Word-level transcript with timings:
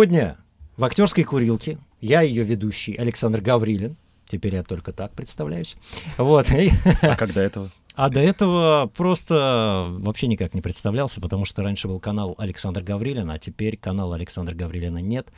Сегодня 0.00 0.38
в 0.78 0.84
актерской 0.86 1.24
курилке 1.24 1.76
я 2.00 2.22
ее 2.22 2.42
ведущий 2.42 2.94
Александр 2.96 3.42
Гаврилин. 3.42 3.96
Теперь 4.26 4.54
я 4.54 4.62
только 4.62 4.92
так 4.92 5.12
представляюсь. 5.12 5.76
Вот. 6.16 6.46
А 7.02 7.16
как 7.16 7.34
до 7.34 7.40
этого? 7.42 7.68
А 7.96 8.08
до 8.08 8.18
этого 8.18 8.90
просто 8.96 9.88
вообще 9.98 10.26
никак 10.26 10.54
не 10.54 10.62
представлялся, 10.62 11.20
потому 11.20 11.44
что 11.44 11.62
раньше 11.62 11.86
был 11.86 12.00
канал 12.00 12.34
Александр 12.38 12.82
Гаврилин, 12.82 13.30
а 13.30 13.36
теперь 13.36 13.76
канала 13.76 14.14
Александра 14.14 14.54
Гаврилина 14.54 15.02
нет. 15.02 15.28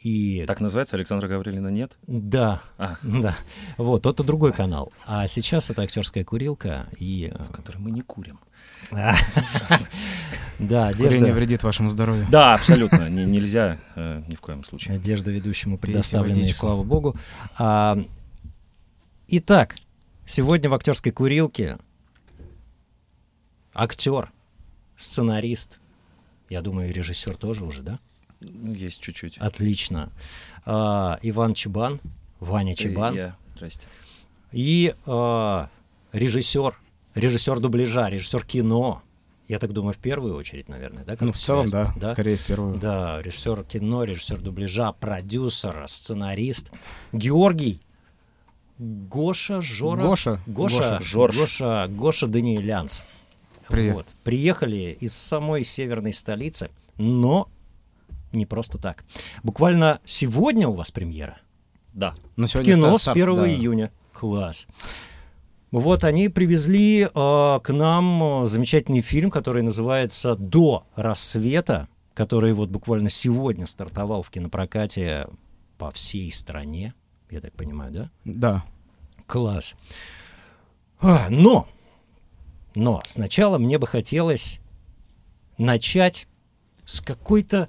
И... 0.00 0.44
Так 0.46 0.60
называется 0.60 0.94
Александра 0.96 1.26
Гаврилина 1.28 1.68
нет? 1.68 1.96
Да, 2.06 2.62
А. 2.78 2.96
да. 3.02 3.36
Вот, 3.78 4.06
это 4.06 4.22
другой 4.22 4.52
канал. 4.52 4.92
А 5.06 5.26
сейчас 5.26 5.70
это 5.70 5.82
актерская 5.82 6.24
курилка 6.24 6.86
и... 6.98 7.32
В 7.48 7.50
которой 7.52 7.78
мы 7.78 7.90
не 7.90 8.02
курим. 8.02 8.38
Да, 10.58 10.92
Курение 10.92 11.18
одежда, 11.18 11.32
вредит 11.34 11.62
вашему 11.62 11.88
здоровью. 11.88 12.26
Да, 12.32 12.54
абсолютно. 12.54 13.08
Не- 13.08 13.24
нельзя 13.26 13.78
э, 13.94 14.24
ни 14.26 14.34
в 14.34 14.40
коем 14.40 14.64
случае. 14.64 14.96
одежда 14.96 15.30
ведущему 15.30 15.78
предоставлена, 15.78 16.40
и 16.40 16.52
слава 16.52 16.82
богу. 16.82 17.14
А, 17.58 17.96
итак, 19.28 19.76
сегодня 20.26 20.68
в 20.68 20.74
актерской 20.74 21.12
курилке 21.12 21.78
актер, 23.72 24.32
сценарист, 24.96 25.78
я 26.50 26.60
думаю, 26.60 26.90
и 26.90 26.92
режиссер 26.92 27.36
тоже 27.36 27.64
уже, 27.64 27.82
да? 27.82 28.00
Ну, 28.40 28.72
есть 28.72 29.00
чуть-чуть. 29.00 29.38
Отлично. 29.38 30.10
А, 30.64 31.18
Иван 31.22 31.54
Чебан, 31.54 32.00
Ваня 32.40 32.72
Э, 32.72 32.76
Чебан. 32.76 33.14
я. 33.14 33.36
Здрасте. 33.56 33.86
И 34.52 34.94
а, 35.06 35.68
режиссер, 36.12 36.74
режиссер 37.14 37.58
дубляжа, 37.60 38.08
режиссер 38.08 38.44
кино. 38.44 39.02
Я 39.48 39.58
так 39.58 39.72
думаю, 39.72 39.94
в 39.94 39.98
первую 39.98 40.36
очередь, 40.36 40.68
наверное, 40.68 41.04
да? 41.04 41.16
Ну, 41.20 41.32
в 41.32 41.36
целом, 41.36 41.70
да, 41.70 41.94
да? 41.96 42.08
скорее 42.08 42.36
в 42.36 42.46
первую. 42.46 42.78
Да, 42.78 43.20
режиссер 43.22 43.64
кино, 43.64 44.04
режиссер 44.04 44.38
дубляжа, 44.38 44.92
продюсер, 44.92 45.84
сценарист. 45.88 46.70
Георгий 47.12 47.80
Гоша, 48.78 49.60
Жора. 49.60 50.02
Гоша. 50.02 50.40
Гоша, 50.46 50.76
Гоша, 50.76 51.00
Жорж. 51.02 51.36
Гоша, 51.36 51.88
Гоша 51.88 52.26
Даниэлянц. 52.26 53.02
Привет. 53.68 53.94
Вот. 53.94 54.06
Приехали 54.22 54.96
из 55.00 55.14
самой 55.14 55.64
северной 55.64 56.12
столицы, 56.12 56.70
но 56.96 57.48
не 58.32 58.46
просто 58.46 58.78
так. 58.78 59.04
Буквально 59.42 60.00
сегодня 60.04 60.68
у 60.68 60.74
вас 60.74 60.90
премьера. 60.90 61.38
Да. 61.92 62.14
Но 62.36 62.46
сегодня 62.46 62.74
Кино 62.74 62.88
ста- 62.90 62.98
с 62.98 63.02
старт, 63.02 63.16
1 63.16 63.36
да. 63.36 63.48
июня. 63.48 63.90
Класс. 64.12 64.66
Вот 65.70 66.04
они 66.04 66.28
привезли 66.28 67.02
э, 67.02 67.08
к 67.12 67.72
нам 67.72 68.42
э, 68.42 68.46
замечательный 68.46 69.02
фильм, 69.02 69.30
который 69.30 69.62
называется 69.62 70.34
«До 70.34 70.86
рассвета», 70.96 71.88
который 72.14 72.52
вот 72.52 72.70
буквально 72.70 73.10
сегодня 73.10 73.66
стартовал 73.66 74.22
в 74.22 74.30
кинопрокате 74.30 75.28
по 75.76 75.90
всей 75.90 76.32
стране. 76.32 76.94
Я 77.30 77.40
так 77.40 77.52
понимаю, 77.52 77.92
да? 77.92 78.10
Да. 78.24 78.64
Класс. 79.26 79.76
А, 81.00 81.28
но, 81.28 81.68
но 82.74 83.02
сначала 83.04 83.58
мне 83.58 83.78
бы 83.78 83.86
хотелось 83.86 84.60
начать 85.58 86.26
с 86.84 87.00
какой-то 87.00 87.68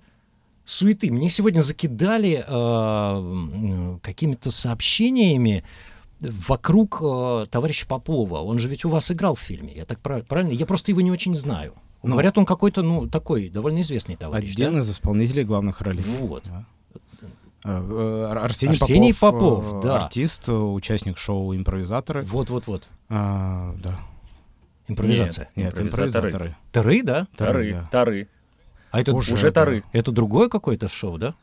суеты. 0.69 1.11
Мне 1.11 1.29
сегодня 1.29 1.61
закидали 1.61 2.43
э, 2.47 3.99
какими-то 4.01 4.51
сообщениями 4.51 5.63
вокруг 6.21 6.99
э, 7.01 7.45
товарища 7.49 7.87
Попова. 7.87 8.39
Он 8.39 8.59
же 8.59 8.67
ведь 8.67 8.85
у 8.85 8.89
вас 8.89 9.11
играл 9.11 9.35
в 9.35 9.39
фильме, 9.39 9.73
я 9.73 9.85
так 9.85 9.99
прав- 9.99 10.25
правильно? 10.27 10.51
Я 10.51 10.65
просто 10.65 10.91
его 10.91 11.01
не 11.01 11.11
очень 11.11 11.33
знаю. 11.35 11.73
Ну, 12.03 12.11
Говорят, 12.11 12.37
он 12.37 12.45
какой-то, 12.45 12.81
ну, 12.81 13.07
такой, 13.07 13.49
довольно 13.49 13.81
известный 13.81 14.15
товарищ. 14.15 14.55
да? 14.55 14.67
Один 14.67 14.79
из 14.79 14.89
исполнителей 14.89 15.43
главных 15.43 15.81
ролей. 15.81 16.03
Вот. 16.19 16.43
Да. 16.45 16.65
Э, 17.65 17.71
э, 17.71 18.37
Арсений, 18.37 18.73
Арсений 18.75 19.13
Попов, 19.13 19.63
Попов, 19.65 19.83
э, 19.83 19.87
да. 19.87 19.99
артист, 20.05 20.47
участник 20.47 21.17
шоу 21.17 21.53
«Импровизаторы». 21.55 22.23
Вот-вот-вот. 22.23 22.87
А, 23.09 23.73
да. 23.83 23.99
Импровизация. 24.87 25.49
Нет, 25.55 25.73
Импровизаторы. 25.77 26.29
импровизаторы. 26.29 26.55
Тары, 26.71 27.03
да? 27.03 27.27
Тары, 27.35 27.71
да. 27.73 27.89
тары. 27.91 28.27
А 28.91 29.01
это 29.01 29.13
Уже, 29.13 29.33
Уже 29.33 29.51
да. 29.51 29.61
тары. 29.65 29.83
Это 29.91 30.11
другое 30.11 30.49
какое-то 30.49 30.87
шоу, 30.87 31.17
да? 31.17 31.35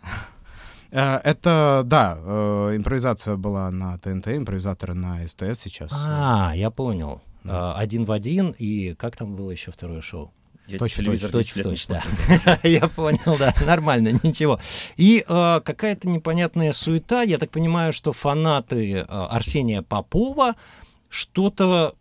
Э, 0.90 1.16
Это, 1.24 1.82
да, 1.84 2.18
э, 2.18 2.72
импровизация 2.76 3.36
была 3.36 3.70
на 3.70 3.98
ТНТ, 3.98 4.28
импровизаторы 4.28 4.94
на 4.94 5.26
СТС 5.26 5.60
сейчас. 5.60 5.92
А, 5.94 6.52
я 6.54 6.70
понял. 6.70 7.20
Да. 7.44 7.74
А, 7.74 7.78
Один 7.78 8.04
в 8.04 8.12
один, 8.12 8.54
и 8.58 8.94
как 8.94 9.16
там 9.16 9.36
было 9.36 9.50
еще 9.50 9.70
второе 9.70 10.00
шоу? 10.00 10.32
Я 10.66 10.78
Точь 10.78 10.96
в 10.96 11.04
Точь 11.04 11.20
10 11.20 11.56
в 11.56 11.62
точь, 11.62 11.86
да. 11.86 12.02
Я 12.64 12.88
понял, 12.88 13.36
да, 13.38 13.54
нормально, 13.64 14.08
ничего. 14.24 14.58
И 14.96 15.24
какая-то 15.28 16.08
непонятная 16.08 16.72
суета. 16.72 17.22
Я 17.22 17.38
так 17.38 17.52
понимаю, 17.52 17.92
что 17.92 18.12
фанаты 18.12 18.98
Арсения 19.08 19.82
Попова 19.82 20.56
что-то 21.08 21.94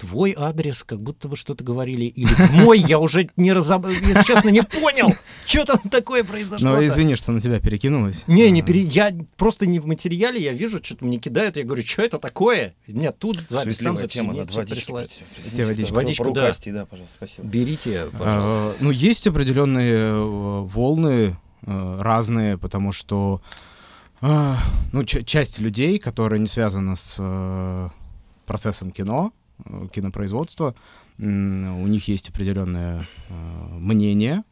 твой 0.00 0.34
адрес, 0.36 0.82
как 0.82 1.00
будто 1.00 1.28
бы 1.28 1.36
что-то 1.36 1.62
говорили, 1.62 2.06
или 2.06 2.32
в 2.32 2.52
мой, 2.52 2.78
я 2.78 2.98
уже 2.98 3.28
не 3.36 3.52
разобрал, 3.52 3.92
если 3.92 4.24
честно, 4.24 4.48
не 4.48 4.62
понял, 4.62 5.14
что 5.44 5.66
там 5.66 5.78
такое 5.90 6.24
произошло. 6.24 6.70
Ну, 6.70 6.84
извини, 6.84 7.16
что 7.16 7.32
на 7.32 7.40
тебя 7.42 7.60
перекинулось. 7.60 8.24
Не, 8.26 8.50
не 8.50 8.62
А, 8.62 8.64
пере... 8.64 8.80
я 8.80 9.14
просто 9.36 9.66
не 9.66 9.78
в 9.78 9.86
материале, 9.86 10.42
я 10.42 10.54
вижу, 10.54 10.82
что-то 10.82 11.04
мне 11.04 11.18
кидают, 11.18 11.58
я 11.58 11.64
говорю, 11.64 11.82
что 11.82 12.02
это 12.02 12.18
такое? 12.18 12.74
У 12.88 12.92
меня 12.92 13.12
тут 13.12 13.40
запись, 13.40 13.78
там 13.78 13.98
запись, 13.98 14.14
тема, 14.14 14.32
мне 14.32 14.40
надо. 14.40 14.52
Тебе 14.64 15.66
водичку. 15.66 15.94
Водичку, 15.94 16.30
да. 16.30 16.52
пожалуйста, 16.86 17.14
спасибо. 17.16 17.46
Берите, 17.46 18.06
пожалуйста. 18.18 18.62
Э, 18.62 18.74
Ну, 18.80 18.90
есть 18.90 19.26
определенные 19.26 19.92
э, 19.92 20.60
волны 20.62 21.36
э, 21.66 22.00
разные, 22.00 22.56
потому 22.56 22.92
что 22.92 23.42
э, 24.22 24.54
ну, 24.92 25.04
часть 25.04 25.58
людей, 25.58 25.98
которые 25.98 26.40
не 26.40 26.46
связаны 26.46 26.96
с 26.96 27.92
процессом 28.46 28.90
кино, 28.90 29.32
кинопроизводства, 29.92 30.74
м, 31.18 31.80
у 31.82 31.86
них 31.86 32.08
есть 32.08 32.28
определенное 32.30 33.06
э, 33.28 33.32
мнение 33.78 34.42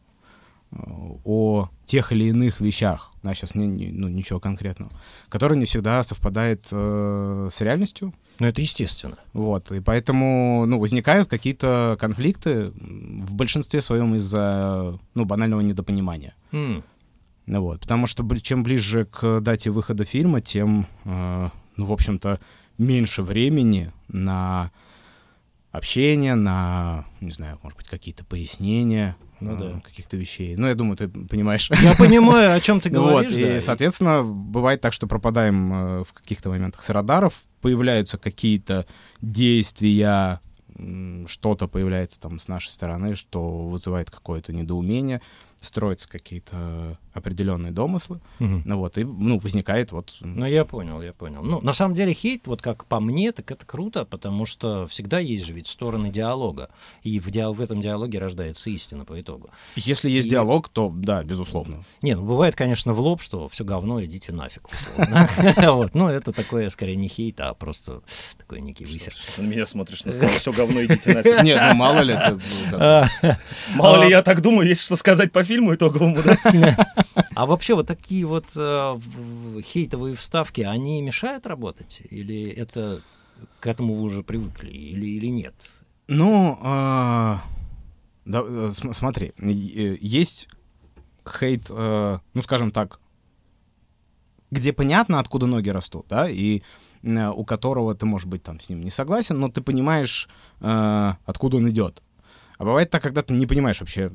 э, 0.73 0.77
о 1.25 1.69
тех 1.87 2.13
или 2.13 2.25
иных 2.25 2.61
вещах, 2.61 3.13
да, 3.23 3.33
сейчас 3.35 3.55
не, 3.55 3.67
не- 3.67 3.91
ну, 3.91 4.09
ничего 4.09 4.39
конкретного, 4.41 4.93
которые 5.31 5.59
не 5.59 5.65
всегда 5.65 6.03
совпадает 6.03 6.67
э, 6.71 7.49
с 7.51 7.61
реальностью, 7.63 8.13
Ну, 8.39 8.47
это 8.47 8.61
естественно. 8.61 9.17
вот, 9.33 9.73
и 9.73 9.81
поэтому, 9.81 10.65
ну, 10.67 10.79
возникают 10.79 11.29
какие-то 11.29 11.97
конфликты 11.99 12.71
в 12.71 13.35
большинстве 13.35 13.81
своем 13.81 14.15
из-за, 14.17 14.99
ну, 15.15 15.25
банального 15.25 15.61
недопонимания. 15.63 16.35
М, 16.53 16.85
Ну 17.47 17.63
вот, 17.63 17.81
потому 17.81 18.07
что 18.07 18.23
чем 18.41 18.63
ближе 18.63 19.07
к 19.07 19.41
дате 19.41 19.71
выхода 19.71 20.05
фильма, 20.05 20.43
тем, 20.43 20.85
э, 21.07 21.49
ну, 21.77 21.87
в 21.87 21.93
общем-то, 21.93 22.39
меньше 22.77 23.23
времени 23.23 23.91
на 24.09 24.71
общение, 25.79 26.35
на, 26.35 27.05
не 27.21 27.33
знаю, 27.33 27.59
может 27.63 27.77
быть, 27.79 27.89
какие-то 27.89 28.25
пояснения 28.25 29.17
Ну 29.41 29.53
э, 29.55 29.59
да. 29.75 29.81
каких-то 29.81 30.17
вещей. 30.17 30.57
Ну, 30.57 30.67
я 30.67 30.75
думаю, 30.75 30.97
ты 30.97 31.09
понимаешь. 31.09 31.71
Я 31.83 31.95
понимаю, 31.99 32.55
о 32.55 32.61
чем 32.61 32.81
ты 32.81 32.91
Ну 32.91 33.03
вот, 33.03 33.11
говоришь. 33.27 33.35
и, 33.37 33.45
да. 33.55 33.61
соответственно, 33.61 34.23
бывает 34.25 34.81
так, 34.81 34.93
что 34.93 35.07
пропадаем 35.07 35.73
э, 35.73 36.05
в 36.05 36.13
каких-то 36.13 36.51
моментах 36.51 36.83
с 36.83 36.91
радаров, 36.91 37.35
появляются 37.61 38.19
какие-то 38.19 38.87
действия, 39.21 40.41
что-то 41.27 41.67
появляется 41.67 42.21
там 42.21 42.39
с 42.39 42.47
нашей 42.49 42.69
стороны, 42.69 43.15
что 43.17 43.67
вызывает 43.69 44.11
какое-то 44.11 44.53
недоумение, 44.53 45.21
строятся 45.61 46.09
какие-то 46.09 46.99
определенные 47.19 47.73
домыслы, 47.73 48.21
Мгм. 48.39 48.63
ну 48.65 48.79
вот, 48.79 48.99
и, 48.99 49.05
ну, 49.05 49.39
возникает 49.39 49.93
вот... 49.93 50.17
Ну, 50.21 50.47
я 50.47 50.65
понял, 50.65 51.03
я 51.03 51.13
понял. 51.13 51.43
Ну, 51.43 51.61
на 51.61 51.73
самом 51.73 51.95
деле, 51.95 52.13
хейт, 52.13 52.47
вот 52.47 52.63
как 52.63 52.85
по 52.87 53.01
мне, 53.01 53.33
так 53.33 53.51
это 53.51 53.67
круто, 53.67 54.05
потому 54.05 54.45
что 54.47 54.87
всегда 54.87 55.19
есть 55.19 55.45
же 55.45 55.53
ведь 55.53 55.67
стороны 55.67 56.09
диалога. 56.11 56.71
И 57.03 57.21
в, 57.21 57.29
диа- 57.31 57.53
в 57.53 57.61
этом 57.61 57.81
диалоге 57.81 58.19
рождается 58.19 58.71
истина 58.71 59.05
по 59.05 59.21
итогу. 59.21 59.51
Если 59.77 60.11
есть 60.11 60.27
И- 60.27 60.31
диалог, 60.31 60.69
то 60.69 60.93
да, 60.95 61.23
безусловно. 61.23 61.85
Не, 62.03 62.15
ну 62.17 62.25
бывает, 62.25 62.55
конечно, 62.57 62.93
в 62.93 63.01
лоб, 63.01 63.21
что 63.23 63.49
все 63.49 63.65
говно, 63.65 64.03
идите 64.05 64.33
нафиг. 64.33 64.63
Ну, 65.95 66.09
это 66.09 66.33
такое, 66.33 66.71
скорее, 66.71 66.97
не 66.97 67.09
хейт, 67.09 67.41
а 67.41 67.55
просто 67.55 68.03
такой 68.37 68.61
некий 68.61 68.85
высер. 68.85 69.15
На 69.37 69.43
меня 69.43 69.67
смотришь 69.67 70.05
на 70.05 70.13
слово 70.13 70.29
«все 70.39 70.53
говно, 70.53 70.85
идите 70.85 71.13
нафиг». 71.15 71.43
Нет, 71.43 71.61
ну 71.71 71.75
мало 71.75 72.01
ли 72.01 72.15
ну, 72.73 72.79
Мало 73.75 74.05
ли 74.05 74.11
я 74.11 74.23
так 74.23 74.41
думаю, 74.41 74.69
есть 74.69 74.83
что 74.83 74.97
сказать 74.97 75.33
по 75.33 75.43
фильму 75.45 75.75
итоговому, 75.75 76.19
да? 76.23 76.37
А 77.35 77.47
вообще 77.47 77.75
вот 77.75 77.87
такие 77.87 78.25
вот 78.27 78.47
э, 78.57 78.97
хейтовые 79.63 80.15
вставки, 80.15 80.63
они 80.63 81.03
мешают 81.03 81.47
работать? 81.47 82.03
Или 82.11 82.49
это 82.49 83.01
к 83.61 83.67
этому 83.67 83.95
вы 83.95 84.03
уже 84.03 84.23
привыкли? 84.23 84.71
Или, 84.71 85.07
или 85.07 85.27
нет? 85.27 85.83
Ну, 86.09 86.59
а, 86.63 87.43
да, 88.25 88.43
э, 88.47 88.71
см- 88.73 88.95
смотри, 88.95 89.33
э, 89.39 89.97
есть 90.01 90.49
хейт, 91.29 91.67
э, 91.71 92.19
ну, 92.35 92.43
скажем 92.43 92.71
так, 92.71 93.01
где 94.51 94.73
понятно, 94.73 95.21
откуда 95.21 95.47
ноги 95.47 95.69
растут, 95.69 96.07
да, 96.09 96.29
и 96.29 96.63
э, 97.03 97.29
у 97.29 97.45
которого 97.45 97.95
ты, 97.95 98.07
может 98.07 98.29
быть, 98.29 98.43
там 98.43 98.61
с 98.61 98.71
ним 98.71 98.81
не 98.81 98.91
согласен, 98.91 99.39
но 99.39 99.49
ты 99.49 99.61
понимаешь, 99.61 100.29
э, 100.61 101.13
откуда 101.27 101.59
он 101.59 101.69
идет. 101.71 102.03
А 102.59 102.65
бывает 102.65 102.91
так, 102.91 103.03
когда 103.03 103.23
ты 103.23 103.35
не 103.35 103.47
понимаешь 103.47 103.81
вообще, 103.81 104.11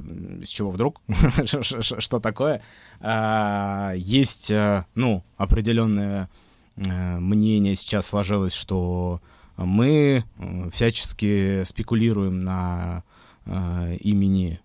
с 0.45 0.49
чего 0.49 0.69
вдруг, 0.69 1.01
что 1.45 2.19
такое. 2.19 2.61
А, 2.99 3.93
Есть, 3.95 4.51
э, 4.51 4.85
ну, 4.95 5.23
определенное 5.37 6.29
э, 6.75 7.19
мнение 7.19 7.75
сейчас 7.75 8.07
сложилось, 8.07 8.53
что 8.53 9.21
мы 9.55 10.25
э, 10.37 10.69
всячески 10.71 11.63
спекулируем 11.63 12.43
на 12.43 13.03
имени 13.99 14.61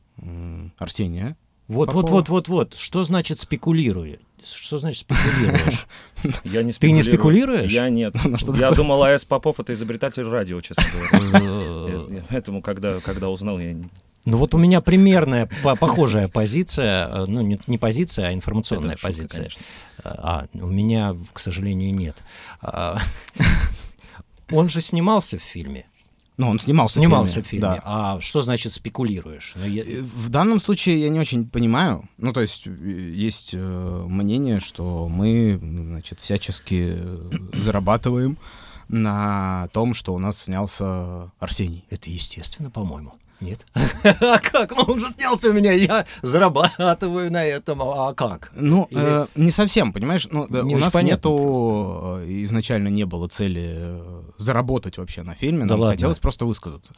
Арсения. 0.78 1.36
Вот, 1.66 1.92
вот, 1.92 2.10
вот, 2.10 2.28
вот, 2.28 2.46
вот. 2.48 2.74
Что 2.74 3.02
значит 3.02 3.40
спекулирует? 3.40 4.20
Что 4.44 4.78
значит 4.78 5.00
спекулируешь? 5.00 5.86
Я 6.44 6.62
не 6.62 6.72
Ты 6.72 6.92
не 6.92 7.02
спекулирую. 7.02 7.66
спекулируешь? 7.66 7.72
Я 7.72 7.90
нет. 7.90 8.14
Ну, 8.24 8.30
я 8.30 8.36
такое? 8.38 8.72
думал, 8.76 9.02
А.С. 9.02 9.24
Попов— 9.24 9.58
это 9.60 9.74
изобретатель 9.74 10.22
радио, 10.22 10.60
честно 10.60 10.84
говоря. 10.92 11.40
Я- 12.10 12.24
Поэтому, 12.28 12.62
когда, 12.62 13.00
когда 13.00 13.28
узнал, 13.28 13.58
я... 13.58 13.72
не- 13.72 13.88
Ну 14.24 14.36
вот 14.38 14.54
у 14.54 14.58
меня 14.58 14.80
примерная, 14.80 15.48
по- 15.62 15.76
похожая 15.76 16.28
позиция, 16.28 17.08
э, 17.08 17.24
ну 17.26 17.40
не, 17.42 17.58
не 17.66 17.78
позиция, 17.78 18.28
а 18.28 18.32
информационная 18.32 18.92
Это 18.94 19.00
шутка, 19.00 19.06
позиция. 19.08 19.36
конечно. 19.38 19.62
А, 20.04 20.46
у 20.54 20.66
меня, 20.66 21.16
к 21.32 21.38
сожалению, 21.38 21.94
нет. 21.94 22.22
А, 22.62 22.98
Он 24.50 24.68
же 24.68 24.80
снимался 24.80 25.38
в 25.38 25.42
фильме. 25.42 25.84
Ну, 26.38 26.48
он 26.48 26.60
снимался, 26.60 27.00
Снимался 27.00 27.42
в 27.42 27.46
в 27.46 27.48
фильме. 27.48 27.62
да. 27.62 27.82
А 27.84 28.20
что 28.20 28.40
значит 28.40 28.72
спекулируешь? 28.72 29.54
Ну, 29.56 29.64
я- 29.66 29.82
Э, 29.82 30.02
В 30.02 30.28
данном 30.28 30.60
случае 30.60 31.00
я 31.02 31.08
не 31.08 31.18
очень 31.18 31.48
понимаю. 31.48 32.08
Ну, 32.16 32.32
то 32.32 32.40
есть 32.40 32.64
э, 32.66 32.70
есть 32.70 33.50
э, 33.54 34.06
мнение, 34.08 34.60
что 34.60 35.08
мы, 35.08 35.58
значит, 35.60 36.20
всячески 36.20 36.96
зарабатываем 37.54 38.38
на 38.88 39.68
том, 39.72 39.94
что 39.94 40.14
у 40.14 40.18
нас 40.18 40.42
снялся 40.42 41.30
Арсений. 41.38 41.84
Это 41.90 42.10
естественно, 42.10 42.70
по-моему. 42.70 43.12
Нет? 43.40 43.64
А 44.20 44.38
как? 44.40 44.74
Ну 44.76 44.82
он 44.94 44.98
же 44.98 45.06
снялся 45.10 45.50
у 45.50 45.52
меня, 45.52 45.72
я 45.72 46.06
зарабатываю 46.22 47.30
на 47.30 47.44
этом. 47.44 47.80
А 47.82 48.12
как? 48.14 48.50
Ну, 48.56 48.88
Или- 48.90 49.24
э, 49.24 49.26
не 49.36 49.50
совсем, 49.52 49.92
понимаешь? 49.92 50.26
Ну, 50.30 50.46
да, 50.48 50.62
Не 50.62 50.74
у 50.74 50.78
нас 50.78 50.92
понятно 50.92 51.28
нету, 51.30 52.18
э, 52.20 52.42
изначально 52.42 52.88
не 52.88 53.04
было 53.04 53.28
цели 53.28 53.74
э, 53.76 54.22
заработать 54.38 54.98
вообще 54.98 55.22
на 55.22 55.34
фильме, 55.34 55.60
Да 55.60 55.74
нам 55.74 55.80
ладно? 55.80 55.94
хотелось 55.94 56.18
просто 56.18 56.46
высказаться. 56.46 56.94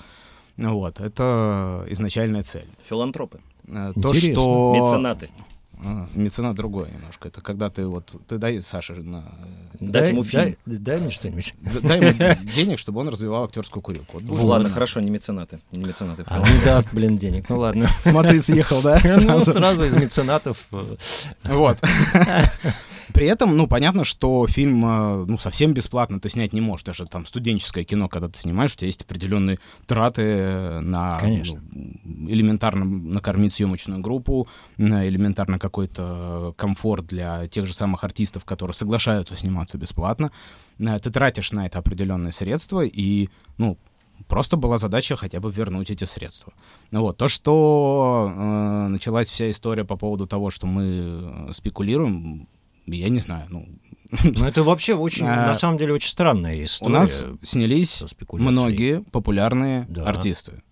Ну 0.56 0.78
Вот, 0.78 0.98
это 1.00 1.84
изначальная 1.90 2.42
цель. 2.42 2.68
Филантропы, 2.88 3.40
Э, 3.68 3.92
То, 3.94 4.08
Интересно. 4.08 4.32
что... 4.34 4.74
меценаты. 4.76 5.30
Меценат 6.14 6.54
другое 6.56 6.90
немножко. 6.90 7.28
Это 7.28 7.40
когда 7.40 7.70
ты 7.70 7.86
вот... 7.86 8.14
Ты 8.28 8.38
дай 8.38 8.60
Саше 8.60 8.94
на... 8.94 9.22
Дать 9.80 9.92
Дай- 10.04 10.08
ему 10.10 10.24
фильм. 10.24 10.42
дай- 10.66 10.78
Дай 10.78 11.00
мне 11.00 11.10
что-нибудь. 11.10 11.54
Дай 11.82 11.98
ему 11.98 12.36
денег, 12.54 12.78
чтобы 12.78 13.00
он 13.00 13.08
развивал 13.08 13.44
актерскую 13.44 13.82
курилку. 13.82 14.14
Вот 14.14 14.22
будешь 14.24 14.40
Ладно, 14.42 14.54
меценат. 14.64 14.72
хорошо, 14.74 15.00
не 15.00 15.10
меценаты. 15.10 15.60
Не 15.72 15.84
меценаты. 15.84 16.24
А 16.26 16.38
не 16.38 16.64
даст, 16.64 16.92
блин, 16.92 17.16
денег. 17.16 17.48
Ну 17.48 17.58
ладно. 17.58 17.88
Смотри, 18.02 18.40
съехал, 18.40 18.82
да? 18.82 19.00
Ну, 19.04 19.40
сразу? 19.40 19.52
сразу 19.52 19.84
из 19.84 19.94
меценатов. 19.94 20.66
э, 20.72 20.96
Вот. 21.44 21.78
При 23.12 23.26
этом, 23.26 23.56
ну, 23.56 23.66
понятно, 23.66 24.04
что 24.04 24.46
фильм, 24.46 24.84
э, 24.84 25.24
ну, 25.26 25.38
совсем 25.38 25.72
бесплатно 25.72 26.20
ты 26.20 26.28
снять 26.28 26.52
не 26.52 26.60
можешь. 26.60 26.84
Даже 26.84 27.06
там 27.06 27.26
студенческое 27.26 27.84
кино, 27.84 28.08
когда 28.08 28.28
ты 28.28 28.38
снимаешь, 28.38 28.72
у 28.74 28.76
тебя 28.76 28.86
есть 28.86 29.02
определенные 29.02 29.58
траты 29.86 30.22
э, 30.22 30.80
на 30.80 31.18
Конечно. 31.18 31.60
ну, 31.72 32.30
элементарно 32.30 32.84
накормить 32.84 33.52
съемочную 33.52 34.00
группу, 34.00 34.48
на 34.76 35.08
элементарно 35.08 35.58
какой-то 35.58 36.54
комфорт 36.56 37.06
для 37.06 37.46
тех 37.48 37.66
же 37.66 37.74
самых 37.74 38.04
артистов, 38.04 38.44
которые 38.44 38.74
соглашаются 38.74 39.34
сниматься 39.34 39.78
бесплатно. 39.78 40.30
Э, 40.78 40.98
Ты 40.98 41.10
тратишь 41.10 41.52
на 41.52 41.66
это 41.66 41.78
определенные 41.78 42.32
средства, 42.32 42.84
и, 42.84 43.28
ну, 43.58 43.78
Просто 44.28 44.56
была 44.56 44.78
задача 44.78 45.16
хотя 45.16 45.40
бы 45.40 45.50
вернуть 45.50 45.90
эти 45.90 46.04
средства. 46.04 46.52
Вот. 46.92 47.16
То, 47.16 47.28
что 47.28 48.30
э, 48.32 48.88
началась 48.88 49.30
вся 49.30 49.50
история 49.50 49.84
по 49.84 49.96
поводу 49.96 50.26
того, 50.26 50.50
что 50.50 50.66
мы 50.66 50.84
э, 50.84 51.52
спекулируем, 51.52 52.46
я 52.96 53.08
не 53.08 53.20
знаю. 53.20 53.46
Ну, 53.50 53.66
Ну, 54.24 54.44
это 54.44 54.62
вообще 54.64 54.94
очень, 54.94 55.26
А, 55.26 55.46
на 55.46 55.54
самом 55.54 55.78
деле, 55.78 55.92
очень 55.94 56.08
странная 56.10 56.60
у 56.60 56.64
история. 56.64 56.92
нас 56.94 57.24
снялись 57.42 58.02
многие 58.32 59.02
популярные 59.12 59.86
Да. 59.88 60.04
артисты. 60.04 60.62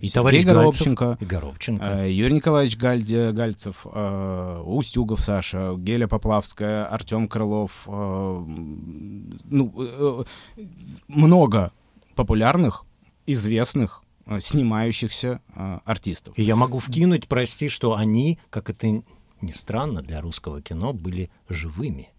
И 0.00 0.06
Сергей 0.06 0.10
товарищ 0.12 0.44
Горобченко, 0.44 1.04
Гальцев, 1.06 1.22
и 1.22 1.24
Горобченко. 1.26 1.84
э, 1.84 2.12
Юрий 2.12 2.34
Николаевич 2.34 2.76
Галь- 2.76 3.32
Гальцев, 3.32 3.84
э, 3.92 4.62
Устюгов 4.64 5.20
Саша, 5.20 5.74
Геля 5.76 6.06
Поплавская, 6.06 6.86
Артем 6.86 7.26
Крылов. 7.26 7.82
м, 7.88 9.40
ну, 9.50 9.74
э, 9.76 10.24
э, 10.58 10.62
много 11.08 11.72
популярных, 12.14 12.84
известных, 13.26 14.02
снимающихся 14.40 15.40
артистов. 15.84 16.34
И 16.38 16.42
я 16.42 16.54
могу 16.54 16.78
вкинуть, 16.80 17.26
прости, 17.28 17.68
что 17.68 17.94
они, 17.96 18.38
как 18.50 18.68
это 18.70 19.02
ни 19.40 19.50
странно 19.50 20.02
для 20.02 20.20
русского 20.20 20.60
кино, 20.62 20.92
были 20.92 21.30
живыми. 21.48 22.10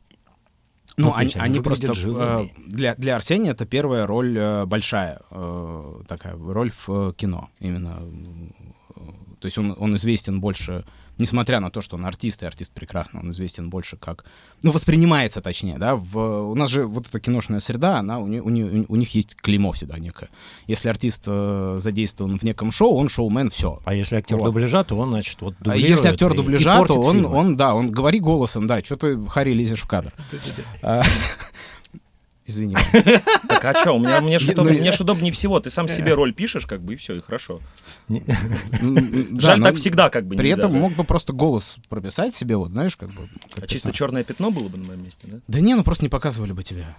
Ну, 0.97 1.09
Ну, 1.09 1.13
они, 1.15 1.31
они 1.35 1.57
они 1.57 1.59
просто... 1.59 1.93
живыми. 1.93 2.45
э, 2.45 2.49
для, 2.67 2.95
для 2.95 3.15
Арсения 3.15 3.51
это 3.51 3.65
первая 3.65 4.05
роль 4.05 4.37
э, 4.37 4.65
большая, 4.65 5.21
э, 5.31 6.01
такая 6.07 6.35
роль 6.37 6.71
в 6.71 7.13
кино. 7.13 7.49
Именно... 7.59 7.99
то 9.39 9.45
есть 9.45 9.57
он, 9.57 9.75
он 9.77 9.95
известен 9.95 10.41
больше, 10.41 10.83
несмотря 11.19 11.59
на 11.59 11.69
то, 11.69 11.81
что 11.81 11.95
он 11.97 12.05
артист, 12.05 12.41
и 12.41 12.45
артист 12.45 12.71
прекрасно, 12.73 13.19
он 13.19 13.29
известен 13.31 13.69
больше 13.69 13.97
как... 13.97 14.25
Ну, 14.63 14.71
воспринимается 14.71 15.41
точнее, 15.41 15.77
да. 15.77 15.95
В, 15.95 16.17
у 16.49 16.55
нас 16.55 16.69
же 16.69 16.85
вот 16.87 17.07
эта 17.07 17.19
киношная 17.19 17.59
среда, 17.59 17.99
она, 17.99 18.19
у, 18.19 18.27
не- 18.27 18.41
у, 18.41 18.49
не- 18.49 18.85
у 18.87 18.95
них 18.95 19.13
есть 19.15 19.35
клеймо 19.35 19.71
всегда 19.73 19.99
некое. 19.99 20.29
Если 20.67 20.89
артист 20.89 21.25
э, 21.27 21.77
задействован 21.79 22.39
в 22.39 22.43
неком 22.43 22.71
шоу, 22.71 22.95
он 22.95 23.09
шоумен, 23.09 23.49
все. 23.51 23.79
А 23.85 23.93
если 23.93 24.15
актер 24.15 24.37
Вот. 24.37 24.45
дубляжа, 24.45 24.83
то 24.83 24.97
он, 24.97 25.09
значит, 25.11 25.41
вот 25.41 25.55
А 25.65 25.75
если 25.75 26.07
актер 26.07 26.31
и- 26.31 26.33
и 26.33 26.37
дубляжа, 26.37 26.77
портит 26.77 26.95
то 26.95 27.01
он, 27.01 27.15
фильмы. 27.17 27.29
он, 27.35 27.55
да, 27.57 27.75
он 27.75 27.91
говори 27.91 28.19
голосом, 28.19 28.65
да, 28.67 28.81
что 28.83 28.95
ты, 28.95 29.23
Хари, 29.27 29.51
лезешь 29.53 29.81
в 29.81 29.87
кадр. 29.87 30.11
Извини. 32.49 32.75
Так 33.47 33.65
а 33.65 33.73
что, 33.73 33.91
у 33.91 33.99
меня, 33.99 34.21
мне 34.21 34.37
я- 34.39 34.63
мне 34.63 34.91
ж 34.91 35.01
удобнее 35.01 35.31
всего. 35.31 35.59
Ты 35.59 35.69
сам 35.69 35.87
себе 35.87 36.13
роль 36.13 36.33
пишешь, 36.33 36.65
как 36.65 36.81
бы, 36.81 36.93
и 36.93 36.95
все, 36.95 37.15
и 37.15 37.21
хорошо. 37.21 37.59
Жаль, 38.09 39.61
так 39.61 39.75
всегда 39.75 40.09
как 40.09 40.25
бы 40.25 40.35
При 40.35 40.49
этом 40.49 40.73
мог 40.73 40.93
бы 40.93 41.03
просто 41.03 41.33
голос 41.33 41.77
прописать 41.89 42.33
себе, 42.33 42.55
вот, 42.55 42.71
знаешь, 42.71 42.95
как 42.95 43.09
бы... 43.09 43.29
А 43.55 43.67
чисто 43.67 43.91
черное 43.91 44.23
пятно 44.23 44.49
было 44.49 44.67
бы 44.67 44.77
на 44.77 44.85
моем 44.85 45.03
месте, 45.03 45.27
да? 45.27 45.37
Да 45.47 45.59
не, 45.59 45.75
ну 45.75 45.83
просто 45.83 46.05
не 46.05 46.09
показывали 46.09 46.53
бы 46.53 46.63
тебя. 46.63 46.95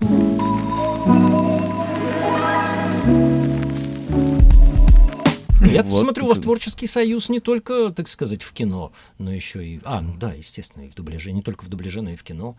Я 5.70 5.82
Вот 5.84 6.00
смотрю, 6.00 6.24
у 6.24 6.28
вас 6.28 6.40
творческий 6.40 6.86
союз 6.86 7.28
не 7.28 7.38
только, 7.38 7.90
так 7.90 8.08
сказать, 8.08 8.42
в 8.42 8.52
кино, 8.52 8.92
но 9.18 9.32
еще 9.32 9.64
и... 9.64 9.80
А, 9.84 10.00
ну 10.00 10.16
да, 10.16 10.32
естественно, 10.32 10.84
и 10.84 10.88
в 10.88 10.94
дубляже. 10.94 11.32
Не 11.32 11.42
только 11.42 11.64
в 11.64 11.68
дубляже, 11.68 12.02
но 12.02 12.10
и 12.10 12.16
в 12.16 12.22
кино. 12.22 12.56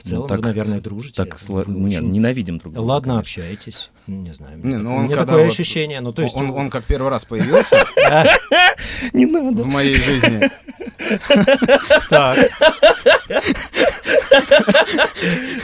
В 0.00 0.02
целом, 0.02 0.22
Ну, 0.22 0.28
так- 0.28 0.38
вы, 0.38 0.44
наверное, 0.46 0.80
дружите. 0.80 1.14
Так, 1.24 1.38
Вы 1.48 1.64
нет, 1.66 2.00
очень- 2.00 2.10
ненавидим 2.12 2.56
друг 2.58 2.72
друга. 2.72 2.86
Ладно, 2.86 3.14
конечно. 3.14 3.20
общаетесь. 3.20 3.90
Ну, 4.06 4.22
Не 4.22 4.32
знаю. 4.32 4.58
Не, 4.64 4.78
ну 4.78 4.94
у 4.94 4.96
он 4.96 5.02
меня 5.04 5.16
когда 5.16 5.32
такое 5.32 5.44
вот- 5.44 5.52
ощущение. 5.52 6.00
Ну, 6.00 6.12
то 6.14 6.22
есть... 6.22 6.34
он, 6.34 6.50
он 6.50 6.70
как 6.70 6.84
первый 6.84 7.10
раз 7.10 7.24
появился 7.26 7.76
Не 9.12 9.26
надо. 9.26 9.62
в 9.62 9.66
моей 9.66 9.96
жизни. 9.96 10.48
Так, 12.08 12.36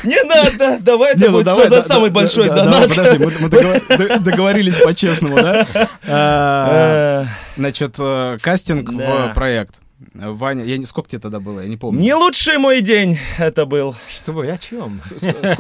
Не 0.04 0.22
надо, 0.24 0.78
давай 0.80 1.12
это 1.12 1.20
Не, 1.20 1.26
ну 1.26 1.32
будет 1.34 1.44
давай, 1.46 1.68
за 1.68 1.76
да, 1.76 1.82
самый 1.82 2.10
да, 2.10 2.14
большой 2.14 2.48
донат. 2.48 2.72
давай, 2.72 2.88
Подожди, 2.88 3.18
мы 3.24 3.32
мы 3.40 3.48
договор- 3.48 3.96
д- 3.96 4.18
договорились 4.20 4.78
по-честному, 4.78 5.36
да? 5.36 5.66
А, 6.08 7.24
Значит, 7.56 7.96
э, 7.98 8.38
кастинг 8.40 8.90
Да. 8.96 9.28
в 9.28 9.34
проект. 9.34 9.76
Ваня, 10.18 10.64
я 10.64 10.78
не 10.78 10.86
сколько 10.86 11.08
тебе 11.10 11.20
тогда 11.20 11.40
было, 11.40 11.60
я 11.60 11.68
не 11.68 11.76
помню. 11.76 12.00
Не 12.00 12.14
лучший 12.14 12.58
мой 12.58 12.80
день 12.80 13.18
это 13.38 13.66
был. 13.66 13.94
что 14.08 14.32
вы, 14.32 14.48
о 14.50 14.58
чем? 14.58 15.00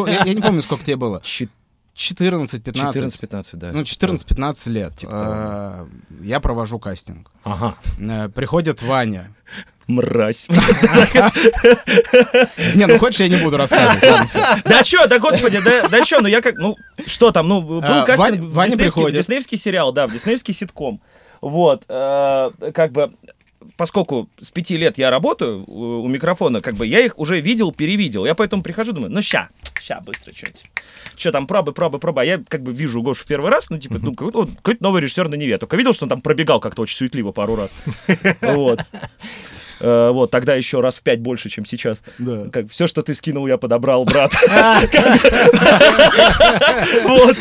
Я 0.06 0.24
я 0.24 0.34
не 0.34 0.40
помню, 0.40 0.62
сколько 0.62 0.84
тебе 0.84 0.96
было. 0.96 1.20
14-15. 1.22 1.56
14-15, 1.96 3.56
да. 3.56 3.72
Ну, 3.72 3.80
14-15 3.82 4.68
лет. 4.70 4.96
Типа. 4.96 5.86
Э, 5.88 6.22
Я 6.22 6.40
провожу 6.40 6.78
кастинг. 6.78 7.30
Ага. 7.44 7.74
Э, 7.98 8.28
Приходит 8.28 8.82
Ваня. 8.82 9.32
Мразь. 9.86 10.48
Не, 12.74 12.86
ну 12.86 12.98
хочешь, 12.98 13.20
я 13.20 13.28
не 13.28 13.36
буду 13.36 13.56
рассказывать. 13.56 14.02
Да 14.64 14.82
чё, 14.82 15.06
да 15.06 15.18
господи, 15.18 15.60
да, 15.64 15.88
да 15.88 16.04
чё, 16.04 16.20
ну 16.20 16.28
я 16.28 16.40
как, 16.40 16.56
ну, 16.58 16.76
что 17.06 17.30
там, 17.30 17.48
ну, 17.48 17.62
был 17.62 17.80
А, 17.82 18.04
кастинг 18.04 18.52
Ваня- 18.52 18.76
в 18.76 19.12
диснеевский 19.12 19.56
сериал, 19.56 19.92
да, 19.92 20.06
в 20.06 20.12
диснеевский 20.12 20.54
ситком. 20.54 21.00
Вот, 21.40 21.84
э, 21.88 22.50
как 22.74 22.92
бы, 22.92 23.12
поскольку 23.76 24.28
с 24.40 24.50
пяти 24.50 24.76
лет 24.76 24.98
я 24.98 25.10
работаю 25.10 25.64
у, 25.66 26.02
у 26.02 26.08
микрофона, 26.08 26.60
как 26.60 26.74
бы 26.74 26.86
я 26.86 27.00
их 27.00 27.18
уже 27.18 27.40
видел, 27.40 27.72
перевидел. 27.72 28.24
Я 28.24 28.34
поэтому 28.34 28.62
прихожу, 28.62 28.92
думаю, 28.92 29.12
ну 29.12 29.22
ща, 29.22 29.50
ща, 29.80 30.00
быстро 30.00 30.34
что-нибудь. 30.34 30.64
Что 31.16 31.32
там, 31.32 31.46
пробы, 31.46 31.72
пробы, 31.72 31.98
пробы. 31.98 32.22
А 32.22 32.24
я 32.24 32.42
как 32.48 32.62
бы 32.62 32.72
вижу 32.72 33.02
Гошу 33.02 33.24
в 33.24 33.26
первый 33.26 33.50
раз, 33.50 33.70
ну, 33.70 33.78
типа, 33.78 33.98
ну, 34.00 34.12
какой-то, 34.12 34.38
вот, 34.38 34.50
какой-то 34.56 34.82
новый 34.82 35.02
режиссер 35.02 35.28
на 35.28 35.34
Неве. 35.34 35.58
Только 35.58 35.76
видел, 35.76 35.92
что 35.92 36.04
он 36.04 36.08
там 36.08 36.20
пробегал 36.20 36.60
как-то 36.60 36.82
очень 36.82 36.96
суетливо 36.96 37.32
пару 37.32 37.56
раз. 37.56 37.70
Вот. 38.40 38.80
Э, 39.80 40.10
Вот, 40.10 40.30
тогда 40.30 40.54
еще 40.54 40.80
раз 40.80 40.96
в 40.98 41.02
пять 41.02 41.20
больше, 41.20 41.48
чем 41.48 41.64
сейчас. 41.64 42.02
Да. 42.18 42.48
Как 42.50 42.70
все, 42.70 42.86
что 42.86 43.02
ты 43.02 43.14
скинул, 43.14 43.46
я 43.46 43.56
подобрал, 43.58 44.04
брат. 44.04 44.32
Вот. 47.04 47.36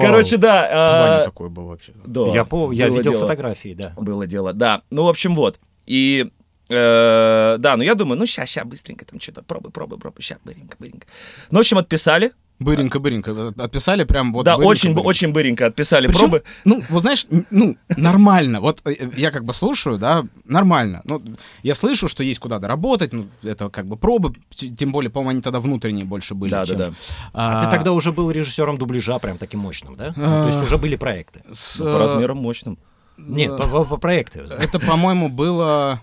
Короче, 0.00 0.36
да. 0.36 0.68
А, 0.70 1.24
такой 1.24 1.48
был 1.48 1.66
вообще. 1.66 1.92
да, 2.04 2.26
я, 2.34 2.44
по, 2.44 2.72
я 2.72 2.88
было 2.88 2.96
видел 2.98 3.20
фотографии, 3.20 3.74
да. 3.74 3.92
Было 3.96 4.26
дело, 4.26 4.52
да. 4.52 4.82
Ну, 4.90 5.04
в 5.04 5.08
общем, 5.08 5.34
вот. 5.34 5.58
И 5.86 6.30
э, 6.68 7.56
да, 7.58 7.76
ну 7.76 7.82
я 7.82 7.94
думаю, 7.94 8.18
ну 8.18 8.26
ща, 8.26 8.44
ща, 8.46 8.64
быстренько 8.64 9.04
там 9.04 9.20
что-то, 9.20 9.42
пробуй, 9.42 9.70
пробуй, 9.70 9.98
пробуй, 9.98 10.22
ща, 10.22 10.36
быренько, 10.44 10.76
быренько. 10.78 11.06
Ну, 11.50 11.58
в 11.58 11.60
общем, 11.60 11.78
отписали. 11.78 12.32
Быренько, 12.58 12.98
быренько. 12.98 13.54
Отписали 13.56 14.02
прям 14.04 14.32
вот 14.32 14.44
да, 14.44 14.56
быренько, 14.56 14.70
очень, 14.70 14.90
быренько. 14.90 15.06
очень 15.08 15.32
быренько 15.32 15.66
отписали 15.66 16.06
Причем, 16.08 16.20
пробы. 16.30 16.42
ну, 16.64 16.82
вот 16.88 17.02
знаешь, 17.02 17.26
ну, 17.50 17.76
нормально. 17.96 18.60
Вот 18.60 18.80
э, 18.84 18.94
я 19.16 19.30
как 19.30 19.44
бы 19.44 19.52
слушаю, 19.52 19.96
да, 19.98 20.24
нормально. 20.44 21.02
Ну, 21.04 21.22
я 21.62 21.74
слышу, 21.76 22.08
что 22.08 22.22
есть 22.24 22.40
куда 22.40 22.58
доработать, 22.58 23.12
ну, 23.12 23.28
это 23.44 23.68
как 23.70 23.86
бы 23.86 23.96
пробы, 23.96 24.34
тем 24.50 24.90
более, 24.90 25.10
по-моему, 25.10 25.30
они 25.30 25.40
тогда 25.42 25.60
внутренние 25.60 26.04
больше 26.04 26.34
были. 26.34 26.50
Да, 26.50 26.60
да, 26.60 26.66
чем- 26.66 26.78
да. 26.78 26.92
А 27.32 27.64
ты 27.64 27.70
тогда 27.76 27.92
уже 27.92 28.10
был 28.12 28.30
режиссером 28.30 28.76
дубляжа 28.76 29.18
прям 29.20 29.38
таким 29.38 29.60
мощным, 29.60 29.94
да? 29.96 30.12
Ну, 30.16 30.24
то 30.24 30.46
есть 30.46 30.58
А. 30.60 30.64
уже 30.64 30.78
были 30.78 30.96
проекты. 30.96 31.42
с, 31.52 31.78
Ну, 31.78 31.86
э, 31.88 31.92
по 31.92 31.98
размерам 31.98 32.38
мощным. 32.38 32.76
Нет, 33.16 33.56
по, 33.56 33.68
по- 33.68 33.84
по 33.84 33.96
проекты. 33.98 34.40
Это, 34.40 34.78
по-моему, 34.80 35.28
было... 35.28 36.00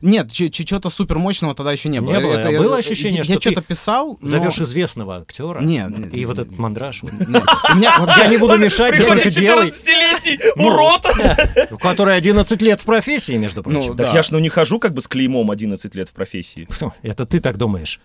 Нет, 0.00 0.32
что-то 0.32 0.90
супер 0.90 1.18
мощного 1.18 1.54
тогда 1.54 1.72
еще 1.72 1.88
не 1.88 2.00
было. 2.00 2.12
Не 2.14 2.20
было, 2.20 2.32
Это 2.34 2.48
а 2.48 2.52
я- 2.52 2.58
было 2.58 2.76
ощущение, 2.76 3.18
я, 3.18 3.24
что 3.24 3.32
Я 3.34 3.38
ты 3.38 3.50
что-то 3.50 3.62
писал, 3.66 4.18
но- 4.20 4.26
Зовешь 4.28 4.58
известного 4.60 5.18
актера. 5.18 5.60
Нет, 5.60 5.90
нет, 5.90 6.14
И 6.14 6.18
нет, 6.20 6.28
вот 6.28 6.38
нет. 6.38 6.46
этот 6.46 6.58
мандраж, 6.58 7.02
Я 8.18 8.26
не 8.28 8.36
буду 8.38 8.56
мешать, 8.58 8.96
ты 8.96 9.04
только 9.04 9.30
делай. 9.30 9.68
14-летний 9.68 10.38
Ну, 10.56 10.66
урод! 10.66 11.06
который 11.80 12.16
11 12.16 12.60
лет 12.62 12.80
в 12.80 12.84
профессии, 12.84 13.34
между 13.34 13.62
прочим. 13.62 13.80
Ну, 13.80 13.86
Так 13.88 13.96
Так 13.96 14.06
да. 14.06 14.12
я 14.14 14.22
ж 14.22 14.30
ну 14.30 14.38
не 14.38 14.48
хожу 14.48 14.78
как 14.78 14.92
бы 14.94 15.00
с 15.02 15.08
клеймом 15.08 15.50
11 15.50 15.94
лет 15.94 16.08
в 16.08 16.12
профессии. 16.12 16.68
я- 16.80 16.92
Это 17.10 17.26
ты 17.26 17.40
так 17.40 17.56
думаешь. 17.58 18.00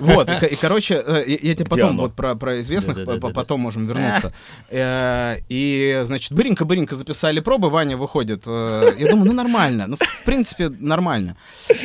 Вот, 0.00 0.28
и, 0.28 0.38
ко- 0.38 0.46
и, 0.46 0.56
короче, 0.56 1.02
э, 1.06 1.24
я, 1.42 1.54
тебе 1.54 1.64
потом 1.66 1.96
вот 1.98 2.14
про, 2.14 2.34
про 2.34 2.60
известных 2.60 2.98
потом 3.34 3.60
можем 3.60 3.86
вернуться. 3.86 4.32
Э, 4.70 5.36
И, 5.48 6.02
значит, 6.04 6.32
быренько-быренько 6.32 6.94
записали 6.94 7.40
пробы, 7.40 7.70
Ваня 7.70 7.96
выходит. 7.96 8.42
э, 8.46 8.90
Я 8.98 9.10
думаю, 9.10 9.26
ну 9.26 9.32
нормально, 9.32 9.86
ну 9.86 9.96
в 10.00 10.24
принципе 10.24 10.68
нормально. 10.68 10.99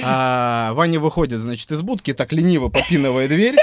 А 0.03 0.74
Ваня 0.74 1.00
выходит, 1.00 1.39
значит, 1.41 1.72
из 1.72 1.81
будки, 1.81 2.13
так 2.13 2.34
лениво 2.34 2.69
попинывая 2.69 3.27
дверь. 3.27 3.55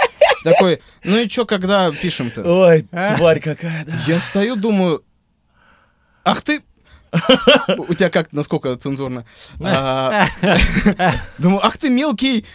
Такой, 0.44 0.80
ну 1.04 1.18
и 1.18 1.28
чё, 1.28 1.47
когда 1.47 1.90
пишем-то? 1.90 2.42
Ой, 2.42 2.87
тварь 3.16 3.40
какая, 3.40 3.85
да. 3.85 3.92
Я 4.06 4.18
стою, 4.18 4.56
думаю, 4.56 5.02
ах 6.25 6.42
ты... 6.42 6.62
У 7.78 7.94
тебя 7.94 8.09
как, 8.11 8.32
насколько 8.32 8.75
цензурно? 8.76 9.26
А, 9.61 10.26
Думаю, 11.38 11.64
ах 11.64 11.76
ты 11.76 11.90
мелкий 11.90 12.47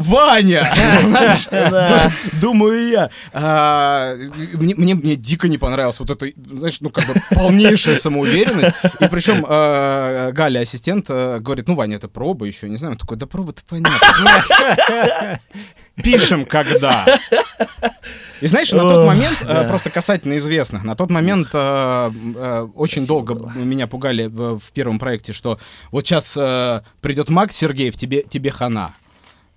Ваня! 0.00 0.72
Думаю 2.40 2.88
я. 2.88 3.10
А, 3.32 4.14
Мне 4.54 5.16
дико 5.16 5.48
не 5.48 5.58
понравилось 5.58 6.00
вот 6.00 6.10
это, 6.10 6.26
знаешь, 6.36 6.80
ну 6.80 6.90
как 6.90 7.06
бы 7.06 7.14
полнейшая 7.30 7.96
самоуверенность. 7.96 8.74
И 9.00 9.06
причем 9.08 9.44
а, 9.48 10.32
Галя, 10.32 10.60
ассистент, 10.60 11.06
а, 11.08 11.38
говорит, 11.38 11.68
ну, 11.68 11.74
Ваня, 11.74 11.96
это 11.96 12.08
проба 12.08 12.46
еще, 12.46 12.68
не 12.68 12.76
знаю. 12.76 12.92
Он 12.92 12.98
такой, 12.98 13.16
да 13.16 13.26
проба-то 13.26 13.62
понятно. 13.68 15.38
Пишем 16.02 16.44
когда. 16.46 17.06
И 18.40 18.46
знаешь, 18.46 18.72
на 18.72 18.82
тот 18.82 19.06
момент, 19.06 19.38
просто 19.68 19.90
касательно 19.90 20.36
известных, 20.38 20.82
на 20.82 20.94
тот 20.94 21.10
момент 21.10 21.54
очень 21.54 23.06
долго 23.06 23.34
меня 23.54 23.86
пугали 23.86 24.26
в 24.26 24.60
в 24.60 24.72
первом 24.72 24.98
проекте, 24.98 25.32
что 25.32 25.58
вот 25.90 26.06
сейчас 26.06 26.32
придет 27.00 27.28
Макс 27.28 27.56
Сергеев, 27.56 27.96
тебе, 27.96 28.22
тебе 28.22 28.50
хана. 28.50 28.94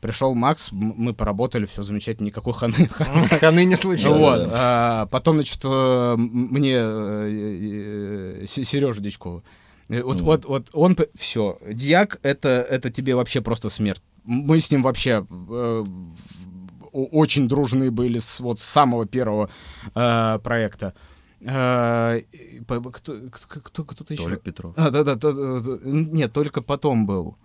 Пришел 0.04 0.36
Макс, 0.36 0.70
мы 0.74 1.14
поработали, 1.14 1.66
все 1.66 1.82
замечательно, 1.82 2.26
никакой 2.28 2.52
ханы. 2.54 2.74
Ханы 3.40 3.64
не 3.64 3.78
случилось. 3.78 4.20
Вот. 4.20 4.50
а, 4.52 5.06
Потом, 5.06 5.38
значит, 5.38 5.62
э, 5.64 6.16
мне 6.18 6.78
Сережа 8.48 9.02
Дичкова. 9.02 9.44
э, 9.88 10.02
Вот, 10.04 10.20
вот, 10.20 10.44
вот 10.46 10.70
он, 10.74 10.98
все, 11.16 11.58
Дьяк, 11.66 12.20
это, 12.22 12.50
это 12.50 12.90
тебе 12.90 13.16
вообще 13.16 13.40
просто 13.42 13.70
смерть. 13.70 14.02
Мы 14.26 14.60
с 14.60 14.70
ним 14.72 14.84
вообще 14.84 15.26
э, 15.32 15.86
очень 16.92 17.48
дружны 17.48 17.90
были 17.90 18.20
с, 18.20 18.42
вот 18.42 18.60
с 18.60 18.64
самого 18.64 19.06
первого 19.06 19.50
э, 19.96 20.40
проекта. 20.44 20.94
Э, 21.40 22.22
по- 22.68 22.82
кто, 22.92 23.14
кто, 23.32 23.60
кто- 23.62 23.84
кто-то 23.86 24.14
еще? 24.14 24.24
Толик 24.26 24.42
Петров. 24.42 24.74
А, 24.76 24.90
да, 24.90 25.04
да, 25.06 25.16
то- 25.16 25.80
нет, 25.86 26.34
только 26.34 26.62
потом 26.62 27.06
был. 27.06 27.38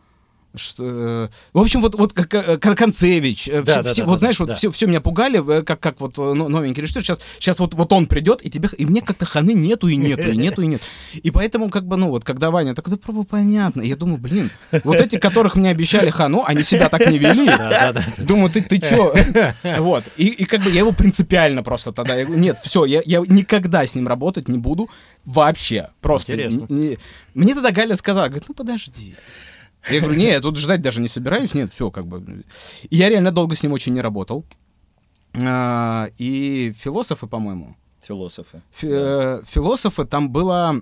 Что, 0.55 0.83
э, 0.85 1.29
в 1.53 1.59
общем, 1.61 1.83
вот, 1.83 1.95
вот 1.95 2.15
как 2.15 2.33
э, 2.33 2.57
Кон- 2.57 2.75
Концевич, 2.75 3.49
э, 3.49 3.63
Да, 3.63 3.73
все- 3.73 3.83
да, 3.83 3.93
все- 3.93 4.03
да, 4.03 4.07
вот 4.07 4.15
да, 4.15 4.19
знаешь, 4.21 4.39
да, 4.39 4.45
вот 4.45 4.49
да. 4.51 4.55
все, 4.57 4.71
все 4.71 4.87
меня 4.87 5.01
пугали, 5.03 5.63
как, 5.63 5.79
как 5.79 6.01
вот 6.01 6.17
но- 6.17 6.49
новенький 6.49 6.83
режиссер. 6.83 7.03
Сейчас, 7.03 7.19
сейчас 7.39 7.59
вот, 7.61 7.75
вот 7.75 7.93
он 7.93 8.07
придет, 8.07 8.41
и 8.43 8.49
тебе, 8.49 8.69
и 8.79 8.87
мне 8.87 9.03
как-то 9.03 9.27
ханы 9.27 9.53
нету, 9.53 9.89
и 9.89 9.97
нету, 9.97 10.23
и 10.31 10.37
нету, 10.37 10.63
и 10.63 10.67
нет. 10.67 10.81
И 11.23 11.31
поэтому, 11.31 11.69
как 11.69 11.87
бы, 11.87 11.97
ну, 11.99 12.09
вот, 12.09 12.25
когда 12.25 12.51
Ваня, 12.51 12.75
так, 12.75 12.89
да, 12.89 12.97
пробу 12.97 13.25
понятно. 13.25 13.83
Я 13.83 13.95
думаю, 13.97 14.17
блин, 14.19 14.51
вот 14.85 14.97
эти, 14.97 15.19
которых 15.19 15.55
мне 15.55 15.69
обещали 15.71 16.09
хану, 16.11 16.43
они 16.47 16.63
себя 16.63 16.89
так 16.89 17.07
не 17.11 17.19
вели. 17.19 17.47
Да, 17.47 17.93
да, 17.93 17.93
да. 17.93 18.05
Думаю, 18.25 18.51
ты, 18.51 18.63
ты 18.63 18.79
чё? 18.81 19.15
Вот. 19.79 20.05
И, 20.17 20.29
и 20.29 20.45
как 20.47 20.63
бы 20.63 20.71
я 20.71 20.79
его 20.81 20.93
принципиально 20.93 21.63
просто 21.63 21.93
тогда... 21.93 22.15
я 22.17 22.25
Нет, 22.25 22.59
все, 22.65 22.85
я, 22.87 23.03
я 23.05 23.23
никогда 23.27 23.87
с 23.87 23.95
ним 23.95 24.09
работать 24.09 24.49
не 24.49 24.57
буду 24.59 24.89
вообще. 25.27 25.89
Просто. 26.01 26.33
Интересно. 26.33 26.67
Н- 26.71 26.77
не- 26.77 26.99
Мне 27.35 27.55
тогда 27.55 27.71
Галя 27.71 27.97
сказала, 27.97 28.27
говорит, 28.29 28.45
ну 28.49 28.55
подожди. 28.55 29.15
Я 29.91 30.01
говорю, 30.01 30.19
не, 30.19 30.27
я 30.27 30.41
тут 30.41 30.57
ждать 30.59 30.83
даже 30.83 31.01
не 31.01 31.09
собираюсь, 31.09 31.55
нет, 31.55 31.73
все 31.73 31.91
как 31.91 32.07
бы. 32.07 32.45
И 32.91 32.97
я 32.97 33.09
реально 33.09 33.31
долго 33.33 33.55
с 33.55 33.63
ним 33.63 33.73
очень 33.73 33.95
не 33.95 34.01
работал. 34.01 34.45
А, 35.43 36.09
И 36.19 36.73
философы, 36.79 37.27
по-моему, 37.27 37.77
Философы. 38.03 38.63
фи- 38.73 38.89
э, 38.91 39.43
философы, 39.47 40.05
там 40.05 40.31
была 40.31 40.77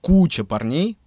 куча 0.00 0.44
парней. 0.44 0.98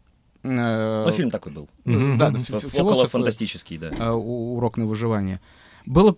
Э, 0.44 1.04
Ну, 1.06 1.12
фильм 1.12 1.32
такой 1.32 1.52
был. 1.52 1.68
Да, 1.86 2.30
да, 2.30 2.40
Ф- 2.40 2.46
фи- 2.64 2.80
Около 2.82 3.08
фантастический, 3.08 3.78
да. 3.78 3.90
э, 3.92 4.10
урок 4.12 4.78
на 4.78 4.86
выживание. 4.86 5.42
Было... 5.86 6.16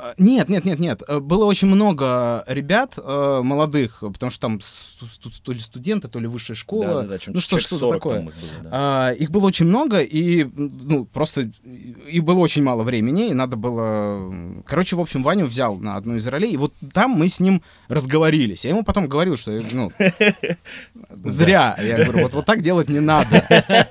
э, 0.00 0.14
Нет, 0.18 0.48
нет, 0.48 0.64
нет, 0.64 0.78
нет. 0.78 1.02
Э, 1.08 1.20
Было 1.20 1.44
очень 1.44 1.68
много 1.68 2.44
ребят 2.46 2.94
э, 2.96 3.40
молодых, 3.42 4.00
потому 4.00 4.30
что 4.30 4.40
там 4.40 4.60
сту- 4.60 5.30
то 5.42 5.52
ли 5.52 5.60
студенты, 5.60 6.08
то 6.08 6.18
ли 6.18 6.26
высшая 6.26 6.54
школа. 6.54 6.86
Да, 6.86 7.02
да, 7.02 7.08
да, 7.08 7.18
чем- 7.18 7.34
ну 7.34 7.40
что, 7.40 7.58
что 7.58 7.78
40 7.78 7.94
такое? 8.02 8.18
их 8.20 8.24
было, 8.24 8.34
да. 8.62 8.70
А, 8.72 9.10
их 9.12 9.30
было 9.30 9.46
очень 9.46 9.66
много, 9.66 10.00
и 10.00 10.44
ну 10.54 11.04
просто 11.04 11.50
и 12.08 12.20
было 12.20 12.38
очень 12.40 12.62
мало 12.62 12.82
времени, 12.82 13.28
и 13.30 13.34
надо 13.34 13.56
было. 13.56 14.32
Короче, 14.66 14.96
в 14.96 15.00
общем, 15.00 15.22
Ваню 15.22 15.46
взял 15.46 15.76
на 15.78 15.96
одну 15.96 16.16
из 16.16 16.26
ролей, 16.26 16.52
и 16.52 16.56
вот 16.56 16.72
там 16.92 17.10
мы 17.12 17.28
с 17.28 17.40
ним 17.40 17.62
разговорились. 17.88 18.64
Я 18.64 18.70
ему 18.70 18.84
потом 18.84 19.08
говорил, 19.08 19.36
что 19.36 19.50
ну 19.72 19.90
зря. 21.24 21.76
Я 21.82 21.96
говорю, 22.04 22.22
вот, 22.22 22.34
вот 22.34 22.46
так 22.46 22.62
делать 22.62 22.88
не 22.88 23.00
надо. 23.00 23.26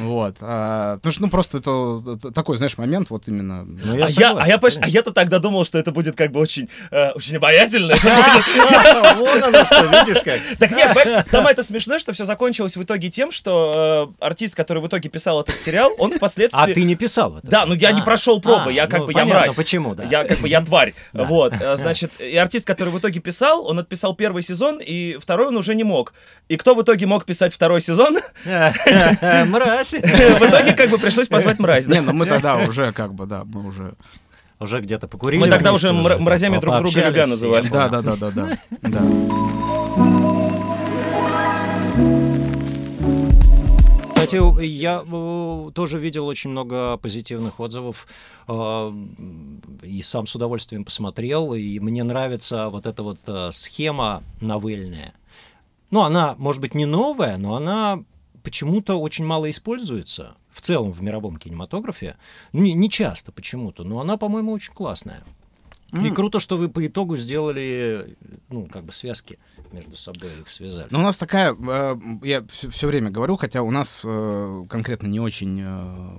Вот. 0.00 0.36
А, 0.40 0.96
Потому 0.96 1.12
что, 1.12 1.22
ну, 1.22 1.30
просто 1.30 1.58
это 1.58 2.16
т- 2.18 2.30
такой, 2.30 2.56
знаешь, 2.58 2.78
момент, 2.78 3.10
вот 3.10 3.26
именно. 3.28 3.64
Ну, 3.64 4.02
А 4.02 4.06
а, 4.06 4.44
а 4.82 4.88
я-то 4.88 5.12
тогда 5.12 5.38
думал, 5.48 5.64
что 5.64 5.78
это 5.78 5.92
будет 5.92 6.14
как 6.14 6.30
бы 6.30 6.40
очень, 6.40 6.68
э, 6.90 7.10
очень 7.12 7.36
обаятельно. 7.36 7.94
Вот 9.18 9.42
оно 9.42 9.64
что, 9.64 9.84
видишь 9.86 10.22
как. 10.22 10.40
Так 10.58 10.70
нет, 10.72 10.94
понимаешь, 10.94 11.26
самое 11.26 11.52
это 11.52 11.62
смешное, 11.62 11.98
что 11.98 12.12
все 12.12 12.24
закончилось 12.24 12.76
в 12.76 12.82
итоге 12.82 13.08
тем, 13.10 13.30
что 13.30 14.12
э, 14.20 14.24
артист, 14.24 14.54
который 14.54 14.82
в 14.82 14.86
итоге 14.86 15.08
писал 15.08 15.40
этот 15.40 15.58
сериал, 15.58 15.92
он 15.98 16.12
впоследствии... 16.12 16.60
А 16.60 16.74
ты 16.74 16.82
не 16.82 16.94
писал 16.94 17.38
это? 17.38 17.46
Да, 17.46 17.66
ну 17.66 17.74
я 17.74 17.92
не 17.92 18.00
А, 18.00 18.04
прошел 18.04 18.40
пробы, 18.40 18.70
а, 18.70 18.72
я 18.72 18.86
как 18.86 19.00
ну, 19.00 19.06
бы, 19.06 19.12
я 19.12 19.24
мразь. 19.24 19.54
почему, 19.54 19.94
да. 19.94 20.04
Я 20.04 20.24
как 20.24 20.38
бы, 20.38 20.48
я 20.48 20.60
тварь. 20.60 20.94
Вот, 21.12 21.54
э, 21.60 21.76
значит, 21.76 22.20
и 22.20 22.36
артист, 22.36 22.66
который 22.66 22.90
в 22.90 22.98
итоге 22.98 23.20
писал, 23.20 23.66
он 23.66 23.78
отписал 23.78 24.14
первый 24.14 24.42
сезон, 24.42 24.78
и 24.80 25.16
второй 25.18 25.48
он 25.48 25.56
уже 25.56 25.74
не 25.74 25.84
мог. 25.84 26.14
И 26.48 26.56
кто 26.56 26.74
в 26.74 26.82
итоге 26.82 27.06
мог 27.06 27.24
писать 27.24 27.52
второй 27.52 27.80
сезон? 27.80 28.18
Мразь. 28.44 29.92
В 29.92 30.48
итоге 30.48 30.72
как 30.74 30.90
бы 30.90 30.98
пришлось 30.98 31.28
позвать 31.28 31.58
мразь. 31.58 31.86
Не, 31.86 32.00
ну 32.00 32.12
мы 32.12 32.26
тогда 32.26 32.56
уже 32.56 32.92
как 32.92 33.14
бы, 33.14 33.26
да, 33.26 33.44
мы 33.44 33.66
уже. 33.66 33.94
Уже 34.60 34.80
где-то 34.80 35.06
покурили. 35.06 35.40
Мы 35.40 35.48
тогда 35.48 35.72
уже 35.72 35.88
там, 35.88 36.22
мразями 36.22 36.58
друг 36.58 36.76
друга 36.78 37.08
любя 37.08 37.26
называли. 37.26 37.68
Да, 37.68 37.88
да, 37.88 38.02
да, 38.02 38.16
да, 38.16 38.30
да. 38.30 38.58
Да. 38.82 39.02
Кстати, 44.14 44.64
я 44.64 45.04
э, 45.06 45.70
тоже 45.72 45.98
видел 45.98 46.26
очень 46.26 46.50
много 46.50 46.96
позитивных 46.98 47.60
отзывов 47.60 48.06
э, 48.48 48.92
и 49.82 50.02
сам 50.02 50.26
с 50.26 50.34
удовольствием 50.34 50.84
посмотрел. 50.84 51.54
И 51.54 51.78
мне 51.78 52.02
нравится 52.02 52.68
вот 52.68 52.86
эта 52.86 53.02
вот 53.04 53.20
э, 53.26 53.50
схема 53.52 54.24
новельная. 54.40 55.14
Ну, 55.90 56.02
она, 56.02 56.34
может 56.36 56.60
быть, 56.60 56.74
не 56.74 56.84
новая, 56.84 57.38
но 57.38 57.54
она 57.54 58.02
почему-то 58.42 58.96
очень 58.96 59.24
мало 59.24 59.48
используется 59.48 60.34
в 60.58 60.60
целом 60.60 60.90
в 60.90 61.00
мировом 61.00 61.36
кинематографе. 61.36 62.16
Не, 62.52 62.72
не 62.72 62.90
часто 62.90 63.30
почему-то, 63.30 63.84
но 63.84 64.00
она, 64.00 64.16
по-моему, 64.16 64.50
очень 64.50 64.74
классная. 64.74 65.22
И 65.92 66.10
круто, 66.10 66.40
что 66.40 66.58
вы 66.58 66.68
по 66.68 66.84
итогу 66.84 67.16
сделали, 67.16 68.16
ну, 68.50 68.66
как 68.66 68.84
бы 68.84 68.92
связки 68.92 69.38
между 69.72 69.96
собой, 69.96 70.28
их 70.40 70.48
связали. 70.50 70.88
Ну, 70.90 70.98
у 70.98 71.02
нас 71.02 71.16
такая, 71.16 71.54
э, 71.54 71.96
я 72.24 72.44
все, 72.50 72.88
время 72.88 73.10
говорю, 73.10 73.36
хотя 73.36 73.62
у 73.62 73.70
нас 73.70 74.02
э, 74.04 74.64
конкретно 74.68 75.06
не 75.06 75.20
очень 75.20 75.62
э, 75.64 76.18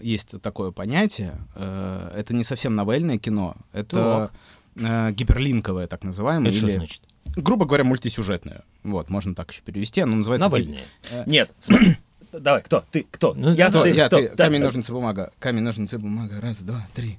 есть 0.00 0.40
такое 0.40 0.70
понятие. 0.70 1.34
Э, 1.56 2.12
это 2.16 2.32
не 2.32 2.44
совсем 2.44 2.74
новельное 2.74 3.18
кино, 3.18 3.56
это 3.72 4.30
э, 4.76 5.12
гиперлинковое, 5.12 5.86
так 5.86 6.04
называемое. 6.04 6.50
Это 6.50 6.56
что 6.56 6.68
или, 6.68 6.76
значит? 6.76 7.02
грубо 7.36 7.66
говоря, 7.66 7.84
мультисюжетное. 7.84 8.62
Вот, 8.82 9.10
можно 9.10 9.34
так 9.34 9.50
еще 9.50 9.60
перевести. 9.60 10.00
Оно 10.00 10.16
называется... 10.16 10.48
гип- 10.48 10.52
Новельнее. 10.52 10.84
Нет, 11.26 11.52
смотри. 11.58 11.96
Давай, 12.32 12.62
кто? 12.62 12.84
Ты, 12.90 13.06
кто? 13.10 13.34
Ну, 13.34 13.52
я, 13.52 13.68
Кто? 13.68 13.82
ты, 13.82 13.90
Я, 13.90 14.06
кто? 14.06 14.18
ты. 14.18 14.30
Да, 14.36 14.44
Камень, 14.44 14.62
ножницы, 14.62 14.92
бумага. 14.92 15.32
Камень, 15.38 15.62
ножницы, 15.62 15.98
бумага. 15.98 16.40
Раз, 16.40 16.60
два, 16.62 16.86
три. 16.94 17.18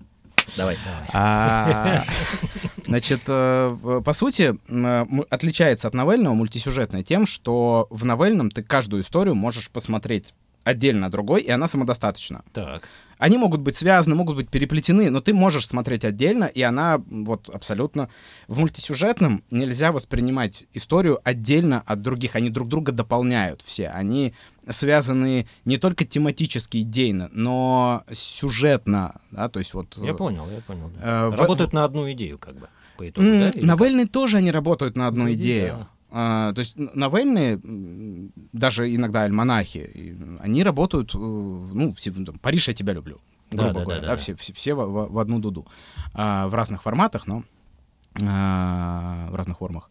Давай. 0.57 0.77
А, 1.13 2.03
Значит, 2.85 3.21
э, 3.27 4.01
по 4.03 4.13
сути, 4.13 4.55
м, 4.69 5.25
отличается 5.29 5.87
от 5.87 5.93
новельного 5.93 6.33
мультисюжетное 6.33 7.03
тем, 7.03 7.25
что 7.25 7.87
в 7.89 8.03
новельном 8.05 8.51
ты 8.51 8.61
каждую 8.63 9.03
историю 9.03 9.35
можешь 9.35 9.69
посмотреть 9.69 10.33
отдельно 10.63 11.07
от 11.07 11.11
другой, 11.11 11.41
и 11.41 11.49
она 11.51 11.67
самодостаточна. 11.67 12.43
Так. 12.53 12.87
Они 13.17 13.37
могут 13.37 13.61
быть 13.61 13.75
связаны, 13.75 14.15
могут 14.15 14.35
быть 14.35 14.49
переплетены, 14.49 15.09
но 15.11 15.21
ты 15.21 15.33
можешь 15.33 15.67
смотреть 15.67 16.03
отдельно, 16.03 16.45
и 16.45 16.61
она 16.63 17.01
вот 17.09 17.49
абсолютно... 17.49 18.09
В 18.47 18.57
мультисюжетном 18.59 19.43
нельзя 19.51 19.91
воспринимать 19.91 20.63
историю 20.73 21.19
отдельно 21.23 21.83
от 21.85 22.01
других. 22.01 22.35
Они 22.35 22.49
друг 22.49 22.67
друга 22.67 22.91
дополняют 22.91 23.61
все. 23.63 23.89
Они 23.89 24.33
связаны 24.69 25.47
не 25.65 25.77
только 25.77 26.03
тематически, 26.05 26.77
идейно, 26.81 27.29
но 27.31 28.03
сюжетно, 28.11 29.21
да, 29.31 29.49
то 29.49 29.59
есть 29.59 29.73
вот... 29.73 29.97
Я 29.97 30.11
э, 30.11 30.13
понял, 30.15 30.47
я 30.49 30.61
понял. 30.61 30.91
да. 30.99 31.27
э, 31.27 31.29
в- 31.29 31.39
Работают 31.39 31.73
на 31.73 31.83
одну 31.83 32.11
идею, 32.11 32.37
как 32.39 32.55
бы, 32.55 32.67
по 32.97 33.07
итогу, 33.07 33.27
М, 33.27 33.51
да? 33.51 33.61
Новельные 33.61 34.07
тоже 34.07 34.37
они 34.37 34.51
работают 34.51 34.95
на 34.97 35.07
одну 35.07 35.25
Ну, 35.25 35.33
идею. 35.33 35.75
да. 35.79 35.87
А, 36.11 36.51
то 36.53 36.59
есть 36.59 36.75
новельные, 36.77 37.59
даже 38.51 38.93
иногда 38.93 39.23
альманахи, 39.23 40.17
они 40.41 40.61
работают, 40.63 41.15
э, 41.15 41.17
ну, 41.17 41.93
все, 41.95 42.11
там, 42.11 42.37
Париж, 42.39 42.67
я 42.67 42.73
тебя 42.73 42.91
люблю, 42.93 43.19
грубо 43.49 43.73
да, 43.73 43.81
говоря, 43.83 44.01
да, 44.01 44.07
да, 44.07 44.13
да. 44.15 44.17
все, 44.17 44.35
все, 44.35 44.51
все 44.53 44.73
в, 44.75 45.07
в- 45.13 45.19
одну 45.19 45.39
дуду, 45.39 45.65
А, 46.13 46.47
в 46.49 46.53
разных 46.55 46.83
форматах, 46.83 47.27
но 47.27 47.43
а, 48.21 49.27
в 49.31 49.35
разных 49.35 49.57
формах. 49.59 49.89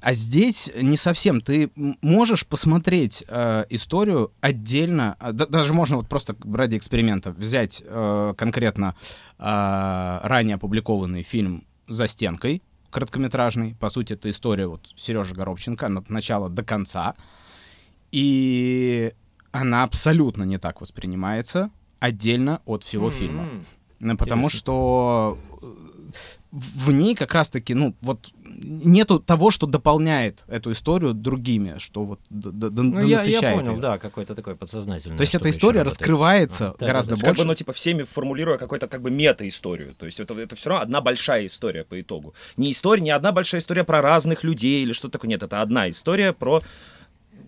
А 0.00 0.12
здесь 0.12 0.70
не 0.80 0.96
совсем. 0.96 1.40
Ты 1.40 1.70
можешь 2.02 2.46
посмотреть 2.46 3.24
э, 3.28 3.64
историю 3.70 4.32
отдельно. 4.40 5.16
а, 5.18 5.32
да- 5.32 5.46
даже 5.46 5.72
можно 5.72 5.96
вот 5.96 6.08
просто 6.08 6.36
ради 6.52 6.76
эксперимента 6.76 7.30
взять 7.32 7.82
э, 7.84 8.34
конкретно 8.36 8.94
э, 9.38 10.20
ранее 10.22 10.56
опубликованный 10.56 11.22
фильм 11.22 11.64
«За 11.86 12.06
стенкой», 12.08 12.62
короткометражный. 12.94 13.74
По 13.80 13.88
сути, 13.90 14.12
это 14.12 14.30
история 14.30 14.66
вот 14.68 14.88
Сережи 14.96 15.34
Горобченко 15.34 15.86
от 15.86 16.08
начала 16.10 16.48
до 16.48 16.62
конца. 16.62 17.14
И 18.12 19.12
она 19.50 19.82
абсолютно 19.82 20.44
не 20.44 20.58
так 20.58 20.80
воспринимается 20.80 21.70
отдельно 22.00 22.60
от 22.64 22.84
всего 22.84 23.08
М, 23.08 23.12
фильма. 23.12 23.48
Потому 24.18 24.42
Интересно. 24.44 24.58
что 24.58 25.38
э, 25.62 25.66
в 26.52 26.92
ней 26.92 27.14
как 27.14 27.34
раз-таки, 27.34 27.74
ну, 27.74 27.94
вот 28.00 28.32
нету 28.62 29.18
того, 29.20 29.50
что 29.50 29.66
дополняет 29.66 30.44
эту 30.48 30.72
историю 30.72 31.14
другими, 31.14 31.74
что 31.78 32.04
вот 32.04 32.20
Ну, 32.30 33.06
я, 33.06 33.22
я 33.22 33.40
понял, 33.54 33.72
её. 33.72 33.80
да, 33.80 33.98
какой-то 33.98 34.34
такой 34.34 34.54
подсознательный. 34.56 35.16
То 35.16 35.22
есть 35.22 35.34
эта 35.34 35.50
история 35.50 35.82
раскрывается 35.82 36.74
да, 36.78 36.86
гораздо 36.86 37.12
да, 37.12 37.16
То 37.16 37.18
есть, 37.18 37.24
как 37.24 37.32
бы, 37.32 37.36
больше. 37.36 37.48
ну, 37.48 37.54
типа, 37.54 37.72
всеми 37.72 38.02
формулируя 38.04 38.58
какую-то, 38.58 38.86
как 38.88 39.02
бы, 39.02 39.10
мета-историю. 39.10 39.94
То 39.94 40.06
есть, 40.06 40.20
это, 40.20 40.34
это 40.34 40.54
все 40.56 40.70
равно 40.70 40.82
одна 40.82 41.00
большая 41.00 41.46
история 41.46 41.84
по 41.84 42.00
итогу. 42.00 42.34
Не 42.56 42.70
история, 42.70 43.02
не 43.02 43.10
одна 43.10 43.32
большая 43.32 43.60
история 43.60 43.84
про 43.84 44.00
разных 44.00 44.44
людей 44.44 44.82
или 44.82 44.92
что-то 44.92 45.12
такое. 45.14 45.28
Нет, 45.30 45.42
это 45.42 45.60
одна 45.62 45.88
история 45.90 46.32
про... 46.32 46.60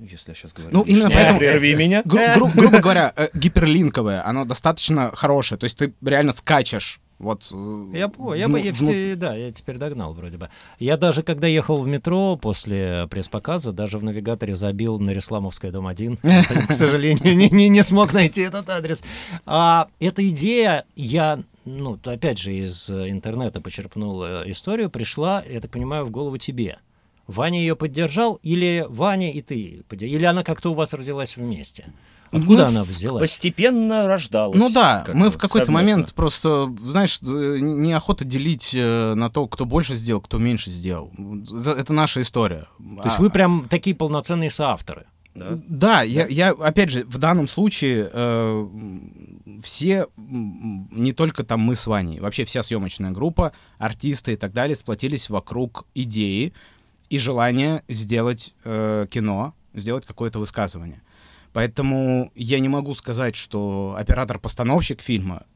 Если 0.01 0.31
я 0.33 0.35
сейчас 0.35 0.53
говорю... 0.53 0.71
Ну, 0.77 0.83
именно 0.83 1.09
поэтому- 1.11 1.39
Прерви 1.39 1.75
меня. 1.83 2.03
Гру- 2.05 2.21
гру- 2.37 2.51
грубо 2.55 2.79
говоря, 2.81 3.13
э, 3.17 3.29
гиперлинковое, 3.33 4.27
оно 4.27 4.45
достаточно 4.45 5.11
хорошее. 5.15 5.59
То 5.59 5.65
есть 5.65 5.79
ты 5.79 5.95
реально 6.05 6.33
скачешь. 6.33 7.01
Вот, 7.19 7.49
э, 7.51 7.85
Я 7.95 8.09
понял, 8.09 8.35
я, 8.35 8.49
бы- 8.49 8.61
я 8.61 8.73
все- 8.75 9.17
да, 9.17 9.35
я 9.35 9.51
теперь 9.51 9.79
догнал 9.79 10.13
вроде 10.13 10.37
бы. 10.37 10.51
Я 10.79 10.97
даже, 10.99 11.23
когда 11.23 11.47
ехал 11.47 11.81
в 11.81 11.87
метро 11.87 12.37
после 12.37 13.07
пресс-показа, 13.11 13.73
даже 13.73 13.99
в 13.99 14.05
навигаторе 14.05 14.55
забил 14.55 14.99
на 14.99 15.13
Ресламовская, 15.13 15.71
дом 15.73 15.87
1. 15.87 16.19
К 16.69 16.73
сожалению, 16.73 17.35
не, 17.37 17.49
не, 17.49 17.69
не 17.69 17.83
смог 17.83 18.13
найти 18.13 18.43
этот 18.43 18.69
адрес. 18.69 19.03
А 19.47 19.89
эта 19.99 20.29
идея, 20.29 20.85
я, 20.95 21.41
ну, 21.65 21.99
опять 22.05 22.39
же, 22.39 22.53
из 22.55 22.91
интернета 22.91 23.63
почерпнул 23.63 24.23
э, 24.23 24.51
историю, 24.51 24.91
пришла, 24.91 25.43
я 25.49 25.61
так 25.61 25.71
понимаю, 25.71 26.05
в 26.05 26.11
голову 26.11 26.37
тебе. 26.37 26.79
Ваня 27.27 27.59
ее 27.59 27.77
поддержал, 27.77 28.39
или 28.43 28.85
Ваня 28.89 29.33
и 29.33 29.41
ты? 29.41 29.83
Или 29.91 30.25
она 30.27 30.45
как-то 30.45 30.71
у 30.71 30.75
вас 30.75 30.93
родилась 30.93 31.37
вместе? 31.37 31.87
Откуда 32.33 32.63
Ну, 32.63 32.69
она 32.69 32.85
взялась? 32.85 33.21
Постепенно 33.21 34.07
рождалась. 34.07 34.57
Ну 34.59 34.69
да, 34.71 35.03
как 35.07 35.15
мы 35.15 35.31
в 35.31 35.39
какой-то 35.39 35.71
момент 35.71 36.15
просто, 36.15 36.75
знаешь, 36.83 37.21
э, 37.23 37.59
неохота 37.61 38.25
делить 38.25 38.73
э, 38.75 39.15
на 39.15 39.31
то, 39.31 39.47
кто 39.47 39.65
больше 39.65 39.95
сделал, 39.95 40.21
кто 40.21 40.39
меньше 40.39 40.71
сделал. 40.71 41.13
Это, 41.61 41.71
это 41.71 41.93
наша 41.93 42.21
история. 42.23 42.67
То 42.79 43.03
есть 43.05 43.19
А- 43.19 43.23
вы 43.23 43.31
прям 43.31 43.67
такие 43.69 43.95
полноценные 43.95 44.51
соавторы. 44.51 45.07
Да. 45.35 45.47
Да, 45.69 46.03
я, 46.03 46.27
я, 46.27 46.51
опять 46.51 46.91
же, 46.91 47.05
в 47.05 47.19
данном 47.19 47.47
случае 47.47 48.09
э, 48.11 48.69
все, 49.63 50.07
не 50.17 51.13
только 51.13 51.45
там 51.45 51.61
мы 51.61 51.77
с 51.77 51.87
Ваней, 51.87 52.21
вообще 52.21 52.45
вся 52.45 52.63
съемочная 52.63 53.11
группа, 53.11 53.53
артисты 53.79 54.33
и 54.33 54.37
так 54.37 54.53
далее 54.53 54.75
сплотились 54.77 55.29
вокруг 55.29 55.85
идеи 55.95 56.55
и 57.11 57.19
желания 57.19 57.83
сделать 57.89 58.55
э, 58.65 59.07
кино, 59.11 59.55
сделать 59.75 60.07
какое-то 60.07 60.39
высказывание. 60.39 61.03
Поэтому 61.57 62.33
я 62.35 62.59
не 62.61 62.69
могу 62.69 62.95
сказать, 62.95 63.35
что 63.35 63.97
оператор-постановщик 63.99 65.01
фильма 65.01 65.47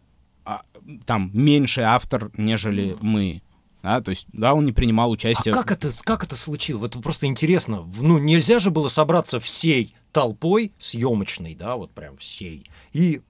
а, 0.47 0.63
там 1.05 1.31
меньше 1.35 1.83
автор, 1.83 2.31
нежели 2.39 2.97
мы. 3.03 3.43
Да, 3.83 4.01
то 4.01 4.09
есть, 4.09 4.27
да, 4.33 4.55
он 4.55 4.65
не 4.65 4.73
принимал 4.73 5.11
А 5.11 5.13
участие. 5.13 5.53
как 5.53 5.71
это, 5.71 5.91
как 6.03 6.25
это 6.25 6.37
случилось? 6.37 6.81
Вот 6.95 7.03
просто 7.03 7.27
интересно. 7.27 7.87
Ну, 8.01 8.19
нельзя 8.19 8.59
же 8.59 8.71
было 8.71 8.89
собраться 8.89 9.41
всей 9.41 9.95
толпой 10.11 10.73
съемочной, 10.79 11.55
да, 11.55 11.77
вот 11.77 11.91
прям 11.91 12.17
всей, 12.17 12.71
и 12.95 13.21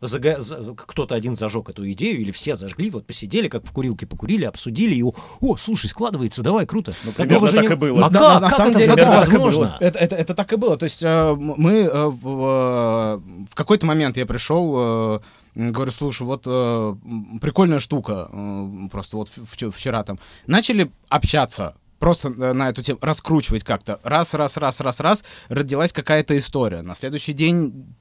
зага- 0.00 0.40
за- 0.40 0.74
кто-то 0.74 1.14
один 1.14 1.34
зажег 1.34 1.68
эту 1.68 1.90
идею, 1.92 2.20
или 2.20 2.30
все 2.30 2.54
зажгли, 2.54 2.90
вот 2.90 3.06
посидели, 3.06 3.48
как 3.48 3.64
в 3.64 3.72
курилке 3.72 4.06
покурили, 4.06 4.44
обсудили, 4.44 4.94
и 4.94 5.02
о, 5.02 5.14
о, 5.40 5.56
слушай, 5.56 5.86
складывается, 5.86 6.42
давай, 6.42 6.66
круто. 6.66 6.92
Ну, 7.04 7.12
примерно 7.12 7.46
же 7.48 7.56
так 7.56 7.68
не- 7.68 7.72
и 7.72 7.76
было. 7.76 8.06
А 8.06 8.10
Да, 8.10 8.18
как, 8.20 8.28
на- 8.34 8.40
на 8.40 8.48
как 8.48 8.56
самом 8.56 8.70
это, 8.70 8.78
деле, 8.80 8.94
да, 8.94 9.02
это 9.02 9.10
так 9.10 9.28
и 9.28 9.36
возможно? 9.36 9.76
Это, 9.80 9.98
это, 9.98 10.16
это 10.16 10.34
так 10.34 10.52
и 10.52 10.56
было. 10.56 10.76
То 10.76 10.84
есть 10.84 11.02
э, 11.02 11.34
мы 11.34 11.72
э, 11.72 12.06
в, 12.06 12.18
в- 12.22 13.22
в 13.50 13.54
какой-то 13.54 13.86
момент 13.86 14.16
я 14.16 14.26
пришел, 14.26 15.16
э, 15.16 15.20
говорю, 15.54 15.92
слушай, 15.92 16.22
вот 16.22 16.42
э, 16.46 16.94
прикольная 17.40 17.78
штука, 17.78 18.28
э, 18.32 18.68
просто 18.90 19.16
вот 19.16 19.30
вчера 19.72 20.02
там. 20.02 20.18
Начали 20.46 20.90
общаться 21.08 21.74
просто 22.04 22.28
э, 22.28 22.52
на 22.52 22.68
эту 22.68 22.82
тему, 22.82 22.98
раскручивать 23.00 23.64
как-то. 23.64 23.98
Раз, 24.02 24.34
раз, 24.34 24.58
раз, 24.58 24.82
раз, 24.82 25.00
раз, 25.00 25.24
родилась 25.48 25.90
какая-то 25.90 26.36
история. 26.36 26.82
На 26.82 26.94
следующий 26.94 27.32
день 27.32 27.96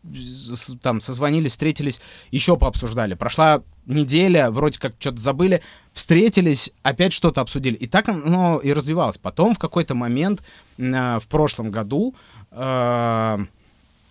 там 0.81 0.99
созвонились, 0.99 1.53
встретились, 1.53 2.01
еще 2.29 2.57
пообсуждали. 2.57 3.13
Прошла 3.13 3.63
неделя, 3.85 4.51
вроде 4.51 4.77
как 4.77 4.95
что-то 4.99 5.19
забыли, 5.19 5.61
встретились, 5.93 6.73
опять 6.81 7.13
что-то 7.13 7.39
обсудили. 7.39 7.75
И 7.75 7.87
так 7.87 8.09
оно 8.09 8.59
и 8.59 8.73
развивалось. 8.73 9.17
Потом 9.17 9.55
в 9.55 9.57
какой-то 9.57 9.95
момент 9.95 10.43
э, 10.77 11.19
в 11.19 11.27
прошлом 11.29 11.71
году, 11.71 12.13
э, 12.51 13.37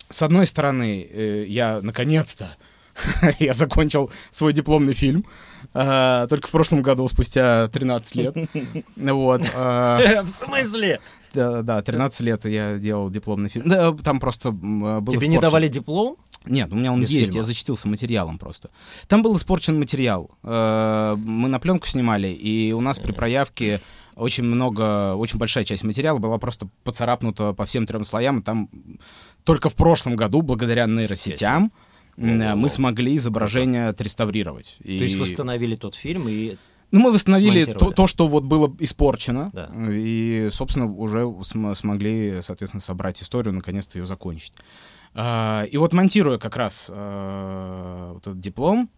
с 0.08 0.22
одной 0.22 0.46
стороны, 0.46 1.06
я 1.48 1.80
наконец-то 1.82 2.56
я 3.38 3.52
закончил 3.52 4.10
свой 4.30 4.52
дипломный 4.52 4.94
фильм. 4.94 5.24
Только 5.72 6.48
в 6.48 6.50
прошлом 6.50 6.82
году, 6.82 7.06
спустя 7.08 7.68
13 7.68 8.14
лет. 8.16 8.36
Вот. 8.96 9.42
э, 9.54 10.22
В 10.22 10.32
смысле? 10.32 11.00
да, 11.34 11.62
да, 11.62 11.82
13 11.82 12.20
лет 12.20 12.44
я 12.44 12.78
делал 12.78 13.10
дипломный 13.10 13.48
фильм. 13.48 13.68
Да, 13.68 13.92
там 13.92 14.20
просто 14.20 14.48
м, 14.50 14.84
э, 14.84 15.00
был 15.00 15.12
Тебе 15.12 15.28
не 15.28 15.38
давали 15.38 15.68
диплом? 15.68 16.16
нет, 16.44 16.72
у 16.72 16.76
меня 16.76 16.92
он 16.92 17.00
Без 17.00 17.10
есть, 17.10 17.26
фильма? 17.26 17.38
я 17.40 17.44
зачтился 17.44 17.88
материалом 17.88 18.38
просто. 18.38 18.70
Там 19.08 19.22
был 19.22 19.34
испорчен 19.36 19.78
материал. 19.78 20.30
Э, 20.42 21.14
Мы 21.16 21.48
на 21.48 21.58
пленку 21.58 21.86
снимали, 21.86 22.28
и 22.28 22.72
у 22.72 22.80
нас 22.80 22.98
при 22.98 23.12
проявке 23.12 23.80
очень 24.14 24.44
много, 24.44 25.14
очень 25.14 25.38
большая 25.38 25.64
часть 25.64 25.84
материала 25.84 26.18
была 26.18 26.36
просто 26.38 26.68
поцарапнута 26.84 27.54
по 27.54 27.64
всем 27.64 27.86
трем 27.86 28.04
слоям. 28.04 28.40
И 28.40 28.42
там 28.42 28.68
только 29.44 29.70
в 29.70 29.74
прошлом 29.74 30.16
году, 30.16 30.42
благодаря 30.42 30.84
нейросетям, 30.86 31.54
Во-во-во. 31.62 31.91
Мы 32.56 32.68
смогли 32.68 33.16
изображение 33.16 33.88
отреставрировать. 33.88 34.76
И- 34.84 34.98
То 34.98 35.04
есть 35.04 35.16
восстановили 35.18 35.74
тот 35.76 35.94
фильм 35.94 36.28
и... 36.28 36.56
ну, 36.90 37.00
мы 37.00 37.12
восстановили 37.12 37.64
то, 37.64 37.90
то, 37.90 38.06
что 38.06 38.28
вот 38.28 38.44
было 38.44 38.74
испорчено, 38.78 39.50
Да. 39.52 39.70
и, 39.90 40.48
собственно, 40.52 40.86
уже 40.86 41.20
см- 41.42 41.74
смогли, 41.76 42.40
соответственно, 42.42 42.80
собрать 42.80 43.22
историю, 43.22 43.54
наконец-то 43.54 43.98
ее 43.98 44.06
закончить. 44.06 44.52
А, 45.14 45.64
и 45.64 45.76
вот 45.76 45.92
монтируя 45.92 46.38
как 46.38 46.56
раз 46.56 46.88
а, 46.90 48.12
вот 48.14 48.22
этот 48.26 48.40
диплом, 48.40 48.88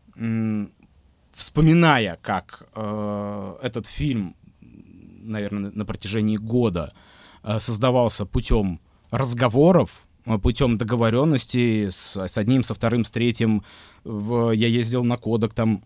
вспоминая, 1.32 2.18
как 2.22 2.68
э, 2.74 3.54
этот 3.62 3.86
фильм, 3.86 4.36
наверное, 4.60 5.70
на 5.74 5.84
протяжении 5.84 6.36
года 6.36 6.92
э, 7.42 7.58
создавался 7.58 8.24
путем 8.26 8.80
разговоров, 9.10 10.06
путем 10.42 10.78
договоренности 10.78 11.90
с, 11.90 12.16
с 12.16 12.38
одним, 12.38 12.64
со 12.64 12.74
вторым, 12.74 13.04
с 13.04 13.10
третьим. 13.10 13.62
В, 14.04 14.50
я 14.50 14.68
ездил 14.68 15.04
на 15.04 15.16
кодек 15.16 15.54
там 15.54 15.82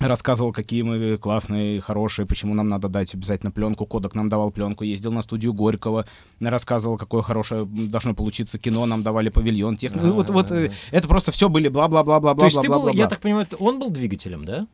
рассказывал, 0.00 0.52
какие 0.52 0.82
мы 0.82 1.16
классные, 1.16 1.80
хорошие, 1.80 2.26
почему 2.26 2.54
нам 2.54 2.68
надо 2.68 2.88
дать 2.88 3.14
обязательно 3.14 3.50
пленку. 3.50 3.86
Кодек 3.86 4.14
нам 4.14 4.28
давал 4.28 4.50
пленку. 4.50 4.84
Ездил 4.84 5.12
на 5.12 5.22
студию 5.22 5.54
Горького, 5.54 6.06
рассказывал, 6.40 6.98
какое 6.98 7.22
хорошее 7.22 7.64
должно 7.66 8.14
получиться 8.14 8.58
кино. 8.58 8.84
Нам 8.86 9.02
давали 9.02 9.30
павильон. 9.30 9.76
Тех... 9.76 9.94
Ну, 9.94 10.12
вот, 10.12 10.30
вот 10.30 10.50
э, 10.52 10.70
это 10.90 11.08
просто 11.08 11.32
все 11.32 11.48
были 11.48 11.68
бла-бла-бла-бла-бла. 11.68 12.34
То 12.34 12.44
есть 12.44 12.60
ты 12.60 12.68
был, 12.68 12.88
я 12.88 13.08
так 13.08 13.20
понимаю, 13.20 13.46
он 13.58 13.78
был 13.78 13.90
двигателем, 13.90 14.44
да? 14.44 14.66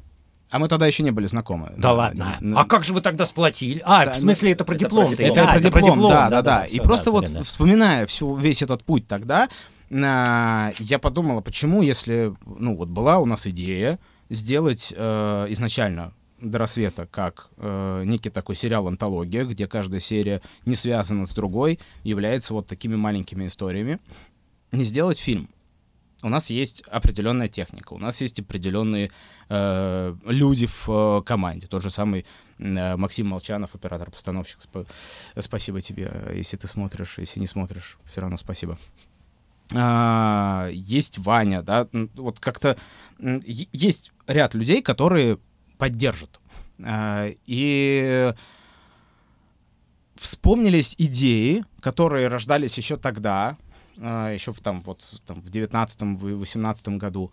А 0.53 0.59
мы 0.59 0.69
тогда 0.69 0.87
еще 0.87 1.03
не 1.03 1.11
были 1.11 1.27
знакомы. 1.27 1.73
Да 1.79 1.93
ладно. 1.93 2.37
Н- 2.43 2.59
А 2.59 2.65
как 2.67 2.85
же 2.85 2.93
вы 2.93 3.01
тогда 3.01 3.25
сплотили? 3.25 3.81
А, 3.87 4.05
Да, 4.05 4.13
в 4.13 4.19
смысле, 4.19 4.53
это 4.53 4.65
про 4.65 4.75
это 4.75 4.85
диплом. 4.85 5.07
про 5.09 5.17
ты- 5.17 5.25
диплом. 5.25 5.39
Это 5.49 5.61
да, 5.63 5.71
про 5.71 5.81
диплом, 5.83 6.11
да, 6.11 6.29
да, 6.31 6.43
да. 6.43 6.65
всё, 6.67 6.77
И 6.77 6.81
просто 6.81 7.11
вот 7.11 7.25
сорян, 7.25 7.39
да. 7.39 7.45
вспоминая 7.45 8.07
всю, 8.07 8.37
весь 8.37 8.63
этот 8.63 8.85
путь 8.85 9.09
тогда, 9.09 9.49
а, 9.91 10.73
я 10.79 10.99
подумала, 10.99 11.41
почему, 11.41 11.81
если, 11.83 12.35
ну, 12.45 12.77
вот 12.77 12.89
была 12.89 13.19
у 13.19 13.25
нас 13.25 13.47
идея 13.47 13.99
сделать 14.29 14.93
э, 14.95 15.47
изначально 15.51 16.13
до 16.41 16.59
рассвета 16.59 17.07
как 17.11 17.49
э, 17.57 18.03
некий 18.05 18.29
такой 18.31 18.55
сериал-антология, 18.57 19.45
где 19.47 19.67
каждая 19.67 20.01
серия 20.01 20.43
не 20.67 20.75
связана 20.75 21.27
с 21.27 21.33
другой, 21.33 21.79
является 22.05 22.53
вот 22.53 22.67
такими 22.67 22.97
маленькими 22.97 23.47
историями, 23.47 24.01
не 24.71 24.85
сделать 24.85 25.19
фильм. 25.19 25.49
У 26.23 26.29
нас 26.29 26.51
есть 26.51 26.83
определенная 26.83 27.49
техника, 27.49 27.95
у 27.95 27.99
нас 27.99 28.21
есть 28.21 28.39
определенные 28.39 29.11
э, 29.49 30.15
люди 30.25 30.67
в 30.67 30.89
э, 30.89 31.23
команде. 31.23 31.67
Тот 31.67 31.83
же 31.83 31.91
самый 31.91 32.25
э, 32.59 32.97
Максим 32.97 33.27
Молчанов, 33.27 33.75
оператор-постановщик. 33.75 34.61
Сп- 34.61 34.87
спасибо 35.41 35.81
тебе, 35.81 36.09
э, 36.13 36.35
если 36.37 36.57
ты 36.57 36.69
смотришь, 36.69 37.19
если 37.19 37.41
не 37.41 37.49
смотришь, 37.49 37.99
все 38.05 38.21
равно 38.21 38.37
спасибо. 38.37 38.79
А, 39.75 40.69
есть 40.73 41.19
Ваня, 41.19 41.63
да, 41.63 41.89
вот 42.15 42.39
как-то 42.39 42.77
есть 43.19 44.13
ряд 44.27 44.55
людей, 44.55 44.83
которые 44.83 45.39
поддержат. 45.77 46.39
А, 46.81 47.29
и 47.47 48.33
вспомнились 50.15 50.95
идеи, 50.99 51.65
которые 51.81 52.29
рождались 52.29 52.77
еще 52.79 52.97
тогда, 52.97 53.57
еще 53.97 54.53
в, 54.53 54.61
там, 54.61 54.81
вот, 54.83 55.09
там, 55.27 55.41
в 55.41 55.49
19-м, 55.49 56.17
в 56.17 56.39
18 56.39 56.89
году. 56.99 57.33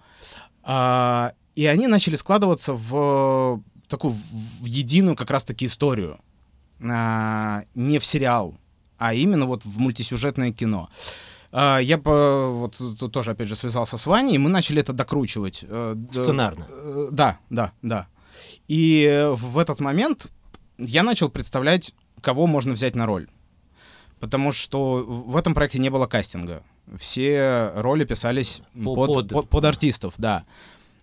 А, 0.64 1.34
и 1.56 1.66
они 1.66 1.88
начали 1.88 2.16
складываться 2.16 2.74
в 2.74 3.62
такую 3.88 4.14
в 4.62 4.66
единую 4.66 5.16
как 5.16 5.32
раз-таки 5.32 5.66
историю. 5.66 6.20
А, 6.82 7.64
не 7.76 8.00
в 8.00 8.06
сериал, 8.06 8.56
а 8.98 9.14
именно 9.14 9.46
вот 9.46 9.66
в 9.66 9.80
мультисюжетное 9.80 10.52
кино. 10.52 10.90
А, 11.52 11.80
Я 11.80 11.98
по- 11.98 12.52
вот 12.52 12.78
тут 13.00 13.12
тоже, 13.12 13.32
опять 13.32 13.48
же, 13.48 13.56
связался 13.56 13.98
с 13.98 14.06
Ваней, 14.06 14.36
и 14.36 14.38
мы 14.38 14.50
начали 14.50 14.82
это 14.82 14.94
докручивать. 14.94 15.66
Э, 15.68 15.96
Сценарно. 16.12 16.68
Э, 16.70 17.08
Да, 17.12 17.40
да, 17.50 17.72
да. 17.82 18.08
И 18.68 19.28
в 19.36 19.58
этот 19.58 19.80
момент 19.80 20.32
я 20.78 21.04
начал 21.04 21.30
представлять, 21.30 21.94
кого 22.22 22.48
можно 22.48 22.74
взять 22.74 22.96
на 22.96 23.06
роль. 23.06 23.28
Потому 24.20 24.52
что 24.52 25.04
в 25.08 25.36
этом 25.38 25.54
проекте 25.54 25.80
не 25.80 25.90
было 25.90 26.08
кастинга. 26.08 26.64
Все 26.98 27.72
роли 27.76 28.04
писались 28.04 28.62
По- 28.84 28.96
под, 28.96 29.08
под- 29.14 29.30
под- 29.30 29.50
под 29.50 29.66
артистов, 29.66 30.14
да. 30.18 30.44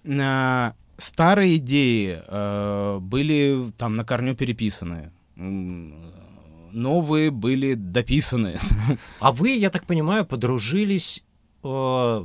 А, 0.08 0.74
Старые 0.98 1.56
идеи 1.56 2.22
э, 2.26 2.98
были 3.00 3.70
там 3.76 3.96
на 3.96 4.04
корню 4.04 4.34
переписаны. 4.34 5.12
Новые 6.72 7.30
были 7.30 7.74
дописаны. 7.74 8.58
А 9.20 9.32
вы, 9.32 9.50
я 9.50 9.70
так 9.70 9.84
понимаю, 9.84 10.24
подружились 10.24 11.22
э, 11.62 11.68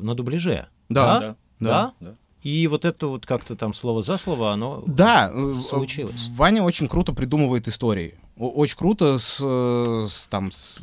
на 0.02 0.16
дубляже. 0.16 0.68
Да, 0.90 1.20
Да? 1.20 1.36
да. 1.60 1.94
Да. 2.00 2.14
И 2.44 2.66
вот 2.68 2.86
это 2.86 3.08
вот 3.08 3.26
как-то 3.26 3.56
там 3.56 3.74
слово 3.74 4.02
за 4.02 4.18
слово, 4.18 4.52
оно... 4.52 4.84
Да, 4.88 5.30
э, 5.34 5.54
Случилось. 5.62 6.28
э, 6.28 6.36
Ваня 6.36 6.64
очень 6.64 6.88
круто 6.88 7.14
придумывает 7.14 7.68
истории. 7.68 8.16
Очень 8.38 8.78
круто 8.78 9.20
с, 9.20 9.38
э, 9.42 10.08
с, 10.10 10.28
там 10.28 10.52
с, 10.52 10.80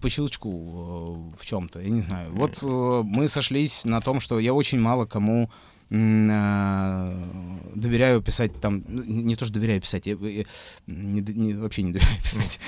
по- 0.00 0.08
щелчку 0.08 1.32
э, 1.36 1.40
в 1.40 1.46
чем-то, 1.46 1.80
я 1.80 1.88
не 1.88 2.00
знаю. 2.02 2.32
Вот 2.34 2.58
э, 2.62 3.02
мы 3.04 3.28
сошлись 3.28 3.84
на 3.84 4.00
том, 4.00 4.20
что 4.20 4.38
я 4.38 4.52
очень 4.52 4.80
мало 4.80 5.06
кому 5.06 5.50
доверяю 7.74 8.20
писать 8.22 8.60
там, 8.60 8.84
ну, 8.88 9.02
не 9.04 9.36
то 9.36 9.44
что 9.44 9.54
доверяю 9.54 9.80
писать, 9.80 10.06
я, 10.06 10.14
я 10.14 10.44
не 10.86 11.20
не- 11.20 11.54
вообще 11.54 11.82
не 11.82 11.92
доверяю 11.92 12.16
писать. 12.22 12.60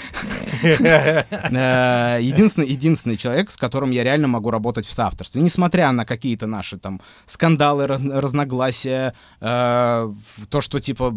Э, 1.52 2.18
Единственный, 2.20 2.68
единственный 2.68 3.16
человек, 3.16 3.50
с 3.50 3.56
которым 3.56 3.90
я 3.90 4.04
реально 4.04 4.28
могу 4.28 4.50
работать 4.50 4.87
в 4.87 4.92
соавторстве, 4.92 5.42
несмотря 5.42 5.92
на 5.92 6.04
какие-то 6.04 6.46
наши 6.46 6.78
там 6.78 7.00
скандалы, 7.26 7.87
раз- 7.87 8.02
разногласия, 8.02 9.14
э, 9.40 10.12
то, 10.48 10.61
что 10.61 10.80
типа 10.80 11.14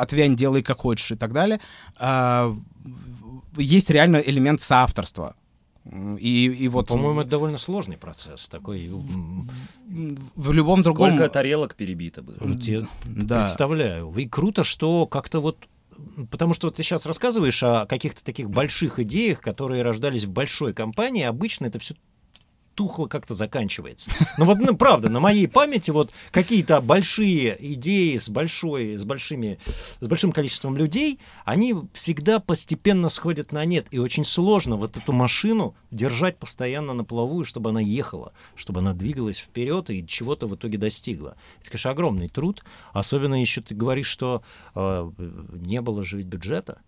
отвянь, 0.00 0.36
делай 0.36 0.62
как 0.62 0.78
хочешь 0.78 1.10
и 1.12 1.16
так 1.16 1.32
далее, 1.32 1.60
э, 2.00 2.54
есть 3.56 3.90
реально 3.90 4.16
элемент 4.18 4.60
соавторства. 4.60 5.34
И, 6.18 6.46
и 6.46 6.68
вот 6.68 6.88
По-моему, 6.88 7.20
это 7.20 7.30
довольно 7.30 7.58
сложный 7.58 7.96
процесс. 7.96 8.48
Такой... 8.48 8.88
в 8.88 10.52
любом 10.52 10.82
другом... 10.82 11.10
Сколько 11.10 11.28
тарелок 11.28 11.74
перебито 11.76 12.22
было. 12.22 12.36
вот 12.40 12.60
я 12.62 12.86
Да. 13.04 13.42
представляю. 13.42 14.12
И 14.16 14.26
круто, 14.26 14.64
что 14.64 15.06
как-то 15.06 15.40
вот... 15.40 15.68
Потому 16.30 16.54
что 16.54 16.66
вот 16.66 16.76
ты 16.76 16.82
сейчас 16.82 17.06
рассказываешь 17.06 17.62
о 17.62 17.86
каких-то 17.86 18.22
таких 18.24 18.50
больших 18.50 18.98
идеях, 18.98 19.40
которые 19.40 19.82
рождались 19.82 20.24
в 20.24 20.30
большой 20.30 20.74
компании. 20.74 21.22
Обычно 21.22 21.66
это 21.66 21.78
все 21.78 21.94
тухло 22.76 23.06
как-то 23.06 23.34
заканчивается. 23.34 24.10
Ну 24.38 24.44
вот, 24.44 24.58
ну, 24.58 24.76
правда, 24.76 25.08
на 25.08 25.18
моей 25.18 25.48
памяти 25.48 25.90
вот 25.90 26.12
какие-то 26.30 26.80
большие 26.80 27.56
идеи 27.74 28.16
с 28.16 28.28
большой, 28.28 28.96
с 28.96 29.04
большими, 29.04 29.58
с 29.98 30.06
большим 30.06 30.30
количеством 30.30 30.76
людей, 30.76 31.18
они 31.44 31.74
всегда 31.94 32.38
постепенно 32.38 33.08
сходят 33.08 33.50
на 33.50 33.64
нет. 33.64 33.86
И 33.90 33.98
очень 33.98 34.24
сложно 34.24 34.76
вот 34.76 34.96
эту 34.96 35.12
машину 35.12 35.74
держать 35.90 36.38
постоянно 36.38 36.92
на 36.92 37.04
плаву, 37.04 37.44
чтобы 37.44 37.70
она 37.70 37.80
ехала, 37.80 38.32
чтобы 38.54 38.80
она 38.80 38.92
двигалась 38.92 39.38
вперед 39.38 39.90
и 39.90 40.06
чего-то 40.06 40.46
в 40.46 40.54
итоге 40.54 40.76
достигла. 40.76 41.36
Это, 41.60 41.70
конечно, 41.70 41.90
огромный 41.90 42.28
труд. 42.28 42.62
Особенно 42.92 43.40
еще 43.40 43.62
ты 43.62 43.74
говоришь, 43.74 44.06
что 44.06 44.42
э, 44.74 45.10
не 45.16 45.80
было 45.80 46.02
же 46.02 46.18
ведь 46.18 46.26
бюджета, 46.26 46.80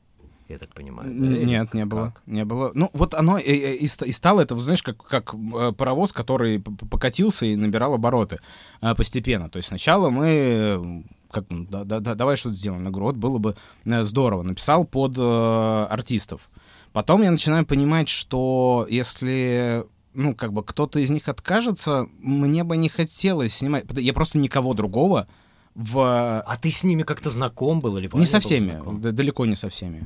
я 0.49 0.59
так 0.59 0.73
понимаю. 0.75 1.09
да, 1.11 1.27
Нет, 1.45 1.75
не 1.75 1.85
было. 1.85 2.07
как? 2.07 2.23
Не 2.27 2.45
было. 2.45 2.71
Ну, 2.75 2.91
вот 2.93 3.15
оно 3.15 3.39
и, 3.39 3.51
и- 3.53 3.85
и 3.85 3.87
ста- 3.87 4.07
и 4.07 4.13
стало 4.13 4.41
это, 4.41 4.57
знаешь, 4.57 4.83
как, 4.83 5.03
как 5.05 5.35
э, 5.35 5.73
паровоз, 5.73 6.13
который 6.13 6.61
покатился 6.61 7.47
и 7.47 7.57
набирал 7.57 7.95
обороты 7.95 8.39
э, 8.81 8.95
постепенно. 8.95 9.49
То 9.51 9.59
есть 9.59 9.69
сначала 9.69 10.11
мы 10.11 10.27
э, 10.29 11.03
как, 11.31 11.45
ну, 11.51 11.67
да, 11.71 11.85
да- 11.85 12.01
да- 12.01 12.15
давай 12.15 12.37
что-то 12.37 12.57
сделаем. 12.57 12.85
Я 12.85 12.91
говорю, 12.91 13.07
вот 13.07 13.17
было 13.17 13.39
бы 13.39 13.57
здорово. 13.85 14.43
Написал 14.43 14.85
под 14.85 15.15
э, 15.19 15.87
артистов. 15.91 16.49
Потом 16.93 17.23
я 17.23 17.31
начинаю 17.31 17.67
понимать, 17.67 18.09
что 18.09 18.87
если 18.89 19.85
ну, 20.15 20.35
как 20.35 20.53
бы 20.53 20.65
кто-то 20.65 20.99
из 20.99 21.11
них 21.11 21.29
откажется, 21.29 22.09
мне 22.21 22.65
бы 22.65 22.77
не 22.77 22.89
хотелось 22.89 23.55
снимать. 23.55 23.85
Я 23.97 24.13
просто 24.15 24.39
никого 24.39 24.75
другого 24.75 25.29
в 25.75 26.01
А 26.45 26.57
ты 26.57 26.71
с 26.73 26.83
ними 26.83 27.03
как-то 27.05 27.31
знаком 27.31 27.81
был 27.81 27.99
или 27.99 28.11
не 28.15 28.25
со 28.27 28.41
всеми, 28.41 28.81
да- 29.01 29.13
далеко 29.13 29.47
не 29.47 29.55
со 29.55 29.69
всеми. 29.69 30.03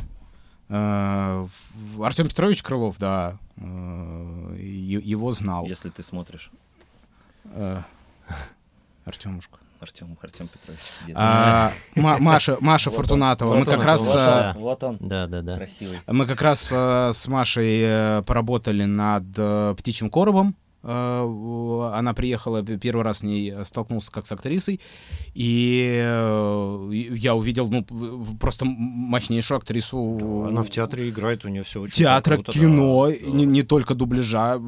Э, 0.74 1.46
Артем 2.02 2.28
Петрович 2.28 2.62
Крылов, 2.62 2.96
да, 2.98 3.36
э, 3.58 3.62
его 4.58 5.30
знал. 5.32 5.66
Если 5.66 5.90
ты 5.90 6.02
смотришь. 6.02 6.50
Э, 7.44 7.82
Артемушка. 9.04 9.58
Артем, 9.80 10.16
Артем 10.22 10.48
Петрович. 10.48 10.80
А, 11.14 11.72
Ма- 11.96 12.18
Маша, 12.18 12.56
Маша 12.60 12.88
Вот 12.88 12.96
он, 12.96 13.02
Фортунатова. 13.04 13.52
Мы 13.52 13.58
вот 13.58 13.68
он, 13.68 13.74
как 13.74 13.84
раз. 13.84 14.54
Вот 14.56 14.82
он, 14.84 14.96
Да, 15.00 15.26
да, 15.26 15.42
да. 15.42 15.56
красивый. 15.56 15.98
мы 16.06 16.24
как 16.26 16.40
раз 16.40 16.72
с 16.72 17.26
Машей 17.26 18.22
поработали 18.22 18.84
над 18.84 19.76
птичьим 19.76 20.08
коробом. 20.08 20.54
Э, 20.84 21.92
Она 21.94 22.12
приехала 22.12 22.62
первый 22.62 23.02
раз 23.02 23.18
с 23.18 23.22
ней 23.22 23.52
э, 23.52 23.64
столкнулся 23.64 24.10
как 24.10 24.26
с 24.26 24.32
актрисой, 24.32 24.80
и 25.34 26.02
э, 26.04 26.90
я 26.92 27.34
увидел 27.36 27.68
ну 27.70 27.84
просто 28.40 28.64
мощнейшую 28.64 29.58
актрису. 29.58 30.44
Она 30.48 30.62
в 30.62 30.70
театре 30.70 31.08
играет, 31.08 31.44
у 31.44 31.48
нее 31.48 31.62
все 31.62 31.80
очень 31.80 31.94
театра, 31.94 32.34
круто, 32.36 32.52
кино, 32.52 33.08
да, 33.08 33.16
да. 33.16 33.26
не, 33.30 33.44
не 33.44 33.62
только 33.62 33.94
дубляжа, 33.94 34.60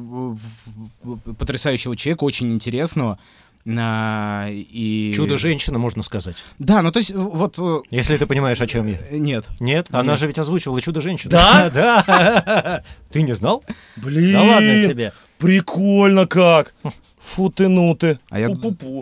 потрясающего 1.37 1.97
человека, 1.97 2.23
очень 2.23 2.51
интересного. 2.53 3.19
А, 3.67 4.47
и... 4.51 5.11
Чудо-женщина, 5.15 5.79
можно 5.79 6.03
сказать. 6.03 6.45
Да, 6.59 6.83
ну 6.83 6.91
то 6.91 6.99
есть 6.99 7.11
вот... 7.11 7.57
Если 7.89 8.15
ты 8.15 8.27
понимаешь, 8.27 8.61
о 8.61 8.67
чем 8.67 8.87
я. 8.87 8.99
Нет. 9.11 9.47
Нет? 9.59 9.87
Она 9.89 10.11
Нет. 10.11 10.19
же 10.19 10.27
ведь 10.27 10.37
озвучивала 10.37 10.79
Чудо-женщину. 10.79 11.31
Да? 11.31 11.69
Да. 11.73 12.83
Ты 13.11 13.23
не 13.23 13.33
знал? 13.33 13.63
Блин, 13.95 14.33
Да 14.33 14.43
ладно 14.43 14.81
тебе. 14.83 15.13
Прикольно 15.37 16.27
как! 16.27 16.73
Фу 17.19 17.49
ты 17.49 17.67
ну 17.67 17.95
ты. 17.95 18.19
А 18.29 18.39
я... 18.39 18.49
Пу-пу-пу. 18.49 19.01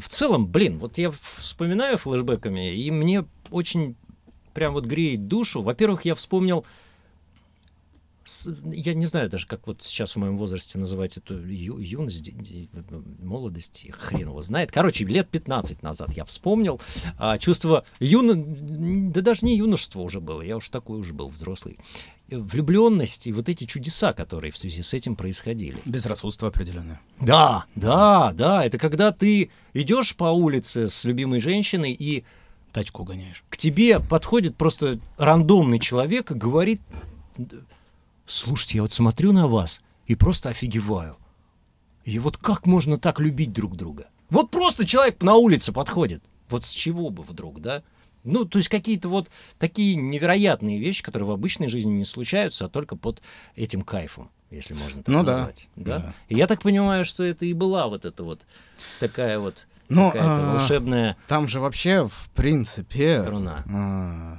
В 0.00 0.08
целом, 0.08 0.46
блин, 0.46 0.78
вот 0.78 0.98
я 0.98 1.10
вспоминаю 1.10 1.98
флешбеками, 1.98 2.74
и 2.74 2.90
мне 2.90 3.24
очень 3.50 3.96
прям 4.54 4.72
вот 4.72 4.86
греет 4.86 5.28
душу. 5.28 5.62
Во-первых, 5.62 6.04
я 6.04 6.14
вспомнил 6.14 6.64
я 8.72 8.94
не 8.94 9.06
знаю 9.06 9.28
даже, 9.28 9.46
как 9.46 9.66
вот 9.66 9.82
сейчас 9.82 10.12
в 10.14 10.18
моем 10.18 10.36
возрасте 10.38 10.78
называть 10.78 11.16
эту 11.16 11.38
ю- 11.46 11.78
юность, 11.78 12.22
ди- 12.36 12.68
молодость, 13.20 13.86
хрен 13.92 14.28
его 14.28 14.40
знает. 14.42 14.72
Короче, 14.72 15.04
лет 15.04 15.28
15 15.28 15.82
назад 15.82 16.14
я 16.16 16.24
вспомнил 16.24 16.80
а, 17.18 17.38
чувство 17.38 17.84
юно... 18.00 18.34
да 18.36 19.20
даже 19.20 19.46
не 19.46 19.56
юношество 19.56 20.00
уже 20.00 20.20
было, 20.20 20.42
я 20.42 20.56
уж 20.56 20.68
такой 20.68 20.98
уже 20.98 21.14
был 21.14 21.28
взрослый. 21.28 21.78
Влюбленность 22.28 23.26
и 23.28 23.32
вот 23.32 23.48
эти 23.48 23.64
чудеса, 23.66 24.12
которые 24.12 24.50
в 24.50 24.58
связи 24.58 24.82
с 24.82 24.92
этим 24.94 25.14
происходили. 25.14 25.78
Безрассудство 25.84 26.48
определенное. 26.48 27.00
Да, 27.20 27.66
да, 27.76 28.32
да, 28.32 28.64
это 28.64 28.78
когда 28.78 29.12
ты 29.12 29.50
идешь 29.74 30.16
по 30.16 30.24
улице 30.24 30.88
с 30.88 31.04
любимой 31.04 31.40
женщиной 31.40 31.92
и 31.92 32.24
Тачку 32.72 33.04
гоняешь. 33.04 33.44
к 33.48 33.56
тебе 33.56 34.00
подходит 34.00 34.56
просто 34.56 34.98
рандомный 35.16 35.78
человек 35.78 36.30
и 36.32 36.34
говорит, 36.34 36.80
«Д- 37.38 37.58
слушайте, 38.26 38.78
я 38.78 38.82
вот 38.82 38.92
смотрю 38.92 39.32
на 39.32 39.48
вас 39.48 39.80
и 40.06 40.14
просто 40.14 40.50
офигеваю. 40.50 41.16
И 42.04 42.18
вот 42.18 42.36
как 42.36 42.66
можно 42.66 42.98
так 42.98 43.20
любить 43.20 43.52
друг 43.52 43.76
друга? 43.76 44.06
Вот 44.30 44.50
просто 44.50 44.86
человек 44.86 45.22
на 45.22 45.34
улице 45.34 45.72
подходит. 45.72 46.22
Вот 46.48 46.64
с 46.64 46.70
чего 46.70 47.10
бы 47.10 47.22
вдруг, 47.22 47.60
да? 47.60 47.82
Ну, 48.22 48.44
то 48.44 48.58
есть 48.58 48.68
какие-то 48.68 49.08
вот 49.08 49.28
такие 49.58 49.94
невероятные 49.96 50.78
вещи, 50.80 51.02
которые 51.02 51.28
в 51.28 51.32
обычной 51.32 51.68
жизни 51.68 51.92
не 51.92 52.04
случаются, 52.04 52.64
а 52.64 52.68
только 52.68 52.96
под 52.96 53.22
этим 53.54 53.82
кайфом, 53.82 54.30
если 54.50 54.74
можно 54.74 55.02
так 55.02 55.14
Ну 55.14 55.22
да, 55.22 55.36
назвать. 55.36 55.68
Да? 55.76 55.98
да. 55.98 56.14
И 56.28 56.34
я 56.36 56.46
так 56.48 56.60
понимаю, 56.62 57.04
что 57.04 57.22
это 57.22 57.46
и 57.46 57.52
была 57.52 57.86
вот 57.86 58.04
эта 58.04 58.24
вот 58.24 58.44
такая 58.98 59.38
вот 59.38 59.68
Ну, 59.88 60.10
какая-то 60.10 60.42
а, 60.48 60.52
волшебная 60.54 61.16
Там 61.28 61.46
же 61.46 61.60
вообще, 61.60 62.08
в 62.08 62.30
принципе, 62.34 63.22
струна. 63.22 63.64
а, 63.72 64.38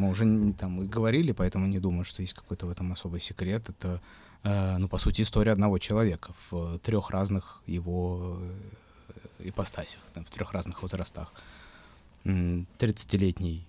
мы 0.00 0.08
уже 0.10 0.52
там 0.54 0.82
и 0.82 0.86
говорили, 0.86 1.32
поэтому 1.32 1.66
не 1.66 1.78
думаю, 1.78 2.04
что 2.04 2.22
есть 2.22 2.34
какой-то 2.34 2.66
в 2.66 2.70
этом 2.70 2.90
особый 2.92 3.20
секрет. 3.20 3.68
Это, 3.68 4.00
э, 4.42 4.78
ну, 4.78 4.88
по 4.88 4.98
сути, 4.98 5.22
история 5.22 5.52
одного 5.52 5.78
человека 5.78 6.32
в 6.50 6.78
трех 6.78 7.10
разных 7.10 7.62
его 7.66 8.38
э, 8.40 9.48
ипостасях, 9.48 10.00
там, 10.14 10.24
в 10.24 10.30
трех 10.30 10.52
разных 10.52 10.82
возрастах. 10.82 11.32
М, 12.24 12.66
30-летний 12.78 13.66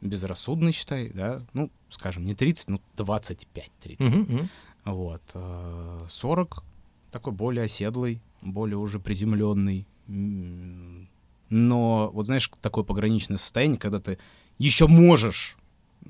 безрассудный, 0.00 0.72
считай, 0.72 1.10
да, 1.10 1.42
ну, 1.52 1.70
скажем, 1.90 2.24
не 2.24 2.34
30, 2.34 2.68
ну, 2.70 2.80
25-30. 2.96 4.00
Мгм, 4.00 4.20
мгм. 4.20 4.48
Вот. 4.84 5.22
э, 5.34 6.06
40 6.08 6.62
такой 7.10 7.32
более 7.32 7.64
оседлый, 7.64 8.20
более 8.40 8.76
уже 8.76 8.98
приземленный. 8.98 9.86
Но, 11.50 12.10
вот 12.12 12.26
знаешь, 12.26 12.50
такое 12.60 12.84
пограничное 12.84 13.38
состояние, 13.38 13.78
когда 13.78 14.00
ты 14.00 14.18
еще 14.58 14.86
можешь. 14.86 15.54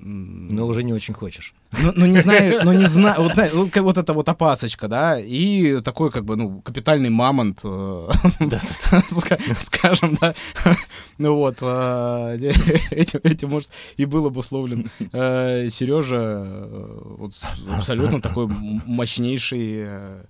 Но 0.01 0.65
уже 0.65 0.83
не 0.83 0.93
очень 0.93 1.13
хочешь. 1.13 1.53
ну, 1.83 1.91
ну, 1.93 2.05
не 2.05 2.19
знаю, 2.19 2.61
ну 2.63 2.71
не 2.71 2.85
знаю, 2.85 3.21
вот, 3.23 3.33
вот, 3.53 3.75
вот 3.75 3.97
эта 3.97 4.13
вот 4.13 4.29
опасочка, 4.29 4.87
да, 4.87 5.19
и 5.19 5.81
такой 5.81 6.09
как 6.09 6.23
бы, 6.23 6.37
ну, 6.37 6.61
капитальный 6.61 7.09
мамонт, 7.09 7.59
э, 7.63 7.67
ска- 8.39 9.55
скажем, 9.59 10.17
да, 10.21 10.33
ну 11.17 11.35
вот, 11.35 11.57
э, 11.61 12.37
этим, 12.91 13.19
этим, 13.23 13.49
может, 13.49 13.71
и 13.97 14.05
был 14.05 14.25
обусловлен 14.27 14.89
Сережа, 15.69 16.45
вот 17.17 17.33
абсолютно 17.75 18.21
такой 18.21 18.47
мощнейший, 18.47 19.83
э, 19.85 20.23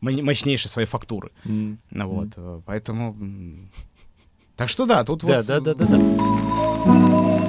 мо- 0.00 0.22
мощнейшей 0.22 0.68
своей 0.68 0.88
фактуры, 0.88 1.30
ну 1.44 2.08
вот, 2.08 2.28
э, 2.36 2.60
поэтому, 2.66 3.16
так 4.56 4.68
что 4.68 4.86
да, 4.86 5.04
тут 5.04 5.22
вот... 5.22 5.46
да, 5.46 5.60
да, 5.60 5.74
да, 5.74 5.84
да. 5.86 7.41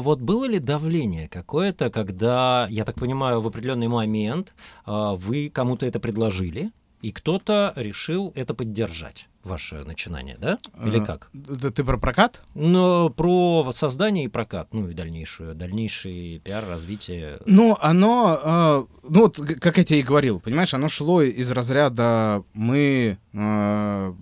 Вот 0.00 0.20
было 0.20 0.44
ли 0.46 0.58
давление 0.58 1.28
какое-то, 1.28 1.90
когда, 1.90 2.66
я 2.70 2.84
так 2.84 2.96
понимаю, 2.96 3.40
в 3.40 3.46
определенный 3.46 3.88
момент 3.88 4.54
а, 4.84 5.14
вы 5.14 5.50
кому-то 5.50 5.86
это 5.86 5.98
предложили, 6.00 6.70
и 7.00 7.12
кто-то 7.12 7.72
решил 7.76 8.32
это 8.34 8.54
поддержать, 8.54 9.28
ваше 9.44 9.84
начинание, 9.84 10.36
да? 10.40 10.58
Или 10.84 11.00
э, 11.00 11.04
как? 11.06 11.30
д- 11.32 11.70
Ты 11.70 11.84
про 11.84 11.96
прокат? 11.96 12.42
Но 12.56 13.08
про 13.10 13.68
создание 13.70 14.24
и 14.24 14.28
прокат, 14.28 14.74
ну 14.74 14.88
и 14.88 14.94
дальнейшую, 14.94 15.54
дальнейший 15.54 16.40
пиар, 16.42 16.64
развитие. 16.68 17.38
Ну, 17.46 17.76
оно, 17.80 18.40
э, 18.42 18.84
ну 19.08 19.20
вот, 19.20 19.36
как 19.60 19.78
я 19.78 19.84
тебе 19.84 20.00
и 20.00 20.02
говорил, 20.02 20.40
понимаешь, 20.40 20.74
оно 20.74 20.88
шло 20.88 21.22
из 21.22 21.48
разряда 21.52 22.42
мы 22.52 23.18
э, 23.32 24.12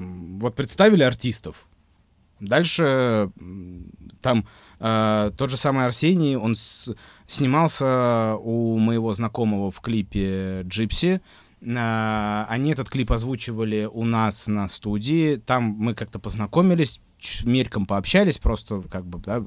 вот 0.40 0.54
представили 0.54 1.02
артистов, 1.02 1.66
дальше 2.40 3.30
там 4.20 4.46
э, 4.80 5.30
тот 5.36 5.50
же 5.50 5.56
самый 5.56 5.86
Арсений, 5.86 6.36
он 6.36 6.56
с- 6.56 6.94
снимался 7.26 8.36
у 8.36 8.78
моего 8.78 9.14
знакомого 9.14 9.70
в 9.70 9.80
клипе 9.80 10.62
«Джипси», 10.64 11.20
Э, 11.62 12.44
они 12.50 12.70
этот 12.72 12.90
клип 12.90 13.10
озвучивали 13.10 13.88
у 13.90 14.04
нас 14.04 14.46
на 14.46 14.68
студии, 14.68 15.36
там 15.36 15.64
мы 15.64 15.94
как-то 15.94 16.18
познакомились, 16.18 17.00
мельком 17.44 17.86
пообщались, 17.86 18.36
просто 18.38 18.82
как 18.82 19.06
бы, 19.06 19.18
да, 19.20 19.42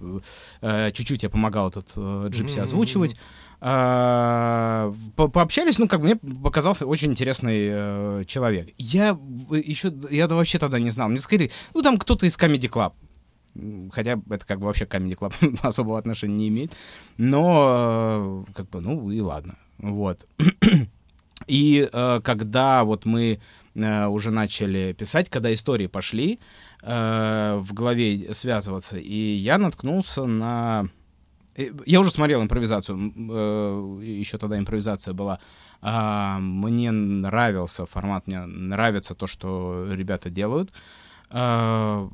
э, 0.62 0.92
чуть-чуть 0.92 1.22
я 1.24 1.30
помогал 1.30 1.70
этот 1.70 1.92
э, 1.96 2.28
«Джипси» 2.30 2.56
Мгм. 2.56 2.64
озвучивать. 2.64 3.16
По- 3.62 5.28
пообщались, 5.28 5.78
ну, 5.80 5.88
как 5.88 6.00
бы 6.02 6.06
мне 6.08 6.16
показался 6.16 6.86
очень 6.88 7.12
интересный 7.12 8.26
человек. 8.26 8.70
Я 8.78 9.18
еще, 9.52 9.94
я 10.10 10.28
вообще 10.28 10.58
тогда 10.60 10.80
не 10.80 10.90
знал. 10.92 11.10
Мне 11.10 11.20
сказали, 11.20 11.52
ну, 11.74 11.82
там 11.82 11.98
кто-то 11.98 12.26
из 12.26 12.38
Comedy 12.38 12.70
Club. 12.70 12.94
Хотя 13.92 14.20
это 14.30 14.46
как 14.46 14.60
бы 14.60 14.66
вообще 14.66 14.86
Comedy 14.86 15.18
Club 15.18 15.34
особого 15.62 15.98
отношения 16.00 16.36
не 16.38 16.48
имеет. 16.50 16.72
Но, 17.18 18.46
э, 18.48 18.52
как 18.54 18.70
бы, 18.70 18.82
ну, 18.82 19.12
и 19.12 19.20
ладно. 19.22 19.56
Вот. 19.78 20.26
И 21.48 21.90
э, 21.92 22.22
когда 22.24 22.84
вот 22.84 23.06
мы 23.06 23.40
э, 23.76 24.06
уже 24.08 24.30
начали 24.30 24.94
писать, 24.94 25.30
когда 25.30 25.52
истории 25.54 25.88
пошли 25.88 26.40
э, 26.84 27.58
в 27.62 27.74
голове 27.74 28.34
связываться, 28.34 28.98
и 28.98 29.36
я 29.36 29.58
наткнулся 29.58 30.26
на... 30.26 30.90
э, 31.56 31.72
Я 31.86 32.02
уже 32.02 32.12
смотрел 32.12 32.42
импровизацию, 32.44 33.14
э, 33.16 34.02
еще 34.04 34.38
тогда 34.38 34.60
импровизация 34.60 35.14
была. 35.14 35.40
А, 35.82 36.40
Мне 36.40 36.92
нравился 36.92 37.86
формат, 37.86 38.28
мне 38.28 38.46
нравится 38.46 39.16
то, 39.16 39.26
что 39.28 39.88
ребята 39.92 40.30
делают. 40.30 40.74
А, 41.30 42.10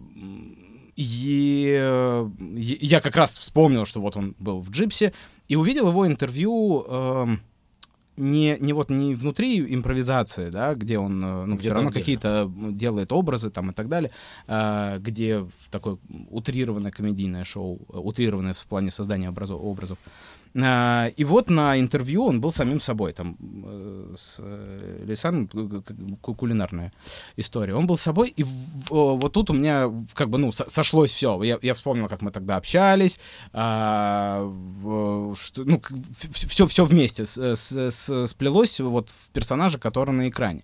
И 0.96 1.76
э, 1.78 2.30
я 2.40 3.02
как 3.02 3.16
раз 3.16 3.38
вспомнил, 3.38 3.86
что 3.86 4.00
вот 4.00 4.16
он 4.16 4.36
был 4.40 4.62
в 4.62 4.72
Джипсе, 4.72 5.14
и 5.50 5.56
увидел 5.56 5.90
его 5.90 6.08
интервью 6.08 6.86
эм, 6.88 7.42
не, 8.18 8.58
не 8.60 8.74
вот 8.74 8.90
не 8.90 9.16
внутри 9.16 9.60
импровизации, 9.74 10.50
да, 10.50 10.74
где 10.74 10.98
он, 10.98 11.24
э, 11.24 11.46
ну, 11.46 11.56
Где-то 11.56 11.62
все 11.62 11.74
равно 11.74 11.92
какие-то 11.92 12.52
делает 12.56 13.12
образы 13.12 13.50
там 13.50 13.72
и 13.72 13.74
так 13.74 13.90
далее, 13.90 14.12
а, 14.48 15.00
где 15.00 15.46
такое 15.70 15.98
утрированное 16.30 16.92
комедийное 16.92 17.44
шоу, 17.44 17.80
э, 17.94 17.98
утрированное 17.98 18.54
в 18.54 18.66
плане 18.66 18.92
создания 18.92 19.30
образов, 19.30 19.60
образов. 19.62 19.98
А, 20.58 21.08
И 21.18 21.24
вот 21.26 21.50
на 21.50 21.78
интервью 21.80 22.26
он 22.26 22.40
был 22.40 22.52
самим 22.52 22.80
собой, 22.80 23.12
там, 23.14 23.36
э, 23.66 24.14
с 24.16 24.38
э, 24.40 25.46
ку- 25.52 25.84
ку- 26.22 26.36
кулинарная 26.36 26.92
история. 27.38 27.76
Он 27.76 27.88
был 27.88 27.98
собой, 27.98 28.34
и 28.38 28.46
вот 28.90 29.34
тут 29.34 29.50
у 29.50 29.54
меня 29.54 29.92
как 30.14 30.30
бы, 30.30 30.38
ну, 30.38 30.52
со- 30.52 30.70
сошлось 30.70 31.12
все. 31.12 31.44
Я, 31.44 31.58
я 31.62 31.74
вспомнил, 31.74 32.08
как 32.08 32.22
мы 32.22 32.32
тогда 32.32 32.56
общались, 32.56 33.20
а, 33.54 34.50
что, 35.42 35.64
ну, 35.66 35.82
все, 36.32 36.66
все 36.68 36.86
вместе 36.86 37.26
сплелось 37.26 38.80
вот 38.80 39.10
в 39.10 39.30
персонаже, 39.34 39.78
который 39.78 40.12
на 40.12 40.30
экране. 40.30 40.64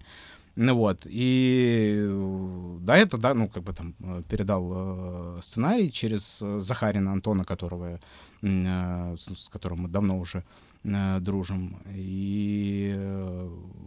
Ну 0.56 0.76
вот, 0.76 1.06
и 1.06 2.02
э, 2.06 2.78
да, 2.82 2.98
это, 2.98 3.18
да, 3.18 3.34
ну, 3.34 3.48
как 3.48 3.64
бы 3.64 3.74
там 3.74 3.96
э, 4.00 4.22
передал 4.28 5.38
э, 5.38 5.42
сценарий 5.42 5.92
через 5.92 6.42
э, 6.42 6.60
Захарина 6.60 7.14
Антона, 7.14 7.46
которого, 7.46 8.00
э, 8.42 9.16
с 9.18 9.48
которым 9.50 9.84
мы 9.84 9.88
давно 9.90 10.18
уже 10.18 10.44
э, 10.84 11.20
дружим. 11.22 11.78
И 11.96 12.92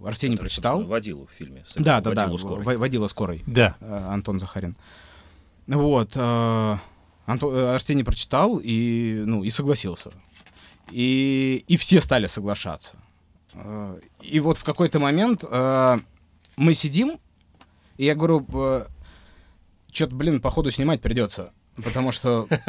Арсений 0.07 0.37
Который, 0.37 0.47
прочитал. 0.49 0.85
Водилу 0.85 1.27
в 1.27 1.31
фильме. 1.33 1.65
Да, 1.77 2.01
да, 2.01 2.13
да, 2.13 2.23
Водилу 2.23 2.39
скорой. 2.39 2.65
в- 2.65 2.79
водила 2.79 3.09
скорой. 3.09 3.43
Да. 3.47 3.77
э, 3.81 3.95
Антон 4.09 4.39
Захарин. 4.39 4.75
Вот. 5.67 6.13
э, 6.15 6.77
Анто- 7.27 7.53
э, 7.55 7.75
Арсений 7.75 8.05
прочитал 8.05 8.59
и, 8.63 9.23
ну, 9.27 9.45
и 9.45 9.51
согласился. 9.51 10.13
И, 10.91 11.65
и 11.69 11.77
все 11.77 12.01
стали 12.01 12.27
соглашаться. 12.27 12.97
Э, 13.55 13.99
И 14.23 14.41
вот 14.41 14.57
в 14.59 14.65
какой-то 14.65 14.99
момент 14.99 15.45
э, 15.45 15.99
мы 16.57 16.75
сидим, 16.75 17.19
и 17.97 18.05
я 18.05 18.15
говорю, 18.15 18.47
что-то, 19.91 20.15
блин, 20.15 20.41
походу 20.41 20.71
снимать 20.71 21.01
придется. 21.01 21.54
Потому 21.83 22.13
что 22.13 22.47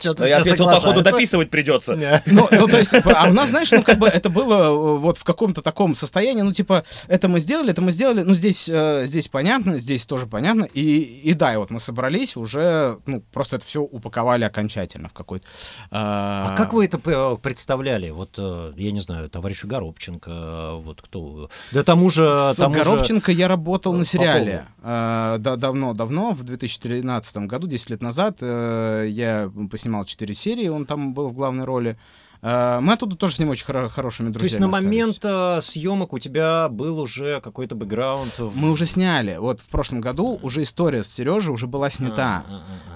Что-то 0.00 0.22
Да 0.22 0.26
я 0.28 0.38
ответил, 0.38 0.66
походу, 0.66 1.02
дописывать 1.02 1.50
придется. 1.50 2.22
Ну, 2.26 2.48
ну, 2.50 2.66
то 2.66 2.78
есть, 2.78 2.94
а 2.94 3.28
у 3.28 3.32
нас, 3.32 3.50
знаешь, 3.50 3.70
ну, 3.70 3.82
как 3.82 3.98
бы 3.98 4.08
это 4.08 4.30
было 4.30 4.64
э, 4.64 4.98
вот 4.98 5.16
в 5.18 5.24
каком-то 5.24 5.62
таком 5.62 5.94
состоянии, 5.94 6.42
ну, 6.42 6.52
типа, 6.52 6.84
это 7.08 7.28
мы 7.28 7.40
сделали, 7.40 7.70
это 7.70 7.82
мы 7.82 7.92
сделали, 7.92 8.22
ну, 8.22 8.34
здесь, 8.34 8.68
э, 8.68 9.06
здесь 9.06 9.28
понятно, 9.28 9.78
здесь 9.78 10.06
тоже 10.06 10.26
понятно, 10.26 10.64
и, 10.64 10.80
и 10.82 11.34
да, 11.34 11.52
и 11.52 11.56
вот 11.56 11.70
мы 11.70 11.80
собрались, 11.80 12.36
уже, 12.36 12.98
ну, 13.06 13.22
просто 13.32 13.56
это 13.56 13.66
все 13.66 13.80
упаковали 13.82 14.44
окончательно 14.44 15.08
в 15.08 15.12
какой-то... 15.12 15.46
А 15.90 16.54
как 16.56 16.72
вы 16.72 16.86
это 16.86 16.98
представляли? 17.36 18.10
Вот, 18.10 18.34
э, 18.38 18.72
я 18.76 18.92
не 18.92 19.00
знаю, 19.00 19.28
товарищу 19.28 19.66
Горобченко, 19.68 20.30
э, 20.30 20.80
вот 20.82 21.02
кто... 21.02 21.50
Да 21.72 21.82
тому 21.82 22.10
же... 22.10 22.30
С 22.30 22.56
тому 22.56 22.74
же- 22.74 22.84
Горобченко 22.84 23.32
я 23.32 23.48
работал 23.48 23.92
на 23.92 24.04
сериале 24.04 24.64
э, 24.82 25.36
да, 25.38 25.56
давно-давно, 25.56 26.32
в 26.32 26.42
2013 26.42 27.36
году, 27.38 27.66
10 27.66 27.90
лет 27.90 28.02
назад. 28.02 28.31
Э, 28.40 29.06
я 29.10 29.50
поснимал 29.70 30.04
4 30.04 30.34
серии, 30.34 30.68
он 30.68 30.86
там 30.86 31.14
был 31.14 31.28
в 31.28 31.32
главной 31.34 31.64
роли. 31.64 31.96
Э, 32.42 32.80
мы 32.80 32.94
оттуда 32.94 33.14
тоже 33.16 33.36
с 33.36 33.38
ним 33.38 33.50
очень 33.50 33.64
хоро- 33.66 33.88
хорошими 33.88 34.32
То 34.32 34.40
есть 34.42 34.56
друзьями 34.58 34.62
на 34.72 34.78
остались. 34.78 34.84
момент 34.84 35.18
э, 35.22 35.60
съемок 35.60 36.12
у 36.12 36.18
тебя 36.18 36.68
был 36.68 36.98
уже 37.00 37.40
какой-то 37.40 37.74
бэкграунд? 37.76 38.36
в- 38.38 38.56
Мы 38.56 38.70
уже 38.70 38.86
сняли. 38.86 39.36
Вот 39.38 39.60
в 39.60 39.66
прошлом 39.68 40.00
году 40.00 40.38
уже 40.42 40.62
история 40.62 41.02
с 41.04 41.08
Сережей 41.12 41.52
уже 41.52 41.66
была 41.66 41.88
снята. 41.90 42.44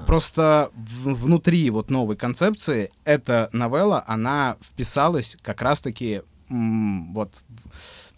Просто 0.06 0.70
в- 0.74 1.14
внутри 1.14 1.68
вот 1.70 1.90
новой 1.90 2.16
концепции 2.16 2.90
эта 3.04 3.48
новелла, 3.52 4.04
она 4.06 4.56
вписалась 4.60 5.36
как 5.42 5.62
раз-таки 5.62 6.22
м, 6.48 7.12
вот 7.12 7.30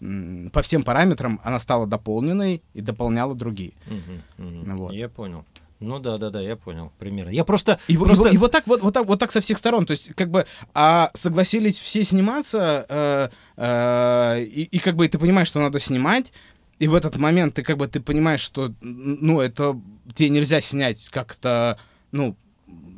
м, 0.01 0.49
по 0.53 0.61
всем 0.61 0.83
параметрам 0.83 1.41
она 1.43 1.59
стала 1.59 1.85
дополненной 1.87 2.61
и 2.75 2.81
дополняла 2.81 3.33
другие. 3.35 3.73
Мгм. 3.87 4.63
Ну 4.67 4.77
вот. 4.77 4.93
Я 4.93 5.09
понял. 5.09 5.43
Ну 5.79 5.99
да, 5.99 6.17
да, 6.17 6.29
да, 6.29 6.41
я 6.41 6.55
понял 6.57 6.91
примерно. 6.99 7.29
Я 7.31 7.45
просто... 7.45 7.79
И, 7.87 7.93
и 7.93 7.97
просто... 7.97 8.25
во- 8.25 8.29
и 8.29 8.37
вот 8.37 8.51
так 8.51 8.67
вот, 8.67 8.81
вот 8.81 8.93
так 8.93 9.05
вот 9.05 9.19
так 9.19 9.31
со 9.31 9.39
всех 9.39 9.57
сторон. 9.57 9.85
То 9.85 9.91
есть, 9.91 10.13
как 10.15 10.29
бы, 10.29 10.45
а 10.73 11.09
согласились 11.13 11.77
все 11.77 12.03
сниматься, 12.03 12.85
э, 12.89 13.29
э, 13.55 14.43
и, 14.43 14.63
и 14.63 14.79
как 14.79 14.95
бы 14.95 15.07
ты 15.07 15.17
понимаешь, 15.17 15.47
что 15.47 15.59
надо 15.59 15.79
снимать, 15.79 16.33
и 16.79 16.87
в 16.87 16.95
этот 16.95 17.17
момент 17.17 17.55
ты 17.55 17.63
как 17.63 17.77
бы 17.77 17.87
ты 17.87 17.99
понимаешь, 18.01 18.41
что 18.41 18.73
ну 18.81 19.39
это 19.39 19.79
тебе 20.15 20.29
нельзя 20.29 20.61
снять 20.61 21.07
как-то, 21.09 21.77
ну 22.11 22.35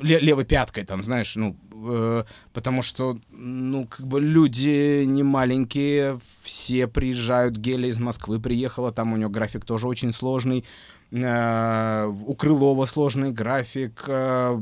левой 0.02 0.44
пяткой, 0.44 0.84
там, 0.84 1.02
знаешь, 1.04 1.34
ну 1.36 1.56
э, 1.88 2.24
потому 2.52 2.82
что, 2.82 3.18
ну 3.30 3.86
как 3.86 4.06
бы 4.06 4.20
люди 4.20 5.04
не 5.04 5.22
маленькие, 5.22 6.20
все 6.42 6.86
приезжают. 6.86 7.56
Геля 7.56 7.88
из 7.88 7.98
Москвы 7.98 8.40
приехала, 8.40 8.92
там 8.92 9.12
у 9.12 9.16
нее 9.16 9.28
график 9.28 9.64
тоже 9.64 9.86
очень 9.88 10.12
сложный. 10.12 10.64
Э, 11.10 12.06
У 12.06 12.34
Крылова 12.34 12.86
сложный 12.86 13.32
график. 13.32 14.04
э, 14.06 14.58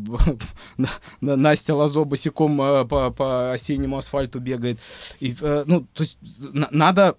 На- 1.21 1.37
Настя 1.37 1.75
Лазо 1.75 2.05
босиком 2.05 2.61
э, 2.61 2.85
по, 2.87 3.11
по 3.11 3.53
осеннему 3.53 3.97
асфальту 3.97 4.41
бегает. 4.41 4.79
И, 5.21 5.37
ну, 5.67 5.87
то 5.93 6.03
есть 6.03 6.19
на- 6.53 6.69
надо 6.73 7.17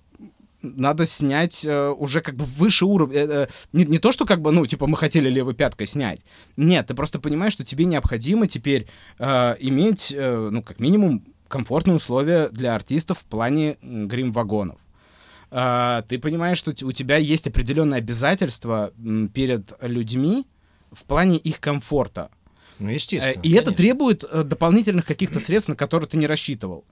надо 0.62 1.06
снять 1.06 1.66
э, 1.66 1.90
уже 1.90 2.22
как 2.22 2.36
бы 2.36 2.46
выше 2.46 2.86
уровня. 2.86 3.20
Э, 3.20 3.28
э, 3.30 3.48
не, 3.74 3.86
не 3.86 4.00
то, 4.00 4.12
что 4.12 4.26
как 4.26 4.42
бы, 4.42 4.52
ну, 4.52 4.66
типа, 4.66 4.88
мы 4.88 4.98
хотели 4.98 5.30
левой 5.30 5.54
пяткой 5.54 5.88
снять. 5.88 6.22
Нет, 6.58 6.88
ты 6.88 6.94
просто 6.94 7.20
понимаешь, 7.20 7.54
что 7.54 7.64
тебе 7.64 7.86
необходимо 7.86 8.48
теперь 8.48 8.88
э, 9.20 9.56
иметь, 9.60 10.14
э, 10.16 10.50
ну, 10.52 10.62
как 10.64 10.80
минимум, 10.80 11.26
комфортные 11.48 11.96
условия 11.96 12.50
для 12.50 12.76
артистов 12.76 13.20
в 13.20 13.26
плане 13.26 13.78
грим-вагонов. 13.82 14.80
А, 15.54 16.04
ты 16.04 16.18
понимаешь, 16.18 16.58
что 16.58 16.72
у 16.86 16.92
тебя 16.94 17.18
есть 17.18 17.46
определенные 17.46 17.98
обязательства 17.98 18.94
перед 19.34 19.74
людьми 19.82 20.48
в 20.94 21.04
плане 21.04 21.38
их 21.38 21.60
комфорта. 21.60 22.30
Ну, 22.82 22.90
Э, 22.90 22.94
естественно. 22.94 23.42
И 23.42 23.52
это 23.52 23.66
конечно. 23.66 23.74
требует 23.74 24.24
э, 24.24 24.44
дополнительных 24.44 25.06
каких-то 25.06 25.40
средств, 25.40 25.70
на 25.70 25.76
которые 25.76 26.10
ты 26.10 26.18
не 26.18 26.28
рассчитывал. 26.28 26.84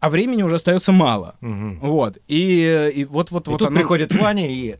А 0.00 0.10
времени 0.10 0.42
уже 0.42 0.56
остается 0.56 0.92
мало. 0.92 1.34
Мгм. 1.40 1.80
Вот. 1.80 2.18
И, 2.28 2.92
и 2.94 3.04
вот 3.04 3.30
вот 3.30 3.46
И 3.46 3.50
вот 3.50 3.58
тут 3.58 3.68
оно- 3.68 3.76
приходит 3.76 4.12
Ваня 4.14 4.46
и 4.48 4.76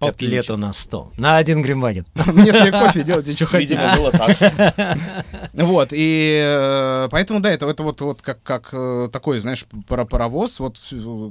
котлету 0.00 0.56
на 0.56 0.72
стол. 0.72 1.12
На 1.18 1.36
один 1.36 1.60
гримвагин. 1.60 2.06
Мне 2.32 2.52
три 2.52 2.70
кофе 2.70 3.02
делать, 3.04 3.28
и 3.28 3.36
что 3.36 3.44
хотите. 3.44 3.74
Видимо, 3.74 3.96
было 3.96 4.10
так. 4.10 4.98
Вот, 5.52 5.88
и 5.92 6.40
э, 6.42 7.08
поэтому, 7.10 7.40
да, 7.40 7.50
это, 7.50 7.66
это 7.68 7.82
вот, 7.82 8.00
вот 8.00 8.22
как, 8.22 8.42
как 8.42 8.70
э, 8.72 9.08
такой, 9.12 9.40
знаешь, 9.40 9.66
паровоз, 9.88 10.58
вот 10.58 10.80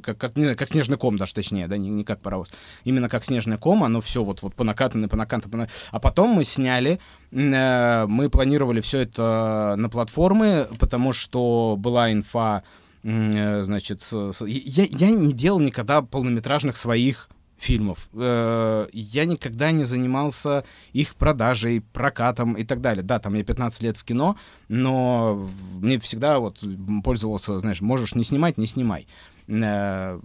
как, 0.03 0.17
как, 0.19 0.35
не 0.37 0.53
как 0.55 0.67
снежный 0.67 0.97
ком 0.97 1.17
даже, 1.17 1.33
точнее, 1.33 1.67
да, 1.67 1.77
не, 1.77 1.89
не 1.89 2.03
как 2.03 2.21
паровоз. 2.21 2.51
Именно 2.83 3.09
как 3.09 3.23
снежный 3.23 3.57
ком, 3.57 3.83
оно 3.83 4.01
все 4.01 4.23
вот, 4.23 4.43
вот 4.43 4.53
по 4.53 4.63
накатанной, 4.63 5.07
по 5.07 5.15
накатанной, 5.15 5.51
по 5.51 5.57
на- 5.57 5.67
А 5.91 5.99
потом 5.99 6.29
мы 6.31 6.43
сняли, 6.43 6.99
э, 7.31 8.05
мы 8.07 8.29
планировали 8.29 8.81
все 8.81 8.99
это 8.99 9.73
на 9.77 9.89
платформы, 9.89 10.67
потому 10.77 11.11
что 11.13 11.75
была 11.77 12.11
инфа, 12.11 12.61
значит, 13.03 14.01
с- 14.01 14.31
с- 14.33 14.45
я, 14.45 14.85
я 14.89 15.11
не 15.11 15.33
делал 15.33 15.59
никогда 15.59 16.01
полнометражных 16.01 16.75
своих 16.77 17.29
фильмов. 17.57 18.07
Э, 18.13 18.87
Я 18.93 19.25
никогда 19.25 19.71
не 19.71 19.83
занимался 19.83 20.63
их 20.93 21.15
продажей, 21.15 21.81
прокатом 21.81 22.53
и 22.53 22.63
так 22.63 22.79
далее. 22.81 23.03
Да, 23.03 23.19
там 23.19 23.33
я 23.33 23.43
15 23.43 23.83
лет 23.83 23.97
в 23.97 24.03
кино, 24.05 24.37
но 24.69 25.49
мне 25.81 25.99
всегда 25.99 26.39
вот 26.39 26.63
пользовался, 27.03 27.59
знаешь, 27.59 27.81
можешь 27.81 28.15
не 28.15 28.23
снимать, 28.23 28.57
не 28.57 28.65
снимай. 28.67 29.07
Э, 29.49 30.19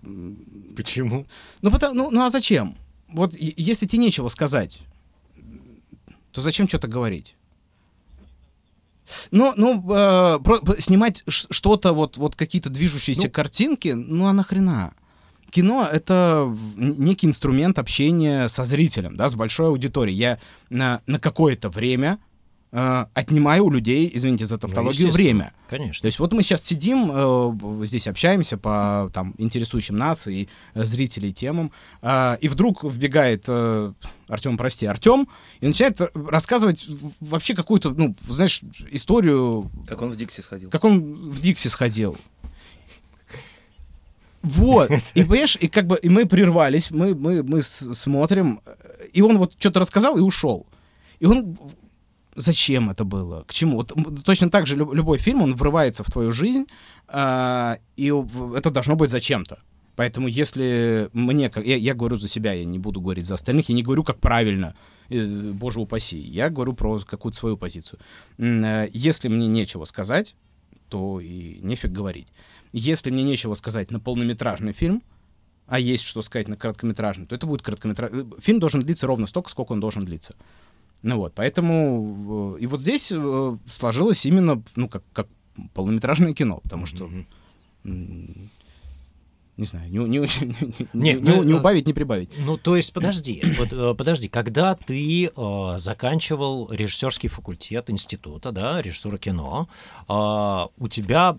Почему? 0.77 1.27
Ну, 1.63 1.71
потому, 1.73 1.95
ну, 1.95 2.11
ну 2.11 2.23
а 2.25 2.31
зачем? 2.31 2.77
Вот 3.09 3.35
если 3.37 3.87
тебе 3.87 4.03
нечего 4.05 4.29
сказать, 4.29 4.83
то 6.33 6.41
зачем 6.41 6.69
что-то 6.69 6.89
говорить? 6.89 7.35
Ну, 9.31 9.53
ну, 9.57 9.79
э, 9.95 10.39
про- 10.41 10.61
снимать 10.79 11.23
что-то, 11.27 11.93
вот, 11.93 12.17
вот 12.17 12.37
какие-то 12.37 12.71
движущиеся 12.71 13.25
Ну. 13.25 13.31
картинки, 13.31 13.89
ну 13.89 14.27
а 14.27 14.33
нахрена? 14.33 14.95
Кино— 15.51 15.89
это 15.93 16.53
некий 16.77 17.27
инструмент 17.27 17.79
общения 17.79 18.49
со 18.49 18.65
зрителем, 18.65 19.17
да, 19.17 19.29
с 19.29 19.35
большой 19.37 19.69
аудиторией. 19.69 20.17
Я 20.19 20.39
на, 20.69 21.01
на 21.07 21.21
какое-то 21.21 21.69
время 21.69 22.19
э, 22.75 23.07
отнимаю 23.15 23.65
у 23.67 23.71
людей, 23.71 24.11
извините 24.13 24.47
за 24.47 24.59
тавтологию, 24.59 25.07
естественно. 25.07 25.13
время. 25.13 25.53
То 25.71 25.77
Конечно. 25.77 26.07
есть 26.07 26.19
вот 26.19 26.33
мы 26.33 26.43
сейчас 26.43 26.65
сидим, 26.65 27.11
э, 27.13 27.87
здесь 27.87 28.09
общаемся 28.09 28.59
по 28.59 29.11
там, 29.15 29.35
интересующим 29.39 29.97
нас 29.97 30.27
и 30.27 30.49
э, 30.75 30.83
зрителей 30.85 31.33
темам, 31.33 31.71
а, 32.03 32.37
и 32.41 32.49
вдруг 32.49 32.83
вбегает 32.83 33.45
э, 33.47 33.93
Артем, 34.29 34.57
прости, 34.57 34.87
Артем, 34.87 35.29
и 35.61 35.67
начинает 35.69 36.01
рассказывать 36.15 36.87
вообще 37.21 37.55
какую-то, 37.55 37.91
ну, 37.91 38.15
знаешь, 38.29 38.61
историю, 38.91 39.71
Как 39.87 40.03
он 40.03 40.11
в 40.11 40.17
Дикси 40.17 40.41
сходил. 40.41 40.71
как 40.71 40.85
он 40.85 41.31
в 41.31 41.41
Дикси 41.41 41.69
сходил. 41.69 42.17
Вот, 44.43 44.91
и 45.15 45.23
понимаешь, 45.23 45.57
и 45.61 45.69
как 45.69 45.87
бы 45.87 45.97
и 45.97 46.09
мы 46.09 46.27
прервались, 46.27 46.91
мы, 46.91 47.15
мы, 47.15 47.45
мы 47.45 47.63
смотрим, 47.63 48.61
э, 48.67 48.75
и 49.13 49.23
он 49.23 49.39
вот 49.39 49.55
что-то 49.59 49.79
рассказал 49.79 50.19
и 50.19 50.21
ушел. 50.21 50.67
И 51.21 51.27
он 51.27 51.57
зачем 52.37 52.91
это 52.91 53.05
было, 53.05 53.45
к 53.47 53.53
чему? 53.53 53.77
Вот 53.77 53.93
точно 54.25 54.51
так 54.51 54.67
же 54.67 54.77
люб- 54.77 54.95
любой 54.95 55.19
фильм, 55.19 55.43
он 55.43 55.55
врывается 55.55 56.03
в 56.05 56.11
твою 56.11 56.33
жизнь, 56.33 56.67
а, 57.09 57.79
и 57.97 58.13
это 58.57 58.71
должно 58.71 58.97
быть 58.97 59.11
зачем-то. 59.11 59.59
Поэтому 59.97 60.27
если 60.27 61.09
мне, 61.13 61.51
я, 61.65 61.77
я 61.77 61.95
говорю 61.95 62.17
за 62.17 62.29
себя, 62.29 62.53
я 62.53 62.65
не 62.65 62.79
буду 62.79 63.01
говорить 63.01 63.27
за 63.27 63.35
остальных, 63.35 63.69
я 63.69 63.75
не 63.75 63.83
говорю, 63.83 64.03
как 64.03 64.19
правильно, 64.19 64.75
э, 65.09 65.53
боже 65.53 65.81
упаси, 65.81 66.19
я 66.19 66.51
говорю 66.51 66.73
про 66.75 66.99
какую-то 66.99 67.39
свою 67.39 67.57
позицию. 67.57 68.01
Э, 68.39 68.89
Если 68.93 69.29
мне 69.29 69.47
нечего 69.47 69.85
сказать, 69.85 70.35
то 70.89 71.21
и 71.21 71.59
нефиг 71.63 71.93
говорить. 71.93 72.29
Если 72.73 73.11
мне 73.11 73.23
нечего 73.23 73.55
сказать 73.55 73.91
на 73.93 74.01
полнометражный 74.01 74.73
фильм, 74.73 75.03
а 75.67 75.79
есть 75.79 76.05
что 76.05 76.23
сказать 76.23 76.49
на 76.49 76.57
короткометражный, 76.57 77.27
то 77.27 77.35
это 77.35 77.47
будет 77.47 77.63
короткометражный. 77.63 78.27
Фильм 78.41 78.61
должен 78.61 78.83
длиться 78.83 79.07
ровно 79.07 79.27
столько, 79.27 79.49
сколько 79.49 79.73
он 79.73 79.81
должен 79.81 80.05
длиться. 80.05 80.35
Ну 81.05 81.19
вот, 81.19 81.35
поэтому... 81.35 82.57
э, 82.57 82.61
И 82.61 82.67
вот 82.67 82.81
здесь 82.81 83.13
э, 83.13 83.57
сложилось 83.69 84.25
именно, 84.25 84.63
ну, 84.75 84.89
как, 84.89 85.03
как 85.13 85.29
полнометражное 85.75 86.33
кино, 86.33 86.61
потому 86.63 86.87
что... 86.87 87.11
Не 87.85 89.67
знаю, 89.67 89.89
не, 89.91 90.07
не, 90.09 90.19
Не, 90.95 91.13
не, 91.13 91.15
ну, 91.17 91.43
не 91.43 91.53
э, 91.53 91.57
убавить, 91.57 91.87
не 91.87 91.93
прибавить. 91.93 92.31
Ну, 92.39 92.57
то 92.57 92.75
есть, 92.75 92.93
подожди, 92.95 93.43
э, 93.45 93.95
подожди, 93.95 94.29
когда 94.29 94.75
ты 94.75 95.27
э, 95.27 95.75
заканчивал 95.77 96.73
режиссерский 96.73 97.29
факультет 97.29 97.91
института, 97.91 98.51
да, 98.51 98.81
режиссура 98.81 99.19
кино, 99.19 99.69
э, 100.09 100.13
у 100.83 100.89
тебя 100.89 101.39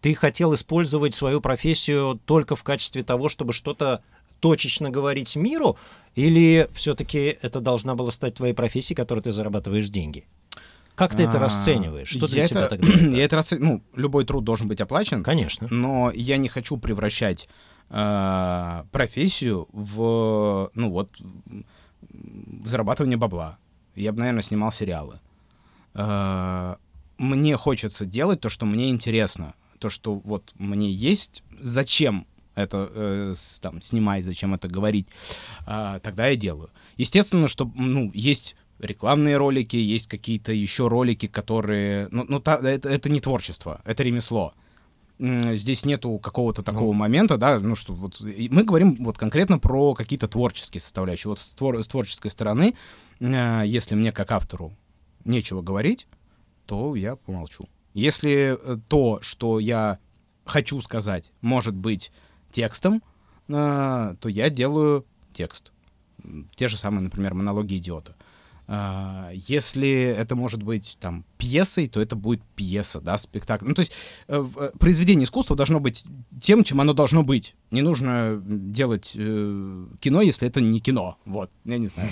ты 0.00 0.14
хотел 0.16 0.52
использовать 0.52 1.14
свою 1.14 1.40
профессию 1.40 2.20
только 2.24 2.56
в 2.56 2.64
качестве 2.64 3.04
того, 3.04 3.28
чтобы 3.28 3.52
что-то 3.52 4.02
точечно 4.42 4.90
говорить 4.90 5.36
миру, 5.36 5.76
или 6.16 6.68
все-таки 6.72 7.38
это 7.40 7.60
должна 7.60 7.94
была 7.94 8.10
стать 8.10 8.34
твоей 8.34 8.54
профессией, 8.54 8.96
которой 8.96 9.20
ты 9.20 9.30
зарабатываешь 9.32 9.88
деньги? 9.88 10.24
Как 10.96 11.14
ты 11.16 11.22
это 11.22 11.38
А, 11.38 11.40
расцениваешь? 11.40 12.08
Что 12.08 12.26
для 12.26 12.42
я 12.42 12.48
тебя 12.48 12.60
это- 12.66 12.68
тогда? 12.76 12.86
это? 12.92 13.04
Я 13.16 13.24
это 13.24 13.36
расцениваю... 13.36 13.82
Ну, 13.94 14.00
любой 14.02 14.24
труд 14.26 14.44
должен 14.44 14.68
быть 14.68 14.80
оплачен. 14.80 15.22
Конечно. 15.22 15.68
но 15.70 16.10
я 16.10 16.36
не 16.36 16.48
хочу 16.48 16.76
превращать 16.76 17.48
э, 17.88 18.82
профессию 18.90 19.68
в, 19.72 20.70
ну 20.74 20.90
вот, 20.90 21.08
в 22.10 22.66
зарабатывание 22.68 23.16
бабла. 23.16 23.56
я 23.94 24.12
бы, 24.12 24.18
наверное, 24.18 24.42
снимал 24.42 24.70
сериалы. 24.72 25.20
Э, 25.94 26.74
Мне 27.18 27.56
хочется 27.56 28.04
делать 28.04 28.40
то, 28.40 28.48
что 28.48 28.66
мне 28.66 28.90
интересно. 28.90 29.54
То, 29.78 29.88
что 29.88 30.14
вот 30.24 30.52
мне 30.58 30.90
есть, 30.90 31.42
зачем 31.60 32.26
это 32.54 32.90
э, 32.94 33.34
с- 33.36 33.60
там, 33.60 33.80
снимать, 33.82 34.24
зачем 34.24 34.54
это 34.54 34.68
говорить, 34.68 35.06
а, 35.66 35.98
тогда 36.00 36.28
я 36.28 36.36
делаю. 36.36 36.70
Естественно, 36.96 37.48
что 37.48 37.70
ну, 37.74 38.10
есть 38.14 38.56
рекламные 38.78 39.36
ролики, 39.36 39.76
есть 39.76 40.08
какие-то 40.08 40.52
еще 40.52 40.88
ролики, 40.88 41.28
которые... 41.28 42.08
Ну, 42.10 42.24
ну 42.28 42.40
та- 42.40 42.60
это, 42.62 42.88
это 42.88 43.08
не 43.08 43.20
творчество, 43.20 43.80
это 43.84 44.02
ремесло. 44.02 44.54
Здесь 45.18 45.84
нету 45.84 46.18
какого-то 46.18 46.62
такого 46.64 46.92
момента, 46.92 47.36
да, 47.36 47.60
ну 47.60 47.76
что 47.76 47.92
вот 47.92 48.20
мы 48.20 48.64
говорим 48.64 48.96
вот 49.04 49.18
конкретно 49.18 49.58
про 49.60 49.94
какие-то 49.94 50.26
творческие 50.26 50.80
составляющие. 50.80 51.28
Вот 51.28 51.38
с, 51.38 51.54
твор- 51.54 51.80
с 51.80 51.86
творческой 51.86 52.30
стороны, 52.32 52.74
э, 53.20 53.62
если 53.64 53.94
мне 53.94 54.10
как 54.10 54.32
автору 54.32 54.72
нечего 55.24 55.62
говорить, 55.62 56.08
то 56.66 56.96
я 56.96 57.14
помолчу. 57.14 57.68
Если 57.94 58.56
э, 58.58 58.78
то, 58.88 59.20
что 59.22 59.60
я 59.60 59.98
хочу 60.44 60.80
сказать, 60.80 61.30
может 61.40 61.74
быть 61.74 62.10
текстом, 62.52 63.02
э, 63.48 64.14
то 64.20 64.28
я 64.28 64.50
делаю 64.50 65.04
текст. 65.32 65.72
Те 66.54 66.68
же 66.68 66.76
самые, 66.76 67.02
например, 67.02 67.34
монологи 67.34 67.76
идиота. 67.78 68.14
А, 68.68 69.30
Если 69.32 69.90
это 70.16 70.36
может 70.36 70.62
быть 70.62 70.96
там 71.00 71.24
пьесой, 71.36 71.88
то 71.88 72.00
это 72.00 72.14
будет 72.14 72.42
пьеса, 72.54 73.00
да, 73.00 73.18
спектакль. 73.18 73.66
Ну, 73.66 73.74
то 73.74 73.80
есть 73.80 73.92
э, 74.28 74.48
э, 74.56 74.70
произведение 74.78 75.24
искусства 75.24 75.56
должно 75.56 75.80
быть 75.80 76.04
тем, 76.40 76.62
чем 76.62 76.80
оно 76.80 76.92
должно 76.94 77.24
быть. 77.24 77.54
Не 77.72 77.82
нужно 77.82 78.40
делать 78.42 79.12
э, 79.16 79.86
кино, 80.00 80.22
если 80.22 80.46
это 80.46 80.60
не 80.60 80.78
кино. 80.80 81.18
Вот, 81.24 81.50
я 81.64 81.78
не 81.78 81.88
знаю. 81.88 82.08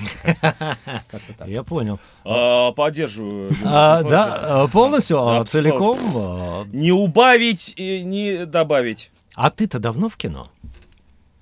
Я 1.46 1.62
понял. 1.62 2.00
А, 2.24 2.72
поддерживаю. 2.72 3.50
А, 3.64 4.02
да, 4.02 4.64
э, 4.66 4.68
полностью, 4.72 5.18
а, 5.20 5.44
целиком. 5.44 5.98
а. 6.14 6.64
Не 6.72 6.92
убавить, 6.92 7.74
и 7.76 8.02
не 8.02 8.44
добавить. 8.44 9.12
А 9.40 9.48
ты-то 9.48 9.78
давно 9.78 10.10
в 10.10 10.18
кино? 10.18 10.50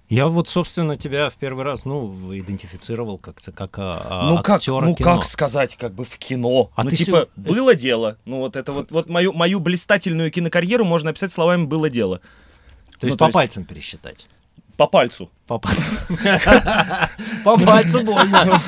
Я 0.08 0.28
вот, 0.28 0.48
собственно, 0.48 0.96
тебя 0.96 1.30
в 1.30 1.34
первый 1.34 1.64
раз, 1.64 1.84
ну, 1.84 2.14
идентифицировал 2.32 3.18
как-то 3.18 3.50
как 3.50 3.74
а, 3.76 4.30
ну 4.30 4.36
как, 4.36 4.50
актера 4.50 4.84
ну 4.84 4.94
кино. 4.94 5.16
как 5.16 5.24
сказать, 5.24 5.74
как 5.74 5.94
бы 5.94 6.04
в 6.04 6.16
кино. 6.16 6.70
А 6.76 6.84
ну 6.84 6.90
ты 6.90 6.96
типа 6.96 7.28
сё- 7.36 7.42
было 7.42 7.74
дело. 7.74 8.16
Ну 8.24 8.38
вот 8.38 8.54
это 8.54 8.70
вот, 8.70 8.92
вот 8.92 9.10
мою 9.10 9.32
мою 9.32 9.58
блистательную 9.58 10.30
кинокарьеру 10.30 10.84
можно 10.84 11.10
описать 11.10 11.32
словами 11.32 11.64
было 11.64 11.90
дело. 11.90 12.20
То 13.00 13.08
есть 13.08 13.14
ну, 13.14 13.16
по 13.16 13.18
то 13.18 13.24
есть- 13.26 13.34
пальцам 13.34 13.64
пересчитать. 13.64 14.28
По 14.78 14.86
пальцу. 14.86 15.28
По, 15.48 15.58
па- 15.58 15.70
По 17.44 17.58
пальцу 17.58 18.02
больно. 18.04 18.60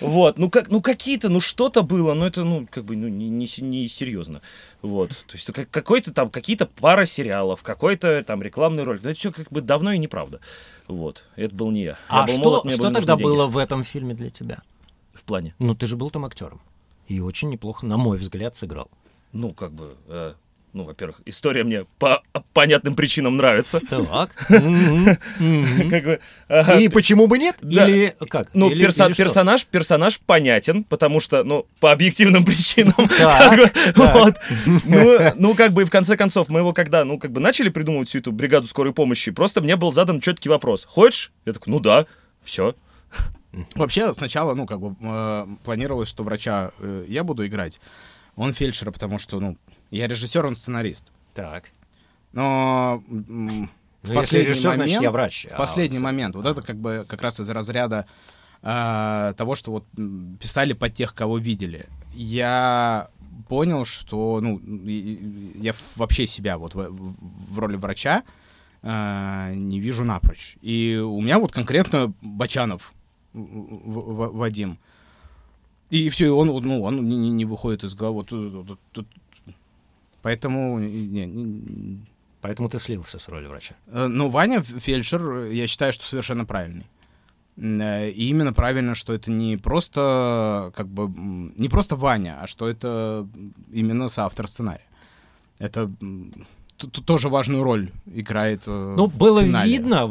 Вот, 0.00 0.38
ну 0.38 0.50
как, 0.50 0.68
ну 0.68 0.82
какие-то, 0.82 1.28
ну 1.28 1.38
что-то 1.40 1.82
было, 1.82 2.14
но 2.14 2.26
это, 2.26 2.42
ну, 2.42 2.66
как 2.70 2.84
бы, 2.84 2.96
ну, 2.96 3.06
не, 3.06 3.28
не, 3.28 3.46
се- 3.46 3.62
не 3.62 3.86
серьезно. 3.88 4.42
Вот, 4.82 5.10
то 5.10 5.32
есть 5.34 5.52
как- 5.52 5.70
какой-то 5.70 6.12
там, 6.12 6.30
какие-то 6.30 6.66
пара 6.66 7.06
сериалов, 7.06 7.62
какой-то 7.62 8.24
там 8.26 8.42
рекламный 8.42 8.82
ролик, 8.82 9.04
но 9.04 9.10
это 9.10 9.18
все 9.20 9.30
как 9.32 9.48
бы 9.52 9.60
давно 9.60 9.92
и 9.92 9.98
неправда. 9.98 10.40
Вот, 10.88 11.22
это 11.36 11.54
был 11.54 11.70
не 11.70 11.84
я. 11.84 11.96
А 12.08 12.26
что, 12.26 12.42
что 12.74 12.82
тогда 13.00 13.14
было 13.24 13.46
в 13.46 13.58
этом 13.58 13.84
фильме 13.84 14.14
для 14.14 14.30
тебя? 14.30 14.62
В 15.14 15.22
плане? 15.22 15.54
Ну, 15.60 15.76
ты 15.76 15.86
же 15.86 15.96
был 15.96 16.10
там 16.10 16.24
актером. 16.24 16.60
И 17.06 17.20
очень 17.20 17.50
неплохо, 17.50 17.86
на 17.86 17.96
мой 17.96 18.18
взгляд, 18.18 18.56
сыграл. 18.56 18.90
Ну, 19.32 19.52
как 19.52 19.72
бы, 19.72 19.94
э, 20.08 20.34
ну, 20.76 20.84
во-первых, 20.84 21.22
история 21.24 21.64
мне 21.64 21.86
по 21.98 22.22
понятным 22.52 22.94
причинам 22.94 23.38
нравится. 23.38 23.80
Так. 23.80 24.30
И 26.78 26.88
почему 26.90 27.26
бы 27.26 27.38
нет? 27.38 27.56
Или 27.62 28.14
как? 28.28 28.50
Ну, 28.52 28.68
персонаж, 28.70 29.64
персонаж 29.64 30.20
понятен, 30.20 30.84
потому 30.84 31.20
что, 31.20 31.42
ну, 31.44 31.66
по 31.80 31.92
объективным 31.92 32.44
причинам. 32.46 32.94
Ну, 34.84 35.18
ну, 35.36 35.54
как 35.54 35.72
бы, 35.72 35.82
и 35.82 35.84
в 35.86 35.90
конце 35.90 36.16
концов, 36.16 36.50
мы 36.50 36.60
его 36.60 36.74
когда, 36.74 37.04
ну, 37.04 37.18
как 37.18 37.32
бы 37.32 37.40
начали 37.40 37.70
придумывать 37.70 38.10
всю 38.10 38.18
эту 38.18 38.32
бригаду 38.32 38.66
скорой 38.66 38.92
помощи, 38.92 39.30
просто 39.30 39.62
мне 39.62 39.76
был 39.76 39.92
задан 39.92 40.20
четкий 40.20 40.50
вопрос. 40.50 40.84
Хочешь? 40.84 41.32
Я 41.46 41.54
такой, 41.54 41.70
ну 41.70 41.80
да, 41.80 42.04
все. 42.44 42.74
Вообще, 43.74 44.12
сначала, 44.12 44.52
ну, 44.54 44.66
как 44.66 44.80
бы, 44.80 44.94
э, 45.00 45.46
планировалось, 45.64 46.08
что 46.10 46.22
врача 46.22 46.72
э, 46.78 47.06
я 47.08 47.24
буду 47.24 47.46
играть. 47.46 47.80
Он 48.36 48.52
фельдшера, 48.52 48.90
потому 48.90 49.18
что, 49.18 49.40
ну, 49.40 49.56
я 49.96 50.06
режиссер, 50.08 50.44
он 50.46 50.56
сценарист. 50.56 51.04
Так. 51.34 51.64
Но 52.32 53.02
в 53.08 53.12
Ну, 53.30 54.14
последний 54.14 54.48
режиссер, 54.50 54.74
значит, 54.74 54.78
момент, 54.78 55.02
я 55.02 55.10
врач. 55.10 55.46
в 55.50 55.54
а 55.54 55.56
последний 55.56 55.98
момент, 55.98 56.34
вот 56.36 56.46
это 56.46 56.62
как 56.62 56.76
бы 56.76 57.04
как 57.08 57.22
раз 57.22 57.40
из 57.40 57.48
разряда 57.50 58.06
э, 58.62 59.34
того, 59.36 59.54
что 59.54 59.70
вот 59.72 59.84
писали 60.40 60.72
под 60.72 60.94
тех, 60.94 61.14
кого 61.14 61.38
видели. 61.38 61.86
Я 62.14 63.08
понял, 63.48 63.84
что, 63.84 64.40
ну, 64.42 64.58
и- 64.58 64.90
и- 65.54 65.60
я 65.60 65.74
вообще 65.96 66.26
себя 66.26 66.56
вот 66.58 66.74
в, 66.74 66.88
в- 66.90 67.58
роли 67.58 67.76
врача 67.76 68.22
э, 68.82 69.52
не 69.54 69.78
вижу 69.80 70.04
напрочь. 70.04 70.56
И 70.62 70.96
у 71.04 71.20
меня 71.20 71.38
вот 71.38 71.52
конкретно 71.52 72.12
Бачанов 72.22 72.92
в- 73.32 73.38
в- 73.40 74.14
в- 74.14 74.36
Вадим. 74.36 74.78
И 75.90 76.08
все, 76.08 76.30
он, 76.30 76.50
вот, 76.50 76.64
ну, 76.64 76.82
он 76.82 77.08
не, 77.08 77.30
не- 77.30 77.44
выходит 77.44 77.84
из 77.84 77.94
головы. 77.94 78.24
Тут- 78.24 78.66
тут- 78.66 78.80
тут. 78.92 79.06
Поэтому 80.26 80.78
не- 80.80 81.26
не- 81.26 81.98
Поэтому 82.40 82.68
ты 82.68 82.78
слился 82.80 83.18
с 83.18 83.28
роли 83.28 83.46
врача. 83.48 83.74
Э, 83.86 84.08
Ну, 84.08 84.28
Ваня 84.28 84.60
фельдшер, 84.60 85.20
э, 85.22 85.54
я 85.54 85.66
считаю, 85.68 85.92
что 85.92 86.04
совершенно 86.04 86.44
правильный. 86.44 86.86
Э, 87.56 88.10
И 88.10 88.28
именно 88.30 88.52
правильно, 88.52 88.94
что 88.96 89.12
это 89.12 89.30
не 89.30 89.56
просто 89.56 90.72
как 90.76 90.86
бы 90.88 91.08
не 91.60 91.68
просто 91.68 91.94
Ваня, 91.96 92.38
а 92.42 92.46
что 92.48 92.66
это 92.68 93.26
именно 93.72 94.08
соавтор 94.08 94.48
сценария. 94.48 94.86
Это 95.60 95.80
м, 96.02 96.32
т- 96.76 96.88
т- 96.88 97.02
тоже 97.02 97.28
важную 97.28 97.62
роль 97.62 97.90
играет. 98.14 98.66
Ну, 98.66 99.06
было 99.06 99.40
видно, 99.64 100.08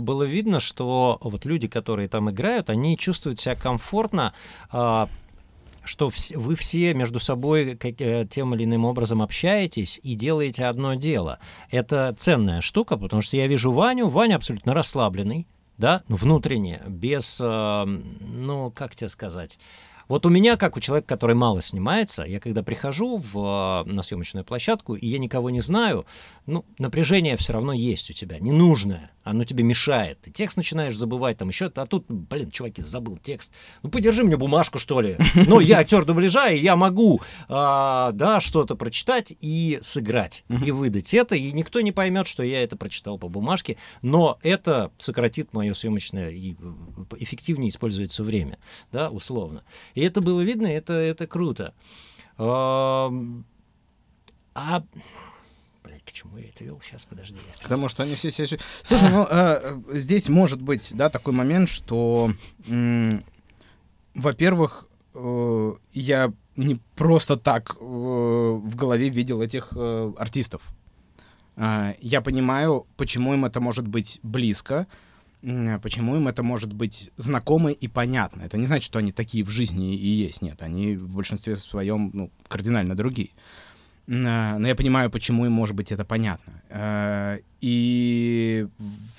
было 0.00 0.22
видно, 0.24 0.60
что 0.60 1.18
вот 1.22 1.44
люди, 1.46 1.66
которые 1.68 2.08
там 2.08 2.28
играют, 2.30 2.70
они 2.70 2.96
чувствуют 2.96 3.40
себя 3.40 3.56
комфортно, 3.56 4.32
а, 4.70 5.08
что 5.86 6.10
вы 6.34 6.54
все 6.54 6.92
между 6.94 7.18
собой 7.18 7.78
э, 7.80 8.26
тем 8.28 8.54
или 8.54 8.64
иным 8.64 8.84
образом 8.84 9.22
общаетесь 9.22 10.00
и 10.02 10.14
делаете 10.14 10.66
одно 10.66 10.94
дело. 10.94 11.38
Это 11.70 12.14
ценная 12.18 12.60
штука, 12.60 12.96
потому 12.96 13.22
что 13.22 13.36
я 13.36 13.46
вижу 13.46 13.72
Ваню, 13.72 14.08
Ваня 14.08 14.36
абсолютно 14.36 14.74
расслабленный, 14.74 15.46
да, 15.78 16.02
ну, 16.08 16.16
внутренне, 16.16 16.82
без, 16.86 17.40
э, 17.40 17.84
ну, 17.84 18.70
как 18.70 18.94
тебе 18.94 19.08
сказать... 19.08 19.58
Вот 20.08 20.24
у 20.24 20.28
меня, 20.28 20.56
как 20.56 20.76
у 20.76 20.80
человека, 20.80 21.08
который 21.08 21.34
мало 21.34 21.60
снимается, 21.60 22.22
я 22.22 22.38
когда 22.38 22.62
прихожу 22.62 23.16
в, 23.16 23.84
э, 23.84 23.90
на 23.90 24.04
съемочную 24.04 24.44
площадку, 24.44 24.94
и 24.94 25.04
я 25.04 25.18
никого 25.18 25.50
не 25.50 25.60
знаю, 25.60 26.06
ну, 26.46 26.64
напряжение 26.78 27.36
все 27.36 27.54
равно 27.54 27.72
есть 27.72 28.10
у 28.10 28.12
тебя, 28.12 28.38
ненужное, 28.38 29.10
оно 29.26 29.42
тебе 29.42 29.64
мешает. 29.64 30.20
Ты 30.20 30.30
текст 30.30 30.56
начинаешь 30.56 30.96
забывать, 30.96 31.36
там 31.36 31.48
еще, 31.48 31.66
а 31.74 31.86
тут, 31.86 32.06
блин, 32.08 32.52
чуваки, 32.52 32.80
забыл 32.80 33.16
текст. 33.16 33.52
Ну, 33.82 33.90
подержи 33.90 34.22
мне 34.22 34.36
бумажку, 34.36 34.78
что 34.78 35.00
ли. 35.00 35.16
Ну, 35.48 35.60
я 35.60 35.78
актер 35.78 36.04
дубляжа, 36.04 36.48
и 36.48 36.58
я 36.58 36.76
могу, 36.76 37.20
а, 37.48 38.12
да, 38.12 38.40
что-то 38.40 38.76
прочитать 38.76 39.34
и 39.40 39.78
сыграть, 39.82 40.44
и 40.64 40.70
выдать 40.70 41.12
это, 41.12 41.34
и 41.34 41.52
никто 41.52 41.80
не 41.80 41.90
поймет, 41.92 42.26
что 42.26 42.42
я 42.42 42.62
это 42.62 42.76
прочитал 42.76 43.18
по 43.18 43.28
бумажке, 43.28 43.76
но 44.00 44.38
это 44.42 44.92
сократит 44.98 45.52
мое 45.52 45.72
съемочное 45.72 46.30
и 46.30 46.52
э, 46.52 46.56
эффективнее 47.18 47.68
используется 47.68 48.22
время, 48.22 48.58
да, 48.92 49.10
условно. 49.10 49.64
И 49.94 50.02
это 50.02 50.20
было 50.20 50.40
видно, 50.40 50.68
это, 50.68 50.92
это 50.92 51.26
круто. 51.26 51.74
А... 52.38 53.10
К 56.06 56.12
чему 56.12 56.38
я 56.38 56.48
это 56.48 56.62
вел? 56.64 56.80
Сейчас, 56.80 57.04
подожди. 57.04 57.36
Потому 57.62 57.88
что 57.88 58.04
они 58.04 58.14
все 58.14 58.30
себя... 58.30 58.58
Слушай, 58.82 59.10
ну, 59.10 59.26
э, 59.28 59.28
э, 59.90 59.98
здесь 59.98 60.28
может 60.28 60.62
быть, 60.62 60.92
да, 60.94 61.10
такой 61.10 61.32
момент, 61.32 61.68
что, 61.68 62.30
м, 62.68 63.24
во-первых, 64.14 64.86
э, 65.14 65.72
я 65.92 66.32
не 66.54 66.76
просто 66.94 67.36
так 67.36 67.74
э, 67.80 67.84
в 67.84 68.76
голове 68.76 69.08
видел 69.08 69.42
этих 69.42 69.72
э, 69.74 70.12
артистов. 70.16 70.62
А, 71.56 71.94
Я 72.00 72.20
понимаю, 72.20 72.86
почему 72.96 73.34
им 73.34 73.44
это 73.44 73.60
может 73.60 73.88
быть 73.88 74.20
близко, 74.22 74.86
почему 75.82 76.16
им 76.16 76.28
это 76.28 76.42
может 76.42 76.72
быть 76.72 77.10
знакомо 77.16 77.70
и 77.70 77.88
понятно. 77.88 78.42
Это 78.42 78.58
не 78.58 78.66
значит, 78.66 78.84
что 78.84 78.98
они 78.98 79.10
такие 79.12 79.42
в 79.44 79.50
жизни 79.50 79.96
и 79.96 80.06
есть. 80.06 80.42
Нет, 80.42 80.62
они 80.62 80.96
в 80.96 81.14
большинстве 81.16 81.56
своем 81.56 82.10
ну, 82.12 82.30
кардинально 82.48 82.94
другие. 82.94 83.30
М, 83.30 83.34
Но 84.06 84.66
я 84.66 84.74
понимаю, 84.74 85.10
почему 85.10 85.46
им 85.46 85.52
может 85.52 85.74
быть 85.74 85.90
это 85.92 86.04
понятно. 86.04 86.52
Э, 86.68 87.38
И 87.60 88.66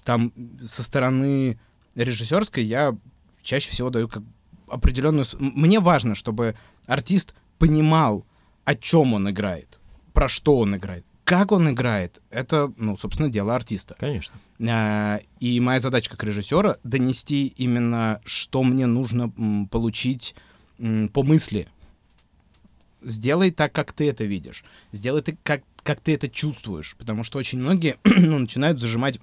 там 0.03 0.31
со 0.63 0.81
стороны 0.83 1.59
режиссерской 1.95 2.63
я 2.63 2.95
чаще 3.43 3.69
всего 3.71 3.89
даю 3.89 4.07
как 4.07 4.23
определенную... 4.69 5.25
Мне 5.39 5.79
важно, 5.79 6.15
чтобы 6.15 6.55
артист 6.85 7.33
понимал, 7.57 8.25
о 8.65 8.75
чем 8.75 9.13
он 9.13 9.29
играет, 9.29 9.79
про 10.13 10.29
что 10.29 10.57
он 10.57 10.75
играет. 10.75 11.05
как 11.23 11.51
он 11.51 11.69
играет, 11.69 12.21
это, 12.29 12.71
ну, 12.77 12.95
собственно, 12.95 13.29
дело 13.29 13.53
артиста. 13.55 13.95
Конечно. 13.99 14.35
А, 14.69 15.19
И 15.41 15.59
моя 15.59 15.79
задача 15.81 16.09
как 16.11 16.23
режиссера 16.23 16.77
донести 16.83 17.47
именно, 17.57 18.21
что 18.25 18.63
мне 18.63 18.85
нужно 18.88 19.31
получить 19.69 20.35
по 20.77 21.23
мысли. 21.23 21.67
Сделай 23.01 23.51
так, 23.51 23.71
как 23.73 23.93
ты 23.93 24.09
это 24.09 24.23
видишь. 24.25 24.63
Сделай 24.91 25.21
так, 25.21 25.35
как, 25.43 25.61
как 25.83 25.99
ты 25.99 26.13
это 26.13 26.27
чувствуешь. 26.29 26.95
Потому 26.97 27.23
что 27.23 27.37
очень 27.39 27.59
многие 27.59 27.97
ну, 28.03 28.39
начинают 28.39 28.79
зажимать 28.79 29.19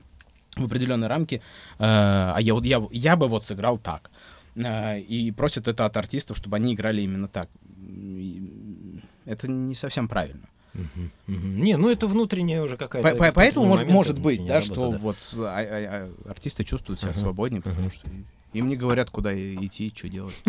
в 0.57 0.65
определенные 0.65 1.09
рамки. 1.09 1.37
э, 1.37 1.41
а 1.79 2.39
я, 2.41 2.55
я, 2.63 2.87
я 2.93 3.17
бы 3.17 3.27
вот 3.29 3.43
сыграл 3.45 3.79
так. 3.79 4.11
Э, 4.57 5.01
и 5.01 5.31
просят 5.33 5.67
это 5.69 5.85
от 5.85 5.97
артистов, 5.97 6.37
чтобы 6.37 6.57
они 6.57 6.75
играли 6.75 7.03
именно 7.03 7.29
так. 7.29 7.49
Это 9.25 9.51
не 9.51 9.75
совсем 9.75 10.07
правильно. 10.09 10.47
Не, 11.27 11.77
ну 11.77 11.89
это 11.89 12.07
внутренняя 12.09 12.61
уже 12.63 12.77
какая-то... 12.77 13.09
По- 13.11 13.17
по- 13.17 13.23
это 13.25 13.35
Поэтому 13.35 13.67
может, 13.67 13.89
может 13.89 14.19
быть, 14.19 14.45
да, 14.45 14.55
работа, 14.61 14.65
что 14.75 14.91
вот 14.91 15.17
а- 15.37 15.59
а- 15.61 16.11
а 16.27 16.31
артисты 16.31 16.65
чувствуют 16.65 17.01
себя 17.01 17.11
Ага, 17.11 17.19
свободнее, 17.21 17.63
потому 17.63 17.87
ага. 17.87 17.95
что 17.95 18.09
им 18.53 18.69
не 18.69 18.77
говорят, 18.77 19.09
куда 19.11 19.33
идти, 19.37 19.93
что 19.95 20.09
делать. 20.09 20.43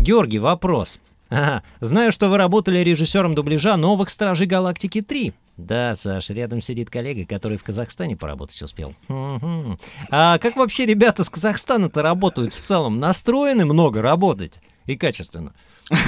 Георгий, 0.00 0.38
вопрос. 0.38 1.00
Ага. 1.28 1.62
Знаю, 1.80 2.12
что 2.12 2.28
вы 2.28 2.36
работали 2.36 2.78
режиссером 2.78 3.34
дубляжа 3.34 3.76
новых 3.76 4.10
Стражей 4.10 4.46
Галактики 4.46 5.02
3. 5.02 5.34
Да, 5.56 5.94
Саш, 5.94 6.30
рядом 6.30 6.60
сидит 6.60 6.90
коллега, 6.90 7.24
который 7.26 7.56
в 7.58 7.64
Казахстане 7.64 8.16
поработать 8.16 8.60
успел. 8.62 8.94
Мгм. 9.08 9.78
А 10.10 10.38
как 10.38 10.54
вообще 10.56 10.86
ребята 10.86 11.24
с 11.24 11.30
Казахстана-то 11.30 12.02
работают 12.02 12.52
в 12.54 12.58
целом? 12.58 13.00
Настроены 13.00 13.64
много 13.64 14.00
работать 14.02 14.60
и 14.84 14.96
качественно? 14.96 15.52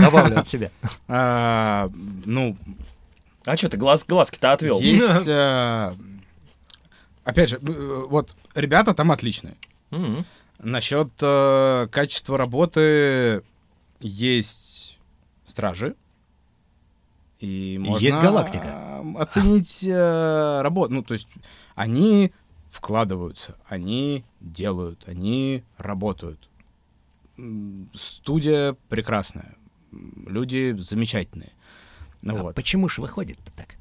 Добавлю 0.00 0.38
от 0.38 0.46
себя. 0.46 0.70
А, 1.08 1.90
ну, 2.24 2.56
А 3.46 3.56
что 3.56 3.68
ты 3.70 3.76
глаз, 3.78 4.04
глазки-то 4.06 4.52
отвел? 4.52 4.78
есть... 4.80 5.26
а, 5.28 5.94
Опять 7.24 7.48
же, 7.50 7.56
э, 7.56 8.04
вот 8.08 8.36
ребята 8.54 8.94
там 8.94 9.10
отличные. 9.10 9.54
Насчет 10.58 11.10
э, 11.20 11.88
качества 11.90 12.36
работы 12.36 13.42
есть 14.00 14.98
стражи. 15.44 15.94
И 17.38 17.78
можно 17.80 18.02
Есть 18.04 18.18
галактика. 18.18 18.66
э, 18.66 19.14
оценить 19.18 19.84
э, 19.86 20.60
работу. 20.62 20.92
Ну, 20.94 21.02
то 21.04 21.14
есть 21.14 21.28
они 21.76 22.32
вкладываются, 22.70 23.56
они 23.68 24.24
делают, 24.40 25.04
они 25.06 25.62
работают. 25.78 26.48
Студия 27.94 28.76
прекрасная. 28.88 29.54
Люди 30.26 30.74
замечательные. 30.78 31.52
Ну 32.20 32.36
А 32.36 32.42
вот. 32.42 32.54
почему 32.56 32.88
же 32.88 33.00
выходит-то 33.00 33.52
так? 33.52 33.76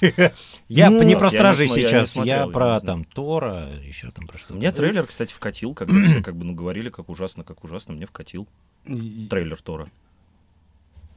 Я 0.68 0.90
Ну, 0.90 1.02
не 1.02 1.16
про 1.16 1.26
не 1.26 1.30
стражей 1.30 1.68
не 1.68 1.74
сейчас, 1.74 2.12
смотрел, 2.12 2.36
я 2.36 2.46
про 2.48 2.74
не 2.80 2.86
там 2.86 3.04
Тора, 3.04 3.68
еще 3.84 4.10
там 4.10 4.26
про 4.26 4.38
что. 4.38 4.54
Мне 4.54 4.72
трейлер, 4.72 5.06
кстати, 5.06 5.32
вкатил, 5.32 5.74
когда 5.74 6.02
все 6.02 6.22
как 6.24 6.36
бы 6.36 6.44
ну 6.44 6.54
говорили, 6.54 6.90
как 6.90 7.08
ужасно, 7.08 7.44
как 7.44 7.64
ужасно, 7.64 7.94
мне 7.94 8.06
вкатил 8.06 8.46
трейлер 8.84 9.60
Тора. 9.62 9.88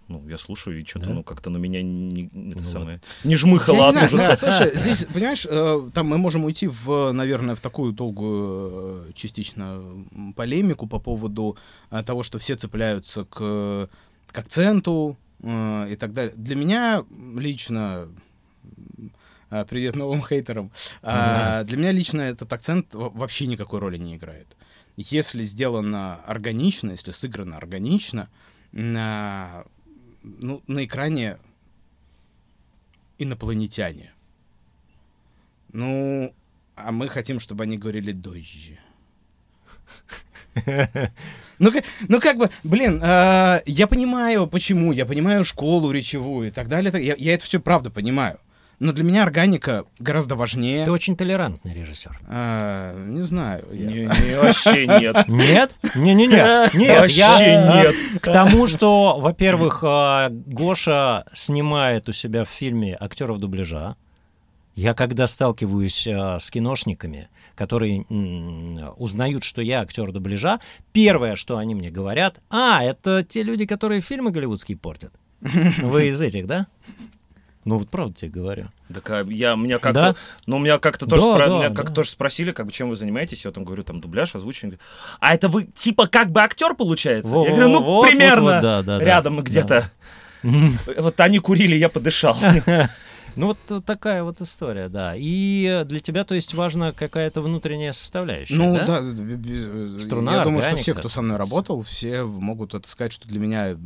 Ну, 0.07 0.27
я 0.27 0.39
слушаю, 0.39 0.81
и 0.81 0.85
что-то, 0.85 1.05
Да? 1.05 1.13
ну, 1.13 1.23
как-то 1.23 1.51
на 1.51 1.57
меня 1.57 1.83
не, 1.83 2.25
это 2.51 2.57
Ну 2.59 2.63
самое, 2.63 2.99
не 3.23 3.33
Я 3.33 3.37
жмыхало 3.37 3.75
не 3.75 3.83
от 3.83 3.93
знаю, 3.93 4.05
ужаса. 4.07 4.27
да, 4.27 4.51
Слушай, 4.57 4.75
здесь, 4.75 5.05
понимаешь, 5.05 5.45
э, 5.47 5.89
там 5.93 6.07
мы 6.07 6.17
можем 6.17 6.45
уйти 6.45 6.67
в, 6.67 7.11
наверное, 7.11 7.55
в 7.55 7.59
такую 7.59 7.93
долгую 7.93 9.05
э, 9.07 9.11
частично 9.13 9.79
полемику 10.35 10.87
по 10.87 10.97
поводу 10.97 11.57
э, 11.91 12.01
того, 12.01 12.23
что 12.23 12.39
все 12.39 12.55
цепляются 12.55 13.25
к, 13.25 13.87
к 14.31 14.37
акценту 14.39 15.15
э, 15.43 15.91
и 15.91 15.95
так 15.95 16.13
далее. 16.13 16.33
Для 16.35 16.55
меня 16.55 17.03
лично 17.37 18.07
привет 19.67 19.95
новым 19.95 20.23
хейтерам. 20.23 20.71
а, 21.01 21.63
Для 21.63 21.77
меня 21.77 21.91
лично 21.91 22.21
этот 22.21 22.51
акцент 22.53 22.93
во- 22.93 23.09
вообще 23.09 23.47
никакой 23.47 23.79
роли 23.79 23.97
не 23.97 24.15
играет. 24.15 24.47
Если 24.95 25.43
сделано 25.43 26.15
органично, 26.25 26.91
если 26.91 27.11
сыграно 27.11 27.57
органично, 27.57 28.29
на, 28.71 29.63
ну, 30.23 30.61
на 30.67 30.83
экране 30.85 31.37
инопланетяне. 33.17 34.11
Ну, 35.71 36.33
а 36.75 36.91
мы 36.91 37.07
хотим, 37.09 37.39
чтобы 37.39 37.63
они 37.63 37.77
говорили 37.77 38.11
дождь. 38.11 38.73
Ну, 41.59 41.71
ну 42.07 42.19
как 42.21 42.37
бы, 42.37 42.49
блин, 42.63 43.01
а, 43.03 43.61
я 43.65 43.87
понимаю, 43.87 44.47
почему, 44.47 44.91
я 44.93 45.05
понимаю 45.05 45.43
школу 45.43 45.91
речевую 45.91 46.47
и 46.47 46.51
так 46.51 46.67
далее. 46.69 46.91
Я, 47.03 47.15
я 47.17 47.33
это 47.33 47.43
все 47.43 47.59
правда 47.59 47.89
понимаю. 47.89 48.39
Но 48.79 48.93
для 48.93 49.03
меня 49.03 49.23
органика 49.23 49.83
гораздо 49.99 50.35
важнее. 50.35 50.85
Ты 50.85 50.91
очень 50.91 51.17
толерантный 51.17 51.73
режиссер. 51.73 52.17
А, 52.27 52.95
не 53.07 53.21
знаю. 53.23 53.65
я- 53.73 53.85
Не, 53.85 53.93
не, 54.03 54.35
вообще 54.41 54.87
нет. 54.87 55.27
Нет? 55.27 55.75
Не-не-не. 55.95 56.77
Нет, 56.77 57.01
Вообще 57.01 57.17
я, 57.19 57.83
нет. 57.83 57.95
э, 58.15 58.19
К 58.19 58.31
тому, 58.31 58.67
что, 58.67 59.19
во-первых, 59.19 59.83
э, 59.85 60.29
Гоша 60.29 61.25
снимает 61.33 62.07
у 62.07 62.13
себя 62.13 62.45
в 62.45 62.49
фильме 62.49 62.95
актеров 62.97 63.39
дубляжа. 63.39 63.95
Я 64.75 64.93
когда 64.93 65.27
сталкиваюсь 65.27 66.07
э, 66.07 66.37
с 66.39 66.49
киношниками, 66.49 67.27
которые 67.55 68.05
м, 68.09 68.93
узнают, 68.95 69.43
что 69.43 69.61
я 69.61 69.81
актер 69.81 70.13
дубляжа, 70.13 70.59
первое, 70.93 71.35
что 71.35 71.57
они 71.57 71.75
мне 71.75 71.89
говорят, 71.89 72.39
а, 72.49 72.81
это 72.81 73.25
те 73.25 73.43
люди, 73.43 73.65
которые 73.65 73.99
фильмы 73.99 74.31
голливудские 74.31 74.77
портят. 74.77 75.11
Вы 75.41 76.07
из 76.07 76.21
этих, 76.21 76.47
да? 76.47 76.67
Ну 77.65 77.77
вот 77.77 77.89
правда 77.89 78.15
тебе 78.15 78.31
говорю. 78.31 78.69
Так 78.93 79.09
а 79.09 79.23
я, 79.27 79.55
меня 79.55 79.79
как-то, 79.79 80.01
Да? 80.01 80.15
ну, 80.45 80.59
меня 80.59 80.77
как-то 80.79 81.05
тоже, 81.05 81.23
Да, 81.23 81.27
спра- 81.35 81.49
да, 81.49 81.57
меня 81.57 81.69
да. 81.69 81.75
как 81.75 81.93
тоже 81.93 82.09
спросили, 82.09 82.51
как 82.51 82.65
бы, 82.65 82.71
чем 82.71 82.89
вы 82.89 82.95
занимаетесь, 82.95 83.43
я 83.45 83.51
там 83.51 83.65
говорю, 83.65 83.83
там, 83.83 83.99
дубляж, 83.99 84.33
озвучивание. 84.33 84.79
А 85.19 85.33
это 85.35 85.49
вы, 85.49 85.65
типа, 85.65 86.07
как 86.07 86.31
бы 86.31 86.41
актер 86.41 86.73
получается? 86.73 87.31
Во- 87.33 87.45
я 87.45 87.51
говорю, 87.51 87.67
ну, 87.69 87.79
вот, 87.79 87.85
вот, 87.85 88.07
примерно 88.09 88.41
вот, 88.55 88.61
да, 88.61 88.81
да, 88.81 88.97
да. 88.99 89.03
рядом 89.03 89.35
Да. 89.37 89.41
где-то. 89.43 89.91
Мгм. 90.41 90.77
Вот 90.97 91.19
они 91.19 91.39
курили, 91.39 91.75
я 91.75 91.89
подышал. 91.89 92.35
Ну 93.39 93.47
вот 93.47 93.57
э, 93.69 93.81
такая 93.81 94.23
вот 94.23 94.41
история, 94.41 94.89
да. 94.89 95.15
И 95.15 95.65
э, 95.65 95.85
для 95.85 95.99
тебя, 95.99 96.25
то 96.25 96.35
есть, 96.35 96.53
важна 96.53 96.91
какая-то 96.91 97.41
внутренняя 97.41 97.93
составляющая, 97.93 98.53
Ну 98.55 98.75
да? 98.75 98.85
да, 98.85 99.01
б- 99.01 99.35
б- 99.37 99.99
Струна, 99.99 100.35
я 100.37 100.43
думаю, 100.43 100.61
что 100.61 100.75
все, 100.75 100.93
кто 100.93 101.07
со 101.07 101.21
мной 101.21 101.37
работал, 101.37 101.81
все 101.83 102.23
могут 102.23 102.73
это 102.73 102.87
сказать, 102.87 103.13
что 103.13 103.27
для 103.27 103.39
меня 103.39 103.77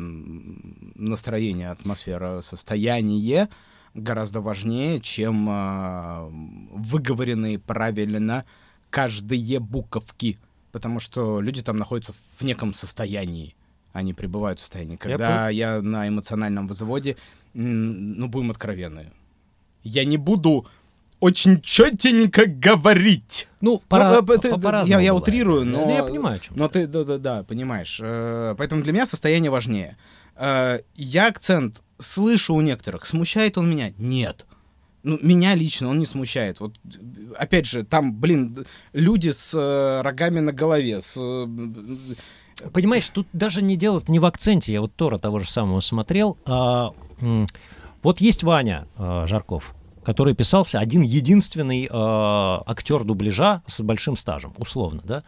настроение, 0.95 1.69
атмосфера, 1.69 2.41
состояние 2.41 3.47
гораздо 3.93 4.41
важнее, 4.41 4.99
чем 5.01 5.47
а, 5.49 6.27
выговоренные 6.71 7.59
правильно 7.59 8.43
каждые 8.89 9.59
буковки, 9.59 10.39
потому 10.71 10.99
что 10.99 11.41
люди 11.41 11.61
там 11.61 11.77
находятся 11.77 12.13
в 12.39 12.43
неком 12.43 12.73
состоянии, 12.73 13.55
они 13.91 14.13
пребывают 14.13 14.57
в 14.57 14.61
состоянии. 14.61 14.95
Когда 14.95 15.49
я, 15.49 15.79
на 15.81 16.07
эмоциональном 16.07 16.67
взводе, 16.67 17.17
ну 17.53 18.27
будем 18.27 18.49
откровенны, 18.49 19.11
я 19.83 20.05
не 20.05 20.17
буду 20.17 20.65
очень 21.19 21.61
четенько 21.61 22.45
говорить. 22.45 23.47
Ну, 23.61 23.73
Ну, 23.73 23.81
пора, 23.87 24.15
э, 24.15 24.21
это- 24.33 24.49
по- 24.51 24.59
по-разному 24.59 24.99
я, 24.99 25.05
я 25.05 25.15
утрирую, 25.15 25.61
Да, 25.65 25.71
но... 25.71 25.85
да, 25.85 25.91
я 25.93 26.03
понимаю, 26.03 26.35
о 26.35 26.39
чем 26.39 26.57
Но 26.57 26.67
ты. 26.67 26.81
ты, 26.81 26.87
да-да-да, 26.87 27.43
понимаешь. 27.43 27.99
Э, 28.03 28.55
Поэтому 28.57 28.81
для 28.83 28.91
меня 28.93 29.05
состояние 29.05 29.49
важнее. 29.51 29.97
Э, 30.35 30.79
Я 30.95 31.27
акцент 31.27 31.81
слышу 31.97 32.53
у 32.55 32.61
некоторых. 32.61 33.05
Смущает 33.05 33.57
он 33.57 33.69
меня? 33.69 33.93
Нет. 33.97 34.45
Ну, 35.03 35.17
меня 35.21 35.53
лично 35.55 35.89
он 35.89 35.99
не 35.99 36.05
смущает. 36.05 36.59
Вот, 36.59 36.75
опять 37.37 37.65
же, 37.67 37.83
там, 37.83 38.13
блин, 38.15 38.65
люди 38.93 39.29
с 39.31 39.53
э, 39.53 40.01
рогами 40.01 40.39
на 40.41 40.51
голове, 40.51 41.01
с... 41.01 41.15
э, 41.17 42.67
Понимаешь, 42.71 43.09
тут 43.09 43.27
даже 43.33 43.61
не 43.61 43.75
дело 43.75 44.01
не 44.07 44.19
в 44.19 44.25
акценте. 44.25 44.71
Я 44.73 44.81
вот 44.81 44.93
Тора 44.95 45.17
того 45.17 45.39
же 45.39 45.49
самого 45.49 45.79
смотрел. 45.81 46.37
а, 46.45 46.91
вот 48.03 48.21
есть 48.21 48.43
Ваня 48.43 48.87
а, 48.97 49.25
Жарков, 49.25 49.73
который 50.03 50.35
писался 50.35 50.79
один 50.79 51.01
единственный 51.01 51.87
а, 51.89 52.61
актер 52.65 53.03
дубляжа 53.03 53.63
с 53.65 53.81
большим 53.81 54.15
стажем, 54.15 54.53
условно, 54.57 55.01
да. 55.03 55.23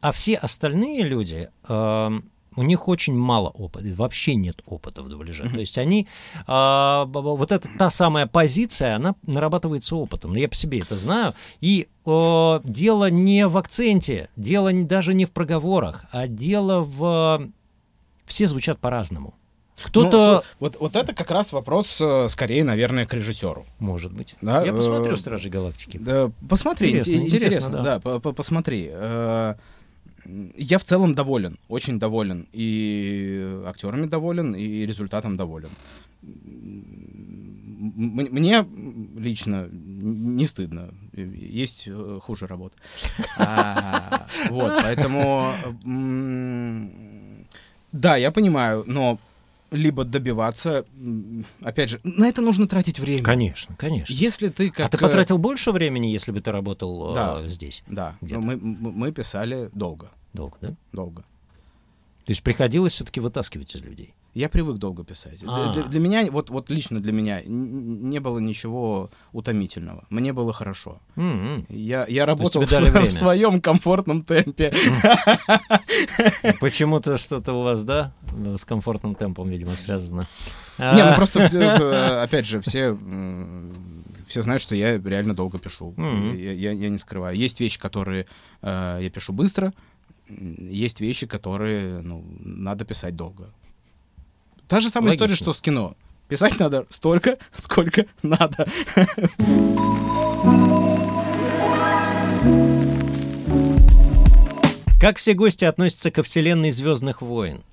А 0.00 0.12
все 0.12 0.36
остальные 0.36 1.02
люди, 1.02 1.50
а, 1.64 2.12
у 2.56 2.62
них 2.62 2.88
очень 2.88 3.14
мало 3.16 3.48
опыта, 3.48 3.86
вообще 3.94 4.34
нет 4.34 4.62
опыта 4.66 5.02
в 5.02 5.08
дубляже. 5.08 5.48
То 5.48 5.60
есть 5.60 5.78
они, 5.78 6.08
б- 6.46 7.06
вот 7.06 7.52
эта 7.52 7.68
та 7.78 7.90
самая 7.90 8.26
позиция, 8.26 8.96
она 8.96 9.14
нарабатывается 9.24 9.94
опытом. 9.94 10.34
Я 10.34 10.48
по 10.48 10.54
себе 10.56 10.80
это 10.80 10.96
знаю. 10.96 11.34
И 11.60 11.86
э, 12.04 12.60
дело 12.64 13.08
не 13.08 13.46
в 13.46 13.56
акценте, 13.56 14.30
дело 14.36 14.72
даже 14.72 15.14
не 15.14 15.26
в 15.26 15.30
проговорах, 15.30 16.06
а 16.10 16.26
дело 16.26 16.80
в... 16.80 17.48
Все 18.26 18.46
звучат 18.46 18.78
по-разному. 18.78 19.34
Кто-то... 19.84 20.42
ну, 20.44 20.56
вот, 20.60 20.76
вот 20.80 20.96
это 20.96 21.14
как 21.14 21.30
раз 21.30 21.52
вопрос, 21.52 21.98
э, 22.00 22.28
скорее, 22.28 22.64
наверное, 22.64 23.06
к 23.06 23.14
режиссеру. 23.14 23.66
Может 23.78 24.12
быть. 24.12 24.34
Да, 24.42 24.64
Я 24.64 24.72
э, 24.72 24.76
посмотрю 24.76 25.16
«Стражи 25.16 25.48
Галактики». 25.48 25.98
Да, 25.98 26.30
посмотри, 26.48 26.88
Интересно, 26.88 27.12
интересно, 27.12 27.36
интересно, 27.46 27.70
да. 27.70 27.82
да, 27.82 28.00
по- 28.00 28.20
по- 28.20 28.32
посмотри. 28.32 28.88
Э, 28.92 29.54
Я 30.56 30.78
в 30.78 30.84
целом 30.84 31.14
доволен, 31.14 31.58
очень 31.68 31.98
доволен. 31.98 32.46
И 32.52 33.62
актерами 33.66 34.06
доволен, 34.06 34.54
и 34.54 34.86
результатом 34.86 35.36
доволен. 35.36 35.70
Мне 37.82 38.64
лично 39.16 39.68
не 39.72 40.44
стыдно. 40.46 40.90
Есть 41.14 41.84
э, 41.86 42.18
хуже 42.22 42.46
работ. 42.46 42.72
А, 43.38 44.26
Вот, 44.50 44.72
поэтому... 44.82 45.42
Да, 47.92 48.16
я 48.16 48.30
понимаю, 48.30 48.84
но 48.86 49.18
либо 49.70 50.04
добиваться, 50.04 50.84
опять 51.62 51.90
же, 51.90 52.00
на 52.04 52.28
это 52.28 52.42
нужно 52.42 52.66
тратить 52.66 52.98
время. 52.98 53.22
Конечно, 53.22 53.76
конечно. 53.76 54.12
Если 54.12 54.48
ты 54.48 54.70
как... 54.70 54.86
а 54.86 54.88
ты 54.88 54.96
э, 54.96 55.00
потратил 55.00 55.38
больше 55.38 55.72
времени, 55.72 56.06
если 56.08 56.32
бы 56.32 56.40
ты 56.40 56.50
работал 56.52 57.12
э, 57.12 57.14
Да. 57.14 57.48
здесь? 57.48 57.84
Да, 57.86 58.16
но 58.20 58.40
мы, 58.40 58.56
мы 58.56 58.92
мы 58.92 59.12
писали 59.12 59.70
долго, 59.72 60.10
Долго, 60.32 60.56
да? 60.60 60.74
долго. 60.92 61.22
То 62.24 62.32
есть 62.32 62.42
приходилось 62.42 62.92
все-таки 62.92 63.20
вытаскивать 63.20 63.74
из 63.74 63.82
людей. 63.82 64.14
Я 64.32 64.48
привык 64.48 64.76
долго 64.78 65.02
писать. 65.04 65.40
Для- 65.40 65.50
А. 65.70 65.72
Для, 65.72 65.82
для 65.84 65.98
меня, 66.00 66.24
вот, 66.30 66.50
вот 66.50 66.70
лично 66.70 67.00
для 67.00 67.12
меня, 67.12 67.42
не 67.44 68.20
было 68.20 68.38
ничего 68.38 69.10
утомительного. 69.32 70.04
Мне 70.08 70.32
было 70.32 70.52
хорошо. 70.52 71.00
М-м. 71.16 71.66
Я, 71.68 72.06
я 72.08 72.26
работал 72.26 72.62
в, 72.66 72.70
в 72.70 73.10
своем 73.10 73.60
комфортном 73.60 74.22
темпе. 74.22 74.72
Почему-то 76.60 77.18
что-то 77.18 77.52
у 77.54 77.62
вас, 77.62 77.82
да, 77.84 78.12
с 78.56 78.64
комфортным 78.64 79.14
темпом, 79.14 79.48
видимо, 79.48 79.74
связано. 79.74 80.26
Не, 80.78 80.84
ну 81.04 81.10
А, 81.10 81.14
просто, 81.16 81.40
э, 81.52 82.22
опять 82.22 82.46
же, 82.46 82.60
все, 82.60 82.96
все 84.26 84.42
знают, 84.42 84.62
что 84.62 84.74
я 84.74 84.96
реально 84.98 85.34
долго 85.34 85.58
пишу. 85.58 85.92
Мгм. 85.96 86.36
Я, 86.36 86.52
я- 86.52 86.72
я 86.72 86.88
не 86.88 86.98
скрываю. 86.98 87.36
Есть 87.36 87.60
вещи, 87.60 87.78
которые 87.78 88.26
э, 88.62 88.98
я 89.02 89.10
пишу 89.10 89.32
быстро, 89.32 89.72
есть 90.28 91.00
вещи, 91.00 91.26
которые 91.26 92.00
ну, 92.00 92.24
надо 92.40 92.84
писать 92.84 93.16
долго. 93.16 93.52
Та 94.70 94.78
же 94.78 94.88
самая 94.88 95.14
история, 95.14 95.32
Логично. 95.32 95.44
что 95.46 95.52
с 95.52 95.60
кино. 95.60 95.96
Писать 96.28 96.60
надо 96.60 96.86
столько, 96.90 97.38
сколько 97.52 98.06
надо. 98.22 98.68
Как 105.00 105.16
все 105.16 105.34
гости 105.34 105.64
относятся 105.64 106.12
ко 106.12 106.22
вселенной 106.22 106.70
Звездных 106.70 107.20
войн? 107.20 107.64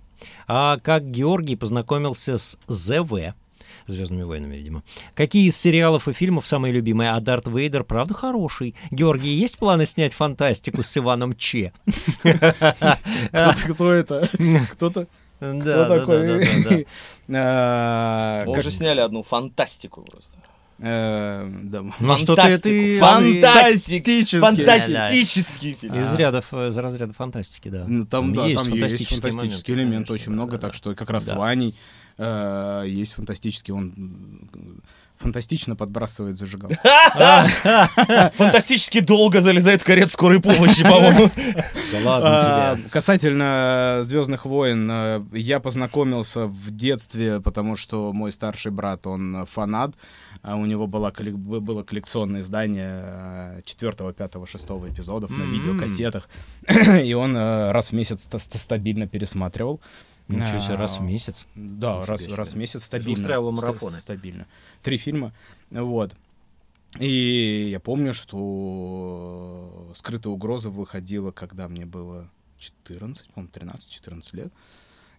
А 0.48 0.80
как 0.80 1.06
Георгий 1.06 1.56
познакомился 1.56 2.36
с 2.38 2.58
ЗВ? 2.68 3.36
Звездными 3.86 4.24
войнами, 4.24 4.56
видимо. 4.56 4.82
Какие 5.14 5.50
из 5.50 5.56
сериалов 5.56 6.08
и 6.08 6.14
фильмов 6.14 6.48
самые 6.48 6.74
любимые? 6.74 7.12
А 7.12 7.20
Дарт 7.20 7.48
Вейдер, 7.48 7.84
правда, 7.84 8.16
хороший. 8.16 8.74
Георгий, 8.90 9.36
есть 9.36 9.60
планы 9.60 9.86
снять 9.86 10.16
фантастику 10.16 10.82
с 10.82 10.98
Иваном 10.98 11.36
Че? 11.36 11.74
Кто 13.68 13.94
это? 13.94 14.28
Кто-то? 14.72 15.06
Да, 15.40 15.52
Кто 15.54 15.64
да, 15.64 15.88
да, 15.88 16.00
такой? 16.00 16.28
да, 16.28 16.38
да, 16.40 16.70
да. 16.70 16.84
А, 17.40 18.44
Мы 18.46 18.52
как- 18.56 18.62
уже 18.62 18.72
сняли 18.72 19.00
одну 19.02 19.22
фантастику 19.24 20.02
просто. 20.02 20.38
э, 20.80 21.48
да. 21.64 21.84
Ну 22.00 22.18
что 22.18 22.36
ты, 22.36 22.98
Фантастик. 23.00 23.00
Фантастический. 23.00 24.40
Фантастический 24.40 25.74
фильм. 25.74 26.00
из 26.00 26.14
рядов, 26.14 26.46
э, 26.52 26.70
из 26.70 26.78
разряда 26.78 27.14
фантастики, 27.14 27.70
да. 27.70 27.86
Ну, 27.88 28.06
там, 28.06 28.34
да, 28.34 28.42
там 28.54 28.74
есть 28.74 29.10
фантастический 29.10 29.74
элемент, 29.74 30.08
конечно, 30.08 30.14
очень 30.16 30.26
да, 30.28 30.32
много, 30.32 30.52
да, 30.54 30.58
так 30.60 30.72
да. 30.72 30.78
что 30.78 30.96
как 30.96 31.10
раз 31.10 31.26
Да. 31.26 31.34
с 31.34 31.38
Ваней 31.38 31.76
э, 32.18 32.84
есть 32.88 33.14
фантастический, 33.14 33.74
он 33.74 34.42
фантастично 35.20 35.76
подбрасывает 35.76 36.38
зажигал. 36.38 36.72
Фантастически 38.34 39.00
долго 39.00 39.42
залезает 39.42 39.82
в 39.82 39.86
карету 39.86 40.10
скорой 40.10 40.40
помощи, 40.42 40.84
по-моему. 40.84 41.30
Да 41.92 42.00
ладно 42.10 42.30
А, 42.40 42.76
тебе. 42.76 42.90
Касательно 42.90 44.00
Звездных 44.04 44.46
войн, 44.46 44.90
э, 44.92 45.22
я 45.34 45.60
познакомился 45.60 46.48
в 46.48 46.72
детстве, 46.72 47.40
потому 47.40 47.76
что 47.78 48.12
мой 48.12 48.32
старший 48.34 48.72
брат, 48.72 49.08
он 49.08 49.46
фанат, 49.50 49.96
а 50.42 50.56
у 50.58 50.66
него 50.66 50.86
была, 50.88 51.12
коллек- 51.12 51.38
б- 51.38 51.62
было 51.62 51.84
коллекционное 51.84 52.42
издание 52.42 53.62
4, 53.64 53.94
5, 54.14 54.34
6 54.50 54.66
эпизодов 54.90 55.32
на 55.32 55.44
видеокассетах, 55.44 56.30
и 57.04 57.14
он 57.14 57.38
э, 57.38 57.72
раз 57.72 57.90
в 57.92 57.94
месяц 57.94 58.24
ста- 58.24 58.40
ста- 58.40 58.58
стабильно 58.58 59.08
пересматривал. 59.08 59.80
Ничего 60.28 60.60
себе, 60.60 60.76
раз 60.76 61.00
в 61.00 61.04
месяц. 61.04 61.48
Да, 61.56 62.06
раз, 62.06 62.22
себе. 62.22 62.36
раз 62.36 62.54
в 62.54 62.58
месяц 62.58 62.84
стабильно. 62.84 63.14
устраивал 63.14 63.56
Ста- 63.56 63.68
марафоны. 63.68 64.00
Стабильно. 64.00 64.48
Три 64.84 64.98
фильма. 64.98 65.34
Вот. 65.72 66.14
И 67.00 67.68
я 67.72 67.80
помню, 67.80 68.14
что 68.14 69.92
«Скрытая 69.96 70.34
угроза» 70.34 70.70
выходила, 70.70 71.32
когда 71.32 71.68
мне 71.68 71.86
было 71.86 72.30
14, 72.58 73.28
по-моему, 73.34 73.52
13-14 73.54 74.36
лет. 74.36 74.54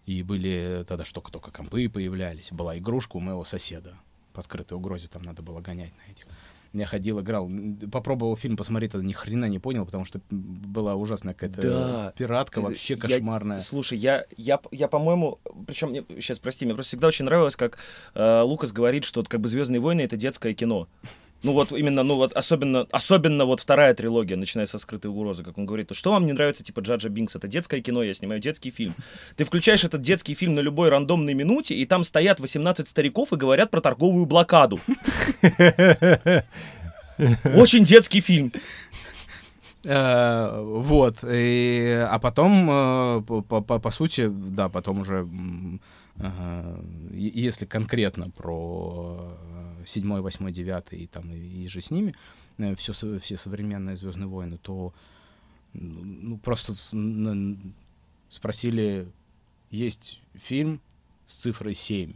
И 0.05 0.23
были 0.23 0.85
тогда 0.87 1.05
что 1.05 1.21
только 1.21 1.51
компы 1.51 1.87
появлялись. 1.89 2.51
Была 2.51 2.77
игрушка 2.77 3.17
у 3.17 3.19
моего 3.19 3.45
соседа. 3.45 3.97
По 4.33 4.41
«Скрытой 4.41 4.77
угрозе» 4.77 5.07
там 5.07 5.23
надо 5.23 5.41
было 5.41 5.61
гонять 5.61 5.93
на 6.05 6.11
этих. 6.11 6.25
Я 6.73 6.85
ходил, 6.85 7.19
играл. 7.19 7.49
Попробовал 7.91 8.37
фильм 8.37 8.55
посмотреть, 8.55 8.91
тогда 8.91 9.05
ни 9.07 9.11
хрена 9.11 9.45
не 9.45 9.57
понял, 9.57 9.85
потому 9.85 10.05
что 10.05 10.21
была 10.29 10.95
ужасная 10.95 11.33
какая-то 11.33 11.61
Да. 11.61 12.13
пиратка, 12.15 12.61
вообще 12.61 12.93
Я- 12.93 12.99
кошмарная. 12.99 13.59
Слушай, 13.59 13.97
я, 13.97 14.25
я, 14.37 14.59
я 14.71 14.87
по-моему, 14.87 15.39
причем, 15.65 15.89
мне- 15.89 16.05
сейчас, 16.19 16.37
прости, 16.37 16.65
мне 16.65 16.75
просто 16.75 16.89
всегда 16.89 17.07
очень 17.07 17.25
нравилось, 17.25 17.55
как 17.55 17.79
э, 18.13 18.41
Лукас 18.41 18.71
говорит, 18.71 19.03
что 19.03 19.23
как 19.23 19.41
бы 19.41 19.47
«Звездные 19.49 19.79
войны»— 19.79 20.01
это 20.03 20.15
детское 20.15 20.53
кино. 20.53 20.87
Ну 21.41 21.53
вот 21.53 21.71
именно, 21.71 22.03
ну 22.03 22.15
вот 22.15 22.33
особенно, 22.33 22.85
особенно 22.91 23.45
вот 23.45 23.61
вторая 23.61 23.93
трилогия, 23.93 24.35
начиная 24.35 24.65
со 24.65 24.77
«Скрытой 24.77 25.09
угрозы», 25.09 25.43
как 25.43 25.57
он 25.57 25.65
говорит, 25.65 25.87
то 25.87 25.93
что 25.93 26.11
вам 26.11 26.25
не 26.25 26.33
нравится, 26.33 26.63
типа 26.63 26.81
Джаджа 26.81 27.07
Бинкс, 27.07 27.35
это 27.35 27.47
детское 27.47 27.79
кино, 27.81 28.03
я 28.03 28.13
снимаю 28.13 28.41
детский 28.41 28.71
фильм. 28.71 28.93
Ты 29.37 29.45
включаешь 29.45 29.85
этот 29.85 30.01
детский 30.01 30.33
фильм 30.33 30.55
на 30.55 30.59
любой 30.59 30.89
рандомной 30.89 31.33
минуте, 31.33 31.75
и 31.75 31.85
там 31.85 32.03
стоят 32.03 32.39
18 32.41 32.87
стариков 32.87 33.31
и 33.31 33.37
говорят 33.37 33.71
про 33.71 33.79
торговую 33.79 34.25
блокаду. 34.25 34.79
Очень 37.55 37.85
детский 37.85 38.21
фильм. 38.21 38.51
Э, 39.85 40.61
Вот. 40.61 41.17
А 41.23 42.19
потом, 42.21 42.69
э, 42.69 43.21
по, 43.81 43.91
сути, 43.91 44.27
да, 44.29 44.67
потом 44.69 44.99
уже, 45.01 45.27
е- 47.13 47.31
если 47.33 47.65
конкретно 47.65 48.29
про 48.29 49.17
э, 49.19 49.48
седьмой, 49.89 50.21
восьмой, 50.21 50.51
девятый 50.51 50.99
и 50.99 51.07
там 51.07 51.31
и, 51.33 51.37
и 51.37 51.67
же 51.67 51.81
с 51.81 51.91
ними, 51.91 52.15
э, 52.57 52.75
все, 52.75 52.93
все 52.93 53.37
современные 53.37 53.95
Звездные 53.95 54.27
войны, 54.27 54.57
то 54.61 54.93
ну, 55.73 56.37
просто 56.37 56.75
спросили, 58.29 59.07
есть 59.69 60.21
фильм 60.33 60.81
с 61.27 61.35
цифрой 61.37 61.73
7 61.73 62.13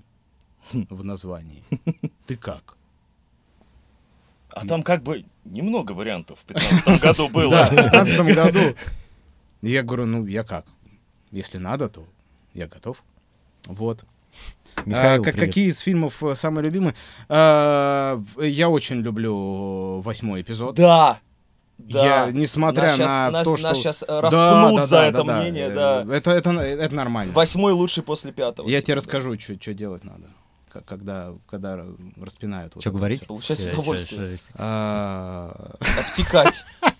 в 0.89 1.03
названии. 1.03 1.63
Ты 2.27 2.37
как? 2.37 2.77
А 4.49 4.67
там 4.67 4.83
как 4.83 5.01
бы 5.01 5.25
немного 5.45 5.93
вариантов 5.93 6.39
в 6.39 6.45
15 6.45 7.01
году 7.01 7.29
было. 7.33 7.51
Да, 7.51 7.65
в 7.65 7.69
2015 7.73 8.35
году. 8.35 8.75
Я 9.61 9.81
говорю, 9.81 10.05
ну, 10.05 10.25
я 10.25 10.43
как? 10.43 10.65
Если 11.31 11.57
надо, 11.57 11.89
то 11.89 12.05
я 12.53 12.67
готов. 12.67 13.03
Вот. 13.65 14.05
Михаил, 14.85 15.21
А, 15.21 15.23
как- 15.25 15.33
привет. 15.35 15.49
какие 15.49 15.67
из 15.69 15.79
фильмов 15.79 16.23
э, 16.23 16.35
самые 16.35 16.63
любимые? 16.65 16.95
А, 17.29 18.21
я 18.39 18.69
очень 18.69 19.01
люблю 19.01 20.01
восьмой 20.01 20.41
эпизод. 20.41 20.75
Да. 20.75 21.19
Да. 21.79 22.25
Я, 22.27 22.31
несмотря 22.31 22.89
Нас 22.95 22.97
на 22.99 23.31
нас- 23.31 23.45
то, 23.45 23.57
что... 23.57 23.67
нас 23.69 23.77
щас, 23.81 24.03
э, 24.03 24.05
Да, 24.07 24.21
распнут 24.21 24.75
да, 24.81 24.85
за 24.85 24.95
да, 24.95 25.05
это 25.07 25.17
да, 25.17 25.23
да. 25.23 25.41
мнение, 25.41 25.65
Э, 25.67 25.73
да. 25.73 26.05
Это, 26.15 26.31
это, 26.31 26.49
это 26.51 26.95
нормально. 26.95 27.33
Восьмой 27.33 27.73
лучший 27.73 28.03
после 28.03 28.31
пятого. 28.31 28.67
Я 28.69 28.77
типа, 28.77 28.85
тебе 28.85 28.95
да. 28.95 28.97
расскажу, 28.99 29.39
что 29.39 29.73
делать 29.73 30.03
надо, 30.03 30.27
как- 30.71 30.85
когда, 30.85 31.33
когда 31.49 31.83
распинают. 32.21 32.75
вот 32.75 32.81
Что 32.81 32.91
это 32.91 32.97
говорить? 32.99 33.27
Получать 33.27 33.59
удовольствие. 33.59 34.37
А, 34.55 35.75
Обтекать. 35.99 36.63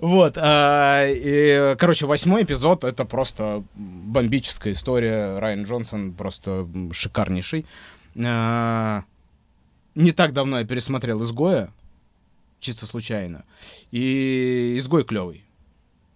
Вот, 0.00 0.34
а, 0.36 1.04
и, 1.08 1.76
короче, 1.78 2.06
восьмой 2.06 2.42
эпизод 2.42 2.84
это 2.84 3.04
просто 3.04 3.62
бомбическая 3.74 4.72
история. 4.72 5.38
Райан 5.38 5.64
Джонсон 5.64 6.12
просто 6.12 6.68
шикарнейший. 6.92 7.66
А, 8.24 9.02
Не 9.94 10.12
так 10.12 10.32
давно 10.32 10.58
я 10.60 10.64
пересмотрел 10.64 11.22
«Изгоя», 11.22 11.70
чисто 12.60 12.86
случайно, 12.86 13.44
и 13.90 14.74
«Изгой» 14.78 15.04
клевый. 15.04 15.44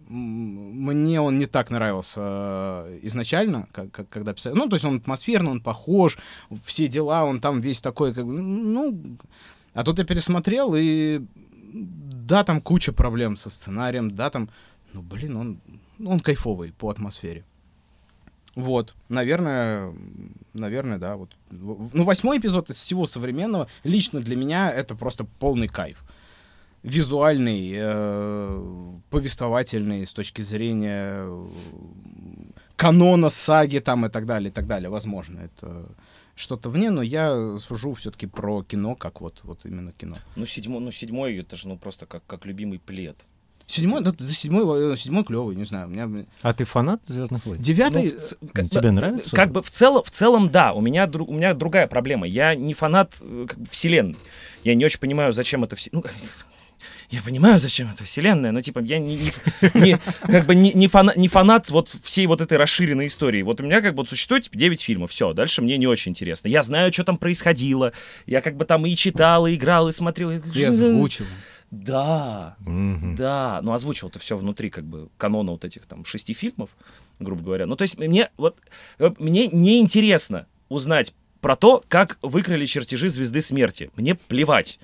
Мне 0.08 1.20
он 1.22 1.38
не 1.38 1.46
так 1.46 1.70
нравился 1.70 2.20
э, 2.20 2.98
изначально, 3.02 3.66
как, 3.72 3.90
как- 3.90 4.08
когда 4.10 4.34
писал. 4.34 4.54
Ну, 4.54 4.68
то 4.68 4.76
есть 4.76 4.84
он 4.84 4.96
атмосферный, 4.96 5.50
он 5.52 5.60
похож, 5.60 6.18
все 6.64 6.86
дела, 6.86 7.24
он 7.24 7.40
там 7.40 7.60
весь 7.62 7.80
такой, 7.80 8.12
как 8.12 8.24
ну... 8.26 9.00
А 9.72 9.84
тут 9.84 9.98
я 9.98 10.04
пересмотрел, 10.04 10.74
и 10.76 11.22
да, 11.72 12.44
там 12.44 12.60
куча 12.60 12.92
проблем 12.92 13.36
со 13.36 13.50
сценарием, 13.50 14.14
да, 14.14 14.30
там, 14.30 14.50
ну, 14.92 15.02
блин, 15.02 15.36
он, 15.36 15.60
он 16.04 16.20
кайфовый 16.20 16.72
по 16.72 16.90
атмосфере. 16.90 17.44
Вот, 18.54 18.94
наверное, 19.08 19.94
наверное, 20.52 20.98
да, 20.98 21.16
вот. 21.16 21.36
Ну, 21.50 22.04
восьмой 22.04 22.38
эпизод 22.38 22.68
из 22.68 22.76
всего 22.76 23.06
современного, 23.06 23.66
лично 23.84 24.20
для 24.20 24.36
меня 24.36 24.70
это 24.70 24.94
просто 24.94 25.24
полный 25.24 25.68
кайф. 25.68 26.04
визуальный, 26.82 27.72
э, 27.74 28.98
повествовательный 29.10 30.04
с 30.04 30.12
точки 30.12 30.42
зрения 30.42 31.24
э, 31.24 31.46
канона 32.76 33.28
саги 33.28 33.78
там 33.78 34.06
и 34.06 34.08
так 34.08 34.26
далее, 34.26 34.50
и 34.50 34.52
так 34.52 34.66
далее. 34.66 34.90
Возможно, 34.90 35.40
это 35.40 35.88
что-то 36.34 36.70
вне, 36.70 36.90
но 36.90 37.02
я 37.02 37.58
сужу 37.58 37.92
все-таки 37.94 38.26
про 38.26 38.62
кино, 38.62 38.94
как 38.94 39.20
вот, 39.20 39.40
вот 39.42 39.60
именно 39.64 39.92
кино. 39.92 40.16
Ну, 40.36 40.46
седьмой, 40.46 40.80
ну, 40.80 40.90
седьмой 40.90 41.36
это 41.36 41.56
же 41.56 41.68
ну 41.68 41.76
просто 41.76 42.06
как, 42.06 42.22
как 42.26 42.46
любимый 42.46 42.78
плед. 42.78 43.16
Седьмой, 43.66 44.02
да, 44.02 44.12
седьмой, 44.18 44.92
э, 44.92 44.96
седьмой 44.96 45.24
клевый, 45.24 45.54
не 45.56 45.64
знаю. 45.64 45.86
У 45.86 45.90
меня 45.90 46.26
А 46.42 46.52
ты 46.52 46.64
фанат 46.64 47.00
Звездных 47.06 47.46
войн? 47.46 47.60
девятый. 47.62 48.12
Ну, 48.12 48.20
Ну, 48.40 48.48
как- 48.52 48.70
тебе 48.70 48.88
э, 48.88 48.92
нравится? 48.92 49.36
Как 49.36 49.52
бы 49.52 49.62
в 49.62 49.70
целом, 49.70 50.02
в 50.04 50.10
целом, 50.10 50.50
да. 50.50 50.72
У 50.72 50.80
меня, 50.80 51.04
дру- 51.06 51.24
у 51.26 51.32
меня 51.32 51.54
другая 51.54 51.86
проблема. 51.86 52.26
Я 52.26 52.54
не 52.54 52.74
фанат 52.74 53.16
э, 53.20 53.46
как 53.48 53.58
бы 53.60 53.66
вселенной. 53.66 54.16
Я 54.64 54.74
не 54.74 54.84
очень 54.84 54.98
понимаю, 54.98 55.32
зачем 55.32 55.62
это 55.64 55.76
все. 55.76 55.90
Ну, 55.92 56.02
я 57.12 57.22
понимаю, 57.22 57.58
зачем 57.60 57.90
это 57.90 58.02
вселенная, 58.04 58.50
но 58.52 58.60
типа 58.60 58.80
я 58.80 58.98
не, 58.98 59.16
не- 59.16 59.80
не- 59.80 59.98
как 60.22 60.46
бы 60.46 60.54
не, 60.54 60.72
не, 60.72 60.88
фана- 60.88 61.12
не 61.16 61.28
фанат 61.28 61.70
вот 61.70 61.90
всей 62.02 62.26
вот 62.26 62.40
этой 62.40 62.58
расширенной 62.58 63.06
истории. 63.06 63.42
Вот 63.42 63.60
у 63.60 63.64
меня 63.64 63.80
как 63.80 63.94
бы 63.94 64.04
существует 64.06 64.44
типа 64.44 64.56
9 64.56 64.80
фильмов, 64.80 65.10
все, 65.10 65.32
дальше 65.32 65.62
мне 65.62 65.76
не 65.78 65.86
очень 65.86 66.10
интересно. 66.10 66.48
Я 66.48 66.62
знаю, 66.62 66.92
что 66.92 67.04
там 67.04 67.16
происходило, 67.16 67.92
я 68.26 68.40
как 68.40 68.56
бы 68.56 68.64
там 68.64 68.84
и 68.86 68.96
читал, 68.96 69.46
и 69.46 69.54
играл, 69.54 69.88
и 69.88 69.92
смотрел. 69.92 70.30
и 70.32 70.62
озвучил. 70.64 71.26
Да, 71.70 72.56
Мгм. 72.60 73.16
да, 73.16 73.60
но 73.62 73.72
озвучил 73.72 74.08
это 74.08 74.18
все 74.18 74.36
внутри 74.36 74.68
как 74.68 74.84
бы 74.84 75.08
канона 75.16 75.52
вот 75.52 75.64
этих 75.64 75.86
там 75.86 76.04
шести 76.04 76.34
фильмов, 76.34 76.68
грубо 77.18 77.42
говоря. 77.42 77.64
Ну, 77.66 77.76
то 77.76 77.82
есть 77.82 77.98
мне 77.98 78.28
вот 78.36 78.58
э, 78.98 79.10
мне 79.18 79.46
не 79.48 79.80
интересно 79.80 80.46
узнать 80.68 81.14
про 81.42 81.56
то, 81.56 81.82
как 81.88 82.16
выкрали 82.22 82.64
чертежи 82.64 83.10
Звезды 83.10 83.42
Смерти. 83.42 83.90
Мне 83.96 84.14
плевать. 84.14 84.78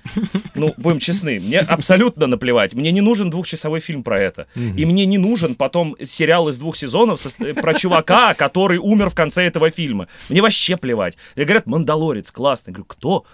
Ну, 0.53 0.73
будем 0.77 0.99
честны, 0.99 1.39
мне 1.39 1.59
абсолютно 1.59 2.27
наплевать. 2.27 2.75
Мне 2.75 2.91
не 2.91 3.01
нужен 3.01 3.29
двухчасовой 3.31 3.79
фильм 3.79 4.03
про 4.03 4.19
это. 4.21 4.45
И 4.55 4.85
мне 4.85 5.05
не 5.07 5.17
нужен 5.17 5.55
потом 5.55 5.95
сериал 6.03 6.49
из 6.49 6.57
двух 6.57 6.75
сезонов 6.75 7.19
со- 7.21 7.43
э, 7.43 7.53
про 7.55 7.73
чувака, 7.73 8.33
который 8.35 8.77
умер 8.77 9.09
в 9.09 9.15
конце 9.15 9.43
этого 9.43 9.71
фильма. 9.71 10.07
Мне 10.29 10.41
вообще 10.41 10.77
плевать. 10.77 11.17
И 11.35 11.43
говорят, 11.43 11.65
Мандалорец, 11.65 12.29
классно. 12.31 12.69
Я 12.71 12.73
говорю, 12.73 12.85
кто? 12.85 13.25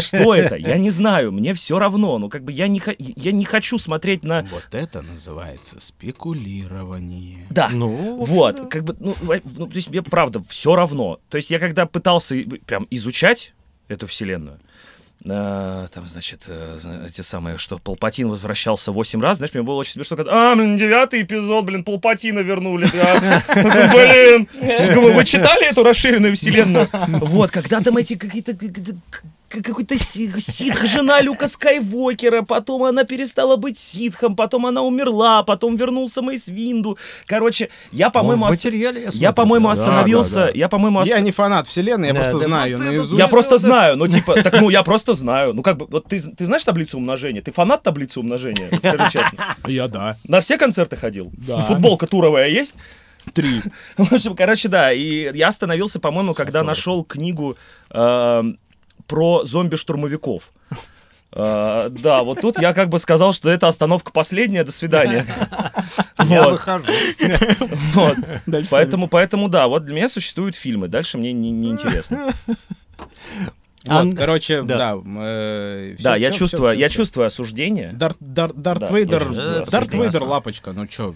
Что 0.00 0.34
это? 0.34 0.56
Я 0.56 0.76
не 0.78 0.90
знаю, 0.90 1.32
мне 1.32 1.54
все 1.54 1.78
равно. 1.78 2.18
Ну, 2.18 2.28
как 2.28 2.44
бы 2.44 2.52
я 2.52 2.68
не, 2.68 2.80
я 2.98 3.32
не 3.32 3.44
хочу 3.44 3.78
смотреть 3.78 4.24
на... 4.24 4.42
Вот 4.42 4.66
это 4.72 5.02
называется 5.02 5.80
спекулирование. 5.80 7.46
Да. 7.50 7.68
Ну, 7.70 8.16
Вот, 8.22 8.56
да. 8.56 8.64
как 8.66 8.84
бы, 8.84 8.96
ну, 9.00 9.14
ну, 9.22 9.66
то 9.66 9.76
есть 9.76 9.90
мне 9.90 10.02
правда 10.02 10.42
все 10.48 10.74
равно. 10.74 11.20
То 11.28 11.36
есть 11.36 11.50
я 11.50 11.58
когда 11.58 11.86
пытался 11.86 12.36
прям 12.66 12.86
изучать 12.90 13.54
эту 13.88 14.06
вселенную, 14.06 14.60
а, 15.26 15.88
там, 15.88 16.06
значит, 16.06 16.44
э, 16.48 16.78
эти 17.06 17.22
самые, 17.22 17.56
что 17.56 17.78
Палпатин 17.78 18.28
возвращался 18.28 18.92
восемь 18.92 19.22
раз, 19.22 19.38
знаешь, 19.38 19.54
мне 19.54 19.62
было 19.62 19.76
очень 19.76 19.92
смешно, 19.92 20.16
когда, 20.16 20.52
а, 20.52 20.54
блин, 20.54 20.76
девятый 20.76 21.22
эпизод, 21.22 21.64
блин, 21.64 21.82
Палпатина 21.82 22.40
вернули, 22.40 22.86
блин, 22.92 24.48
вы 25.14 25.24
читали 25.24 25.70
эту 25.70 25.82
расширенную 25.82 26.36
вселенную? 26.36 26.88
Вот, 27.34 27.50
когда 27.50 27.80
там 27.80 27.96
эти 27.96 28.16
какие-то 28.16 28.52
какой-то 29.62 29.96
си- 29.98 30.32
ситх, 30.38 30.84
жена 30.86 31.20
Люка 31.20 31.48
Скайуокера, 31.48 32.42
потом 32.42 32.82
она 32.84 33.04
перестала 33.04 33.56
быть 33.56 33.78
ситхом, 33.78 34.36
потом 34.36 34.66
она 34.66 34.82
умерла, 34.82 35.42
потом 35.42 35.76
вернулся 35.76 36.22
Мейс 36.22 36.48
Винду. 36.48 36.98
Короче, 37.26 37.68
я, 37.92 38.06
Он 38.06 38.12
по-моему, 38.12 38.46
ост- 38.46 38.64
я 38.64 38.92
я, 39.12 39.32
по-моему, 39.32 39.66
да. 39.66 39.72
остановился, 39.72 40.34
да, 40.34 40.44
да. 40.46 40.52
я, 40.54 40.68
по-моему, 40.68 41.00
ост- 41.00 41.08
Я 41.10 41.20
не 41.20 41.32
фанат 41.32 41.66
вселенной, 41.66 42.08
я 42.08 42.14
Да, 42.14 42.20
просто 42.20 42.38
да. 42.40 42.44
знаю 42.46 42.76
это 42.76 42.84
наизусть. 42.84 43.12
я 43.18 43.24
Ну, 43.24 43.30
просто 43.30 43.58
знаю, 43.58 43.96
ну 43.96 44.06
типа, 44.08 44.42
так 44.42 44.60
ну 44.60 44.70
я 44.70 44.82
просто 44.82 45.14
знаю. 45.14 45.52
Ну 45.54 45.62
как 45.62 45.76
бы, 45.76 45.86
вот 45.86 46.06
ты, 46.08 46.18
ты 46.20 46.44
знаешь 46.46 46.64
таблицу 46.64 46.98
умножения? 46.98 47.40
Ты 47.42 47.52
фанат 47.52 47.82
таблицы 47.82 48.20
умножения? 48.20 48.68
Скажи 48.76 49.10
честно. 49.12 49.38
Я 49.66 49.88
да. 49.88 50.16
На 50.26 50.40
все 50.40 50.56
концерты 50.58 50.96
ходил? 50.96 51.30
Да. 51.46 51.62
Футболка 51.62 52.06
туровая 52.06 52.48
есть? 52.48 52.74
Три. 53.32 53.62
В 53.96 54.12
общем, 54.12 54.36
короче, 54.36 54.68
да. 54.68 54.92
И 54.92 55.30
я 55.36 55.48
остановился, 55.48 55.98
по-моему, 55.98 56.34
когда 56.34 56.62
нашел 56.62 57.04
книгу 57.04 57.56
э, 57.90 58.42
про 59.06 59.44
зомби-штурмовиков. 59.44 60.52
Э, 61.36 61.88
да, 61.90 62.22
вот 62.22 62.40
тут 62.40 62.60
я 62.60 62.72
как 62.72 62.88
бы 62.90 62.98
сказал, 63.00 63.32
что 63.32 63.50
это 63.50 63.66
остановка 63.66 64.12
последняя, 64.12 64.62
до 64.64 64.70
свидания. 64.72 65.26
Я 66.28 66.48
выхожу. 66.48 66.84
Поэтому, 68.70 69.08
поэтому, 69.08 69.48
да, 69.48 69.66
вот 69.68 69.84
для 69.84 69.94
меня 69.94 70.08
существуют 70.08 70.54
фильмы, 70.56 70.86
дальше 70.88 71.18
мне 71.18 71.32
не, 71.32 71.50
не 71.50 71.70
интересно. 71.70 72.32
Вот, 73.86 73.92
Ан- 73.92 74.14
короче, 74.14 74.62
да. 74.62 74.94
да. 74.96 75.02
э, 75.04 75.96
я 75.98 76.30
чувствую, 76.30 76.78
я 76.78 76.88
чувствую 76.88 77.26
осуждение. 77.26 77.92
Дарт, 77.92 78.16
Дар- 78.20 78.52
Дарт 78.54 78.80
Да, 78.80 78.86
Вейдер, 78.88 79.20
я 79.22 79.26
чувствую 79.26 79.52
Дарт 79.52 79.68
осуждение. 79.68 79.90
Вейдер 79.90 80.10
Прекрасно. 80.12 80.26
лапочка, 80.28 80.72
ну 80.72 80.86
чё, 80.86 81.14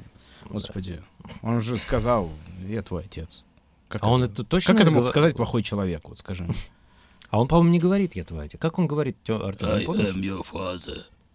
господи, 0.51 1.01
он 1.43 1.63
же 1.63 1.79
сказал, 1.79 2.31
я 2.67 2.83
твой 2.83 3.05
отец. 3.05 3.45
Как 3.89 4.03
А 4.03 4.09
он 4.09 4.23
это 4.25 4.45
точно 4.45 4.75
Как 4.75 4.83
это 4.83 4.91
мог 4.91 4.99
говор- 5.05 5.11
сказать 5.11 5.37
плохой 5.37 5.63
человек, 5.63 6.03
вот 6.09 6.19
скажи. 6.19 6.45
А 7.31 7.41
он, 7.41 7.47
по-моему, 7.49 7.71
не 7.71 7.79
говорит 7.79 8.17
«я 8.17 8.25
твой 8.25 8.47
отец». 8.47 8.59
Как 8.61 8.79
он 8.79 8.87
говорит, 8.87 9.17
Артём, 9.29 9.79
не 9.79 9.85
помнишь? 9.85 10.09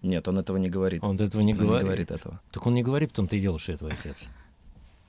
Нет, 0.01 0.27
он 0.27 0.39
этого 0.39 0.57
не 0.57 0.69
говорит. 0.69 1.03
Он 1.03 1.15
этого 1.15 1.41
не 1.41 1.53
Он 1.53 1.59
не 1.59 1.65
говорит. 1.65 1.83
говорит 1.85 2.11
этого. 2.11 2.39
Так 2.51 2.65
он 2.67 2.73
не 2.73 2.83
говорит 2.83 3.11
в 3.11 3.13
том-то 3.13 3.35
и 3.35 3.39
дело, 3.39 3.57
что 3.59 3.71
я 3.73 3.77
твой 3.77 3.91
отец. 3.91 4.27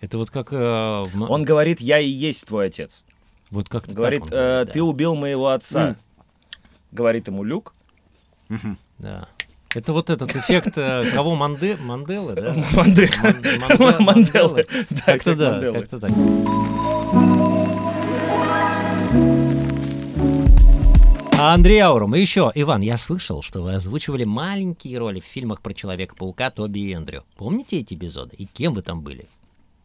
Это 0.00 0.18
вот 0.18 0.30
как... 0.30 0.52
э, 0.52 0.56
в 0.56 1.22
Он 1.30 1.44
говорит, 1.44 1.80
я 1.80 1.98
и 1.98 2.08
есть 2.08 2.46
твой 2.46 2.66
отец. 2.66 3.04
вот 3.50 3.68
как 3.68 3.86
Говорит, 3.86 4.22
«Э, 4.30 4.66
ты 4.70 4.82
убил 4.82 5.14
моего 5.16 5.48
отца. 5.48 5.96
Говорит 6.92 7.26
ему 7.28 7.42
Люк. 7.44 7.74
Да. 8.98 9.28
Это 9.74 9.92
вот 9.92 10.10
этот 10.10 10.36
эффект 10.36 10.74
э, 10.78 11.04
кого 11.12 11.34
Манде... 11.34 11.76
Манделы, 11.76 12.34
да? 12.34 12.54
Манделы. 12.76 13.08
Ман- 13.22 13.42
Манде- 13.42 13.98
Манделы. 14.00 14.66
Да, 14.90 15.00
Как-то 15.06 15.34
да, 15.34 15.72
как-то 15.72 15.98
так. 15.98 16.12
Андрей 21.52 21.80
Аурум, 21.80 22.14
и 22.14 22.20
еще, 22.20 22.50
Иван, 22.54 22.80
я 22.80 22.96
слышал, 22.96 23.42
что 23.42 23.60
вы 23.60 23.74
озвучивали 23.74 24.24
маленькие 24.24 24.98
роли 24.98 25.20
в 25.20 25.24
фильмах 25.24 25.60
про 25.60 25.74
Человека-паука 25.74 26.50
Тоби 26.50 26.78
и 26.78 26.92
Эндрю. 26.92 27.24
Помните 27.36 27.78
эти 27.78 27.94
эпизоды? 27.94 28.36
И 28.36 28.46
кем 28.46 28.72
вы 28.74 28.82
там 28.82 29.02
были? 29.02 29.26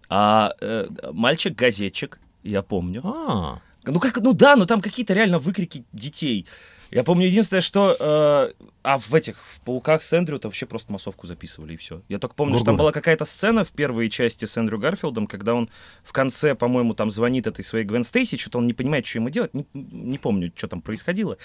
А 0.10 0.54
э, 0.62 0.88
мальчик-газетчик, 1.12 2.20
я 2.44 2.62
помню. 2.62 3.02
А, 3.04 3.60
Ну 3.86 4.00
как, 4.00 4.18
ну 4.18 4.34
да, 4.34 4.56
но 4.56 4.66
там 4.66 4.82
какие-то 4.82 5.14
реально 5.14 5.40
выкрики 5.40 5.84
детей. 5.92 6.46
Я 6.92 7.04
помню 7.04 7.28
единственное, 7.28 7.62
что... 7.62 7.96
э, 8.00 8.64
а 8.82 8.98
в 8.98 9.14
этих, 9.14 9.38
в 9.44 9.62
«Пауках» 9.62 10.02
с 10.02 10.14
Эндрю 10.14 10.40
вообще 10.42 10.66
просто 10.66 10.92
массовку 10.94 11.28
записывали, 11.28 11.74
и 11.74 11.78
все. 11.78 12.02
Я 12.08 12.18
только 12.18 12.34
помню, 12.34 12.56
что 12.56 12.66
там 12.66 12.78
была 12.78 12.92
какая-то 12.92 13.26
сцена 13.26 13.64
в 13.64 13.72
первой 13.72 14.10
части 14.10 14.46
с 14.46 14.58
Эндрю 14.58 14.80
Гарфилдом, 14.80 15.28
когда 15.28 15.54
он 15.54 15.70
в 16.04 16.14
конце, 16.14 16.56
по-моему, 16.56 16.94
там 16.94 17.12
звонит 17.12 17.46
этой 17.46 17.64
своей 17.64 17.84
Гвен 17.86 18.04
Стейси, 18.04 18.38
что-то 18.38 18.58
он 18.60 18.68
не 18.68 18.74
понимает, 18.74 19.06
что 19.06 19.20
ему 19.20 19.30
делать, 19.30 19.54
не, 19.54 19.66
не 19.74 20.18
помню, 20.18 20.52
что 20.56 20.68
там 20.68 20.82
происходило. 20.82 21.38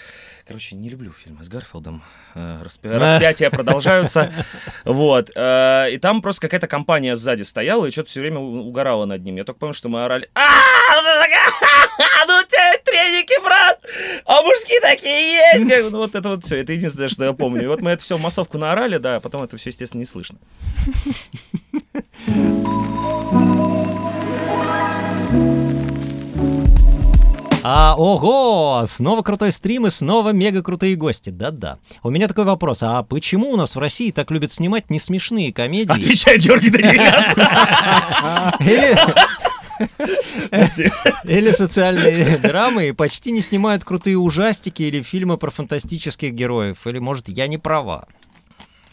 Короче, 0.47 0.75
не 0.75 0.89
люблю 0.89 1.11
фильмы 1.11 1.43
с 1.43 1.49
Гарфилдом. 1.49 2.03
Э, 2.35 2.61
распя- 2.63 2.97
Распятия 2.97 3.49
продолжаются. 3.49 4.31
Вот. 4.85 5.29
э, 5.35 5.87
И 5.91 5.97
там 5.97 6.21
просто 6.21 6.41
какая-то 6.41 6.67
компания 6.67 7.15
сзади 7.15 7.43
стояла 7.43 7.85
и 7.85 7.91
что-то 7.91 8.09
все 8.09 8.21
время 8.21 8.39
угорала 8.39 9.05
над 9.05 9.23
ним. 9.23 9.35
Я 9.35 9.43
только 9.43 9.59
помню, 9.59 9.73
что 9.73 9.89
мы 9.89 10.05
орали 10.05 10.29
«А, 10.35 10.41
треники, 12.85 13.43
брат! 13.43 13.79
А 14.25 14.41
мужские 14.41 14.79
такие 14.79 15.33
есть! 15.33 15.67
Как 15.69 15.91
ну, 15.91 15.97
вот 15.97 16.15
это 16.15 16.29
вот 16.29 16.45
все. 16.45 16.61
Это 16.61 16.73
единственное, 16.73 17.09
что 17.09 17.25
я 17.25 17.33
помню. 17.33 17.63
И 17.63 17.67
вот 17.67 17.81
мы 17.81 17.91
это 17.91 18.03
все 18.03 18.17
в 18.17 18.21
массовку 18.21 18.57
наорали, 18.57 18.97
да, 18.97 19.17
а 19.17 19.19
потом 19.19 19.43
это 19.43 19.57
все, 19.57 19.69
естественно, 19.69 19.99
не 19.99 20.05
слышно. 20.05 20.37
А, 27.67 27.95
ого! 27.97 28.83
Снова 28.85 29.23
крутой 29.23 29.51
стрим 29.51 29.87
и 29.87 29.89
снова 29.89 30.29
мега 30.29 30.61
крутые 30.61 30.95
гости. 30.95 31.31
Да-да. 31.31 31.79
У 32.03 32.11
меня 32.11 32.27
такой 32.27 32.45
вопрос. 32.45 32.83
А 32.83 33.01
почему 33.01 33.49
у 33.49 33.57
нас 33.57 33.75
в 33.75 33.79
России 33.79 34.11
так 34.11 34.29
любят 34.29 34.51
снимать 34.51 34.91
несмешные 34.91 35.51
комедии? 35.51 35.91
Отвечает 35.91 36.41
Георгий 36.41 36.69
Даниленко. 36.69 38.59
Или, 41.25 41.51
социальные 41.51 42.37
драмы 42.37 42.89
и 42.89 42.91
почти 42.91 43.31
не 43.31 43.41
снимают 43.41 43.83
крутые 43.83 44.17
ужастики 44.17 44.83
или 44.83 45.01
фильмы 45.01 45.37
про 45.37 45.49
фантастических 45.51 46.33
героев? 46.33 46.85
Или, 46.87 46.99
может, 46.99 47.29
я 47.29 47.47
не 47.47 47.57
права? 47.57 48.07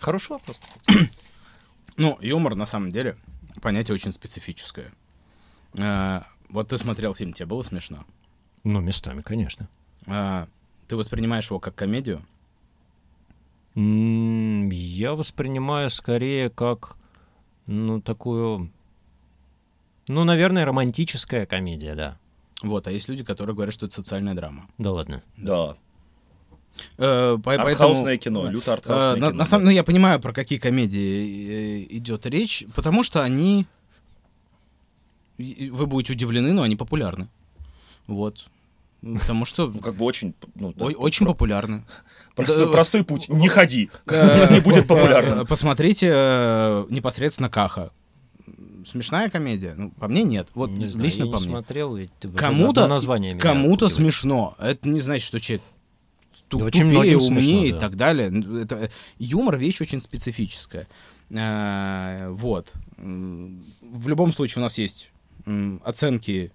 Хороший 0.00 0.32
вопрос, 0.32 0.60
кстати. 0.60 1.10
Ну, 1.98 2.16
юмор, 2.22 2.54
на 2.54 2.64
самом 2.64 2.90
деле, 2.90 3.16
понятие 3.60 3.94
очень 3.94 4.12
специфическое. 4.12 4.90
А, 5.78 6.24
Вот 6.48 6.68
ты 6.68 6.78
смотрел 6.78 7.14
фильм, 7.14 7.34
тебе 7.34 7.44
было 7.44 7.60
смешно? 7.60 8.04
Ну, 8.64 8.80
местами, 8.80 9.20
конечно. 9.20 9.68
А, 10.06 10.48
Ты 10.88 10.96
воспринимаешь 10.96 11.50
его 11.50 11.60
как 11.60 11.74
комедию? 11.74 12.22
Я 13.74 15.14
воспринимаю 15.14 15.90
скорее 15.90 16.50
как, 16.50 16.96
ну, 17.66 18.00
такую, 18.00 18.70
ну, 20.09 20.24
наверное, 20.24 20.64
романтическая 20.64 21.46
комедия, 21.46 21.94
да. 21.94 22.18
Вот, 22.62 22.86
а 22.86 22.90
есть 22.92 23.09
люди, 23.09 23.24
которые 23.24 23.55
говорят, 23.55 23.74
что 23.74 23.86
это 23.86 23.94
социальная 23.94 24.34
драма. 24.34 24.68
Да 24.78 24.92
ладно. 24.92 25.22
Да. 25.36 25.76
Э, 26.96 27.36
по- 27.42 27.57
поэтому- 27.57 28.16
кино, 28.16 28.46
э, 28.48 28.50
люто 28.50 28.70
э, 28.70 28.74
артхаусное 28.74 29.16
на, 29.16 29.26
кино. 29.28 29.30
на 29.38 29.44
самом- 29.44 29.64
ну, 29.64 29.70
я 29.70 29.82
понимаю, 29.84 30.20
про 30.20 30.32
какие 30.32 30.59
комедии 30.59 31.82
э, 31.82 31.96
идет 31.96 32.24
речь, 32.26 32.64
потому 32.74 33.03
что 33.03 33.22
они... 33.22 33.66
Вы 35.38 35.86
будете 35.86 36.12
удивлены, 36.12 36.53
но 36.53 36.62
они 36.62 36.76
популярны. 36.76 37.28
Вот. 38.07 38.46
Ну, 39.03 39.18
Потому 39.18 39.44
что 39.44 39.66
Ну, 39.66 39.80
как 39.80 39.96
бы 39.96 40.05
очень... 40.05 40.34
ну, 40.55 40.72
да, 40.72 40.84
ой- 40.84 40.94
очень 40.94 41.26
популярны. 41.26 41.84
простой, 42.36 42.66
Да, 42.66 42.72
простой 42.72 43.05
путь. 43.05 43.28
Не 43.28 43.48
ходи. 43.48 43.90
Э, 44.07 44.53
Не 44.55 44.61
будет 44.61 44.84
э, 44.84 44.86
популярным. 44.86 45.46
Посмотрите 45.46 46.11
э, 46.12 46.86
непосредственно 46.90 47.50
Каха. 47.50 47.90
Смешная 48.86 49.30
комедия? 49.30 49.74
Ну, 49.76 49.90
по 49.90 50.08
мне 50.08 50.22
нет. 50.22 50.48
Вот 50.54 50.70
Не 50.70 50.86
знаю, 50.86 51.04
лично 51.04 51.24
я 51.24 51.30
по 51.32 51.36
не 51.36 51.42
мне. 51.44 51.52
смотрел, 51.54 51.96
ведь 51.96 52.10
ты- 52.20 52.28
Кому-то- 52.28 52.86
название 52.86 53.36
Кому-то 53.38 53.88
смешно. 53.88 54.54
Это 54.58 54.88
не 54.88 55.00
значит, 55.00 55.26
что 55.26 55.40
человек 55.40 55.62
ту- 56.48 56.58
Да 56.58 56.64
тупее, 56.66 56.84
многим 56.84 57.20
смешно, 57.20 57.52
умнее 57.52 57.68
и 57.68 57.72
да. 57.72 57.78
так 57.80 57.96
далее. 57.96 58.62
Это, 58.62 58.74
э, 58.76 58.88
юмор 59.18 59.56
вещь 59.56 59.80
очень 59.80 60.00
специфическая. 60.00 60.86
А, 61.34 62.30
вот. 62.30 62.72
В 62.98 64.08
любом 64.08 64.32
случае 64.32 64.60
у 64.60 64.64
нас 64.64 64.78
есть 64.78 65.10
оценки 65.84 66.52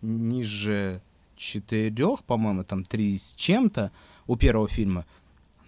ниже 0.00 1.00
четырех, 1.36 2.22
по-моему, 2.24 2.64
там 2.64 2.84
три 2.84 3.16
с 3.18 3.32
чем-то 3.34 3.90
у 4.26 4.36
первого 4.36 4.68
фильма. 4.68 5.06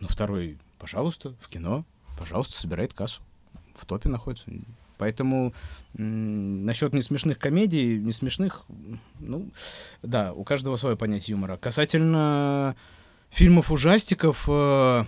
Но 0.00 0.08
второй, 0.08 0.58
пожалуйста, 0.78 1.34
в 1.40 1.48
кино, 1.48 1.84
пожалуйста, 2.18 2.56
собирает 2.58 2.92
кассу. 2.92 3.22
В 3.74 3.86
топе 3.86 4.08
находится. 4.08 4.44
Поэтому 4.98 5.54
насчет 5.94 6.92
несмешных 6.94 7.38
комедий, 7.38 7.98
несмешных, 7.98 8.64
ну, 9.20 9.50
да, 10.02 10.32
у 10.32 10.44
каждого 10.44 10.76
свое 10.76 10.96
понятие 10.96 11.32
юмора. 11.32 11.56
Касательно 11.56 12.76
фильмов 13.30 13.70
ужастиков, 13.72 14.44
э, 14.48 15.04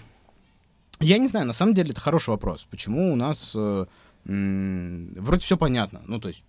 я 1.00 1.18
не 1.18 1.28
знаю, 1.28 1.46
на 1.46 1.52
самом 1.52 1.74
деле 1.74 1.90
это 1.90 2.00
хороший 2.00 2.30
вопрос. 2.30 2.66
Почему 2.70 3.12
у 3.12 3.16
нас 3.16 3.52
э, 3.56 3.86
м, 4.26 5.12
вроде 5.14 5.44
все 5.44 5.56
понятно. 5.56 6.02
Ну, 6.06 6.20
то 6.20 6.28
есть 6.28 6.44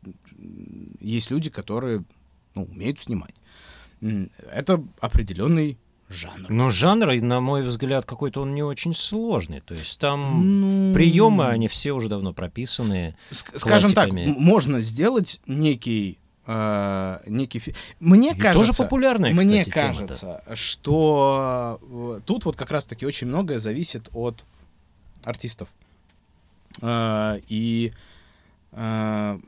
есть 1.00 1.32
люди, 1.32 1.50
которые 1.50 2.04
ну, 2.56 2.64
умеют 2.64 3.00
снимать. 3.00 3.36
Это 4.52 4.84
определенный 5.00 5.78
жанр. 6.10 6.50
Но 6.50 6.70
жанр, 6.70 7.16
на 7.22 7.42
мой 7.42 7.64
взгляд, 7.64 8.06
какой-то 8.06 8.42
он 8.42 8.56
не 8.56 8.64
очень 8.64 8.94
сложный. 8.94 9.62
То 9.62 9.74
есть 9.74 10.00
там 10.00 10.90
Ну, 10.90 10.94
приемы, 10.94 11.48
они 11.48 11.68
все 11.68 11.92
уже 11.92 12.08
давно 12.10 12.34
прописаны. 12.34 13.16
ск- 13.32 13.58
Скажем 13.60 13.94
так, 13.94 14.12
можно 14.12 14.80
сделать 14.82 15.40
некий 15.48 16.18
э, 16.46 17.20
некий 17.28 17.60
фи- 17.60 17.76
Мне 18.00 18.32
И 18.32 18.38
кажется, 18.40 18.68
тоже 18.68 18.78
популярная, 18.78 19.34
мне 19.34 19.62
кстати, 19.64 19.70
тема-то. 19.70 19.98
кажется, 20.08 20.44
что 20.56 21.80
э, 21.82 22.22
тут 22.26 22.46
вот 22.46 22.56
как 22.56 22.72
раз-таки 22.72 23.06
очень 23.06 23.28
многое 23.28 23.60
зависит 23.60 24.08
от 24.14 24.46
артистов. 25.26 25.68
Э, 26.82 27.40
И 27.50 27.92
э, 28.72 29.40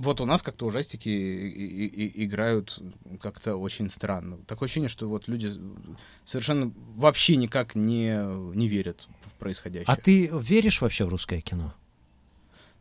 вот 0.00 0.20
у 0.20 0.24
нас 0.26 0.42
как-то 0.42 0.66
ужастики 0.66 1.08
и- 1.08 1.86
и- 1.86 2.06
и- 2.06 2.24
играют 2.24 2.78
как-то 3.20 3.56
очень 3.56 3.90
странно. 3.90 4.38
Такое 4.46 4.66
ощущение, 4.66 4.88
что 4.88 5.08
вот 5.08 5.28
люди 5.28 5.52
совершенно 6.24 6.72
вообще 6.96 7.36
никак 7.36 7.74
не, 7.74 8.14
не 8.56 8.68
верят 8.68 9.06
в 9.26 9.38
происходящее. 9.38 9.86
А 9.92 9.96
ты 9.96 10.30
веришь 10.32 10.80
вообще 10.80 11.04
в 11.04 11.08
русское 11.08 11.40
кино? 11.40 11.74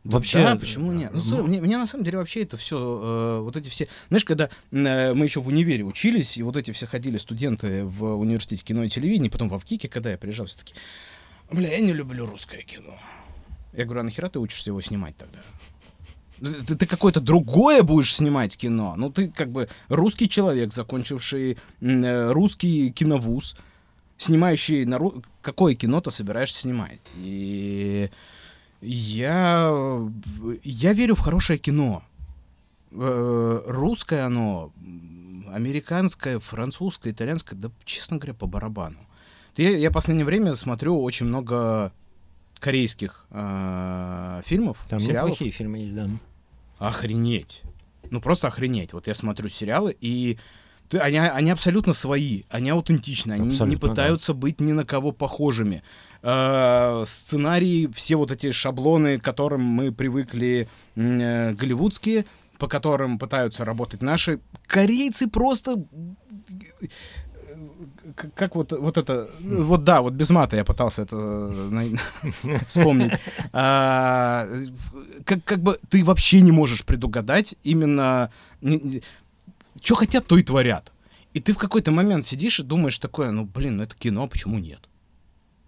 Да, 0.05 0.11
Вообще, 0.17 0.37
да, 0.43 0.55
почему 0.55 0.93
нет? 0.93 1.11
Ну, 1.13 1.21
слушай, 1.21 1.45
мне, 1.45 1.59
мне 1.59 1.77
на 1.77 1.85
самом 1.85 2.05
деле 2.05 2.19
вообще 2.19 2.43
это 2.43 2.55
все, 2.55 3.41
вот 3.43 3.57
эти 3.57 3.67
все, 3.69 3.89
знаешь, 4.07 4.23
когда 4.23 4.49
э, 4.71 5.13
мы 5.13 5.25
еще 5.25 5.41
в 5.41 5.47
универе 5.49 5.83
учились, 5.83 6.37
и 6.37 6.43
вот 6.43 6.55
эти 6.55 6.71
все 6.71 6.87
ходили 6.87 7.17
студенты 7.17 7.83
в 7.83 8.05
университете 8.15 8.63
кино 8.63 8.83
и 8.85 8.89
телевидения, 8.89 9.29
потом 9.29 9.49
в 9.49 9.53
Авкике, 9.55 9.89
когда 9.89 10.09
я 10.11 10.17
приезжал, 10.17 10.45
все 10.45 10.57
таки 10.59 10.73
бля, 11.51 11.69
я 11.73 11.81
не 11.81 11.91
люблю 11.91 12.25
русское 12.25 12.61
кино. 12.61 12.97
Я 13.73 13.83
говорю, 13.83 13.99
а 13.99 14.03
нахера 14.03 14.29
ты 14.29 14.39
учишься 14.39 14.69
его 14.69 14.79
снимать 14.79 15.17
тогда? 15.17 15.39
Ты, 16.39 16.75
ты 16.75 16.85
какое-то 16.85 17.19
другое 17.21 17.83
будешь 17.83 18.13
снимать 18.15 18.55
кино. 18.57 18.95
Ну, 18.97 19.11
ты 19.11 19.27
как 19.29 19.51
бы 19.51 19.67
русский 19.89 20.27
человек, 20.29 20.71
закончивший 20.73 21.57
э, 21.81 22.31
русский 22.31 22.91
киновуз, 22.91 23.55
снимающий 24.17 24.85
на 24.85 24.95
ру- 24.95 25.23
какое 25.41 25.75
кино 25.75 26.01
ты 26.01 26.11
собираешься 26.11 26.59
снимать. 26.61 26.99
И 27.17 28.09
я, 28.81 29.71
я 30.63 30.93
верю 30.93 31.15
в 31.15 31.19
хорошее 31.19 31.59
кино. 31.59 32.03
Э, 32.91 33.61
Русское 33.67 34.21
оно, 34.25 34.71
американское, 35.53 36.39
французское, 36.39 37.11
итальянское, 37.13 37.55
да, 37.55 37.69
честно 37.85 38.17
говоря, 38.17 38.33
по 38.33 38.47
барабану. 38.47 38.97
Я, 39.57 39.75
я 39.77 39.89
в 39.89 39.93
последнее 39.93 40.25
время 40.25 40.55
смотрю 40.55 41.01
очень 41.01 41.25
много 41.25 41.91
корейских 42.59 43.25
э, 43.31 44.41
фильмов, 44.45 44.77
Там 44.89 44.99
сериалов. 44.99 45.31
неплохие 45.31 45.51
фильмы 45.51 45.79
есть, 45.79 45.95
да. 45.95 46.09
Охренеть. 46.79 47.61
Ну 48.09 48.21
просто 48.21 48.47
охренеть. 48.47 48.93
Вот 48.93 49.07
я 49.07 49.13
смотрю 49.13 49.49
сериалы, 49.49 49.95
и 49.99 50.37
ты- 50.89 50.97
они, 50.97 51.19
они 51.19 51.51
абсолютно 51.51 51.93
свои, 51.93 52.43
они 52.49 52.69
аутентичны, 52.71 53.33
они 53.33 53.47
не 53.47 53.51
Абсолютно, 53.51 53.79
да. 53.81 53.93
пытаются 53.93 54.33
быть 54.33 54.59
ни 54.59 54.71
на 54.71 54.85
кого 54.85 55.11
похожими. 55.11 55.83
Э, 56.23 57.03
сценарии, 57.05 57.87
все 57.93 58.15
вот 58.15 58.31
эти 58.31 58.51
шаблоны, 58.51 59.19
к 59.19 59.23
которым 59.23 59.61
мы 59.61 59.91
привыкли 59.91 60.67
э, 60.95 61.51
голливудские, 61.53 62.25
по 62.57 62.67
которым 62.67 63.19
пытаются 63.19 63.63
работать 63.63 64.01
наши, 64.01 64.39
корейцы 64.67 65.27
просто 65.27 65.85
как 68.35 68.55
вот, 68.55 68.71
вот 68.71 68.97
это, 68.97 69.29
вот 69.41 69.83
да, 69.83 70.01
вот 70.01 70.13
без 70.13 70.29
мата 70.29 70.55
я 70.55 70.65
пытался 70.65 71.03
это 71.03 71.51
э, 71.51 72.59
вспомнить. 72.67 73.11
А, 73.53 74.47
как, 75.25 75.43
как 75.43 75.61
бы 75.61 75.79
ты 75.89 76.03
вообще 76.03 76.41
не 76.41 76.51
можешь 76.51 76.85
предугадать 76.85 77.55
именно... 77.63 78.31
Что 79.81 79.95
хотят, 79.95 80.27
то 80.27 80.37
и 80.37 80.43
творят. 80.43 80.91
И 81.33 81.39
ты 81.39 81.53
в 81.53 81.57
какой-то 81.57 81.91
момент 81.91 82.25
сидишь 82.25 82.59
и 82.59 82.63
думаешь 82.63 82.97
такое, 82.97 83.31
ну, 83.31 83.45
блин, 83.45 83.77
ну 83.77 83.83
это 83.83 83.95
кино, 83.95 84.27
почему 84.27 84.59
нет? 84.59 84.89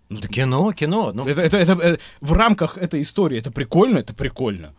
Ну, 0.10 0.20
Да 0.20 0.28
кино, 0.28 0.74
кино. 0.74 1.12
Ну, 1.14 1.26
это, 1.26 1.42
это, 1.42 1.58
это, 1.58 1.74
э, 1.74 1.98
в 2.20 2.34
рамках 2.34 2.78
этой 2.78 3.02
истории 3.02 3.38
это 3.38 3.52
прикольно, 3.52 4.00
это 4.00 4.14
прикольно. 4.14 4.74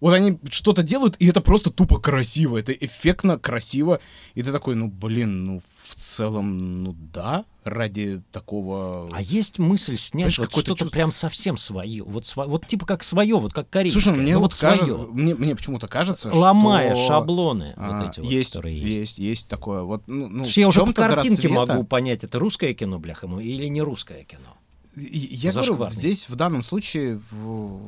Вот 0.00 0.14
они 0.14 0.38
что-то 0.48 0.82
делают, 0.84 1.16
и 1.18 1.26
это 1.26 1.40
просто 1.40 1.70
тупо 1.70 1.98
красиво, 1.98 2.56
это 2.56 2.72
эффектно, 2.72 3.36
красиво. 3.38 3.98
И 4.34 4.42
ты 4.44 4.52
такой, 4.52 4.76
ну, 4.76 4.86
блин, 4.88 5.44
ну, 5.46 5.62
в 5.82 5.94
целом, 5.96 6.84
ну, 6.84 6.94
да, 7.12 7.44
ради 7.64 8.22
такого... 8.30 9.10
А 9.12 9.20
есть 9.20 9.58
мысль 9.58 9.96
снять 9.96 10.38
вот 10.38 10.52
что-то 10.52 10.76
чувство- 10.76 10.90
прям 10.90 11.10
совсем 11.10 11.56
свое. 11.56 12.04
Вот, 12.04 12.22
сво- 12.24 12.46
вот 12.46 12.66
типа 12.66 12.86
как 12.86 13.02
свое, 13.02 13.40
вот 13.40 13.52
как 13.52 13.68
корейское. 13.70 14.00
Слушай, 14.02 14.16
мне 14.16 14.34
но 14.34 14.40
вот 14.40 14.52
вот 14.52 14.60
кажется, 14.60 14.94
своё. 14.94 15.08
мне, 15.12 15.34
мне 15.34 15.56
почему-то 15.56 15.88
кажется, 15.88 16.30
Ломая 16.32 16.94
что... 16.94 17.06
шаблоны 17.08 17.74
а, 17.76 17.98
вот 18.02 18.10
эти 18.10 18.20
вот, 18.20 18.30
есть, 18.30 18.50
которые 18.52 18.78
есть. 18.80 18.98
есть, 18.98 19.18
есть 19.18 19.48
такое. 19.48 19.82
Вот, 19.82 20.04
ну, 20.06 20.28
ну, 20.28 20.44
я 20.46 20.68
уже 20.68 20.84
по 20.84 20.92
картинке 20.92 21.48
рассвета- 21.48 21.72
могу 21.74 21.84
понять, 21.84 22.22
это 22.22 22.38
русское 22.38 22.72
кино, 22.72 23.00
бляха, 23.00 23.26
или 23.26 23.66
не 23.66 23.82
русское 23.82 24.22
кино. 24.22 24.56
Я 24.94 25.50
говорю, 25.50 25.68
Зашкварный. 25.70 25.96
здесь 25.96 26.28
в 26.28 26.36
данном 26.36 26.62
случае 26.62 27.20
в- 27.30 27.80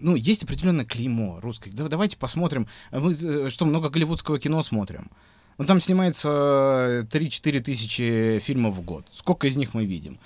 ну, 0.00 0.14
есть 0.16 0.42
определенное 0.42 0.84
клеймо 0.84 1.40
русское. 1.40 1.70
Да, 1.72 1.88
давайте 1.88 2.16
посмотрим. 2.16 2.66
Мы 2.92 3.14
э, 3.14 3.48
что, 3.50 3.64
много 3.66 3.88
голливудского 3.90 4.38
кино 4.38 4.62
смотрим? 4.62 5.10
Ну, 5.58 5.64
там 5.64 5.80
снимается 5.80 7.06
3-4 7.10 7.60
тысячи 7.60 8.38
фильмов 8.40 8.74
в 8.76 8.82
год. 8.82 9.04
Сколько 9.12 9.46
из 9.46 9.56
них 9.56 9.74
мы 9.74 9.84
видим? 9.86 10.18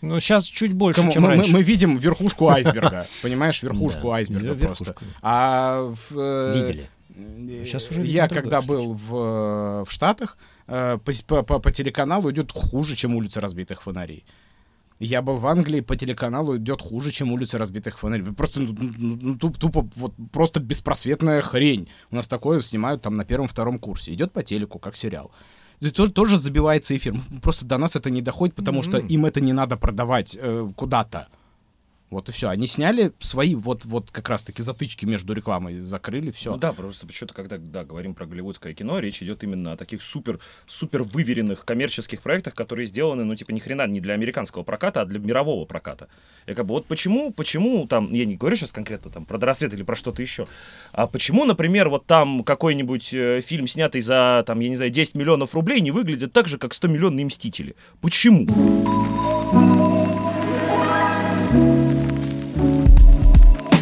Ну, 0.00 0.20
сейчас 0.20 0.44
чуть 0.46 0.72
больше, 0.72 1.00
Кому- 1.00 1.12
чем 1.12 1.22
мы, 1.22 1.28
мы- 1.30 1.34
раньше. 1.36 1.52
мы 1.52 1.62
видим 1.62 1.96
верхушку 1.98 2.48
айсберга. 2.50 3.06
Понимаешь, 3.22 3.62
верхушку 3.62 4.10
айсберга 4.12 4.54
просто. 4.54 4.94
А 5.22 5.92
э, 6.10 6.54
Видели. 6.56 6.88
э, 7.14 7.64
Щас 7.64 7.90
уже 7.90 8.04
Я 8.06 8.28
когда 8.28 8.60
был 8.62 8.94
в, 8.94 9.14
э, 9.14 9.84
в 9.84 9.90
Штатах, 9.92 10.38
э, 10.68 10.98
по- 11.26 11.42
по 11.42 11.72
телеканалу 11.72 12.30
идет 12.30 12.52
хуже, 12.52 12.94
чем 12.96 13.16
улица 13.16 13.40
разбитых 13.40 13.82
фонарей. 13.82 14.24
Я 14.98 15.20
был 15.20 15.36
в 15.38 15.46
Англии, 15.46 15.80
по 15.82 15.94
телеканалу 15.96 16.56
идет 16.56 16.80
хуже, 16.80 17.10
чем 17.10 17.32
улица 17.32 17.58
разбитых 17.58 17.98
фонарей. 17.98 18.24
Просто 18.32 18.60
ну, 18.60 18.74
ну, 18.78 19.18
ну, 19.20 19.36
туп- 19.36 19.58
тупо, 19.58 19.86
вот 19.96 20.14
просто 20.32 20.58
беспросветная 20.60 21.42
хрень. 21.42 21.88
У 22.10 22.16
нас 22.16 22.26
такое 22.28 22.60
снимают 22.60 23.02
там 23.02 23.16
на 23.16 23.24
первом-втором 23.24 23.78
курсе. 23.78 24.12
Идет 24.14 24.32
по 24.32 24.42
телеку, 24.42 24.78
как 24.78 24.96
сериал. 24.96 25.30
И 25.80 25.90
тоже, 25.90 26.10
тоже 26.12 26.38
забивается 26.38 26.96
эфир. 26.96 27.14
Просто 27.42 27.66
до 27.66 27.76
нас 27.76 27.94
это 27.96 28.08
не 28.08 28.22
доходит, 28.22 28.54
потому 28.54 28.82
что 28.82 28.96
Мгм. 28.98 29.06
им 29.08 29.26
это 29.26 29.42
не 29.42 29.52
надо 29.52 29.76
продавать 29.76 30.34
э, 30.40 30.72
куда-то. 30.74 31.28
Вот 32.08 32.28
и 32.28 32.32
все. 32.32 32.48
Они 32.48 32.68
сняли 32.68 33.12
свои 33.18 33.56
вот, 33.56 33.84
вот 33.84 34.12
как 34.12 34.28
раз-таки 34.28 34.62
затычки 34.62 35.04
между 35.04 35.32
рекламой, 35.32 35.80
закрыли 35.80 36.30
все. 36.30 36.52
Ну 36.52 36.56
да, 36.56 36.72
просто 36.72 37.06
почему-то, 37.06 37.34
когда 37.34 37.58
да, 37.58 37.84
говорим 37.84 38.14
про 38.14 38.26
голливудское 38.26 38.74
кино, 38.74 39.00
речь 39.00 39.22
идет 39.22 39.42
именно 39.42 39.72
о 39.72 39.76
таких 39.76 40.02
супер, 40.02 40.38
супер 40.66 41.02
выверенных 41.02 41.64
коммерческих 41.64 42.22
проектах, 42.22 42.54
которые 42.54 42.86
сделаны, 42.86 43.24
ну, 43.24 43.34
типа, 43.34 43.50
ни 43.50 43.58
хрена 43.58 43.86
не 43.88 44.00
для 44.00 44.14
американского 44.14 44.62
проката, 44.62 45.00
а 45.00 45.04
для 45.04 45.18
мирового 45.18 45.64
проката. 45.64 46.08
И 46.46 46.54
как 46.54 46.66
бы 46.66 46.74
вот 46.74 46.86
почему, 46.86 47.32
почему 47.32 47.86
там, 47.88 48.12
я 48.12 48.24
не 48.24 48.36
говорю 48.36 48.54
сейчас 48.54 48.70
конкретно 48.70 49.10
там 49.10 49.24
про 49.24 49.38
«Доросвет» 49.38 49.74
или 49.74 49.82
про 49.82 49.96
что-то 49.96 50.22
еще, 50.22 50.46
а 50.92 51.08
почему, 51.08 51.44
например, 51.44 51.88
вот 51.88 52.06
там 52.06 52.44
какой-нибудь 52.44 53.12
э, 53.14 53.40
фильм, 53.40 53.66
снятый 53.66 54.00
за, 54.00 54.44
там, 54.46 54.60
я 54.60 54.68
не 54.68 54.76
знаю, 54.76 54.92
10 54.92 55.16
миллионов 55.16 55.54
рублей, 55.54 55.80
не 55.80 55.90
выглядит 55.90 56.32
так 56.32 56.46
же, 56.46 56.58
как 56.58 56.72
100-миллионные 56.72 57.24
«Мстители»? 57.24 57.74
Почему? 58.00 58.46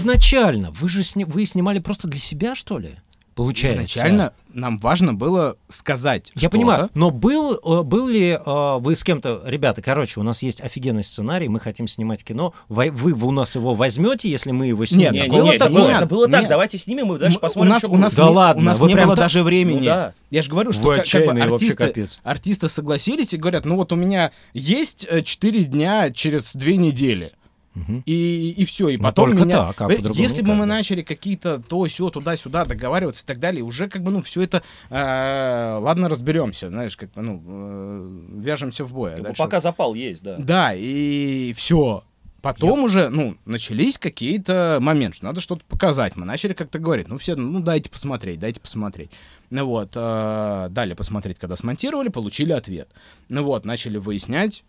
Изначально 0.04 0.70
вы 0.70 0.88
же 0.88 1.02
сни- 1.02 1.24
вы 1.24 1.46
снимали 1.46 1.78
просто 1.78 2.08
для 2.08 2.20
себя, 2.20 2.54
что 2.54 2.78
ли? 2.78 2.90
Получается. 3.34 3.82
Изначально 3.82 4.32
нам 4.52 4.78
важно 4.78 5.12
было 5.12 5.56
сказать 5.68 6.30
Я 6.36 6.38
что-то. 6.42 6.50
понимаю, 6.52 6.90
но 6.94 7.10
был, 7.10 7.54
э, 7.54 7.82
был 7.82 8.06
ли 8.06 8.28
э, 8.30 8.76
вы 8.78 8.94
с 8.94 9.02
кем-то, 9.02 9.42
ребята, 9.44 9.82
короче, 9.82 10.20
у 10.20 10.22
нас 10.22 10.40
есть 10.44 10.60
офигенный 10.60 11.02
сценарий, 11.02 11.48
мы 11.48 11.58
хотим 11.58 11.88
снимать 11.88 12.22
кино, 12.22 12.54
вы, 12.68 12.92
вы 12.92 13.10
у 13.12 13.32
нас 13.32 13.56
его 13.56 13.74
возьмете, 13.74 14.30
если 14.30 14.52
мы 14.52 14.66
его 14.68 14.84
снимем? 14.86 15.14
Нет, 15.14 15.32
Не, 15.32 15.40
не, 15.40 15.58
такого 15.58 15.78
было, 15.78 15.86
нет, 15.88 15.96
это 15.96 16.06
было 16.06 16.28
так, 16.28 16.40
нет. 16.42 16.48
давайте 16.50 16.78
снимем 16.78 17.12
и 17.12 17.18
дальше 17.18 17.40
посмотрим, 17.40 17.70
у 17.72 17.74
нас, 17.74 17.82
что 17.82 17.90
у 17.90 17.96
нас. 17.96 18.14
Да 18.14 18.22
не, 18.22 18.30
ладно, 18.30 18.62
у 18.62 18.64
нас 18.66 18.80
не 18.82 18.94
было 18.94 19.06
так- 19.08 19.16
даже 19.16 19.42
времени. 19.42 19.78
Ну 19.80 19.84
да. 19.86 20.12
Я 20.30 20.42
же 20.42 20.50
говорю, 20.50 20.70
что 20.72 20.82
Вы 20.82 20.96
как- 20.98 21.08
как 21.08 21.24
бы 21.34 21.40
артисты, 21.40 21.86
капец. 21.88 22.20
артисты 22.22 22.68
согласились 22.68 23.34
и 23.34 23.36
говорят, 23.36 23.64
ну 23.64 23.74
вот 23.74 23.92
у 23.92 23.96
меня 23.96 24.30
есть 24.52 25.08
4 25.24 25.64
дня 25.64 26.12
через 26.12 26.54
2 26.54 26.76
недели. 26.76 27.32
Мгм. 27.74 28.02
И, 28.06 28.54
и 28.56 28.64
все, 28.64 28.88
и 28.88 28.96
потом 28.96 29.30
только 29.30 29.44
меня... 29.44 29.72
так, 29.72 29.82
а 29.82 29.92
Если 29.92 30.42
бы 30.42 30.54
мы 30.54 30.60
да. 30.60 30.66
начали 30.66 31.02
какие-то 31.02 31.58
то, 31.58 31.84
все 31.84 32.08
туда-сюда 32.08 32.64
договариваться 32.64 33.24
и 33.24 33.26
так 33.26 33.40
далее, 33.40 33.64
уже 33.64 33.88
как 33.88 34.02
бы, 34.02 34.12
ну, 34.12 34.22
все 34.22 34.42
это, 34.42 34.62
э, 34.90 35.78
ладно, 35.80 36.08
разберемся, 36.08 36.68
знаешь, 36.68 36.96
как 36.96 37.10
бы, 37.12 37.22
ну, 37.22 37.42
э, 37.46 38.20
вяжемся 38.40 38.84
в 38.84 38.92
бой. 38.92 39.14
а 39.14 39.20
дальше- 39.22 39.42
Пока 39.42 39.60
запал 39.60 39.94
есть, 39.94 40.22
да. 40.22 40.36
Да, 40.38 40.72
и 40.74 41.52
все. 41.56 42.04
Потом 42.44 42.84
уже, 42.84 43.08
ну, 43.08 43.36
начались 43.46 43.96
какие-то 43.96 44.76
моменты, 44.80 45.16
что 45.16 45.26
надо 45.26 45.40
что-то 45.40 45.64
показать. 45.66 46.14
Мы 46.14 46.26
начали 46.26 46.52
как-то 46.52 46.78
говорить, 46.78 47.08
ну, 47.08 47.16
все, 47.16 47.36
ну, 47.36 47.58
дайте 47.60 47.88
посмотреть, 47.88 48.38
дайте 48.38 48.60
посмотреть. 48.60 49.10
Ну 49.48 49.64
вот, 49.64 49.92
э, 49.94 50.66
дали 50.70 50.92
посмотреть, 50.92 51.38
когда 51.38 51.56
смонтировали, 51.56 52.10
получили 52.10 52.52
ответ. 52.52 52.90
Ну 53.30 53.44
вот, 53.44 53.64
начали 53.64 53.96
выяснять, 53.96 54.62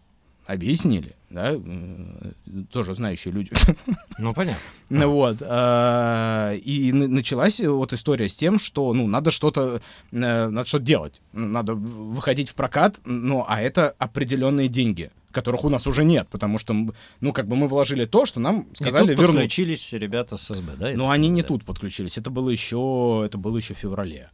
объяснили, 0.45 1.15
да, 1.29 1.59
тоже 2.71 2.93
знающие 2.93 3.33
люди. 3.33 3.51
Ну, 4.17 4.33
понятно. 4.33 4.61
Ну 4.89 5.09
вот, 5.09 5.37
э, 5.41 6.57
и 6.63 6.91
началась 6.91 7.59
вот 7.59 7.91
история 7.93 8.29
с 8.29 8.35
тем, 8.35 8.59
что, 8.59 8.93
ну, 8.93 9.07
надо 9.07 9.31
что-то, 9.31 9.81
э, 10.11 10.47
надо 10.47 10.67
что-то 10.67 10.85
делать, 10.85 11.21
Ну, 11.33 11.47
надо 11.47 11.73
выходить 11.73 12.49
в 12.49 12.53
прокат, 12.53 12.99
ну, 13.03 13.43
а 13.47 13.61
это 13.61 13.95
определенные 13.97 14.67
деньги, 14.67 15.09
которых 15.31 15.65
у 15.65 15.69
нас 15.69 15.87
уже 15.87 16.03
нет, 16.03 16.27
потому 16.29 16.59
что, 16.59 16.75
ну, 17.19 17.31
как 17.31 17.47
бы 17.47 17.55
мы 17.55 17.67
вложили 17.67 18.05
то, 18.05 18.25
что 18.25 18.39
нам 18.39 18.67
сказали 18.73 19.05
и 19.05 19.09
тут 19.15 19.19
вернуть. 19.21 19.35
подключились 19.37 19.91
ребята 19.93 20.37
с 20.37 20.53
СБ, 20.53 20.75
да? 20.77 20.91
Но 20.95 21.05
это 21.05 21.11
они 21.13 21.29
не 21.29 21.41
да? 21.41 21.47
тут 21.47 21.65
подключились, 21.65 22.19
это 22.19 22.29
было 22.29 22.51
еще, 22.51 23.23
это 23.25 23.39
было 23.39 23.57
еще 23.57 23.73
в 23.73 23.77
феврале. 23.79 24.29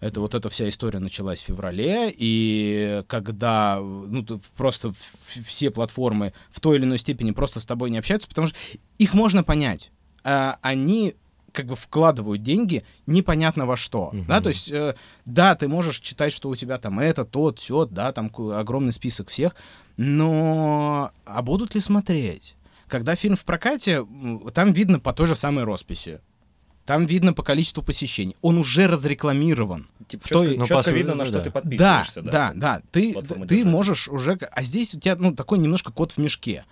Это 0.00 0.20
вот 0.20 0.34
эта 0.34 0.48
вся 0.48 0.68
история 0.68 1.00
началась 1.00 1.40
в 1.40 1.46
феврале, 1.46 2.14
и 2.16 3.02
когда 3.08 3.78
ну, 3.80 4.24
просто 4.56 4.92
все 5.24 5.70
платформы 5.70 6.32
в 6.50 6.60
той 6.60 6.76
или 6.76 6.84
иной 6.84 6.98
степени 6.98 7.32
просто 7.32 7.58
с 7.58 7.66
тобой 7.66 7.90
не 7.90 7.98
общаются, 7.98 8.28
потому 8.28 8.48
что 8.48 8.56
их 8.98 9.14
можно 9.14 9.42
понять. 9.42 9.90
А, 10.22 10.58
они 10.62 11.16
как 11.52 11.66
бы 11.66 11.76
вкладывают 11.76 12.42
деньги 12.42 12.84
непонятно 13.06 13.66
во 13.66 13.76
что. 13.76 14.10
Мгм. 14.12 14.26
Да, 14.26 14.40
то 14.40 14.48
есть, 14.50 14.70
э, 14.70 14.94
да, 15.24 15.56
ты 15.56 15.66
можешь 15.66 15.98
читать, 15.98 16.32
что 16.32 16.48
у 16.48 16.56
тебя 16.56 16.78
там 16.78 17.00
это, 17.00 17.24
то, 17.24 17.52
все, 17.54 17.84
да, 17.86 18.12
там 18.12 18.30
огромный 18.52 18.92
список 18.92 19.28
всех, 19.30 19.56
но 19.96 21.10
а 21.24 21.42
будут 21.42 21.74
ли 21.74 21.80
смотреть? 21.80 22.54
Когда 22.86 23.16
фильм 23.16 23.36
в 23.36 23.44
прокате, 23.44 24.06
там 24.54 24.72
видно 24.72 25.00
по 25.00 25.12
той 25.12 25.26
же 25.26 25.34
самой 25.34 25.64
росписи. 25.64 26.20
Там 26.88 27.04
видно 27.04 27.34
по 27.34 27.42
количеству 27.42 27.82
посещений. 27.82 28.34
Он 28.40 28.56
уже 28.56 28.86
разрекламирован. 28.86 29.88
Типа, 30.08 30.26
Что 30.26 30.40
четко, 30.42 30.54
и- 30.54 30.56
ну, 30.56 30.64
четко 30.64 30.82
сути, 30.84 30.94
видно, 30.94 31.12
на 31.14 31.18
ну, 31.18 31.24
что 31.26 31.34
да. 31.34 31.40
ты 31.40 31.50
Да, 31.50 31.52
подписываешься. 31.60 32.22
да, 32.22 32.52
да. 32.54 32.82
Ты, 32.90 33.12
Платформы 33.12 33.46
ты 33.46 33.56
держать. 33.56 33.72
можешь 33.72 34.08
уже... 34.08 34.38
А 34.52 34.62
здесь 34.62 34.94
у 34.94 34.98
тебя, 34.98 35.14
ну, 35.16 35.34
такой 35.34 35.58
немножко 35.58 35.92
кот 35.92 36.12
в 36.12 36.18
мешке. 36.18 36.64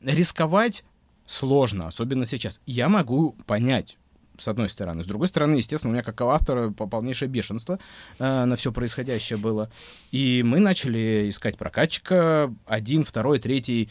Рисковать 0.00 0.84
сложно, 1.26 1.88
особенно 1.88 2.24
сейчас. 2.24 2.60
Я 2.66 2.88
могу 2.88 3.32
понять, 3.46 3.98
с 4.38 4.46
одной 4.46 4.70
стороны. 4.70 5.02
С 5.02 5.06
другой 5.06 5.26
стороны, 5.26 5.56
естественно, 5.56 5.90
у 5.90 5.94
меня 5.94 6.04
как 6.04 6.20
автора 6.20 6.70
по- 6.70 6.86
полнейшее 6.86 7.28
бешенство 7.28 7.80
э, 8.20 8.44
на 8.44 8.54
все 8.54 8.70
происходящее 8.70 9.38
было. 9.40 9.72
И 10.12 10.44
мы 10.46 10.60
начали 10.60 11.26
искать 11.28 11.58
прокатчика. 11.58 12.54
Один, 12.66 13.02
второй, 13.02 13.40
третий. 13.40 13.90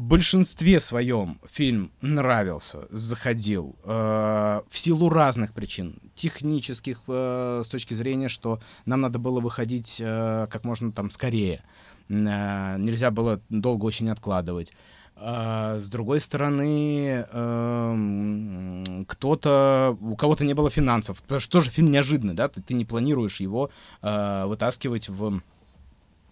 Большинстве 0.00 0.78
своем 0.78 1.40
фильм 1.50 1.90
нравился, 2.02 2.86
заходил 2.90 3.74
э, 3.82 4.60
в 4.68 4.78
силу 4.78 5.08
разных 5.08 5.52
причин. 5.52 5.98
Технических, 6.14 7.00
э, 7.08 7.62
с 7.64 7.68
точки 7.68 7.94
зрения, 7.94 8.28
что 8.28 8.60
нам 8.86 9.00
надо 9.00 9.18
было 9.18 9.40
выходить 9.40 9.96
э, 9.98 10.46
как 10.50 10.62
можно 10.62 10.92
там 10.92 11.10
скорее. 11.10 11.64
Э, 12.08 12.76
нельзя 12.78 13.10
было 13.10 13.40
долго 13.48 13.86
очень 13.86 14.08
откладывать. 14.08 14.72
А, 15.16 15.80
с 15.80 15.88
другой 15.88 16.20
стороны, 16.20 17.26
эм, 17.32 19.04
кто-то, 19.08 19.98
у 20.00 20.14
кого-то 20.14 20.44
не 20.44 20.54
было 20.54 20.70
финансов, 20.70 21.20
потому 21.22 21.40
что 21.40 21.50
тоже 21.50 21.70
фильм 21.70 21.90
неожиданный, 21.90 22.34
да, 22.34 22.46
ты, 22.46 22.62
ты 22.62 22.74
не 22.74 22.84
планируешь 22.84 23.40
его 23.40 23.70
э, 24.02 24.44
вытаскивать 24.46 25.08
в 25.08 25.40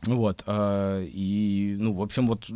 вот, 0.03 0.44
э, 0.47 1.07
и, 1.12 1.76
ну, 1.80 1.92
в 1.94 2.03
общем, 2.03 2.28
вот 2.28 2.49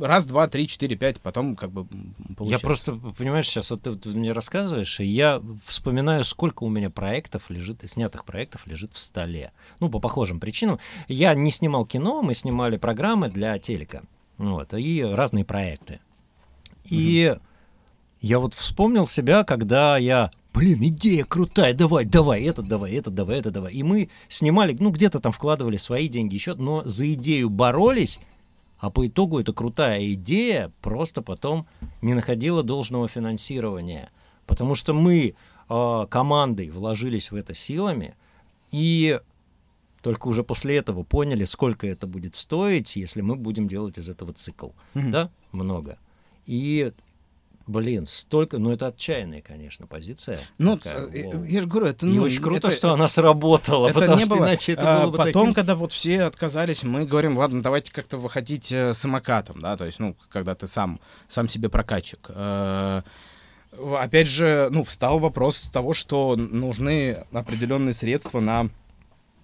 раз, 0.00 0.26
два, 0.26 0.48
три, 0.48 0.66
четыре, 0.66 0.96
пять, 0.96 1.20
потом 1.20 1.54
как 1.54 1.70
бы 1.70 1.82
м, 1.82 2.14
Я 2.28 2.34
получается. 2.34 2.66
просто, 2.66 2.94
понимаешь, 3.16 3.46
сейчас 3.46 3.70
вот 3.70 3.82
ты, 3.82 3.94
ты 3.94 4.08
мне 4.08 4.32
рассказываешь, 4.32 4.98
и 4.98 5.04
я 5.04 5.40
вспоминаю, 5.66 6.24
сколько 6.24 6.64
у 6.64 6.68
меня 6.68 6.90
проектов 6.90 7.50
лежит, 7.50 7.80
снятых 7.84 8.24
проектов 8.24 8.66
лежит 8.66 8.92
в 8.94 8.98
столе. 8.98 9.52
Ну, 9.80 9.90
по 9.90 10.00
похожим 10.00 10.40
причинам. 10.40 10.78
Я 11.08 11.34
не 11.34 11.50
снимал 11.50 11.86
кино, 11.86 12.22
мы 12.22 12.34
снимали 12.34 12.76
программы 12.78 13.28
для 13.28 13.58
телека. 13.58 14.02
Вот, 14.38 14.74
и 14.74 15.02
разные 15.04 15.44
проекты. 15.44 16.00
И 16.86 17.36
я 18.20 18.38
вот 18.40 18.54
вспомнил 18.54 19.06
себя, 19.06 19.44
когда 19.44 19.98
я 19.98 20.32
Блин, 20.52 20.78
идея 20.82 21.24
крутая, 21.24 21.72
давай, 21.72 22.04
давай, 22.04 22.42
этот 22.42 22.68
давай, 22.68 22.92
этот 22.92 23.14
давай, 23.14 23.38
это 23.38 23.50
давай. 23.50 23.72
И 23.72 23.82
мы 23.82 24.10
снимали, 24.28 24.76
ну, 24.78 24.90
где-то 24.90 25.18
там 25.18 25.32
вкладывали 25.32 25.76
свои 25.76 26.08
деньги 26.08 26.34
еще, 26.34 26.54
но 26.54 26.82
за 26.84 27.12
идею 27.14 27.48
боролись, 27.48 28.20
а 28.78 28.90
по 28.90 29.06
итогу 29.06 29.40
эта 29.40 29.52
крутая 29.52 30.12
идея 30.12 30.70
просто 30.82 31.22
потом 31.22 31.66
не 32.02 32.14
находила 32.14 32.62
должного 32.62 33.08
финансирования. 33.08 34.10
Потому 34.46 34.74
что 34.74 34.92
мы 34.92 35.34
э, 35.68 36.06
командой 36.10 36.68
вложились 36.68 37.30
в 37.30 37.36
это 37.36 37.54
силами, 37.54 38.14
и 38.72 39.20
только 40.02 40.26
уже 40.26 40.42
после 40.42 40.76
этого 40.76 41.04
поняли, 41.04 41.44
сколько 41.44 41.86
это 41.86 42.06
будет 42.06 42.34
стоить, 42.34 42.96
если 42.96 43.20
мы 43.20 43.36
будем 43.36 43.68
делать 43.68 43.98
из 43.98 44.10
этого 44.10 44.32
цикл. 44.32 44.70
Мгм. 44.94 45.10
Да, 45.12 45.30
много. 45.52 45.98
И, 46.46 46.92
блин, 47.72 48.06
столько, 48.06 48.58
ну 48.58 48.70
это 48.70 48.88
отчаянная, 48.88 49.40
конечно, 49.42 49.86
позиция. 49.86 50.38
Ну, 50.58 50.76
такая, 50.76 51.06
э, 51.08 51.44
я 51.48 51.62
же 51.62 51.66
говорю, 51.66 51.86
это... 51.88 52.06
И 52.06 52.10
ну, 52.10 52.22
очень 52.22 52.40
круто, 52.42 52.68
это- 52.68 52.76
что 52.76 52.92
она 52.92 53.08
сработала, 53.08 53.88
это 53.88 53.98
потому 54.00 54.18
не 54.18 54.24
что 54.24 54.36
было. 54.36 54.44
иначе 54.44 54.72
это 54.72 54.96
А, 54.96 55.00
было 55.02 55.10
бы 55.10 55.16
Потом, 55.16 55.32
таким... 55.42 55.54
когда 55.54 55.74
вот 55.74 55.92
все 55.92 56.22
отказались, 56.22 56.84
мы 56.84 57.04
говорим, 57.06 57.36
ладно, 57.36 57.62
давайте 57.62 57.92
как-то 57.92 58.18
выходить 58.18 58.70
э, 58.70 58.92
самокатом, 58.94 59.60
да, 59.60 59.76
то 59.76 59.84
есть, 59.86 59.98
ну, 59.98 60.14
когда 60.28 60.54
ты 60.54 60.66
сам, 60.66 61.00
сам 61.26 61.48
себе 61.48 61.68
прокатчик. 61.68 62.20
Э, 62.28 63.02
Опять 63.98 64.28
же, 64.28 64.68
ну, 64.70 64.84
встал 64.84 65.18
вопрос 65.18 65.70
того, 65.72 65.94
что 65.94 66.36
нужны 66.36 67.24
определенные 67.32 67.94
средства 67.94 68.40
на, 68.40 68.68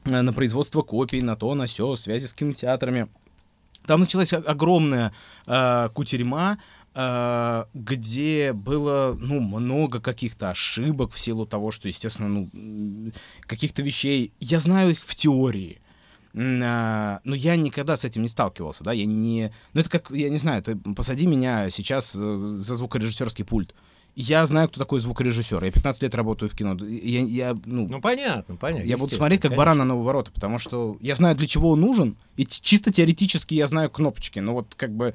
на 0.04 0.32
производство 0.34 0.82
копий, 0.82 1.22
на 1.22 1.34
то, 1.34 1.54
на 1.54 1.64
все, 1.64 1.96
связи 1.96 2.26
с 2.26 2.34
кинотеатрами. 2.34 3.08
Там 3.86 4.00
началась 4.00 4.34
огромная 4.34 5.14
э, 5.46 5.88
кутерьма, 5.94 6.58
где 7.74 8.52
было, 8.52 9.16
ну, 9.20 9.40
много 9.40 10.00
каких-то 10.00 10.50
ошибок 10.50 11.12
в 11.12 11.18
силу 11.18 11.46
того, 11.46 11.70
что, 11.70 11.86
естественно, 11.86 12.28
ну, 12.28 13.12
каких-то 13.42 13.82
вещей. 13.82 14.32
Я 14.40 14.58
знаю 14.58 14.90
их 14.90 14.98
в 15.00 15.14
теории. 15.14 15.80
А, 16.34 17.20
Но 17.24 17.34
я 17.34 17.56
никогда 17.56 17.96
с 17.96 18.04
этим 18.04 18.22
не 18.22 18.28
сталкивался, 18.28 18.84
да, 18.84 18.92
я 18.92 19.06
не... 19.06 19.52
Ну, 19.72 19.80
это 19.80 19.90
как, 19.90 20.10
я 20.10 20.28
не 20.28 20.38
знаю, 20.38 20.62
ты 20.62 20.76
посади 20.76 21.26
меня 21.26 21.70
сейчас 21.70 22.14
э, 22.14 22.54
за 22.56 22.76
звукорежиссерский 22.76 23.44
пульт, 23.44 23.74
я 24.20 24.44
знаю, 24.46 24.68
кто 24.68 24.80
такой 24.80 24.98
звукорежиссер. 24.98 25.62
Я 25.62 25.70
15 25.70 26.02
лет 26.02 26.14
работаю 26.16 26.48
в 26.48 26.54
кино. 26.54 26.76
Я, 26.84 27.20
я, 27.20 27.56
ну, 27.64 27.86
Ну, 27.88 28.00
понятно, 28.00 28.56
понятно. 28.56 28.84
я 28.84 28.98
буду 28.98 29.14
смотреть 29.14 29.40
как 29.40 29.50
конечно. 29.50 29.58
баран 29.58 29.78
на 29.78 29.84
новые 29.84 30.04
ворота, 30.04 30.32
потому 30.32 30.58
что 30.58 30.96
я 31.00 31.14
знаю, 31.14 31.36
для 31.36 31.46
чего 31.46 31.70
он 31.70 31.80
нужен, 31.80 32.16
и 32.36 32.44
чисто 32.44 32.92
теоретически 32.92 33.54
я 33.54 33.68
знаю 33.68 33.90
кнопочки. 33.90 34.40
Ну 34.40 34.54
вот 34.54 34.74
как 34.76 34.92
бы... 34.92 35.14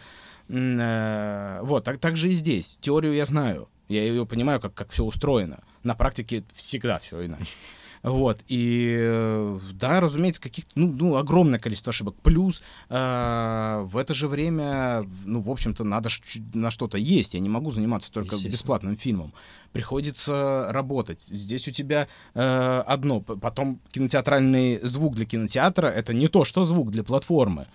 э, 0.53 1.59
вот, 1.63 1.83
так, 1.83 1.97
так 1.97 2.17
же 2.17 2.29
и 2.29 2.33
здесь. 2.33 2.77
Теорию 2.81 3.13
я 3.13 3.25
знаю. 3.25 3.69
Я 3.89 4.03
ее 4.03 4.25
понимаю, 4.25 4.59
как, 4.59 4.73
как 4.73 4.91
все 4.91 5.03
устроено. 5.03 5.59
На 5.83 5.95
практике 5.95 6.43
всегда 6.53 6.99
все 6.99 7.25
иначе. 7.25 7.51
Вот, 8.03 8.41
и 8.49 8.97
э, 8.99 9.59
да, 9.75 10.01
разумеется, 10.01 10.41
каких 10.41 10.65
ну, 10.75 10.87
ну, 10.91 11.15
огромное 11.15 11.57
количество 11.57 11.91
ошибок. 11.91 12.15
Плюс 12.21 12.61
э, 12.89 13.81
в 13.85 13.95
это 13.95 14.13
же 14.13 14.27
время, 14.27 15.05
ну, 15.23 15.39
в 15.39 15.49
общем-то, 15.49 15.85
надо 15.85 16.09
на 16.53 16.69
что-то 16.69 16.97
есть. 16.97 17.33
Я 17.33 17.39
не 17.39 17.47
могу 17.47 17.71
заниматься 17.71 18.11
только 18.11 18.35
бесплатным 18.35 18.97
фильмом. 18.97 19.31
Приходится 19.71 20.67
работать. 20.71 21.21
Здесь 21.29 21.69
у 21.69 21.71
тебя 21.71 22.09
э, 22.33 22.83
одно, 22.85 23.21
потом 23.21 23.79
кинотеатральный 23.91 24.81
звук 24.81 25.15
для 25.15 25.23
кинотеатра 25.23 25.87
это 25.87 26.13
не 26.13 26.27
то, 26.27 26.43
что 26.43 26.65
звук 26.65 26.91
для 26.91 27.05
платформы. 27.05 27.67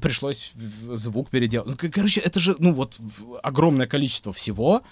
Пришлось 0.00 0.52
звук 0.92 1.30
переделать. 1.30 1.68
Ну, 1.82 1.90
короче, 1.90 2.20
это 2.20 2.38
же, 2.38 2.54
ну, 2.58 2.72
вот 2.72 2.98
огромное 3.42 3.86
количество 3.88 4.32
всего, 4.32 4.82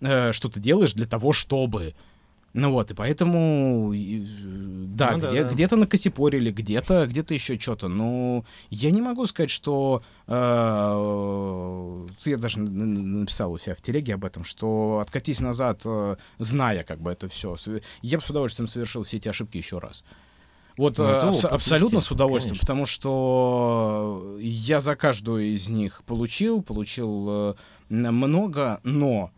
э, 0.00 0.32
что 0.32 0.48
ты 0.48 0.60
делаешь 0.60 0.94
для 0.94 1.06
того, 1.06 1.32
чтобы. 1.32 1.94
Ну 2.54 2.72
вот, 2.72 2.90
и 2.90 2.94
поэтому, 2.94 3.92
и, 3.92 4.22
э, 4.22 4.26
да, 4.88 5.10
Ну 5.12 5.20
да, 5.20 5.30
где, 5.30 5.44
да. 5.44 5.50
где-то 5.50 5.76
накосипорили, 5.76 6.50
где-то, 6.50 7.06
где-то 7.06 7.34
еще 7.34 7.58
что-то. 7.58 7.88
Но 7.88 8.46
я 8.70 8.90
не 8.92 9.02
могу 9.02 9.26
сказать, 9.26 9.50
что... 9.50 10.02
э, 10.26 12.06
я 12.24 12.36
даже 12.38 12.60
написал 12.60 13.52
у 13.52 13.58
себя 13.58 13.74
в 13.74 13.82
телеге 13.82 14.14
об 14.14 14.24
этом, 14.24 14.42
что 14.42 15.00
откатись 15.02 15.40
назад, 15.40 15.82
э, 15.84 16.16
зная 16.38 16.82
как 16.82 16.98
бы 17.02 17.10
это 17.10 17.28
все. 17.28 17.56
Я 18.00 18.16
бы 18.16 18.24
с 18.24 18.30
удовольствием 18.30 18.68
совершил 18.68 19.02
все 19.02 19.18
эти 19.18 19.28
ошибки 19.28 19.58
еще 19.58 19.78
раз. 19.78 20.02
Вот 20.76 20.98
Ну, 20.98 21.04
э, 21.04 21.30
опыт, 21.30 21.44
абсолютно 21.46 22.00
с 22.00 22.10
удовольствием, 22.10 22.52
конечно. 22.54 22.66
потому 22.66 22.86
что 22.86 24.36
я 24.40 24.80
за 24.80 24.94
каждую 24.96 25.46
из 25.54 25.68
них 25.68 26.02
получил, 26.04 26.62
получил 26.62 27.26
э, 27.28 27.54
много, 27.88 28.80
но 28.84 29.30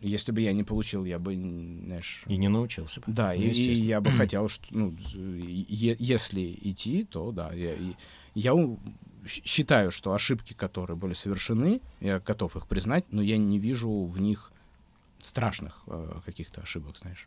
если 0.00 0.32
бы 0.32 0.40
я 0.40 0.52
не 0.52 0.62
получил, 0.64 1.04
я 1.04 1.18
бы, 1.18 1.34
знаешь, 1.34 2.22
И 2.26 2.36
не 2.36 2.48
научился 2.48 3.00
бы. 3.00 3.06
да, 3.08 3.34
Ну, 3.34 3.42
и, 3.42 3.50
и 3.50 3.72
я 3.84 4.00
бы 4.00 4.10
хотел, 4.12 4.48
что, 4.48 4.64
ну, 4.70 4.94
е- 5.14 5.96
если 5.98 6.56
идти, 6.62 7.04
то 7.04 7.30
да, 7.32 7.52
я, 7.52 7.72
я 8.34 8.54
считаю, 9.26 9.90
что 9.90 10.12
ошибки, 10.14 10.54
которые 10.54 10.96
были 10.96 11.12
совершены, 11.12 11.80
я 12.00 12.20
готов 12.20 12.56
их 12.56 12.66
признать, 12.66 13.04
но 13.10 13.20
я 13.20 13.36
не 13.36 13.58
вижу 13.58 14.04
в 14.04 14.18
них 14.20 14.52
страшных 15.18 15.82
э, 15.86 16.20
каких-то 16.24 16.60
ошибок, 16.62 16.96
знаешь. 16.96 17.26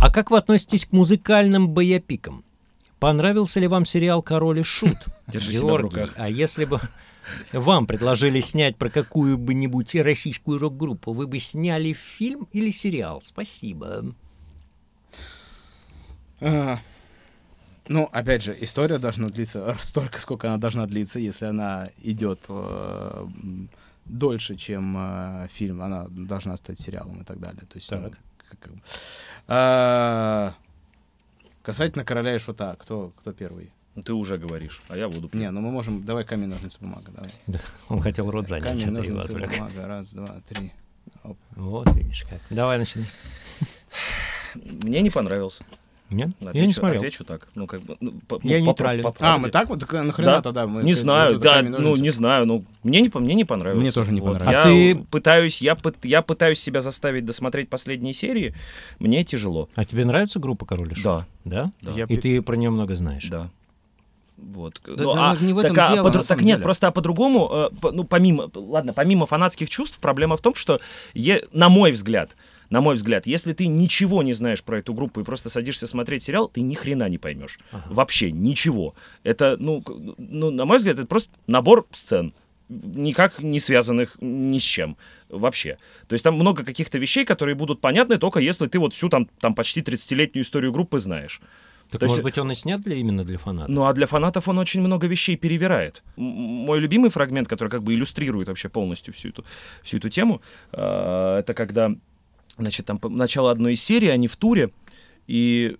А 0.00 0.10
как 0.10 0.30
вы 0.30 0.38
относитесь 0.38 0.86
к 0.86 0.92
музыкальным 0.92 1.68
боепикам? 1.68 2.44
Понравился 2.98 3.60
ли 3.60 3.66
вам 3.66 3.84
сериал 3.84 4.22
«Король 4.22 4.60
и 4.60 4.62
Шут»? 4.62 4.98
Держи 5.26 5.52
себя 5.52 5.72
в 5.72 5.76
руках. 5.76 6.14
а 6.16 6.28
если 6.28 6.64
бы 6.64 6.80
вам 7.52 7.86
предложили 7.86 8.40
снять 8.40 8.76
про 8.76 8.90
какую-нибудь 8.90 9.94
российскую 9.96 10.58
рок-группу, 10.58 11.12
вы 11.12 11.26
бы 11.26 11.38
сняли 11.38 11.92
фильм 11.92 12.48
или 12.52 12.70
сериал? 12.70 13.20
Спасибо. 13.22 14.14
Ну, 17.88 18.08
опять 18.12 18.42
же, 18.42 18.56
история 18.60 18.98
должна 18.98 19.28
длиться 19.28 19.76
столько, 19.80 20.20
сколько 20.20 20.48
она 20.48 20.56
должна 20.58 20.86
длиться, 20.86 21.18
если 21.20 21.46
она 21.46 21.90
идет 22.02 22.40
э, 22.48 23.26
дольше, 24.06 24.56
чем 24.56 24.96
э, 24.96 25.48
фильм, 25.52 25.82
она 25.82 26.06
должна 26.08 26.56
стать 26.56 26.78
сериалом 26.78 27.20
и 27.22 27.24
так 27.24 27.38
далее. 27.40 27.62
То 27.62 27.76
есть, 27.76 27.90
ну, 27.90 28.02
Так. 28.02 28.12
как- 28.48 28.58
как. 28.60 28.72
А, 29.48 30.54
касательно 31.62 32.04
короля 32.04 32.34
и 32.34 32.38
шута, 32.38 32.76
кто, 32.76 33.12
кто 33.20 33.32
первый? 33.32 33.70
Ну, 33.96 34.02
Ты 34.02 34.12
уже 34.12 34.38
говоришь, 34.38 34.82
а 34.88 34.96
я 34.96 35.08
буду. 35.08 35.28
Не, 35.36 35.50
ну 35.50 35.60
мы 35.60 35.70
можем. 35.70 36.04
Давай 36.04 36.24
камень, 36.24 36.48
ножницы, 36.48 36.78
бумага. 36.80 37.12
Давай. 37.12 37.30
Он 37.88 38.00
хотел 38.00 38.30
рот 38.30 38.48
занять. 38.48 38.80
камень, 38.80 38.90
ножницы, 38.92 39.32
бумага. 39.34 39.86
Раз, 39.86 40.12
два, 40.14 40.40
три. 40.48 40.72
Оп. 41.22 41.36
Вот, 41.56 41.92
видишь 41.94 42.24
как. 42.24 42.40
Давай 42.50 42.78
начни. 42.78 43.04
Мне 44.54 45.00
не 45.00 45.10
понравился. 45.10 45.64
Нет? 46.10 46.28
Отвечу, 46.40 46.58
Я 46.58 46.66
не 46.66 46.72
смотрел. 46.72 47.00
Отвечу 47.00 47.24
так. 47.24 47.48
Ну, 47.54 47.66
как 47.66 47.80
бы, 47.82 47.96
ну, 48.00 48.12
по- 48.28 48.38
Я 48.42 48.58
ну, 48.58 48.66
нейтрален. 48.66 49.02
по- 49.02 49.10
по 49.10 49.16
А, 49.16 49.18
правде. 49.20 49.46
мы 49.46 49.50
так 49.50 49.68
вот? 49.68 49.80
Так 49.80 49.92
нахрена 49.92 50.32
Да. 50.32 50.42
тогда? 50.42 50.66
Мы, 50.66 50.82
не 50.84 50.92
как- 50.92 51.00
знаю, 51.00 51.32
вот 51.32 51.42
да, 51.42 51.62
ну 51.62 51.96
не 51.96 52.10
знаю, 52.10 52.46
ну 52.46 52.64
мне 52.82 53.00
не 53.00 53.08
по- 53.08 53.20
мне 53.20 53.34
не 53.34 53.44
понравилось. 53.44 53.80
Мне 53.82 53.90
тоже 53.90 54.12
не 54.12 54.20
Вот. 54.20 54.34
понравилось. 54.38 54.64
А 54.66 54.68
Я 54.68 54.94
ты- 54.94 55.00
пытаюсь, 55.10 55.62
я 55.62 55.72
пыт- 55.74 55.96
я 56.02 56.20
пытаюсь 56.22 56.60
себя 56.60 56.80
заставить 56.80 57.24
досмотреть 57.24 57.68
последние 57.70 58.12
серии, 58.12 58.54
мне 58.98 59.24
тяжело. 59.24 59.68
А 59.74 59.84
тебе 59.84 60.04
нравится 60.04 60.38
группа 60.38 60.66
«Король 60.66 60.92
и 60.92 60.94
Шут»? 60.94 61.04
Да, 61.04 61.26
Да? 61.44 61.70
Да. 61.82 61.92
Я 61.92 62.04
И 62.04 62.16
ты 62.18 62.42
про 62.42 62.56
нее 62.56 62.70
много 62.70 62.94
знаешь? 62.94 63.26
да. 63.30 63.48
Вот. 64.36 64.80
Да- 64.84 65.02
Ну, 65.04 65.12
да 65.14 65.30
а, 65.30 65.36
не 65.40 65.52
в 65.52 65.58
этом 65.58 65.74
так, 65.76 65.88
а 65.88 65.92
дело, 65.94 66.08
подру- 66.08 66.12
на 66.16 66.18
так 66.18 66.24
самом 66.26 66.44
нет, 66.44 66.56
деле. 66.56 66.64
просто 66.64 66.88
а 66.88 66.90
по-другому, 66.90 67.48
э, 67.52 67.70
по- 67.80 67.92
ну 67.92 68.04
помимо, 68.04 68.50
ладно, 68.54 68.92
помимо 68.92 69.26
фанатских 69.26 69.70
чувств, 69.70 69.98
проблема 70.00 70.36
в 70.36 70.40
том, 70.40 70.54
что, 70.54 70.80
е- 71.14 71.44
на 71.52 71.68
мой 71.68 71.92
взгляд, 71.92 72.36
на 72.70 72.80
мой 72.80 72.94
взгляд, 72.94 73.26
если 73.26 73.52
ты 73.52 73.66
ничего 73.66 74.22
не 74.22 74.32
знаешь 74.32 74.62
про 74.62 74.78
эту 74.78 74.94
группу 74.94 75.20
и 75.20 75.24
просто 75.24 75.48
садишься 75.50 75.86
смотреть 75.86 76.22
сериал, 76.24 76.48
ты 76.48 76.60
ни 76.60 76.74
хрена 76.74 77.08
не 77.08 77.18
поймешь. 77.18 77.58
Вообще 77.86 78.30
ничего. 78.32 78.94
Это, 79.22 79.56
ну, 79.58 79.82
ну, 80.18 80.50
на 80.50 80.64
мой 80.64 80.78
взгляд, 80.78 80.98
это 80.98 81.06
просто 81.06 81.30
набор 81.46 81.86
сцен, 81.92 82.32
никак 82.68 83.42
не 83.42 83.60
связанных 83.60 84.16
ни 84.20 84.58
с 84.58 84.62
чем 84.62 84.96
вообще. 85.28 85.76
То 86.08 86.14
есть 86.14 86.24
там 86.24 86.34
много 86.34 86.64
каких-то 86.64 86.98
вещей, 86.98 87.24
которые 87.24 87.54
будут 87.54 87.80
понятны 87.80 88.18
только 88.18 88.40
если 88.40 88.66
ты 88.66 88.78
вот 88.78 88.94
всю 88.94 89.08
там, 89.08 89.28
там 89.40 89.54
почти 89.54 89.80
30-летнюю 89.82 90.42
историю 90.42 90.72
группы 90.72 90.98
знаешь. 90.98 91.40
Так, 91.90 92.00
То 92.00 92.06
есть- 92.06 92.12
может 92.14 92.24
быть, 92.24 92.38
он 92.38 92.50
и 92.50 92.54
снят 92.54 92.80
для, 92.80 92.96
именно 92.96 93.24
для 93.24 93.36
фанатов? 93.38 93.74
Ну 93.74 93.84
а 93.84 93.92
для 93.92 94.06
фанатов 94.06 94.48
он 94.48 94.58
очень 94.58 94.80
много 94.80 95.06
вещей 95.06 95.36
перевирает. 95.36 96.02
М- 96.16 96.24
Мой 96.24 96.80
любимый 96.80 97.10
фрагмент, 97.10 97.46
который 97.46 97.68
как 97.68 97.82
бы 97.82 97.92
иллюстрирует 97.94 98.48
вообще 98.48 98.70
полностью 98.70 99.12
всю 99.12 99.28
эту, 99.28 99.44
всю 99.82 99.98
эту 99.98 100.08
тему, 100.08 100.40
э, 100.72 101.36
это 101.40 101.52
когда, 101.54 101.90
значит, 102.58 102.86
там 102.86 103.00
начало 103.04 103.50
одной 103.50 103.74
из 103.74 103.82
серий, 103.82 104.08
они 104.08 104.28
в 104.28 104.36
туре, 104.36 104.70
и 105.26 105.76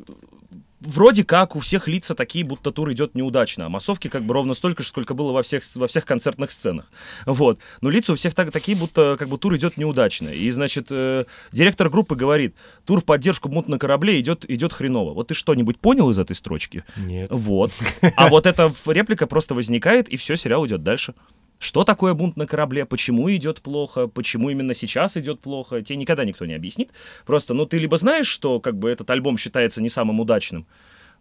вроде 0.85 1.25
как 1.25 1.57
у 1.57 1.61
всех 1.61 1.89
лица 1.89 2.15
такие, 2.15 2.45
будто 2.45 2.71
тур 2.71 2.93
идет 2.93 3.15
неудачно, 3.15 3.67
а 3.67 3.69
массовки 3.69 4.09
как 4.09 4.23
бы 4.25 4.35
ровно 4.35 4.55
столько 4.55 4.83
же, 4.83 4.89
сколько 4.89 5.15
было 5.15 5.33
во 5.33 5.43
всех, 5.43 5.63
во 5.75 5.87
всех 5.87 6.05
концертных 6.05 6.51
сценах. 6.51 6.91
Вот. 7.27 7.59
Но 7.81 7.91
лица 7.91 8.13
у 8.13 8.17
всех 8.17 8.35
так, 8.35 8.53
такие, 8.53 8.77
будто 8.77 9.17
как 9.19 9.29
бы 9.29 9.39
тур 9.39 9.57
идет 9.57 9.77
неудачно. 9.77 10.29
И, 10.29 10.51
значит, 10.51 10.89
э, 10.91 11.25
директор 11.53 11.89
группы 11.89 12.15
говорит, 12.17 12.55
тур 12.85 13.01
в 13.01 13.05
поддержку 13.05 13.49
мут 13.49 13.69
на 13.69 13.79
корабле 13.79 14.21
идет, 14.21 14.49
идет 14.49 14.73
хреново. 14.73 15.15
Вот 15.15 15.29
ты 15.29 15.35
что-нибудь 15.35 15.79
понял 15.79 16.11
из 16.11 16.19
этой 16.19 16.37
строчки? 16.37 16.85
Нет. 16.97 17.29
Вот. 17.33 17.73
А 18.17 18.29
вот 18.29 18.47
эта 18.47 18.73
реплика 18.87 19.27
просто 19.27 19.55
возникает, 19.55 20.09
и 20.09 20.17
все, 20.17 20.37
сериал 20.37 20.67
идет 20.67 20.83
дальше. 20.83 21.15
Что 21.65 21.83
такое 21.83 22.13
бунт 22.13 22.37
на 22.37 22.47
корабле? 22.47 22.85
Почему 22.85 23.35
идет 23.35 23.63
плохо? 23.63 24.07
Почему 24.07 24.51
именно 24.51 24.75
сейчас 24.75 25.17
идет 25.17 25.41
плохо? 25.41 25.81
Тебе 25.81 25.97
никогда 25.97 26.27
никто 26.27 26.45
не 26.45 26.53
объяснит. 26.53 26.91
Просто, 27.25 27.55
ну, 27.55 27.65
ты 27.65 27.79
либо 27.79 27.97
знаешь, 27.97 28.27
что 28.27 28.61
как 28.61 28.79
бы 28.79 28.91
этот 28.91 29.09
альбом 29.09 29.39
считается 29.39 29.81
не 29.81 29.89
самым 29.89 30.21
удачным, 30.21 30.67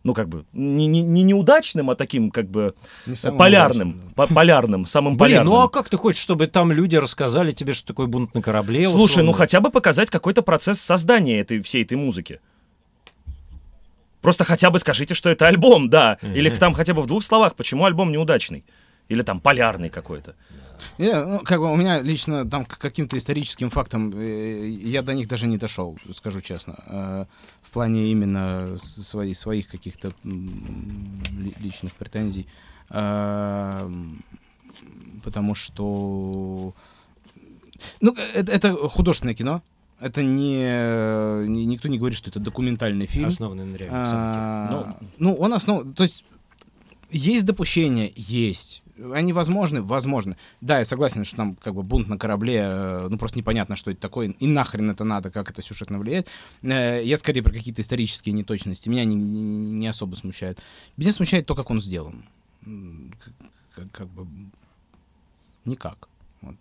ну, 0.04 0.14
как 0.14 0.28
бы, 0.28 0.44
не, 0.52 0.86
не, 0.88 1.02
не 1.02 1.24
неудачным, 1.24 1.90
а 1.92 1.96
таким, 1.96 2.30
как 2.30 2.50
бы, 2.50 2.74
полярным, 3.06 3.38
удачным, 3.38 4.02
да. 4.10 4.14
по- 4.16 4.34
полярным, 4.34 4.86
самым 4.86 5.14
Блин, 5.14 5.20
полярным. 5.20 5.54
ну 5.54 5.62
а 5.62 5.70
как 5.70 5.88
ты 5.88 5.96
хочешь, 5.96 6.22
чтобы 6.22 6.48
там 6.48 6.74
люди 6.74 6.98
рассказали 6.98 7.52
тебе, 7.52 7.72
что 7.72 7.88
такое 7.88 8.08
бунт 8.08 8.36
на 8.36 8.42
корабле? 8.42 8.84
Слушай, 8.84 9.06
условно? 9.06 9.24
ну 9.24 9.32
хотя 9.32 9.62
бы 9.62 9.72
показать 9.72 10.10
какой-то 10.10 10.42
процесс 10.42 10.82
создания 10.82 11.40
этой, 11.40 11.62
всей 11.62 11.84
этой 11.84 11.96
музыки. 11.96 12.42
Просто 14.22 14.44
хотя 14.44 14.72
бы 14.72 14.80
скажите, 14.80 15.14
что 15.14 15.30
это 15.30 15.48
альбом, 15.48 15.90
да. 15.90 16.18
Или 16.22 16.50
там 16.50 16.74
хотя 16.74 16.94
бы 16.94 17.02
в 17.02 17.08
двух 17.08 17.24
словах, 17.24 17.56
почему 17.56 17.86
альбом 17.86 18.12
неудачный. 18.12 18.66
Или 19.10 19.22
там 19.24 19.40
полярный 19.40 19.90
какой-то. 19.90 20.36
Не, 20.98 21.14
ну, 21.26 21.40
как 21.40 21.60
бы 21.60 21.72
у 21.72 21.76
меня 21.76 22.02
лично 22.02 22.50
там 22.50 22.66
к 22.66 22.78
каким-то 22.78 23.16
историческим 23.18 23.70
фактам 23.70 24.12
э, 24.16 24.68
я 24.68 25.02
до 25.02 25.14
них 25.14 25.28
даже 25.28 25.48
не 25.48 25.58
дошел, 25.58 25.98
скажу 26.14 26.42
честно. 26.42 26.76
Э, 26.88 27.26
в 27.62 27.70
плане 27.72 28.12
именно 28.12 28.78
с- 28.78 29.04
свои- 29.04 29.34
своих 29.34 29.68
каких-то 29.68 30.12
личных 31.60 31.94
претензий. 31.94 32.48
Э, 32.90 33.90
потому 35.24 35.56
что... 35.56 36.74
Ну, 38.02 38.16
это, 38.36 38.52
это 38.52 38.74
художественное 38.90 39.36
кино. 39.36 39.62
Это 40.00 40.22
не, 40.22 41.48
Никто 41.66 41.88
не 41.88 41.98
говорит, 41.98 42.18
что 42.18 42.30
это 42.30 42.40
документальный 42.40 43.06
фильм. 43.06 43.28
Основанный 43.28 43.66
на 43.66 43.76
реальных 43.78 44.08
событиях. 44.08 44.36
А, 44.36 44.98
Ну, 45.18 45.34
он 45.36 45.54
основ... 45.54 45.94
То 45.96 46.04
есть 46.04 46.26
есть 47.10 47.46
допущения? 47.46 48.12
Есть. 48.16 48.82
Они 49.14 49.34
возможны? 49.34 49.82
Возможны. 49.82 50.38
Да, 50.62 50.80
я 50.80 50.86
согласен, 50.86 51.26
что 51.26 51.36
там 51.38 51.56
как 51.56 51.74
бы 51.74 51.82
бунт 51.84 52.08
на 52.08 52.18
корабле, 52.18 52.60
э, 52.64 53.08
ну 53.10 53.18
просто 53.18 53.38
непонятно, 53.40 53.76
что 53.76 53.90
это 53.92 54.00
такое, 54.00 54.30
и 54.30 54.48
нахрен 54.48 54.90
это 54.92 55.04
надо, 55.04 55.32
как 55.32 55.50
это 55.50 55.62
сюжетно 55.62 55.98
влияет. 56.00 56.28
Э, 56.62 57.02
Я 57.04 57.18
скорее 57.18 57.42
про 57.42 57.52
какие-то 57.52 57.82
исторические 57.82 58.34
неточности. 58.34 58.90
Меня 58.90 59.04
не, 59.06 59.16
не- 59.16 59.88
особо 59.88 60.16
смущает. 60.16 60.60
Меня 60.98 61.12
смущает 61.12 61.48
то, 61.48 61.56
как 61.56 61.72
он 61.72 61.82
сделан. 61.82 62.24
Как, 63.76 63.92
как- 63.92 64.08
бы... 64.10 64.28
никак. 65.66 66.08
Вот, 66.42 66.56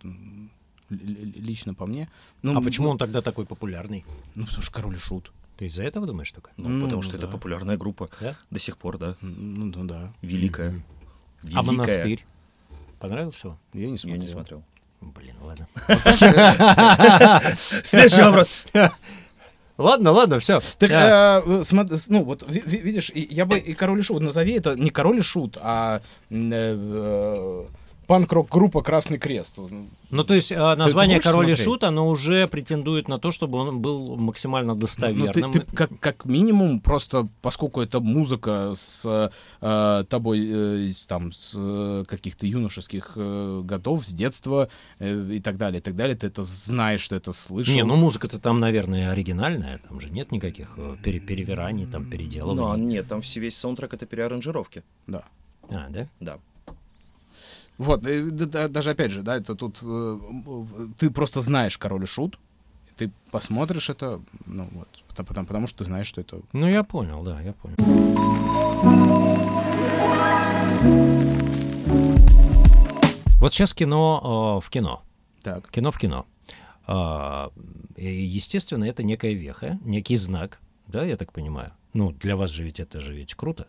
лично 0.89 1.73
по 1.73 1.85
мне. 1.85 2.09
Ну, 2.41 2.57
А 2.57 2.61
почему 2.61 2.89
он 2.89 2.97
тогда 2.97 3.21
такой 3.21 3.45
популярный? 3.45 4.05
Ну, 4.35 4.45
потому 4.45 4.61
что 4.63 4.71
король 4.73 4.95
и 4.95 4.99
шут. 4.99 5.31
Ты 5.57 5.65
из-за 5.67 5.83
этого 5.83 6.07
думаешь 6.07 6.31
только? 6.31 6.49
Ну, 6.57 6.69
Ну, 6.69 6.85
потому 6.85 7.01
что 7.03 7.15
это 7.15 7.27
да. 7.27 7.31
популярная 7.33 7.77
группа. 7.77 8.09
Да? 8.19 8.35
До 8.49 8.59
сих 8.59 8.77
пор, 8.77 8.97
да. 8.97 9.15
Ну, 9.21 9.65
ну 9.65 9.85
да. 9.85 10.11
Великая. 10.21 10.81
Мгм. 11.43 11.51
Великая. 11.51 11.59
А 11.59 11.63
монастырь? 11.63 12.25
Понравился 12.99 13.47
вам? 13.49 13.57
Я 13.73 13.87
не 13.87 13.91
Я 13.93 13.97
смотрел. 13.97 14.21
не 14.21 14.27
смотрел. 14.27 14.63
Блин, 15.01 15.35
ладно. 15.41 15.67
Следующий 17.83 18.21
вопрос. 18.21 18.65
Ладно, 19.77 20.11
ладно, 20.11 20.37
все. 20.39 20.61
Так, 20.77 20.91
э, 20.91 20.93
э, 20.93 21.63
смо- 21.63 21.91
с- 21.97 22.07
ну, 22.07 22.23
вот, 22.23 22.43
ви- 22.47 22.61
ви- 22.65 22.77
видишь, 22.81 23.11
я 23.15 23.45
бы 23.45 23.57
и 23.57 23.73
король 23.73 23.99
и 23.99 24.03
шут, 24.03 24.21
назови 24.21 24.53
это 24.59 24.75
не 24.77 24.91
король 24.91 25.17
и 25.17 25.21
шут, 25.21 25.57
а 25.61 25.99
м, 26.31 26.51
э, 26.53 27.65
э, 28.03 28.07
панк-рок-группа 28.07 28.81
Красный 28.81 29.17
Крест. 29.17 29.57
Ну, 29.57 29.87
Ну, 30.09 30.23
то 30.23 30.33
есть 30.33 30.51
а, 30.51 30.75
название 30.75 31.19
Король 31.19 31.51
и? 31.51 31.55
Шут, 31.55 31.83
оно 31.83 32.07
уже 32.07 32.47
претендует 32.47 33.07
на 33.07 33.17
то, 33.19 33.31
чтобы 33.31 33.57
он 33.57 33.79
был 33.81 34.15
максимально 34.15 34.73
Ну, 34.73 34.79
достоверным. 34.79 35.51
ты, 35.51 35.59
ты 35.61 35.75
как, 35.75 35.99
как 35.99 36.25
минимум, 36.25 36.79
просто 36.79 37.27
поскольку 37.41 37.81
это 37.81 37.99
музыка 37.99 38.73
с 38.75 39.29
э, 39.61 40.03
тобой 40.09 40.47
э, 40.51 40.91
там 41.07 41.31
с 41.31 41.55
э, 41.57 42.05
каких-то 42.07 42.45
юношеских 42.45 43.13
э, 43.15 43.61
годов, 43.63 44.05
с 44.05 44.13
детства 44.13 44.69
э, 44.99 45.29
и 45.31 45.39
так 45.39 45.57
далее, 45.57 45.79
и 45.79 45.81
так 45.83 45.95
далее, 45.95 46.15
ты 46.15 46.27
это 46.27 46.43
знаешь, 46.43 47.01
что 47.01 47.15
это 47.15 47.33
слышал. 47.33 47.73
Не, 47.73 47.83
ну 47.83 47.95
музыка-то 47.95 48.39
там, 48.39 48.59
наверное, 48.59 49.11
оригинальная, 49.11 49.79
там 49.79 49.99
же 49.99 50.09
нет 50.09 50.31
никаких 50.31 50.73
э, 50.77 50.95
пере- 51.03 51.19
перевираний, 51.19 51.85
там 51.85 52.03
Ну, 52.03 52.09
переделываний. 52.11 52.83
нет, 52.85 53.07
там 53.07 53.21
все- 53.21 53.39
весь 53.39 53.57
саундтрек 53.57 53.93
это 53.93 54.05
переаранжировки. 54.05 54.83
Да. 55.07 55.23
А, 55.69 55.87
да? 55.89 56.07
Да. 56.19 56.37
Вот, 57.77 58.05
э, 58.05 58.29
даже 58.29 58.91
опять 58.91 59.11
же, 59.11 59.23
да, 59.23 59.37
это 59.37 59.55
тут 59.55 59.79
э, 59.83 60.19
ты 60.99 61.09
просто 61.09 61.41
знаешь 61.41 61.77
король 61.77 62.03
и 62.03 62.05
шут, 62.05 62.37
ты 62.97 63.11
посмотришь 63.31 63.89
это, 63.89 64.21
ну 64.45 64.69
вот, 64.71 64.87
потому, 65.15 65.47
потому, 65.47 65.67
что 65.67 65.79
ты 65.79 65.83
знаешь, 65.85 66.07
что 66.07 66.21
это. 66.21 66.41
Ну, 66.53 66.67
я 66.67 66.83
понял, 66.83 67.23
да, 67.23 67.41
я 67.41 67.53
понял. 67.53 67.75
Вот 73.39 73.53
сейчас 73.53 73.73
кино 73.73 74.59
э, 74.61 74.65
в 74.65 74.69
кино. 74.69 75.01
Так. 75.41 75.69
Кино 75.69 75.91
в 75.91 75.99
кино. 75.99 76.25
А, 76.85 77.51
и, 77.95 78.05
естественно, 78.05 78.83
это 78.85 79.03
некая 79.03 79.33
веха, 79.33 79.79
некий 79.83 80.15
знак, 80.15 80.59
да, 80.87 81.03
я 81.03 81.17
так 81.17 81.31
понимаю. 81.31 81.71
Ну, 81.93 82.11
для 82.11 82.35
вас 82.35 82.51
же 82.51 82.63
ведь 82.63 82.79
это 82.79 83.01
же 83.01 83.13
ведь 83.13 83.35
круто. 83.35 83.67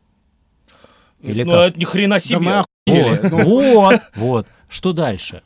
Или 1.21 1.43
ну, 1.43 1.53
как? 1.53 1.71
это 1.71 1.81
ни 1.81 1.85
хрена 1.85 2.19
Да 2.19 2.39
мы 2.39 2.45
себе. 2.45 2.65
Вот, 2.87 3.23
Ну, 3.31 3.75
вот, 3.81 4.01
вот. 4.17 4.47
Что 4.69 4.93
дальше 4.93 5.43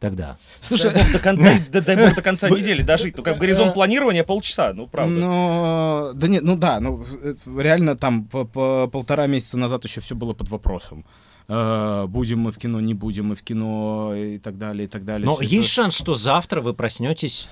тогда? 0.00 0.36
Слушай, 0.60 0.92
Дай 0.92 1.02
бог, 1.04 1.12
до, 1.12 1.18
кон- 1.20 1.38
дай- 1.40 1.60
дай- 1.70 1.82
дай 1.82 1.96
бог 1.96 2.14
до 2.16 2.22
конца 2.22 2.48
недели 2.50 2.82
дожить. 2.82 3.16
Ну, 3.16 3.22
как 3.22 3.38
горизонт 3.38 3.74
планирования 3.74 4.24
полчаса, 4.24 4.72
ну, 4.72 4.88
правда. 4.88 5.14
Ну, 5.14 6.10
да 6.14 6.26
нет, 6.28 6.42
ну 6.42 6.56
да, 6.56 6.80
ну 6.80 7.04
э, 7.22 7.34
реально 7.58 7.96
там 7.96 8.24
по, 8.24 8.44
по 8.44 8.88
полтора 8.88 9.26
месяца 9.28 9.56
назад 9.56 9.84
еще 9.84 10.00
все 10.00 10.16
было 10.16 10.34
под 10.34 10.48
вопросом. 10.48 11.04
Э, 11.48 12.06
будем 12.08 12.40
мы 12.40 12.50
в 12.50 12.58
кино, 12.58 12.80
не 12.80 12.94
будем 12.94 13.26
мы 13.26 13.36
в 13.36 13.42
кино 13.44 14.12
и 14.16 14.38
так 14.38 14.58
далее, 14.58 14.86
и 14.86 14.88
так 14.88 15.04
далее. 15.04 15.24
Но 15.26 15.40
есть 15.40 15.52
это- 15.52 15.68
шанс, 15.68 15.94
что 15.94 16.14
завтра 16.14 16.60
вы 16.62 16.74
проснетесь 16.74 17.46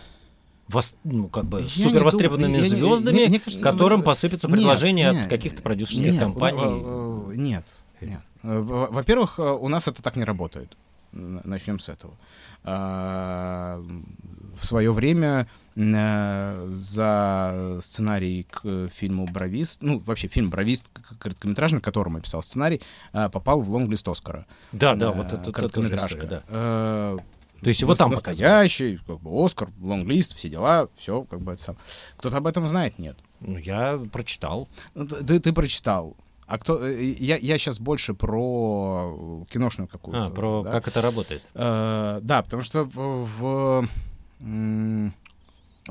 вос- 0.69 0.97
ну, 1.05 1.29
как 1.29 1.45
бы 1.45 1.61
Я 1.63 1.69
супер 1.69 2.03
востребованными 2.03 2.55
думаю, 2.55 2.69
я 2.69 2.75
не- 2.77 2.81
звездами, 2.83 3.15
мне- 3.17 3.29
мне 3.29 3.39
кажется, 3.41 3.63
которым 3.63 4.01
это- 4.01 4.07
посыпятся 4.07 4.49
Нет, 4.49 4.57
предложения 4.57 5.13
нет, 5.13 5.23
от 5.25 5.29
каких-то 5.31 5.63
продюсерских 5.63 6.13
нет, 6.15 6.21
компаний. 6.21 6.59
э, 6.63 7.31
э, 7.33 7.37
Нет. 7.37 7.65
Э, 7.69 7.73
Во-первых, 8.43 9.39
э, 9.39 9.43
у 9.43 9.69
нас 9.69 9.89
это 9.89 10.03
так 10.03 10.17
не 10.17 10.25
работает. 10.25 10.77
Начнем 11.13 11.79
с 11.81 11.89
этого. 11.89 12.15
А, 12.65 13.83
В 14.61 14.65
свое 14.65 14.93
время 14.93 15.47
э, 15.77 16.69
за 16.73 17.79
сценарий 17.81 18.47
к 18.51 18.61
э, 18.65 18.89
фильму 18.95 19.27
«Бровист», 19.27 19.83
ну, 19.83 19.99
вообще 20.01 20.29
фильм 20.29 20.51
«Бровист», 20.51 20.85
короткометражный, 21.19 21.81
к 21.81 21.85
которому 21.85 22.19
я 22.19 22.23
писал 22.23 22.43
сценарий, 22.43 22.81
э, 23.13 23.29
попал 23.31 23.61
в 23.61 23.71
лонглист 23.71 24.07
Оскара. 24.09 24.47
Да, 24.73 24.95
да, 24.95 25.07
Э, 25.11 25.13
вот 25.17 25.27
это, 25.27 25.37
это 25.37 25.53
короткометражка. 25.53 26.07
история, 26.09 26.29
да. 26.29 26.43
Э, 26.49 27.19
То 27.63 27.69
есть 27.69 27.81
его 27.83 27.95
там 27.95 28.11
настоящий, 28.11 28.99
как 29.07 29.21
бы 29.21 29.45
Оскар, 29.45 29.71
лонглист, 29.81 30.37
все 30.37 30.49
дела, 30.49 30.89
все, 30.97 31.23
как 31.25 31.41
бы 31.41 31.53
это 31.53 31.63
сам. 31.63 31.77
Кто-то 32.19 32.37
об 32.37 32.47
этом 32.47 32.67
знает, 32.69 32.99
нет. 32.99 33.17
Ну, 33.41 33.57
я 33.59 33.99
прочитал. 34.13 34.69
Ты- 34.95 35.41
ты 35.41 35.53
прочитал. 35.53 36.15
А 36.51 36.59
кто? 36.59 36.85
э, 36.85 37.01
Я, 37.01 37.37
я 37.37 37.59
сейчас 37.59 37.79
больше 37.79 38.13
про 38.13 39.45
киношную 39.51 39.87
какую-то. 39.87 40.27
А, 40.27 40.31
про 40.31 40.63
да. 40.65 40.73
как 40.73 40.89
это 40.89 41.01
работает. 41.01 41.43
Э, 41.55 42.19
да, 42.23 42.43
потому 42.43 42.63
что 42.63 42.85
в, 42.85 43.89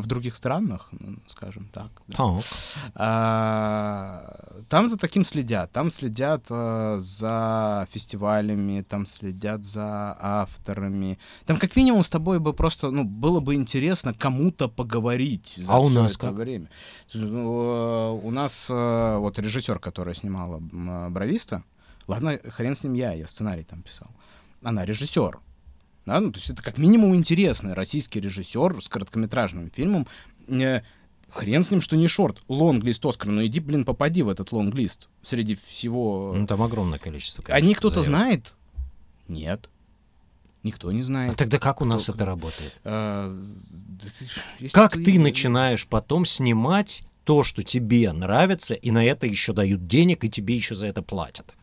в, 0.02 0.08
других 0.08 0.36
странах, 0.36 0.90
ну, 0.92 1.18
скажем 1.28 1.70
так, 1.72 2.02
да, 2.08 2.40
а, 2.96 4.64
там 4.70 4.88
за 4.88 4.98
таким 4.98 5.26
следят. 5.26 5.72
Там 5.72 5.92
следят 5.92 6.46
э, 6.50 6.98
за 7.00 7.88
фестивалями, 7.92 8.82
там 8.82 9.06
следят 9.06 9.64
за 9.64 10.18
авторами. 10.20 11.18
Там 11.46 11.58
как 11.58 11.76
минимум 11.76 12.04
с 12.04 12.10
тобой 12.10 12.40
бы 12.40 12.54
просто, 12.54 12.92
ну, 12.92 13.04
было 13.04 13.40
бы 13.40 13.56
интересно 13.56 14.14
кому-то 14.14 14.68
поговорить 14.68 15.56
за 15.58 15.74
А 15.74 15.80
у 15.80 15.90
нас 15.90 16.16
это 16.16 16.28
как? 16.28 16.36
время. 16.36 16.70
Ну, 17.14 18.20
э, 18.22 18.28
у 18.28 18.32
нас 18.32 18.68
э, 18.70 19.18
вот 19.18 19.40
режиссер, 19.40 19.80
которая 19.80 20.16
снимала 20.16 20.58
э, 20.60 21.10
«Бровиста», 21.10 21.64
ладно, 22.08 22.38
хрен 22.50 22.76
с 22.76 22.84
ним 22.84 22.94
я, 22.94 23.14
я 23.14 23.28
сценарий 23.28 23.64
там 23.64 23.82
писал. 23.82 24.08
Она 24.62 24.86
режиссер. 24.86 25.40
Да, 26.06 26.20
ну, 26.20 26.32
то 26.32 26.38
есть 26.40 26.50
это 26.50 26.64
как 26.64 26.78
минимум 26.78 27.16
интересный 27.16 27.74
российский 27.74 28.20
режиссер 28.20 28.82
с 28.82 28.88
короткометражным 28.88 29.70
фильмом. 29.70 30.08
Э, 30.48 30.82
хрен 31.30 31.64
с 31.64 31.70
ним, 31.72 31.82
что 31.82 31.96
не 31.96 32.08
шорт. 32.08 32.42
Лонглист 32.48 33.06
Оскар. 33.06 33.30
Ну 33.30 33.46
иди, 33.46 33.60
блин, 33.60 33.86
попади 33.86 34.24
в 34.24 34.30
этот 34.30 34.52
лонглист. 34.52 35.10
Среди 35.22 35.56
всего... 35.56 36.34
Ну, 36.36 36.48
там 36.48 36.62
огромное 36.64 36.98
количество. 37.00 37.44
Они 37.50 37.74
конечно, 37.74 37.76
кто-то 37.80 38.02
заявок. 38.02 38.22
знает? 38.26 38.56
Нет. 39.28 39.70
Никто 40.64 40.92
не 40.92 41.02
А 41.02 41.04
знает. 41.04 41.36
тогда 41.38 41.60
как 41.60 41.82
у 41.82 41.86
нас 41.86 42.04
Кто- 42.04 42.14
это 42.14 42.26
работает? 42.26 42.82
А, 42.84 43.32
да 43.70 44.06
ты- 44.18 44.28
если 44.60 44.74
Как 44.74 44.94
ты 44.94 45.20
начинаешь 45.20 45.88
потом 45.88 46.26
снимать 46.26 47.04
то, 47.24 47.44
что 47.44 47.62
тебе 47.62 48.12
нравится, 48.12 48.74
и 48.74 48.90
на 48.92 49.06
это 49.06 49.28
еще 49.28 49.54
дают 49.54 49.86
денег, 49.88 50.24
и 50.24 50.30
тебе 50.30 50.56
еще 50.56 50.74
за 50.76 50.88
это 50.88 51.02
платят? 51.02 51.54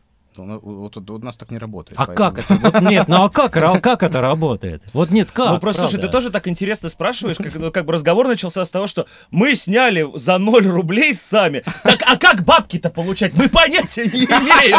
Ну, 0.45 0.59
Вот, 0.59 0.95
вот- 0.95 1.09
вот 1.09 1.21
у 1.21 1.25
нас 1.25 1.37
так 1.37 1.51
не 1.51 1.57
работает. 1.57 1.97
А 1.99 2.05
поэтому- 2.05 2.31
как 2.31 2.39
это? 2.45 2.53
Вот 2.55 2.81
нет, 2.81 3.07
ну 3.07 3.23
а 3.23 3.29
как, 3.29 3.55
а 3.57 3.79
как 3.79 4.03
это 4.03 4.21
работает? 4.21 4.83
Вот 4.93 5.09
нет, 5.11 5.31
как? 5.31 5.49
ну, 5.51 5.59
просто, 5.59 5.81
слушай, 5.83 5.93
ты 5.95 5.99
правда? 6.01 6.17
тоже 6.17 6.29
так 6.31 6.47
интересно 6.47 6.89
спрашиваешь, 6.89 7.37
как, 7.37 7.53
ну, 7.55 7.71
как 7.71 7.85
бы 7.85 7.93
разговор 7.93 8.27
начался 8.27 8.63
с 8.65 8.69
того, 8.69 8.87
что 8.87 9.05
мы 9.31 9.55
сняли 9.55 10.05
за 10.15 10.37
0 10.37 10.65
рублей 10.67 11.13
сами. 11.13 11.63
Так, 11.83 12.03
а 12.05 12.17
как 12.17 12.43
бабки-то 12.43 12.89
получать? 12.89 13.33
Мы 13.35 13.49
понятия 13.49 14.05
не 14.05 14.25
имеем. 14.25 14.77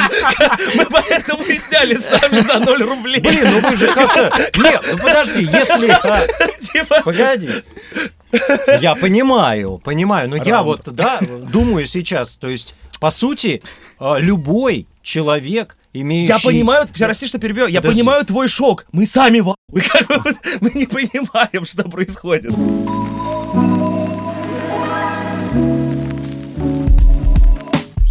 Мы 0.76 0.86
поэтому 0.86 1.42
и 1.42 1.58
сняли 1.58 1.96
сами 1.96 2.40
за 2.40 2.58
0 2.58 2.82
рублей. 2.82 3.20
Блин, 3.20 3.46
ну 3.50 3.68
вы 3.68 3.76
же 3.76 3.92
как-то... 3.92 4.32
Нет, 4.62 4.84
ну 4.92 4.98
подожди, 4.98 5.42
если... 5.42 5.88
а, 6.02 6.20
Типа, 6.72 7.00
Погоди. 7.04 7.48
Я 8.80 8.94
понимаю, 8.94 9.78
понимаю, 9.82 10.28
но 10.28 10.36
я 10.36 10.62
вот, 10.62 10.82
да, 10.84 11.18
думаю 11.50 11.86
сейчас, 11.86 12.36
то 12.36 12.48
есть, 12.48 12.74
по 13.00 13.10
сути, 13.10 13.62
а, 13.98 14.18
любой 14.18 14.86
человек, 15.02 15.76
имеющий... 15.92 16.32
Я 16.32 16.38
понимаю, 16.38 16.88
прости, 16.96 17.26
что 17.26 17.38
перебил, 17.38 17.66
я 17.66 17.80
Подожди. 17.80 18.00
понимаю 18.00 18.24
твой 18.24 18.48
шок. 18.48 18.86
Мы 18.92 19.06
сами 19.06 19.40
в 19.40 19.54
бы, 19.68 19.80
мы 20.60 20.70
не 20.74 20.86
понимаем, 20.86 21.64
что 21.64 21.84
происходит. 21.84 22.52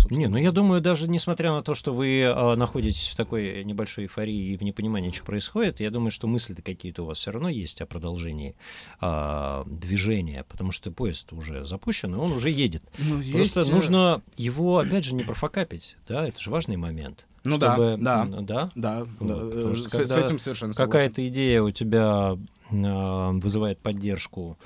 Не, 0.09 0.27
ну 0.27 0.38
я 0.38 0.51
думаю, 0.51 0.81
даже 0.81 1.07
несмотря 1.09 1.51
на 1.51 1.61
то, 1.63 1.75
что 1.75 1.93
вы 1.93 2.23
а, 2.25 2.55
находитесь 2.55 3.07
в 3.07 3.15
такой 3.15 3.63
небольшой 3.63 4.05
эйфории 4.05 4.53
и 4.53 4.57
в 4.57 4.63
непонимании, 4.63 5.11
что 5.11 5.23
происходит, 5.23 5.79
я 5.79 5.89
думаю, 5.91 6.11
что 6.11 6.27
мысли-то 6.27 6.61
какие-то 6.61 7.03
у 7.03 7.05
вас 7.05 7.17
все 7.17 7.31
равно 7.31 7.49
есть 7.49 7.81
о 7.81 7.85
продолжении 7.85 8.55
а, 8.99 9.63
движения, 9.65 10.45
потому 10.47 10.71
что 10.71 10.91
поезд 10.91 11.34
уже 11.34 11.65
запущен, 11.65 12.15
и 12.15 12.17
он 12.17 12.31
уже 12.31 12.49
едет. 12.49 12.84
Ну, 12.97 13.21
Просто 13.31 13.59
есть, 13.61 13.69
э, 13.69 13.73
нужно 13.73 14.21
его, 14.38 14.79
опять 14.79 15.03
же, 15.03 15.13
не 15.13 15.23
профокапить, 15.23 15.97
да, 16.07 16.27
это 16.27 16.39
же 16.39 16.49
важный 16.49 16.77
момент. 16.77 17.25
Ну 17.43 17.57
да, 17.57 17.75
чтобы, 17.75 17.95
да. 17.97 18.21
м, 18.23 18.45
да, 18.45 18.69
Да, 18.75 19.07
Вот, 19.19 19.27
да, 19.29 19.71
э, 19.71 19.75
что 19.75 19.89
с, 19.89 20.07
с 20.07 20.17
этим 20.17 20.39
совершенно 20.39 20.73
согласен. 20.73 20.91
какая-то 20.91 21.27
идея 21.29 21.61
у 21.61 21.71
тебя 21.71 22.38
а, 22.71 23.31
вызывает 23.31 23.79
поддержку 23.79 24.57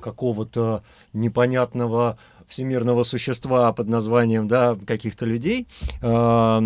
какого-то 0.00 0.82
непонятного 1.12 2.18
всемирного 2.48 3.02
существа 3.02 3.72
под 3.72 3.88
названием, 3.88 4.48
да, 4.48 4.74
каких-то 4.74 5.24
людей, 5.26 5.66
а, 6.00 6.62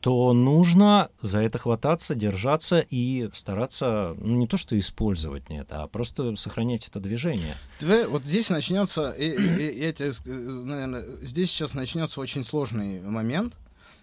то 0.00 0.32
нужно 0.32 1.08
за 1.22 1.40
это 1.40 1.58
хвататься, 1.58 2.14
держаться 2.14 2.78
и 2.78 3.28
стараться, 3.34 4.14
ну, 4.18 4.36
не 4.36 4.46
то 4.46 4.56
что 4.56 4.78
использовать 4.78 5.44
это, 5.48 5.82
а 5.82 5.88
просто 5.88 6.36
сохранять 6.36 6.86
это 6.88 7.00
движение. 7.00 7.56
Тебе- 7.80 8.06
вот 8.06 8.24
здесь 8.24 8.48
начнется, 8.48 9.10
и- 9.10 9.24
и- 9.30 9.84
я 9.84 9.92
тебе 9.92 10.10
э, 10.10 10.30
наверное, 10.32 11.04
здесь 11.20 11.50
сейчас 11.50 11.74
начнется 11.74 12.20
очень 12.20 12.44
сложный 12.44 13.00
момент, 13.00 13.58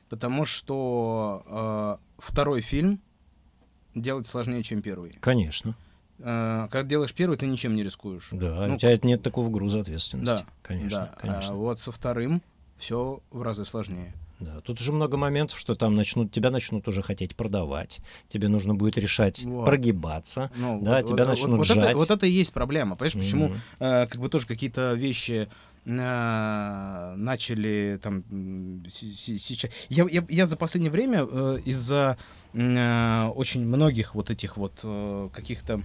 потому 0.10 0.44
что 0.46 1.44
э, 1.48 2.22
второй 2.22 2.60
фильм 2.62 3.00
делать 3.96 4.28
сложнее, 4.28 4.64
чем 4.64 4.82
первый. 4.82 5.12
Конечно. 5.22 5.78
Э, 6.20 6.68
Когда 6.72 6.88
делаешь 6.88 7.14
первый, 7.14 7.38
ты 7.38 7.46
ничем 7.48 7.76
не 7.76 7.84
рискуешь. 7.84 8.30
Да, 8.32 8.68
Ну, 8.68 8.76
у 8.76 8.78
тебя 8.78 8.98
нет 9.04 9.22
такого 9.22 9.50
груза 9.50 9.82
ответственности. 9.82 10.44
Да, 10.44 10.46
конечно, 10.62 11.12
да. 11.14 11.20
конечно. 11.20 11.54
А 11.54 11.56
вот 11.56 11.80
со 11.80 11.92
вторым 11.92 12.42
все 12.78 13.22
в 13.32 13.42
разы 13.42 13.66
сложнее. 13.66 14.14
Да, 14.40 14.60
тут 14.60 14.80
же 14.80 14.92
много 14.92 15.16
моментов, 15.16 15.58
что 15.58 15.76
там 15.76 15.96
начнут, 15.96 16.30
тебя 16.30 16.52
начнут 16.52 16.86
уже 16.90 17.02
хотеть 17.02 17.38
продавать, 17.38 18.02
тебе 18.28 18.50
нужно 18.50 18.76
будет 18.76 18.98
решать 18.98 19.42
Вот. 19.46 19.64
прогибаться, 19.64 20.52
Ну, 20.58 20.82
да, 20.84 20.98
вот- 21.02 21.08
тебя 21.08 21.24
вот- 21.24 21.30
начнут 21.30 21.58
вот, 21.58 21.66
жать. 21.68 21.78
это, 21.78 21.98
вот 21.98 22.12
это 22.12 22.26
и 22.26 22.32
есть 22.32 22.52
проблема. 22.52 22.98
Понимаешь, 22.98 23.14
почему 23.14 23.48
Мгм. 23.48 23.58
э, 23.80 24.08
как 24.08 24.20
бы 24.22 24.28
тоже 24.28 24.46
какие-то 24.46 24.94
вещи 24.94 25.48
начали 25.86 28.00
там 28.02 28.24
сейчас. 28.90 29.70
Я, 29.90 30.08
я, 30.10 30.26
я 30.30 30.46
за 30.48 30.58
последнее 30.58 30.92
время 30.92 31.28
э, 31.30 31.60
из-за 31.64 32.18
э, 32.54 33.32
очень 33.36 33.64
многих 33.66 34.16
вот 34.16 34.32
этих 34.32 34.58
вот 34.58 34.80
э, 34.84 35.30
каких-то 35.32 35.82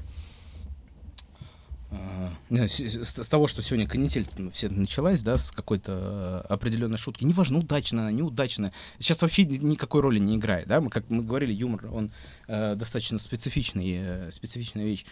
э, 1.91 2.67
с, 2.67 3.29
того, 3.29 3.47
что 3.47 3.61
сегодня 3.61 3.87
канитель 3.87 4.27
все 4.55 4.71
началась, 4.71 5.23
да, 5.23 5.37
с 5.37 5.53
какой-то 5.53 6.47
э, 6.49 6.53
определенной 6.53 6.97
шутки. 6.97 7.25
Неважно, 7.25 7.59
удачная 7.59 8.05
она, 8.05 8.13
неудачная. 8.13 8.73
Сейчас 8.99 9.21
вообще 9.21 9.45
ни- 9.45 9.59
никакой 9.59 10.01
роли 10.01 10.19
не 10.19 10.37
играет, 10.37 10.67
да. 10.67 10.81
Мы, 10.81 10.89
как 10.89 11.11
мы 11.11 11.23
говорили, 11.23 11.53
юмор, 11.53 11.89
он 11.93 12.11
э, 12.49 12.75
достаточно 12.75 13.19
специфичный, 13.19 14.01
э, 14.03 14.31
специфичная 14.31 14.87
вещь. 14.87 15.05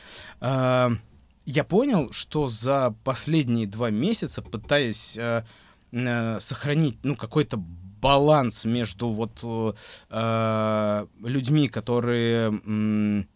Я 1.48 1.64
понял, 1.64 2.12
что 2.12 2.46
за 2.46 2.94
последние 3.04 3.66
два 3.66 3.88
месяца, 3.88 4.42
пытаясь 4.42 5.16
э, 5.16 5.44
э, 5.92 6.40
сохранить, 6.40 6.98
ну, 7.04 7.16
какой-то 7.16 7.56
баланс 7.56 8.66
между 8.66 9.08
вот 9.08 9.40
э, 9.42 9.72
э, 10.10 11.06
людьми, 11.26 11.68
которые 11.68 12.48
м, 12.48 13.26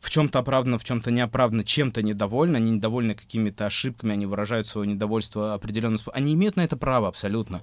в 0.00 0.10
чем-то 0.10 0.40
оправданно, 0.40 0.80
в 0.80 0.82
чем-то 0.82 1.12
неоправданно, 1.12 1.62
чем-то 1.62 2.02
недовольны, 2.02 2.56
они 2.56 2.72
недовольны 2.72 3.14
какими-то 3.14 3.66
ошибками, 3.66 4.14
они 4.14 4.26
выражают 4.26 4.66
свое 4.66 4.88
недовольство 4.88 5.54
определенным 5.54 5.98
способом. 5.98 6.18
Они 6.18 6.34
имеют 6.34 6.56
на 6.56 6.62
это 6.64 6.76
право 6.76 7.06
абсолютно 7.06 7.60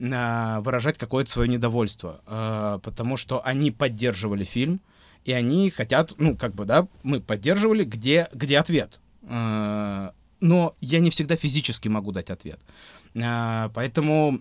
а, 0.00 0.60
выражать 0.60 0.98
какое-то 0.98 1.32
свое 1.32 1.48
недовольство, 1.48 2.20
а, 2.26 2.78
потому 2.78 3.16
что 3.16 3.44
они 3.44 3.72
поддерживали 3.72 4.44
фильм, 4.44 4.80
и 5.24 5.32
они 5.32 5.68
хотят, 5.70 6.14
ну, 6.18 6.36
как 6.36 6.54
бы, 6.54 6.64
да, 6.64 6.86
мы 7.02 7.20
поддерживали, 7.20 7.82
где, 7.82 8.28
где 8.32 8.60
ответ. 8.60 9.00
А, 9.26 10.12
но 10.40 10.74
я 10.80 11.00
не 11.00 11.10
всегда 11.10 11.36
физически 11.36 11.88
могу 11.88 12.12
дать 12.12 12.30
ответ. 12.30 12.60
А, 13.20 13.70
поэтому 13.74 14.40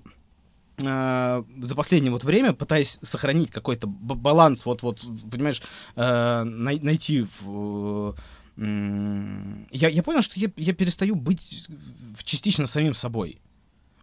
а, 0.84 1.44
за 1.57 1.76
последнее 1.76 2.12
вот 2.12 2.24
время, 2.24 2.53
пытаясь 2.53 2.99
сохранить 3.02 3.52
какой-то 3.52 3.88
баланс, 3.88 4.66
вот, 4.66 4.84
вот, 4.84 5.06
понимаешь, 5.32 5.62
най- 5.95 6.80
найти... 6.80 7.28
я, 8.57 9.90
я 9.90 10.03
понял, 10.03 10.22
что 10.22 10.40
я, 10.40 10.49
я 10.56 10.74
перестаю 10.74 11.16
быть 11.16 11.68
частично 12.24 12.68
самим 12.68 12.94
собой. 12.94 13.40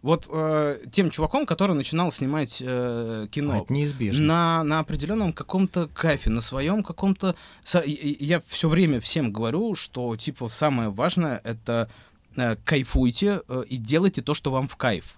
Вот 0.03 0.27
э, 0.29 0.79
тем 0.91 1.09
чуваком, 1.09 1.45
который 1.45 1.77
начинал 1.77 2.11
снимать 2.11 2.61
э, 2.61 3.27
кино. 3.31 3.53
А, 3.53 3.57
это 3.59 3.71
неизбежно. 3.71 4.25
На, 4.25 4.63
на 4.65 4.79
определенном 4.79 5.31
каком-то 5.31 5.87
кайфе, 5.87 6.29
на 6.29 6.41
своем 6.41 6.83
каком-то... 6.83 7.35
Я 7.73 8.41
все 8.47 8.67
время 8.67 8.99
всем 8.99 9.31
говорю, 9.31 9.75
что, 9.75 10.15
типа, 10.17 10.49
самое 10.49 10.89
важное— 10.89 11.39
это 11.45 11.89
э, 12.35 12.57
кайфуйте 12.65 13.43
э, 13.47 13.63
и 13.69 13.77
делайте 13.77 14.21
то, 14.21 14.33
что 14.33 14.51
вам 14.51 14.67
в 14.67 14.75
кайф. 14.75 15.17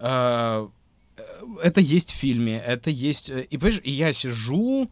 Э, 0.00 0.66
э, 1.18 1.22
это 1.62 1.82
есть 1.82 2.12
в 2.12 2.16
фильме, 2.16 2.56
это 2.58 2.88
есть... 2.88 3.28
э, 3.28 3.42
И, 3.50 3.58
понимаешь, 3.58 3.82
и 3.84 3.90
я 3.90 4.14
сижу 4.14 4.90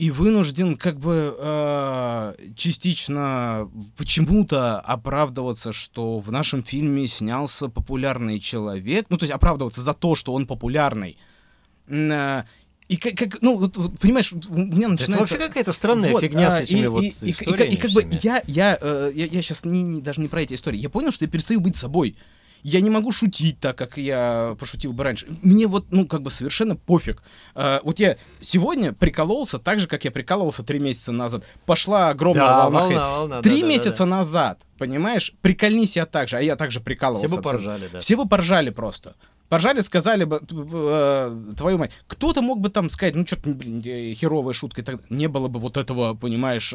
и 0.00 0.10
вынужден 0.10 0.76
как 0.78 0.98
бы 0.98 1.36
э, 1.38 2.34
частично 2.56 3.68
почему-то 3.98 4.80
оправдываться, 4.80 5.72
что 5.74 6.20
в 6.20 6.32
нашем 6.32 6.62
фильме 6.62 7.06
снялся 7.06 7.68
популярный 7.68 8.40
человек, 8.40 9.06
ну 9.10 9.18
то 9.18 9.24
есть 9.24 9.34
оправдываться 9.34 9.82
за 9.82 9.92
то, 9.92 10.14
что 10.14 10.32
он 10.32 10.46
популярный. 10.46 11.18
Э, 11.88 12.44
И 12.88 12.96
как, 12.96 13.14
как 13.14 13.42
ну, 13.42 13.58
вот, 13.58 13.76
вот, 13.76 13.98
понимаешь, 13.98 14.32
у 14.32 14.36
меня 14.36 14.86
Это 14.86 14.90
начинается... 14.92 15.18
вообще 15.18 15.36
какая-то 15.36 15.72
странная 15.72 16.12
Вот, 16.12 16.22
фигня 16.22 16.50
с 16.50 16.60
а, 16.60 16.62
этими 16.62 16.84
и, 16.84 16.86
вот 16.88 17.02
и- 17.02 17.08
и- 17.08 17.26
и- 17.26 17.30
историями 17.30 17.74
и 17.74 17.76
как 17.76 17.90
бы 17.92 18.04
я, 18.22 18.42
я, 18.46 18.78
э, 18.80 19.12
я, 19.14 19.26
я 19.26 19.42
сейчас 19.42 19.64
не, 19.64 19.82
не- 19.82 20.00
даже 20.00 20.20
не 20.22 20.28
про 20.28 20.40
эти 20.42 20.54
истории. 20.54 20.78
Я 20.78 20.88
понял, 20.88 21.12
что 21.12 21.24
я 21.26 21.30
перестаю 21.30 21.60
быть 21.60 21.76
собой. 21.76 22.16
Я 22.62 22.80
не 22.80 22.90
могу 22.90 23.12
шутить 23.12 23.58
так, 23.60 23.76
как 23.76 23.96
я 23.96 24.56
пошутил 24.58 24.92
бы 24.92 25.04
раньше. 25.04 25.26
Мне 25.42 25.66
вот, 25.66 25.86
ну, 25.90 26.06
как 26.06 26.22
бы 26.22 26.30
совершенно 26.30 26.76
пофиг. 26.76 27.22
А, 27.54 27.80
вот 27.82 27.98
я 27.98 28.16
сегодня 28.40 28.92
прикололся 28.92 29.58
так 29.58 29.78
же, 29.78 29.86
как 29.86 30.04
я 30.04 30.10
прикалывался 30.10 30.62
три 30.62 30.78
месяца 30.78 31.12
назад. 31.12 31.44
Пошла 31.66 32.10
огромная 32.10 32.46
Да, 32.46 32.58
волна 32.64 32.78
волна, 32.80 32.88
хейта. 32.90 33.08
волна, 33.10 33.42
Три 33.42 33.50
да, 33.56 33.56
да, 33.60 33.62
да, 33.62 33.68
месяца 33.68 34.04
назад, 34.04 34.60
понимаешь, 34.78 35.34
прикольнись 35.40 35.96
я 35.96 36.06
так 36.06 36.28
же, 36.28 36.36
а 36.36 36.40
я 36.40 36.56
также 36.56 36.80
прикалывался. 36.80 37.26
Все 37.26 37.36
бы 37.36 37.40
абсолютно. 37.40 37.70
поржали, 37.70 37.90
да. 37.92 38.00
Все 38.00 38.16
бы 38.16 38.28
поржали 38.28 38.70
просто. 38.70 39.14
Поржали, 39.48 39.80
сказали 39.80 40.22
бы, 40.22 40.40
э, 40.48 41.36
твою 41.56 41.78
мать. 41.78 41.90
Кто-то 42.06 42.40
мог 42.40 42.60
бы 42.60 42.68
там 42.68 42.88
сказать, 42.88 43.16
ну 43.16 43.26
что-то, 43.26 43.50
блин, 43.50 43.82
э, 43.84 44.14
херовая 44.14 44.54
шутка. 44.54 44.80
и 44.82 44.84
так 44.84 45.00
Не 45.10 45.26
было 45.26 45.48
бы 45.48 45.58
вот 45.58 45.76
этого, 45.76 46.14
понимаешь, 46.14 46.72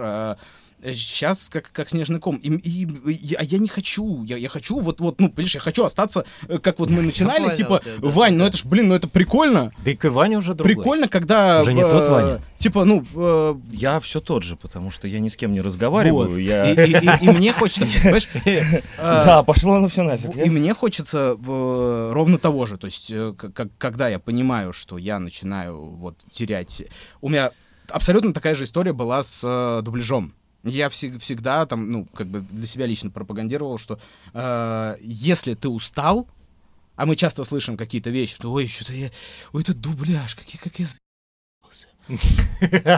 сейчас 0.83 1.49
как, 1.49 1.71
как 1.71 1.89
снежный 1.89 2.19
ком. 2.19 2.35
И, 2.37 2.49
и- 2.49 2.87
и- 3.11 3.33
а 3.35 3.43
я 3.43 3.57
не 3.57 3.67
хочу. 3.67 4.23
Я, 4.23 4.37
я 4.37 4.49
хочу 4.49 4.79
вот, 4.79 4.99
вот, 5.01 5.19
ну, 5.19 5.29
понимаешь, 5.29 5.55
я 5.55 5.61
хочу 5.61 5.83
остаться, 5.83 6.25
э, 6.47 6.59
как 6.59 6.79
вот 6.79 6.89
мы 6.89 7.01
начинали, 7.03 7.43
понял 7.45 7.55
типа, 7.55 7.81
да, 7.83 8.07
Вань, 8.09 8.33
да, 8.33 8.37
ну 8.37 8.43
да. 8.43 8.47
это 8.49 8.57
ж, 8.57 8.65
блин, 8.65 8.87
ну 8.89 8.95
это 8.95 9.07
прикольно. 9.07 9.71
Да 9.83 9.91
и 9.91 9.95
к 9.95 10.09
Ване 10.09 10.37
уже 10.37 10.53
другой. 10.53 10.75
Прикольно, 10.75 11.07
когда... 11.07 11.61
Уже 11.61 11.73
не 11.73 11.81
э, 11.81 11.89
тот 11.89 12.07
Ваня. 12.07 12.41
Типа, 12.57 12.83
ну, 12.85 13.03
э, 13.15 13.55
Я 13.71 13.99
все 13.99 14.19
тот 14.21 14.43
же, 14.43 14.55
потому 14.55 14.91
что 14.91 15.07
я 15.07 15.19
ни 15.19 15.27
с 15.29 15.35
кем 15.35 15.51
не 15.53 15.61
разговариваю. 15.61 16.29
вот. 16.29 16.37
Я... 16.37 16.71
И, 16.71 16.91
и- 16.91 16.97
и- 16.97 17.25
и 17.25 17.29
мне 17.29 17.51
хочется, 17.53 17.85
понимаешь, 18.01 18.27
э, 18.45 18.81
Да, 18.97 19.43
пошло 19.43 19.75
оно 19.75 19.87
все 19.87 20.03
нафиг. 20.03 20.35
И 20.35 20.49
мне 20.49 20.73
хочется 20.73 21.35
э, 21.37 22.09
ровно 22.13 22.37
того 22.37 22.65
же. 22.65 22.77
То 22.77 22.85
есть, 22.85 23.11
э, 23.11 23.33
когда 23.77 24.07
я 24.09 24.19
понимаю, 24.19 24.73
что 24.73 24.97
я 24.97 25.19
начинаю 25.19 25.91
вот 25.95 26.15
терять... 26.31 26.83
У 27.21 27.29
меня 27.29 27.51
абсолютно 27.89 28.33
такая 28.33 28.55
же 28.55 28.63
история 28.63 28.93
была 28.93 29.21
с 29.23 29.41
э, 29.43 29.81
дубляжом. 29.83 30.33
Я 30.65 30.87
всег- 30.87 31.19
всегда 31.19 31.65
там, 31.65 31.91
ну, 31.91 32.05
как 32.05 32.27
бы 32.27 32.41
для 32.41 32.65
себя 32.67 32.87
лично 32.87 33.09
пропагандировал, 33.11 33.77
что 33.77 33.99
э, 34.33 34.97
если 35.01 35.53
ты 35.53 35.69
устал, 35.69 36.27
а 36.95 37.05
мы 37.05 37.15
часто 37.15 37.43
слышим 37.43 37.77
какие-то 37.77 38.09
вещи, 38.09 38.35
что 38.35 38.51
ой, 38.51 38.67
что-то 38.67 38.93
я... 38.93 39.11
Ой, 39.53 39.61
это 39.61 39.73
дубляж, 39.73 40.35
как 40.35 40.49
я, 40.53 40.59
как 40.59 40.79
я 40.79 40.85
заебался». 40.85 41.87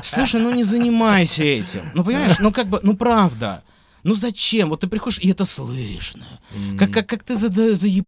Слушай, 0.04 0.42
ну 0.42 0.54
не 0.54 0.64
занимайся 0.64 1.44
этим. 1.44 1.92
Ну, 1.94 2.04
понимаешь, 2.04 2.40
ну 2.40 2.52
как 2.52 2.68
бы, 2.68 2.80
ну 2.84 2.96
правда. 2.96 3.64
Ну 4.04 4.14
зачем? 4.14 4.70
Вот 4.70 4.82
ты 4.82 4.88
приходишь, 4.88 5.20
и 5.20 5.30
это 5.30 5.44
слышно. 5.46 6.26
Как, 6.78 6.92
как, 6.92 7.10
как 7.10 7.24
ты 7.24 7.36
зада- 7.36 7.76
заебался 7.76 8.06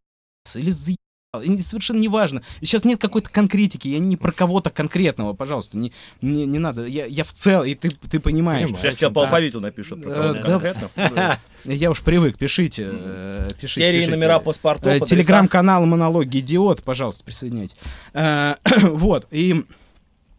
или 0.56 0.72
заебал. 0.72 0.98
И 1.44 1.48
не- 1.48 1.62
совершенно 1.62 2.00
неважно. 2.00 2.42
И 2.60 2.66
сейчас 2.66 2.86
нет 2.86 3.00
какой-то 3.00 3.30
конкретики. 3.30 3.88
Я 3.88 4.00
не 4.00 4.18
про 4.18 4.32
кого-то 4.32 4.72
конкретного, 4.72 5.34
пожалуйста. 5.34 5.78
Не, 5.78 5.94
не, 6.24 6.48
не 6.48 6.58
надо. 6.58 6.88
Я, 6.88 7.06
я 7.06 7.24
в 7.24 7.32
целом, 7.34 7.68
и 7.68 7.76
ты, 7.76 7.92
ты 7.92 8.20
понимаешь. 8.20 8.64
Понимаю. 8.66 8.82
Сейчас 8.84 8.96
тебя 8.96 9.12
по 9.12 9.22
алфавиту 9.26 9.60
напишут. 9.62 10.02
про 10.02 10.10
Э, 10.10 10.14
кого-то 10.16 10.34
да, 10.34 10.42
конкретно. 10.42 11.40
Я 11.66 11.92
уж 11.92 12.02
привык. 12.02 12.36
Пишите. 12.40 12.88
э, 12.92 13.48
пишите 13.62 13.80
Серии, 13.82 13.98
пишите. 14.00 14.16
номера 14.16 14.40
паспортов, 14.40 14.92
Э. 14.92 15.00
Телеграм-канал 15.06 15.86
«Монологи 15.86 16.40
идиот», 16.40 16.82
пожалуйста, 16.82 17.24
присоединяйтесь. 17.24 17.76
Э, 18.14 18.56
Вот, 18.82 19.28
и... 19.30 19.64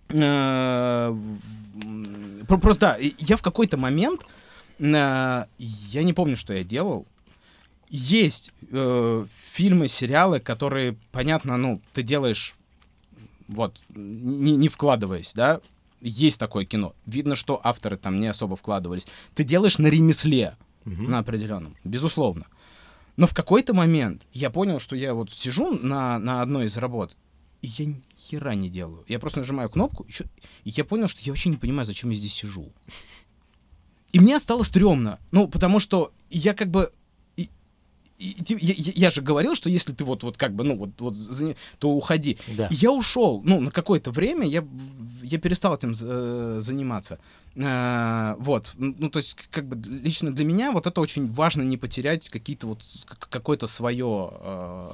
э, 0.08 1.16
Просто, 2.48 2.80
да, 2.80 2.94
и 2.94 3.12
я 3.18 3.36
в 3.36 3.42
какой-то 3.42 3.76
момент, 3.76 4.22
э, 4.80 5.44
я 5.58 6.02
не 6.02 6.12
помню, 6.12 6.36
что 6.36 6.52
я 6.52 6.64
делал, 6.64 7.06
есть 7.90 8.52
э, 8.70 9.26
фильмы, 9.52 9.88
сериалы, 9.88 10.40
которые, 10.40 10.96
понятно, 11.12 11.56
ну, 11.56 11.82
ты 11.92 12.02
делаешь, 12.02 12.54
вот, 13.48 13.80
не, 13.94 14.56
не 14.56 14.68
вкладываясь, 14.68 15.32
да, 15.34 15.60
есть 16.00 16.38
такое 16.38 16.64
кино. 16.64 16.94
Видно, 17.04 17.34
что 17.36 17.60
авторы 17.62 17.96
там 17.96 18.20
не 18.20 18.28
особо 18.28 18.56
вкладывались. 18.56 19.06
Ты 19.34 19.44
делаешь 19.44 19.78
на 19.78 19.88
ремесле, 19.88 20.56
Мгм. 20.84 21.10
на 21.10 21.18
определенном, 21.18 21.76
безусловно. 21.84 22.46
Но 23.16 23.26
в 23.26 23.34
какой-то 23.34 23.74
момент 23.74 24.22
я 24.32 24.48
понял, 24.50 24.78
что 24.80 24.96
я 24.96 25.12
вот 25.12 25.30
сижу 25.30 25.76
на, 25.78 26.18
на 26.18 26.40
одной 26.40 26.66
из 26.66 26.76
работ, 26.78 27.14
и 27.60 27.66
я 27.66 27.84
ни 27.86 28.00
хера 28.16 28.54
не 28.54 28.70
делаю. 28.70 29.04
Я 29.08 29.18
просто 29.18 29.40
нажимаю 29.40 29.68
кнопку, 29.68 30.04
и, 30.04 30.10
чё- 30.12 30.24
и 30.64 30.70
я 30.70 30.84
понял, 30.84 31.06
что 31.08 31.20
я 31.22 31.32
вообще 31.32 31.50
не 31.50 31.56
понимаю, 31.56 31.84
зачем 31.84 32.08
я 32.10 32.16
здесь 32.16 32.32
сижу. 32.32 32.72
И 34.12 34.20
мне 34.20 34.38
стало 34.40 34.62
стрёмно. 34.62 35.18
Ну, 35.32 35.48
потому 35.48 35.80
что 35.80 36.12
я 36.30 36.54
как 36.54 36.68
бы... 36.70 36.92
и- 38.20 38.54
и- 38.54 38.54
и, 38.54 38.66
я, 38.66 38.92
я- 39.06 39.10
же 39.10 39.22
говорил, 39.22 39.54
что 39.54 39.68
если 39.70 39.92
ты 39.92 40.04
вот, 40.04 40.22
вот 40.22 40.36
как 40.36 40.54
бы, 40.54 40.64
ну, 40.64 40.76
вот, 40.76 40.90
вот 41.00 41.14
то 41.78 41.88
уходи. 41.90 42.38
Да. 42.56 42.66
И 42.68 42.74
я 42.74 42.92
ушел, 42.92 43.40
ну, 43.44 43.60
на 43.60 43.70
какое-то 43.70 44.10
время 44.10 44.46
я, 44.46 44.64
я 45.22 45.38
перестал 45.38 45.74
этим 45.74 45.94
э, 46.00 46.58
заниматься. 46.60 47.18
Э, 47.56 48.36
вот, 48.38 48.72
ну, 48.76 49.08
то 49.10 49.18
есть, 49.18 49.36
как 49.50 49.66
бы, 49.66 49.76
лично 50.04 50.30
для 50.32 50.44
меня 50.44 50.70
вот 50.72 50.86
это 50.86 51.00
очень 51.00 51.30
важно 51.32 51.62
не 51.62 51.76
потерять 51.76 52.28
какие-то 52.28 52.66
вот, 52.66 52.84
какое-то 53.30 53.66
свое, 53.66 54.30
э, 54.40 54.90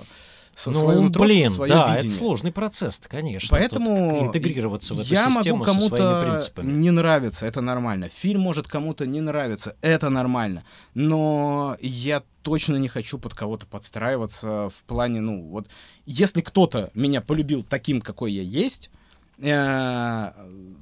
со- 0.57 0.71
Ну, 0.71 0.79
свое 0.81 1.01
нутро, 1.01 1.25
блин, 1.25 1.51
свое 1.51 1.71
да, 1.73 1.83
видение. 1.91 2.07
это 2.07 2.09
сложный 2.19 2.51
процесс, 2.51 2.99
конечно. 3.07 3.49
Поэтому 3.57 4.11
Тут 4.19 4.27
интегрироваться 4.29 4.95
в 4.95 5.01
эту 5.01 5.09
я 5.13 5.31
систему 5.31 5.59
могу 5.59 5.65
кому-то 5.65 6.23
принципами. 6.27 6.73
не 6.73 6.91
нравиться, 6.91 7.47
это 7.47 7.61
нормально. 7.61 8.09
Фильм 8.09 8.41
может 8.41 8.67
кому-то 8.67 9.07
не 9.07 9.21
нравиться, 9.21 9.77
это 9.83 10.09
нормально. 10.11 10.65
Но 10.95 11.77
я 11.81 12.23
точно 12.43 12.77
не 12.77 12.89
хочу 12.89 13.19
под 13.19 13.35
кого-то 13.35 13.67
подстраиваться 13.67 14.71
в 14.71 14.83
плане, 14.87 15.21
ну, 15.21 15.43
вот, 15.49 15.69
если 16.07 16.41
кто-то 16.41 16.91
меня 16.95 17.21
полюбил 17.21 17.63
таким, 17.63 18.01
какой 18.01 18.33
я 18.33 18.43
есть, 18.43 18.91
э, 19.39 20.33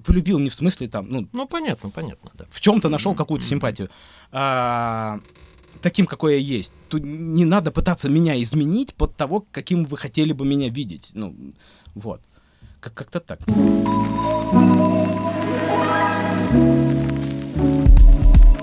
полюбил 0.06 0.38
не 0.38 0.50
в 0.50 0.54
смысле 0.54 0.88
там, 0.88 1.06
ну, 1.10 1.28
Ну, 1.32 1.48
понятно, 1.48 1.90
понятно, 1.90 2.30
да. 2.34 2.44
в 2.50 2.60
чем-то 2.60 2.88
нашел 2.88 3.14
какую-то 3.14 3.44
симпатию. 3.46 3.88
А, 4.30 5.18
таким, 5.80 6.06
какой 6.06 6.34
я 6.34 6.38
есть. 6.40 6.72
Тут 6.88 7.02
не 7.04 7.44
надо 7.44 7.70
пытаться 7.70 8.08
меня 8.08 8.40
изменить 8.42 8.94
под 8.94 9.16
того, 9.16 9.44
каким 9.50 9.84
вы 9.84 9.96
хотели 9.96 10.32
бы 10.32 10.44
меня 10.44 10.68
видеть. 10.68 11.10
Ну, 11.14 11.34
вот. 11.94 12.20
Как- 12.80 12.94
как-то 12.94 13.20
так. 13.20 13.40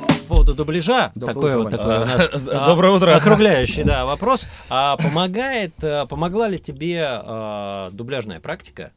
По 0.08 0.36
поводу 0.36 0.54
дубляжа, 0.54 1.12
Доброе 1.16 1.34
такой 1.34 1.56
утро, 1.56 1.62
вот 1.64 1.72
такой 1.72 1.98
у 1.98 2.06
нас 2.06 2.30
а, 2.48 2.66
доброе 2.66 2.92
утро. 2.94 3.16
округляющий, 3.16 3.84
да, 3.84 4.06
вопрос. 4.06 4.48
А 4.70 4.96
помогает, 4.98 5.74
а, 5.84 6.06
помогла 6.06 6.48
ли 6.48 6.58
тебе 6.60 7.04
а, 7.06 7.90
дубляжная 7.92 8.40
практика 8.40 8.92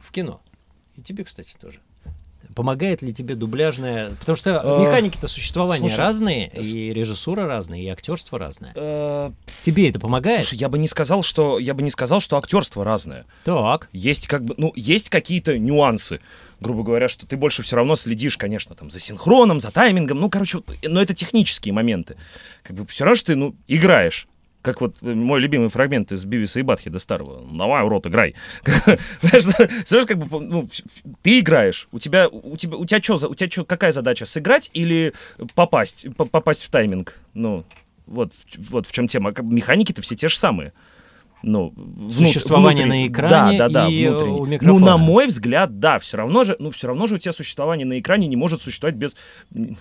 в 0.00 0.10
кино? 0.12 0.40
И 0.96 1.02
тебе, 1.02 1.24
кстати, 1.24 1.56
тоже. 1.58 1.80
Помогает 2.54 3.02
ли 3.02 3.12
тебе 3.12 3.34
дубляжная... 3.34 4.10
Потому 4.20 4.36
что 4.36 4.60
Э, 4.62 4.80
механики-то 4.80 5.28
существования 5.28 5.88
слушай, 5.88 5.98
разные, 5.98 6.48
и 6.48 6.92
режиссура 6.92 7.46
разная, 7.46 7.80
и 7.80 7.88
актерство 7.88 8.38
разное. 8.38 8.72
Э, 8.74 9.30
Тебе 9.62 9.88
это 9.88 9.98
помогает? 9.98 10.44
Слушай, 10.46 10.60
я 10.60 10.68
бы 10.68 10.78
не 10.78 10.88
сказал, 10.88 11.22
что 11.22 11.58
я 11.58 11.74
бы 11.74 11.82
не 11.82 11.90
сказал, 11.90 12.20
что 12.20 12.36
актерство 12.36 12.84
разное. 12.84 13.24
Так. 13.44 13.88
Есть 13.92 14.26
как 14.26 14.44
бы, 14.44 14.54
ну, 14.56 14.72
есть 14.76 15.10
какие-то 15.10 15.58
нюансы, 15.58 16.20
грубо 16.60 16.82
говоря, 16.82 17.08
что 17.08 17.26
ты 17.26 17.36
больше 17.36 17.62
все 17.62 17.76
равно 17.76 17.96
следишь, 17.96 18.36
конечно, 18.36 18.74
там 18.74 18.90
за 18.90 19.00
синхроном, 19.00 19.60
за 19.60 19.70
таймингом, 19.70 20.20
ну, 20.20 20.30
короче, 20.30 20.62
но 20.82 21.02
это 21.02 21.14
технические 21.14 21.74
моменты. 21.74 22.16
Как 22.62 22.76
бы 22.76 22.86
все 22.86 23.04
равно, 23.04 23.16
что 23.16 23.26
ты, 23.28 23.36
ну, 23.36 23.54
играешь. 23.68 24.26
Как 24.62 24.80
вот 24.80 24.96
э, 25.02 25.12
мой 25.12 25.40
любимый 25.40 25.68
фрагмент 25.68 26.12
из 26.12 26.24
Бивиса 26.24 26.60
и 26.60 26.62
Батхеда 26.62 26.98
старого. 27.00 27.44
Давай, 27.52 27.82
урод, 27.84 28.06
играй. 28.06 28.34
Знаешь, 29.20 29.42
что- 29.86 30.06
как 30.06 30.18
бы, 30.18 30.40
ну, 30.40 30.68
ты 31.22 31.40
играешь. 31.40 31.88
У 31.92 31.98
тебя, 31.98 32.28
у 32.28 32.56
тебя, 32.56 32.76
у 32.76 32.86
тебя 32.86 33.02
что, 33.02 33.14
у 33.28 33.34
тебя 33.34 33.48
чё, 33.48 33.64
какая 33.64 33.90
задача? 33.92 34.24
Сыграть 34.24 34.70
или 34.72 35.12
попасть, 35.54 36.06
по- 36.16 36.24
попасть 36.26 36.62
в 36.62 36.70
тайминг? 36.70 37.18
Ну, 37.34 37.64
вот, 38.06 38.32
вот 38.70 38.86
в 38.86 38.92
чем 38.92 39.08
тема. 39.08 39.34
Механики-то 39.42 40.00
все 40.00 40.14
те 40.14 40.28
же 40.28 40.36
самые. 40.36 40.72
Ну, 41.42 41.72
внут- 41.76 42.12
Существование 42.14 42.84
внутренне- 42.86 43.04
на 43.04 43.08
экране 43.08 43.58
да, 43.58 43.68
да, 43.68 43.86
да, 43.86 43.88
и, 43.88 44.02
э, 44.04 44.10
внутренне. 44.10 44.58
у 44.58 44.64
Ну, 44.64 44.78
на 44.78 44.96
мой 44.96 45.26
взгляд, 45.26 45.80
да, 45.80 45.98
все 45.98 46.16
равно 46.18 46.44
же, 46.44 46.56
ну, 46.58 46.70
все 46.70 46.86
равно 46.86 47.06
же 47.06 47.16
у 47.16 47.18
тебя 47.18 47.32
существование 47.32 47.84
на 47.86 47.98
экране 47.98 48.26
не 48.28 48.36
может 48.36 48.62
существовать 48.62 48.94
без... 48.96 49.16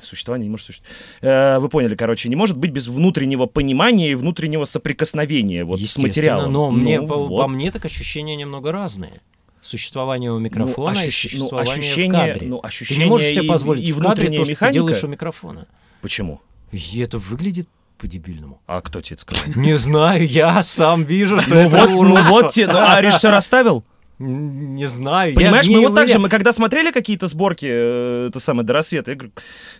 Существование 0.02 0.46
не 0.48 0.52
может 0.52 0.66
существовать. 0.66 0.96
Э, 1.22 1.60
вы 1.60 1.70
поняли, 1.70 1.96
короче, 1.96 2.30
не 2.30 2.36
может 2.36 2.58
быть 2.58 2.72
без 2.72 2.88
внутреннего 2.88 3.46
понимания 3.46 4.12
и 4.12 4.16
внутреннего 4.16 4.66
соприкосновения 4.66 5.64
вот 5.64 5.80
с 5.82 5.98
материалом. 5.98 6.52
Но 6.52 6.72
мне, 6.72 7.00
Ну, 7.02 7.08
по, 7.08 7.16
вот. 7.16 7.38
по 7.42 7.48
мне 7.48 7.72
так 7.72 7.86
ощущения 7.86 8.36
немного 8.36 8.72
разные. 8.72 9.22
Существование 9.62 10.32
у 10.32 10.40
микрофона 10.40 10.94
и 10.98 11.08
ощущ- 11.08 11.38
ну, 11.38 11.46
существование 11.50 11.74
ощущение- 11.74 12.10
в 12.12 12.34
кадре. 12.34 12.48
ну, 12.48 12.60
Ты 12.62 12.68
ощущение 12.68 13.04
не 13.06 13.10
можешь 13.12 13.28
себе 13.30 13.46
и- 13.46 13.48
позволить 13.48 13.88
и 13.88 13.92
в 13.92 14.00
кадре 14.02 14.26
то, 14.28 14.34
что 14.34 14.44
ты 14.46 14.50
механика. 14.50 14.74
делаешь 14.74 15.04
у 15.04 15.08
микрофона. 15.08 15.68
Почему? 16.02 16.42
И 16.72 17.00
это 17.00 17.20
выглядит 17.20 17.68
по-дебильному. 18.02 18.60
А 18.66 18.82
кто 18.82 19.00
тебе 19.00 19.14
это 19.14 19.22
сказал? 19.22 19.44
Не 19.56 19.78
знаю, 19.78 20.28
я 20.28 20.64
сам 20.64 21.04
вижу, 21.04 21.40
что 21.40 21.54
Ну 21.54 21.62
это 21.62 21.88
вот, 21.88 21.90
ну 22.08 22.24
вот 22.24 22.52
тебе, 22.52 22.68
ну, 22.68 22.80
а 22.80 23.00
режиссер 23.00 23.34
оставил? 23.34 23.84
Не 24.18 24.86
знаю. 24.86 25.32
я 25.32 25.36
Понимаешь, 25.36 25.68
не 25.68 25.78
мы 25.78 25.82
вот 25.88 25.96
так 25.96 26.08
же, 26.08 26.14
уверен. 26.14 26.22
мы 26.22 26.30
когда 26.30 26.52
смотрели 26.52 26.92
какие-то 26.92 27.26
сборки, 27.26 27.66
э, 27.68 28.28
это 28.30 28.40
самое, 28.40 28.66
до 28.66 28.74
рассвета, 28.74 29.12
я 29.12 29.18
говорю, 29.18 29.34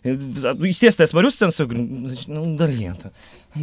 э, 0.04 0.10
естественно, 0.68 1.04
я 1.04 1.08
смотрю 1.08 1.30
сцену, 1.30 1.52
я 1.58 1.66
говорю, 1.66 1.84
ну, 1.84 2.10
ну, 2.28 2.54
удали 2.56 2.86
это. 2.86 3.12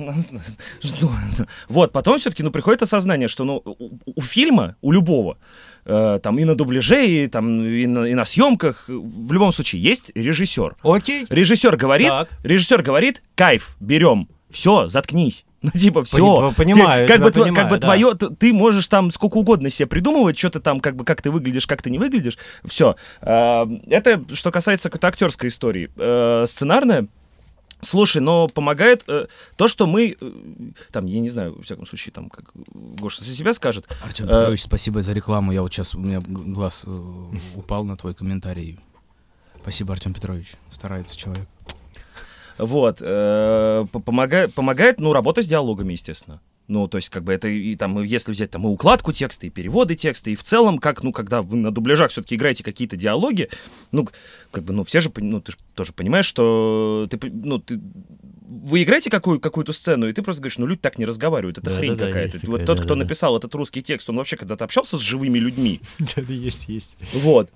Что 0.80 1.10
это? 1.32 1.48
Вот, 1.68 1.90
потом 1.93 2.18
все-таки, 2.18 2.44
ну, 2.44 2.52
приходит 2.52 2.82
осознание, 2.82 3.26
что, 3.26 3.44
ну, 3.44 3.60
у, 3.64 3.98
у 4.14 4.20
фильма, 4.20 4.76
у 4.80 4.93
любого, 4.93 5.39
э, 5.85 6.20
там, 6.22 6.39
и 6.39 6.44
на 6.44 6.55
дубляже, 6.55 7.05
и, 7.06 7.26
там, 7.26 7.60
и, 7.64 7.86
на, 7.86 8.05
и 8.05 8.14
на 8.14 8.24
съемках, 8.24 8.85
в 8.89 9.32
любом 9.32 9.51
случае, 9.52 9.82
есть 9.82 10.12
режиссер. 10.14 10.76
Окей. 10.82 11.26
Режиссер 11.28 11.76
говорит, 11.76 12.09
Так. 12.09 12.28
режиссер 12.44 12.82
говорит, 12.82 13.22
кайф, 13.35 13.74
берем, 13.80 14.28
все, 14.50 14.88
заткнись. 14.88 15.44
Ну, 15.60 15.70
типа, 15.70 16.04
все. 16.04 16.52
Пони- 16.54 16.54
понимаю, 16.54 17.08
как 17.08 17.20
бы, 17.20 17.32
понимаю, 17.32 17.54
как 17.54 17.68
бы 17.68 17.78
да. 17.78 17.86
твое, 17.88 18.14
ты 18.14 18.52
можешь 18.52 18.86
там 18.86 19.10
сколько 19.10 19.38
угодно 19.38 19.70
себе 19.70 19.88
придумывать, 19.88 20.38
что 20.38 20.50
ты 20.50 20.60
там, 20.60 20.78
как 20.78 20.94
бы, 20.94 21.04
как 21.04 21.20
ты 21.20 21.32
выглядишь, 21.32 21.66
как 21.66 21.82
ты 21.82 21.90
не 21.90 21.98
выглядишь. 21.98 22.38
Все. 22.64 22.94
Это 23.20 24.24
что 24.32 24.52
касается 24.52 24.88
какой-то 24.88 25.08
актерской 25.08 25.48
истории. 25.48 25.90
Э, 25.96 26.44
Сценарная, 26.46 27.08
Слушай, 27.80 28.20
но 28.20 28.48
помогает 28.48 29.04
э, 29.06 29.26
то, 29.56 29.68
что 29.68 29.86
мы, 29.86 30.16
э, 30.20 30.32
там, 30.90 31.06
я 31.06 31.20
не 31.20 31.28
знаю, 31.28 31.54
во 31.56 31.62
всяком 31.62 31.86
случае, 31.86 32.12
там, 32.12 32.28
как 32.28 32.50
Гоша 32.54 33.22
за 33.22 33.32
себя 33.32 33.52
скажет, 33.52 33.86
Артем 34.04 34.26
Э, 34.26 34.28
Петрович, 34.28 34.62
спасибо 34.62 35.00
за 35.00 35.12
рекламу. 35.12 35.52
Я 35.52 35.62
вот 35.62 35.72
сейчас, 35.72 35.94
у 35.94 36.00
меня 36.00 36.20
глаз 36.20 36.84
э, 36.86 37.10
упал 37.54 37.84
на 37.84 37.96
твой 37.96 38.14
комментарий. 38.14 38.80
Спасибо, 39.62 39.92
Артем 39.92 40.12
Петрович. 40.12 40.54
Старается 40.70 41.16
человек. 41.16 41.48
Вот. 42.59 42.98
э, 43.01 43.85
по- 43.93 44.01
помогает, 44.01 44.55
помогает, 44.55 45.01
ну, 45.01 45.12
работа 45.12 45.43
с 45.43 45.47
диалогами, 45.47 45.93
естественно. 45.93 46.40
Ну, 46.66 46.86
то 46.86 46.98
есть, 46.98 47.09
как 47.09 47.24
бы 47.24 47.32
это 47.32 47.48
и 47.48 47.76
там, 47.76 48.02
если 48.02 48.30
взять 48.30 48.51
там 48.51 48.66
и 48.66 48.68
укладку 48.70 49.12
текста, 49.12 49.47
и 49.47 49.51
переводы 49.51 49.94
текста, 49.94 50.28
и 50.30 50.35
в 50.35 50.43
целом, 50.44 50.78
как, 50.78 51.02
ну, 51.02 51.12
когда 51.12 51.40
вы 51.40 51.56
на 51.56 51.70
дубляжах 51.70 52.10
все-таки 52.10 52.35
играете 52.35 52.62
какие-то 52.62 52.94
диалоги, 52.94 53.48
ну, 53.90 54.06
как 54.51 54.64
бы, 54.64 54.74
ну, 54.74 54.85
все 54.85 55.01
же, 55.01 55.10
ну, 55.16 55.40
ты 55.40 55.52
ж 55.52 55.56
тоже 55.74 55.94
понимаешь, 55.94 56.26
что 56.26 57.09
ты, 57.10 57.18
ну, 57.32 57.59
ты, 57.59 57.80
вы 58.47 58.82
играете 58.82 59.09
какую, 59.09 59.40
какую-то 59.40 59.72
сцену, 59.72 60.09
и 60.09 60.12
ты 60.12 60.20
просто 60.22 60.43
говоришь, 60.43 60.59
ну, 60.59 60.66
люди 60.66 60.82
так 60.82 60.98
не 60.98 61.06
разговаривают, 61.06 61.56
это 61.56 61.70
хрень 61.70 61.93
Да-да-да, 61.93 62.06
какая-то. 62.12 62.36
есть 62.36 62.47
Вот 62.47 62.59
тот, 62.66 62.78
кто 62.80 62.89
да-да-да. 62.89 62.94
написал 62.97 63.35
этот 63.39 63.55
русский 63.55 63.82
текст, 63.82 64.10
он 64.10 64.16
вообще 64.16 64.36
когда-то 64.36 64.64
общался 64.66 64.98
с 64.98 65.01
живыми 65.01 65.39
людьми. 65.39 65.80
Да, 66.16 66.20
есть, 66.28 66.68
есть. 66.68 66.98
Вот. 67.14 67.48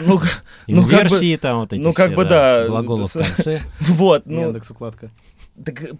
Ну, 0.00 0.20
ну, 0.66 0.88
как 0.88 1.08
бы, 1.08 1.36
там 1.36 1.60
вот 1.60 1.72
эти 1.72 1.82
ну, 1.82 1.92
как 1.92 2.08
все, 2.08 2.16
бы, 2.16 2.24
да. 2.24 2.66
Глаголы 2.66 3.04
в 3.04 3.12
конце. 3.12 3.62
вот, 3.80 4.26
ну, 4.26 4.54
укладка. 4.70 5.10
Так, 5.64 5.82
э, 5.82 5.92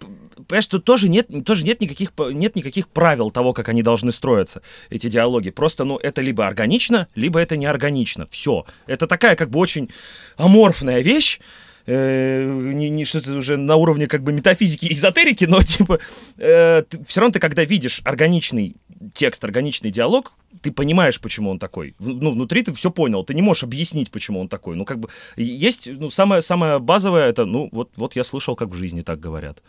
понимаешь, 0.47 0.67
тут 0.67 0.83
тоже 0.85 1.09
нет, 1.09 1.27
тоже 1.45 1.65
нет 1.65 1.81
никаких, 1.81 2.11
нет 2.17 2.55
никаких 2.55 2.87
правил 2.87 3.31
того, 3.31 3.53
как 3.53 3.69
они 3.69 3.81
должны 3.81 4.11
строиться, 4.11 4.61
эти 4.89 5.07
диалоги. 5.09 5.49
Просто, 5.49 5.83
ну, 5.83 5.97
это 5.97 6.21
либо 6.21 6.45
органично, 6.45 7.07
либо 7.15 7.39
это 7.39 7.57
неорганично. 7.57 8.27
Все. 8.29 8.65
Это 8.85 9.07
такая, 9.07 9.35
как 9.35 9.49
бы, 9.49 9.59
очень 9.59 9.89
аморфная 10.37 11.01
вещь, 11.01 11.39
э, 11.87 12.45
не, 12.45 12.89
не 12.89 13.05
что-то 13.05 13.33
уже 13.33 13.57
на 13.57 13.75
уровне 13.75 14.07
как 14.07 14.21
бы 14.21 14.31
метафизики 14.31 14.85
и 14.85 14.93
эзотерики, 14.93 15.45
но 15.45 15.61
типа 15.63 15.99
все 16.37 16.85
равно 17.15 17.31
ты 17.31 17.39
когда 17.39 17.63
видишь 17.63 18.01
органичный 18.03 18.75
текст, 19.13 19.43
органичный 19.43 19.91
диалог, 19.91 20.33
ты 20.61 20.71
понимаешь, 20.71 21.19
почему 21.19 21.49
он 21.49 21.59
такой. 21.59 21.95
Ну, 21.99 22.31
внутри 22.31 22.63
ты 22.63 22.73
все 22.73 22.91
понял, 22.91 23.23
ты 23.23 23.33
не 23.33 23.41
можешь 23.41 23.63
объяснить, 23.63 24.11
почему 24.11 24.39
он 24.39 24.47
такой. 24.47 24.75
Ну, 24.75 24.85
как 24.85 24.99
бы, 24.99 25.09
есть, 25.35 25.87
ну, 25.87 26.09
самое, 26.09 26.41
самое 26.41 26.79
базовое, 26.79 27.29
это, 27.29 27.45
ну, 27.45 27.69
вот, 27.71 27.91
вот 27.95 28.15
я 28.15 28.23
слышал, 28.23 28.55
как 28.55 28.69
в 28.69 28.73
жизни 28.73 29.01
так 29.01 29.19
говорят. 29.19 29.61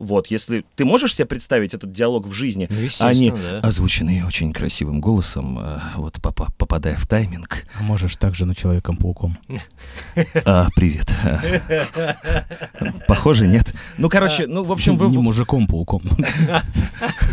Вот, 0.00 0.26
если 0.26 0.64
ты 0.76 0.84
можешь 0.84 1.14
себе 1.14 1.24
представить 1.24 1.72
этот 1.72 1.92
диалог 1.92 2.26
в 2.26 2.32
жизни, 2.32 2.68
Ну, 2.70 3.06
они 3.06 3.30
да. 3.30 3.60
озвученные 3.60 4.26
очень 4.26 4.52
красивым 4.52 5.00
голосом, 5.00 5.58
э, 5.60 5.78
вот 5.96 6.16
попа- 6.20 6.48
попадая 6.58 6.96
в 6.96 7.06
тайминг. 7.06 7.64
А 7.78 7.82
можешь 7.82 8.16
также 8.16 8.44
на 8.44 8.54
Человеком-пауком. 8.54 9.38
А, 10.44 10.68
привет. 10.74 11.06
Похоже, 13.06 13.46
нет. 13.46 13.72
Ну, 13.98 14.08
короче, 14.08 14.46
ну, 14.46 14.62
в 14.64 14.72
общем, 14.72 14.96
вы... 14.96 15.08
Не 15.08 15.18
мужиком-пауком. 15.18 16.02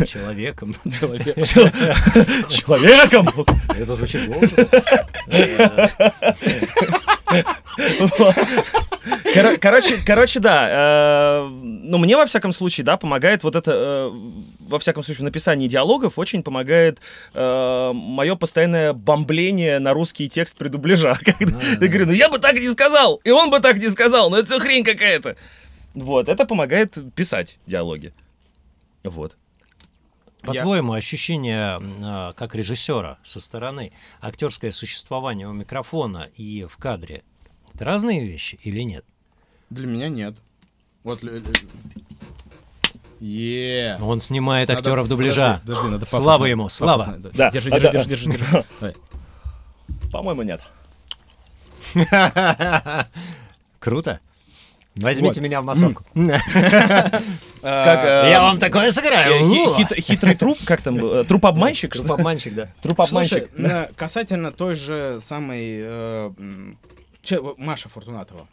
Человеком. 0.06 0.74
Человеком! 2.48 3.28
Это 3.76 3.94
звучит 3.94 4.26
голосом. 4.28 4.66
Кор- 9.34 9.58
Короче, 9.58 9.96
короче, 10.06 10.40
да. 10.40 10.68
э, 11.44 11.48
Ну, 11.50 11.98
мне, 11.98 12.16
во 12.16 12.26
всяком 12.26 12.51
случае, 12.52 12.84
да, 12.84 12.96
помогает 12.96 13.42
вот 13.44 13.56
это, 13.56 13.72
э, 13.72 14.10
во 14.60 14.78
всяком 14.78 15.02
случае, 15.02 15.22
в 15.22 15.24
написании 15.24 15.68
диалогов 15.68 16.18
очень 16.18 16.42
помогает 16.42 17.00
мое 17.34 18.34
постоянное 18.36 18.92
бомбление 18.92 19.78
на 19.78 19.92
русский 19.92 20.28
текст 20.28 20.56
при 20.56 20.68
дубляжах. 20.68 21.20
Когда 21.24 21.58
я 21.60 21.76
говорю, 21.88 22.06
ну 22.06 22.12
я 22.12 22.28
бы 22.28 22.38
так 22.38 22.54
не 22.54 22.68
сказал, 22.68 23.16
и 23.24 23.30
он 23.30 23.50
бы 23.50 23.60
так 23.60 23.78
не 23.78 23.88
сказал, 23.88 24.30
но 24.30 24.38
это 24.38 24.46
все 24.46 24.58
хрень 24.58 24.84
какая-то. 24.84 25.36
Вот, 25.94 26.28
это 26.28 26.44
помогает 26.46 26.96
писать 27.14 27.58
диалоги. 27.66 28.12
Вот. 29.04 29.36
По-твоему, 30.42 30.92
ощущение 30.94 31.76
м, 31.76 31.98
а, 32.02 32.32
как 32.32 32.54
режиссера 32.56 33.18
со 33.22 33.40
стороны, 33.40 33.92
актерское 34.20 34.72
существование 34.72 35.46
у 35.48 35.52
микрофона 35.52 36.28
и 36.36 36.66
в 36.68 36.76
кадре, 36.78 37.22
это 37.72 37.84
разные 37.84 38.24
вещи 38.26 38.58
или 38.64 38.80
нет? 38.80 39.04
Для 39.70 39.86
меня 39.86 40.08
нет. 40.08 40.34
Вот 41.04 41.22
л- 41.22 41.30
л- 41.36 41.42
Е. 43.22 43.98
Он 44.02 44.20
снимает 44.20 44.68
Надо- 44.68 44.78
актеров 44.80 45.06
дубляжа. 45.08 45.60
подожди, 45.64 45.88
надо 45.88 46.06
Слава 46.06 46.44
ему, 46.46 46.68
слава. 46.68 47.14
да. 47.32 47.50
Держи, 47.50 47.70
А, 47.70 47.78
держи, 47.78 47.92
да. 47.92 48.04
держи, 48.04 48.08
держи, 48.08 48.32
держи. 48.32 48.64
По-моему, 50.12 50.42
нет. 50.42 50.60
Круто. 53.78 54.18
Возьмите 54.94 55.40
Вот. 55.40 55.44
меня 55.44 55.60
в 55.62 55.64
массовку. 55.64 56.04
Как, 56.14 58.04
э, 58.04 58.28
Я 58.30 58.42
вам 58.42 58.58
такое 58.58 58.88
э, 58.88 58.92
сыграю. 58.92 59.38
хит- 59.76 59.94
Хитрый 60.00 60.34
труп, 60.34 60.58
как 60.66 60.82
там, 60.82 60.96
был? 60.96 61.14
Э, 61.14 61.24
труп-обманщик? 61.24 61.94
что 61.94 62.04
ли? 62.04 62.10
Обманщик, 62.10 62.54
да. 62.54 62.62
Слушай, 62.64 62.82
Труп-обманщик. 62.82 63.50
на- 63.56 63.88
касательно 63.96 64.50
той 64.50 64.74
же 64.74 65.18
самой 65.20 65.78
э, 65.80 66.30
Маша 67.56 67.88
Фортунатова. 67.88 68.46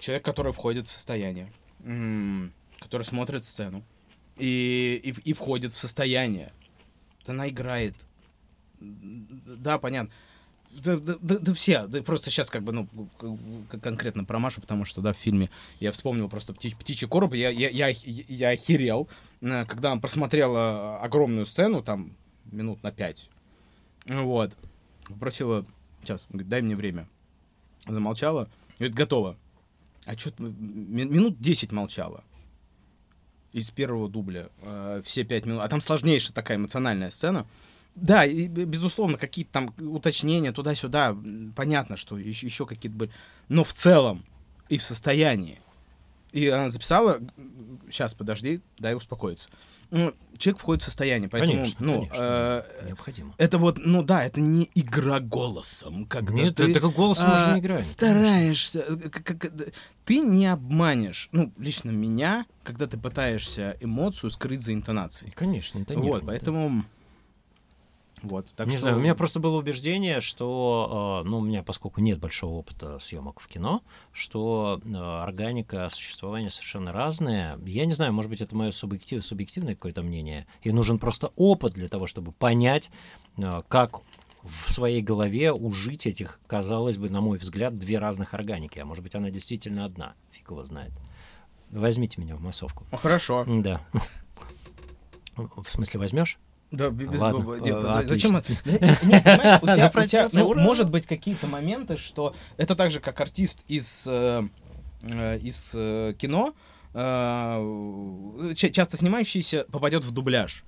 Человек, 0.00 0.24
который 0.24 0.52
входит 0.52 0.88
в 0.88 0.92
состояние, 0.92 1.46
который 2.86 3.02
смотрит 3.02 3.42
сцену 3.44 3.82
и, 4.38 5.00
и, 5.02 5.30
и 5.30 5.32
входит 5.32 5.72
в 5.72 5.78
состояние. 5.78 6.52
Она 7.26 7.48
играет. 7.48 7.94
Да, 8.80 9.78
понятно. 9.78 10.12
Да, 10.70 10.96
да- 10.98 11.16
да- 11.20 11.38
да 11.38 11.54
все, 11.54 11.86
да 11.86 12.02
просто 12.02 12.30
сейчас 12.30 12.48
как 12.50 12.62
бы, 12.62 12.72
ну, 12.72 12.88
конкретно 13.80 14.24
про 14.24 14.38
Машу, 14.38 14.60
потому 14.60 14.84
что, 14.84 15.00
да, 15.00 15.12
в 15.14 15.16
фильме 15.16 15.48
я 15.80 15.90
вспомнил 15.90 16.28
просто 16.28 16.52
«Птич- 16.52 16.76
«Птичий 16.76 17.08
короб», 17.08 17.32
я, 17.34 17.48
я, 17.48 17.70
я, 17.70 17.88
я 18.04 18.50
охерел, 18.50 19.08
э, 19.40 19.64
когда 19.64 19.90
он 19.92 20.00
просмотрел 20.02 20.54
огромную 21.02 21.46
сцену, 21.46 21.82
там, 21.82 22.12
минут 22.52 22.82
на 22.82 22.92
пять, 22.92 23.30
вот, 24.04 24.54
попросила, 25.08 25.64
сейчас, 26.02 26.26
говорит, 26.28 26.48
дай 26.50 26.60
мне 26.60 26.76
время, 26.76 27.08
замолчала, 27.88 28.46
говорит, 28.78 28.94
готово, 28.94 29.36
а 30.04 30.14
что 30.18 30.30
минут 30.38 31.40
10 31.40 31.72
молчала, 31.72 32.22
из 33.56 33.70
первого 33.70 34.06
дубля, 34.06 34.50
э, 34.60 35.00
все 35.02 35.24
пять 35.24 35.46
минут, 35.46 35.62
а 35.62 35.68
там 35.68 35.80
сложнейшая 35.80 36.34
такая 36.34 36.58
эмоциональная 36.58 37.10
сцена, 37.10 37.46
да, 37.94 38.26
и, 38.26 38.48
безусловно, 38.48 39.16
какие-то 39.16 39.50
там 39.52 39.74
уточнения 39.78 40.52
туда-сюда, 40.52 41.16
понятно, 41.54 41.96
что 41.96 42.18
еще, 42.18 42.46
еще 42.46 42.66
какие-то 42.66 42.98
были, 42.98 43.10
но 43.48 43.64
в 43.64 43.72
целом 43.72 44.26
и 44.68 44.76
в 44.76 44.82
состоянии. 44.82 45.58
И 46.32 46.46
она 46.48 46.68
записала, 46.68 47.20
сейчас, 47.90 48.12
подожди, 48.12 48.60
дай 48.78 48.94
успокоиться. 48.94 49.48
Ну, 49.90 50.12
Человек 50.38 50.60
входит 50.60 50.82
в 50.82 50.84
состояние, 50.84 51.30
поэтому, 51.30 51.52
Конечно, 51.54 51.86
ну, 51.86 51.92
конечно. 52.00 52.16
э, 52.20 52.86
Необходимо. 52.88 53.34
это 53.38 53.56
вот, 53.56 53.78
ну 53.82 54.02
да, 54.02 54.22
это 54.22 54.40
не 54.42 54.68
игра 54.74 55.18
голосом, 55.18 56.04
когда 56.04 56.34
Нет, 56.34 56.56
ты 56.56 56.70
это 56.70 56.80
как 56.80 56.92
голосом 56.92 57.26
а, 57.30 57.44
уже 57.44 57.54
не 57.54 57.60
играем. 57.60 57.80
Стараешься, 57.80 58.82
как- 59.10 59.24
как- 59.24 59.44
э, 59.46 59.70
ты 60.04 60.18
не 60.20 60.46
обманешь, 60.46 61.30
ну 61.32 61.50
лично 61.56 61.90
меня, 61.90 62.44
когда 62.64 62.86
ты 62.86 62.98
пытаешься 62.98 63.76
эмоцию 63.80 64.30
скрыть 64.30 64.60
за 64.60 64.74
интонацией. 64.74 65.32
Конечно, 65.32 65.78
это 65.78 65.94
нет. 65.94 66.04
вот, 66.04 66.16
это- 66.18 66.26
поэтому 66.26 66.84
вот, 68.22 68.50
так 68.56 68.66
не 68.66 68.72
что 68.72 68.82
знаю, 68.82 68.96
у 68.96 69.00
меня 69.00 69.14
просто 69.14 69.40
было 69.40 69.58
убеждение, 69.58 70.20
что, 70.20 71.22
э, 71.24 71.28
ну, 71.28 71.38
у 71.38 71.42
меня, 71.42 71.62
поскольку 71.62 72.00
нет 72.00 72.18
большого 72.18 72.54
опыта 72.54 72.98
съемок 72.98 73.40
в 73.40 73.46
кино, 73.46 73.82
что 74.12 74.80
э, 74.84 74.96
органика 74.96 75.88
существования 75.90 76.48
совершенно 76.48 76.92
разная. 76.92 77.58
Я 77.66 77.84
не 77.84 77.92
знаю, 77.92 78.12
может 78.12 78.30
быть, 78.30 78.40
это 78.40 78.56
мое 78.56 78.70
субъектив, 78.70 79.24
субъективное 79.24 79.74
какое-то 79.74 80.02
мнение. 80.02 80.46
И 80.62 80.72
нужен 80.72 80.98
просто 80.98 81.32
опыт 81.36 81.74
для 81.74 81.88
того, 81.88 82.06
чтобы 82.06 82.32
понять, 82.32 82.90
э, 83.36 83.62
как 83.68 84.00
в 84.42 84.70
своей 84.70 85.02
голове 85.02 85.52
ужить 85.52 86.06
этих, 86.06 86.40
казалось 86.46 86.96
бы, 86.98 87.10
на 87.10 87.20
мой 87.20 87.36
взгляд, 87.38 87.76
две 87.78 87.98
разных 87.98 88.32
органики. 88.32 88.78
А 88.78 88.84
может 88.84 89.02
быть, 89.02 89.14
она 89.14 89.30
действительно 89.30 89.84
одна. 89.84 90.14
Фиг 90.30 90.50
его 90.50 90.64
знает. 90.64 90.92
Возьмите 91.70 92.20
меня 92.20 92.36
в 92.36 92.40
массовку. 92.40 92.86
Хорошо. 92.92 93.44
Да. 93.46 93.84
В 95.36 95.68
смысле, 95.68 96.00
возьмешь? 96.00 96.38
Да, 96.72 96.90
без- 96.90 97.20
Ладно, 97.20 97.40
б- 97.40 97.60
нет, 97.60 97.76
отлично. 97.76 98.08
зачем? 98.08 98.32
Нет, 99.04 99.22
понимаешь, 99.24 99.62
у 99.62 99.66
тебя- 99.66 99.92
у 99.94 100.06
тебя, 100.06 100.28
ну, 100.32 100.54
может 100.54 100.90
быть 100.90 101.06
какие-то 101.06 101.46
моменты, 101.46 101.96
что 101.96 102.34
это 102.56 102.74
так 102.74 102.90
же, 102.90 102.98
как 103.00 103.20
артист 103.20 103.60
из 103.68 104.04
э, 104.08 104.42
э, 105.02 105.38
из 105.38 105.72
э, 105.74 106.14
кино, 106.18 106.54
ча- 108.54 108.70
часто 108.70 108.96
снимающийся 108.96 109.64
попадет 109.70 110.04
в 110.04 110.10
дубляж. 110.12 110.64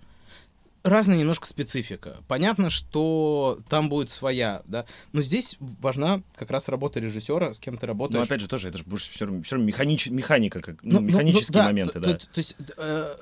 Разная 0.85 1.17
немножко 1.19 1.47
специфика. 1.47 2.19
Понятно, 2.29 2.71
что 2.71 3.59
там 3.69 3.89
будет 3.89 4.11
своя, 4.11 4.63
да, 4.65 4.85
но 5.13 5.21
здесь 5.23 5.57
важна 5.59 6.23
как 6.37 6.51
раз 6.53 6.69
работа 6.69 7.01
режиссера, 7.01 7.53
с 7.53 7.59
кем 7.59 7.77
ты 7.77 7.87
Но 7.87 7.89
работаешь. 7.89 8.25
опять 8.25 8.41
же 8.41 8.49
тоже, 8.49 8.69
это 8.69 8.79
же 8.79 8.85
больше 8.85 9.11
все 9.11 9.27
равно, 9.27 9.43
механика, 9.65 10.61
как, 10.61 10.77
Ну, 10.85 10.93
ну, 10.95 11.01
ну, 11.01 11.07
механические 11.09 11.49
ну, 11.49 11.59
да, 11.59 11.65
моменты, 11.65 11.93
то- 11.95 12.01
да. 12.01 12.13
То, 12.17 12.27
то 12.27 12.39
есть 12.39 12.57
э, 12.79 13.15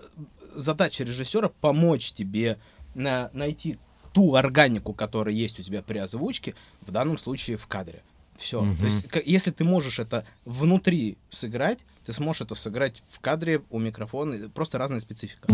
задача 0.57 1.05
режиссера 1.05 1.49
помочь 1.49 2.13
тебе 2.13 2.59
на- 2.95 3.31
найти 3.33 3.79
ту 4.13 4.35
органику, 4.35 4.95
которая 4.95 5.35
есть 5.35 5.61
у 5.61 5.63
тебя 5.63 5.83
при 5.83 5.99
озвучке, 5.99 6.55
в 6.81 6.91
данном 6.91 7.19
случае 7.19 7.57
в 7.57 7.67
кадре. 7.67 8.03
Все. 8.39 8.61
Мгм. 8.61 8.77
То 8.77 8.85
есть, 8.85 9.07
если 9.25 9.51
ты 9.51 9.65
можешь 9.65 9.99
это 9.99 10.27
внутри 10.45 11.17
сыграть, 11.31 11.81
ты 12.05 12.13
сможешь 12.13 12.43
это 12.43 12.55
сыграть 12.55 13.03
в 13.11 13.21
кадре 13.21 13.63
у 13.71 13.79
микрофона. 13.79 14.49
Просто 14.51 14.79
разная 14.79 15.01
специфика. 15.01 15.49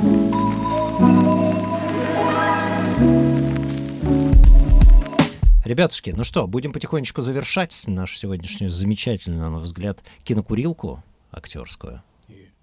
Ребятушки, 5.65 6.11
ну 6.11 6.25
что, 6.25 6.49
будем 6.49 6.73
потихонечку 6.73 7.23
завершать 7.23 7.85
нашу 7.87 8.17
сегодняшнюю 8.17 8.69
замечательную, 8.69 9.43
на 9.43 9.51
мой 9.51 9.63
взгляд, 9.63 10.03
кинокурилку 10.25 11.05
актерскую, 11.31 12.03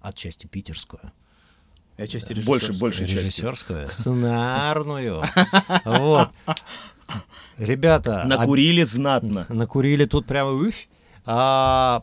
отчасти 0.00 0.46
питерскую, 0.46 1.10
Я 2.00 2.06
части 2.06 2.32
Больше, 2.32 2.72
больше 2.72 3.04
режиссерскую, 3.04 3.90
сценарную. 3.90 5.22
Вот. 5.84 6.30
Ребята, 7.58 8.24
Накурили 8.24 8.84
знатно. 8.84 9.44
накурили 9.50 10.06
тут 10.06 10.24
прямо... 10.24 10.70
А, 11.26 12.02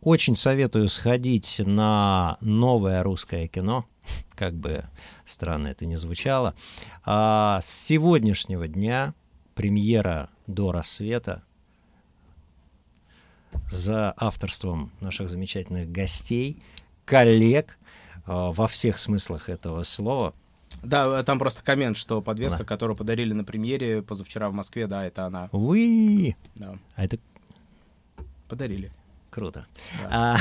Очень 0.00 0.34
советую 0.34 0.88
сходить 0.88 1.62
на 1.64 2.36
новое 2.40 3.04
русское 3.04 3.46
кино, 3.46 3.86
как 4.34 4.54
бы 4.54 4.82
странно 5.24 5.68
это 5.68 5.86
ни 5.86 5.94
звучало. 5.94 6.56
А, 7.04 7.60
С 7.62 7.70
сегодняшнего 7.72 8.66
дня 8.66 9.14
премьера 9.54 10.30
«До 10.48 10.72
рассвета» 10.72 11.44
за 13.70 14.12
авторством 14.16 14.90
наших 15.00 15.28
замечательных 15.28 15.92
гостей, 15.92 16.60
коллег 17.04 17.76
а, 17.76 17.79
во 18.26 18.66
всех 18.68 18.98
смыслах 18.98 19.48
этого 19.48 19.82
слова. 19.82 20.34
Да, 20.82 21.22
там 21.24 21.38
просто 21.38 21.62
коммент, 21.64 21.96
что 21.96 22.22
подвеска, 22.22 22.58
Да. 22.58 22.64
которую 22.64 22.96
подарили 22.96 23.32
на 23.32 23.44
премьере 23.44 24.02
позавчера 24.02 24.48
в 24.48 24.52
Москве, 24.52 24.86
да, 24.86 25.04
это 25.04 25.26
она. 25.26 25.48
Уи! 25.52 26.36
Да, 26.56 26.76
А 26.94 27.04
это 27.04 27.18
подарили. 28.48 28.92
Круто. 29.30 29.66
Да. 30.02 30.38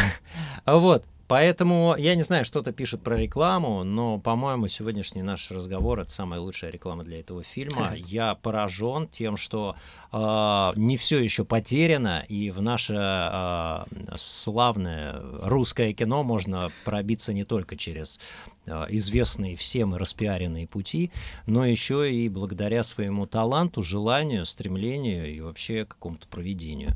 А, 0.66 0.78
вот, 0.78 1.06
поэтому 1.30 1.96
я 1.98 2.16
не 2.16 2.24
знаю, 2.24 2.44
что-то 2.44 2.74
пишут 2.74 3.04
про 3.04 3.16
рекламу, 3.16 3.84
но, 3.84 4.20
по-моему, 4.20 4.68
сегодняшний 4.68 5.22
наш 5.22 5.52
разговор 5.52 6.00
это 6.00 6.12
самая 6.12 6.42
лучшая 6.42 6.72
реклама 6.72 7.04
для 7.04 7.20
этого 7.20 7.44
фильма. 7.44 7.94
Я 7.96 8.34
поражен 8.34 9.08
тем, 9.08 9.38
что 9.38 9.76
а, 10.12 10.74
не 10.76 10.98
все 10.98 11.24
еще 11.24 11.46
потеряно, 11.46 12.26
и 12.28 12.50
в 12.50 12.64
наше 12.64 12.96
а, 12.98 13.86
славное 14.16 15.22
русское 15.44 15.94
кино 15.94 16.24
можно 16.24 16.72
пробиться 16.84 17.32
не 17.32 17.44
только 17.44 17.78
через 17.78 18.20
а, 18.68 18.88
известные 18.90 19.56
всем 19.56 19.94
и 19.96 20.00
распиаренные 20.00 20.68
пути, 20.68 21.12
но 21.46 21.64
еще 21.64 22.12
и 22.12 22.28
благодаря 22.28 22.82
своему 22.82 23.28
таланту, 23.28 23.84
желанию, 23.84 24.48
стремлению 24.48 25.32
и 25.32 25.42
вообще 25.42 25.86
какому-то 25.86 26.28
проведению. 26.28 26.96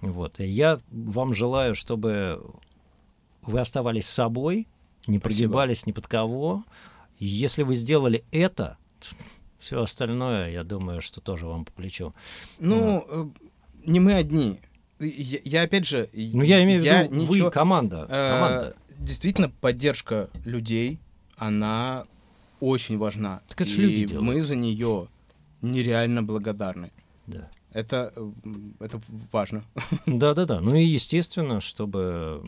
Вот. 0.00 0.38
И 0.38 0.46
я 0.46 0.78
вам 0.92 1.34
желаю, 1.34 1.74
чтобы 1.74 2.40
вы 3.46 3.60
оставались 3.60 4.06
собой, 4.06 4.66
не 5.06 5.18
Спасибо. 5.18 5.20
прогибались 5.20 5.86
ни 5.86 5.92
под 5.92 6.06
кого. 6.06 6.64
Если 7.18 7.62
вы 7.62 7.74
сделали 7.74 8.24
это, 8.32 8.76
все 9.58 9.80
остальное, 9.82 10.50
я 10.50 10.64
думаю, 10.64 11.00
что 11.00 11.20
тоже 11.20 11.46
вам 11.46 11.64
по 11.64 11.72
плечу. 11.72 12.14
Ну, 12.58 13.04
э, 13.08 13.26
не 13.86 14.00
мы 14.00 14.14
одни. 14.14 14.60
Я, 14.98 15.38
я 15.44 15.62
опять 15.62 15.86
же... 15.86 16.08
Ну, 16.12 16.42
я 16.42 16.62
имею 16.64 16.82
в 16.82 16.84
виду, 16.84 17.14
ничего- 17.14 17.46
вы 17.46 17.50
команда. 17.50 18.06
Э, 18.08 18.30
команда. 18.32 18.76
Действительно, 18.98 19.50
поддержка 19.60 20.30
людей, 20.44 20.98
она 21.36 22.06
очень 22.60 22.96
важна. 22.98 23.42
Так 23.48 23.60
это 23.62 23.70
И 23.70 23.74
люди 23.76 24.06
делают. 24.06 24.26
мы 24.26 24.40
за 24.40 24.56
нее 24.56 25.08
нереально 25.62 26.22
благодарны. 26.22 26.92
Да. 27.26 27.50
Это, 27.74 28.14
это 28.78 29.00
важно. 29.32 29.64
Да-да-да. 30.06 30.60
Ну 30.60 30.76
и 30.76 30.84
естественно, 30.84 31.60
чтобы 31.60 32.40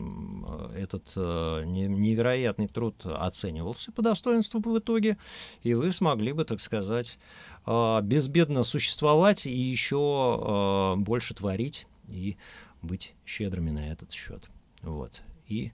этот 0.73 1.11
э, 1.17 1.63
не- 1.65 1.87
невероятный 1.87 2.67
труд 2.69 3.05
оценивался 3.05 3.91
по 3.91 4.01
достоинству 4.01 4.61
в 4.61 4.79
итоге, 4.79 5.17
и 5.63 5.73
вы 5.73 5.91
смогли 5.91 6.31
бы, 6.31 6.45
так 6.45 6.61
сказать, 6.61 7.19
э, 7.65 8.01
безбедно 8.03 8.63
существовать 8.63 9.45
и 9.45 9.51
еще 9.51 10.95
э, 10.97 10.99
больше 11.01 11.33
творить 11.33 11.87
и 12.07 12.37
быть 12.81 13.13
щедрыми 13.25 13.71
на 13.71 13.91
этот 13.91 14.13
счет. 14.13 14.49
Вот. 14.81 15.21
И 15.47 15.73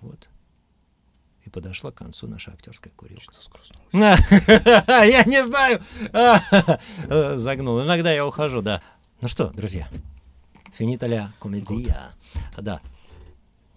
Вот. 0.00 0.28
Подошла 1.52 1.90
к 1.92 1.96
концу 1.96 2.26
наша 2.26 2.50
актерская 2.50 2.92
курилка. 2.96 3.34
Я 3.92 5.24
не 5.24 5.44
знаю. 5.44 5.82
Загнул. 7.38 7.82
Иногда 7.82 8.10
я 8.10 8.26
ухожу, 8.26 8.62
да. 8.62 8.82
Ну 9.20 9.28
что, 9.28 9.48
друзья, 9.48 9.86
финита 10.72 11.06
ля 11.06 11.30
комедия. 11.38 12.12
Да. 12.56 12.80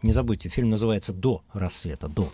Не 0.01 0.11
забудьте, 0.11 0.49
фильм 0.49 0.69
называется 0.69 1.13
«До 1.13 1.43
рассвета». 1.51 2.07
До. 2.07 2.31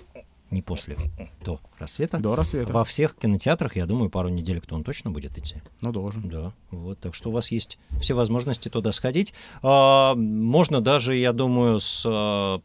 Не 0.51 0.61
после. 0.61 0.97
До 1.45 1.59
рассвета. 1.79 2.17
До 2.19 2.35
рассвета. 2.35 2.73
Во 2.73 2.83
всех 2.83 3.15
кинотеатрах, 3.15 3.77
я 3.77 3.85
думаю, 3.85 4.09
пару 4.09 4.27
недель 4.27 4.61
он 4.69 4.83
точно 4.83 5.09
будет 5.09 5.37
идти. 5.37 5.55
Ну, 5.81 5.93
должен. 5.93 6.27
Да, 6.29 6.51
вот, 6.71 6.99
так 6.99 7.15
что 7.15 7.29
у 7.29 7.31
вас 7.31 7.51
есть 7.51 7.79
все 8.01 8.13
возможности 8.13 8.67
туда 8.67 8.91
сходить. 8.91 9.33
А, 9.63 10.13
можно 10.13 10.81
даже, 10.81 11.15
я 11.15 11.31
думаю, 11.31 11.79
с, 11.79 12.03
а, 12.05 12.59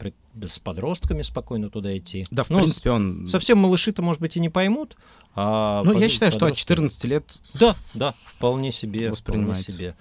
с 0.44 0.58
подростками 0.58 1.22
спокойно 1.22 1.70
туда 1.70 1.96
идти. 1.96 2.26
Да, 2.32 2.42
в 2.42 2.50
Ну, 2.50 2.58
принципе, 2.58 2.90
он... 2.90 3.26
Совсем 3.28 3.58
малыши-то, 3.58 4.02
может 4.02 4.20
быть, 4.20 4.36
и 4.36 4.40
не 4.40 4.48
поймут. 4.48 4.96
а 5.36 5.82
Ну, 5.84 5.92
я 5.94 6.00
под- 6.00 6.10
считаю, 6.10 6.32
что 6.32 6.46
от 6.46 6.52
подростки- 6.54 6.58
14 6.58 7.04
лет... 7.04 7.38
Да, 7.54 7.76
да, 7.94 8.14
вполне 8.24 8.72
себе. 8.72 8.98
Вполне 8.98 9.10
Воспринимается. 9.12 9.70
себе. 9.70 9.94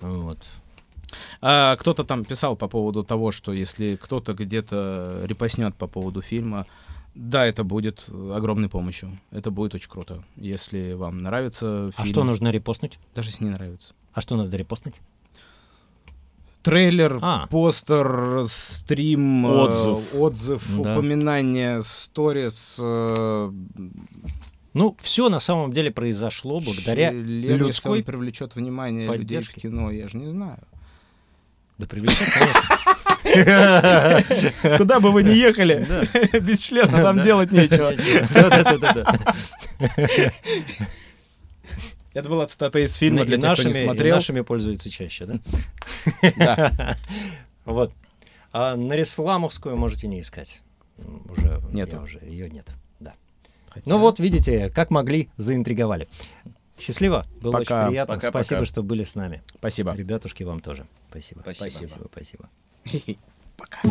Вот. 0.00 0.38
А, 1.40 1.76
кто-то 1.76 2.04
там 2.04 2.24
писал 2.24 2.56
по 2.56 2.68
поводу 2.68 3.02
того, 3.04 3.32
что 3.32 3.52
если 3.52 3.96
кто-то 4.00 4.32
где-то 4.32 5.22
репостнет 5.24 5.74
по 5.74 5.86
поводу 5.86 6.22
фильма, 6.22 6.66
да, 7.14 7.46
это 7.46 7.64
будет 7.64 8.08
огромной 8.10 8.68
помощью. 8.68 9.18
Это 9.30 9.50
будет 9.50 9.74
очень 9.74 9.90
круто. 9.90 10.22
Если 10.36 10.92
вам 10.94 11.22
нравится 11.22 11.92
фильм... 11.92 11.94
А 11.96 12.06
что 12.06 12.24
нужно 12.24 12.48
репостнуть? 12.50 12.98
Даже 13.14 13.30
если 13.30 13.44
не 13.44 13.50
нравится. 13.50 13.94
А 14.12 14.20
что 14.20 14.36
надо 14.36 14.56
репостнуть? 14.56 14.94
Трейлер, 16.62 17.18
А. 17.22 17.48
постер, 17.48 18.44
стрим, 18.48 19.44
э, 19.46 19.50
Отзыв. 19.50 20.14
отзыв 20.14 20.64
Да. 20.80 20.92
упоминание, 20.96 21.82
сторис. 21.82 22.76
э, 22.80 23.52
Ну, 24.74 24.96
все 25.00 25.28
на 25.28 25.40
самом 25.40 25.72
деле 25.72 25.90
произошло 25.90 26.60
благодаря 26.60 27.10
член, 27.10 27.24
людской... 27.58 28.02
привлечет 28.04 28.54
внимание 28.56 29.12
людей 29.14 29.40
в 29.40 29.52
кино, 29.52 29.90
я 29.90 30.08
же 30.08 30.16
не 30.18 30.26
знаю. 30.30 30.60
Да 31.78 31.86
привлечет, 31.86 32.28
конечно. 32.32 32.62
Куда 34.78 35.00
бы 35.00 35.10
вы 35.12 35.22
ни 35.22 35.30
ехали, 35.30 35.86
без 36.40 36.60
члена 36.60 37.02
там 37.02 37.22
делать 37.22 37.52
нечего. 37.52 37.92
Это 42.14 42.28
была 42.28 42.46
цитата 42.46 42.78
из 42.78 42.94
фильма 42.94 43.22
И 43.22 43.24
для 43.24 43.36
тех, 43.36 43.44
кто 43.54 43.62
нашими, 43.62 43.72
не 43.72 43.80
и 43.80 43.84
смотрел. 43.84 44.14
нашими 44.16 44.40
пользуются 44.42 44.90
чаще, 44.90 45.24
да? 45.26 45.38
Да. 46.36 46.96
Вот. 47.64 47.90
А 48.52 48.76
Нарисламовскую 48.76 49.76
можете 49.78 50.08
не 50.08 50.20
искать. 50.20 50.62
Уже 50.98 51.62
Нету. 51.72 51.96
я 51.96 52.02
уже 52.02 52.18
ее 52.18 52.50
нет. 52.50 52.68
Да. 53.00 53.14
Хотя- 53.70 53.84
Ну 53.86 53.96
вот, 53.98 54.18
видите, 54.20 54.68
как 54.68 54.90
могли, 54.90 55.30
заинтриговали. 55.38 56.06
Счастливо. 56.82 57.24
Было 57.40 57.52
пока. 57.52 57.82
очень 57.82 57.90
приятно. 57.90 58.14
Пока, 58.16 58.30
спасибо, 58.30 58.60
пока. 58.60 58.66
что 58.66 58.82
были 58.82 59.04
с 59.04 59.14
нами. 59.14 59.42
Спасибо. 59.56 59.94
Ребятушки, 59.94 60.42
вам 60.42 60.58
тоже. 60.60 60.84
Спасибо. 61.10 61.42
Спасибо. 61.42 61.86
Спасибо. 61.86 62.08
спасибо. 62.12 62.48
Пока. 63.56 63.82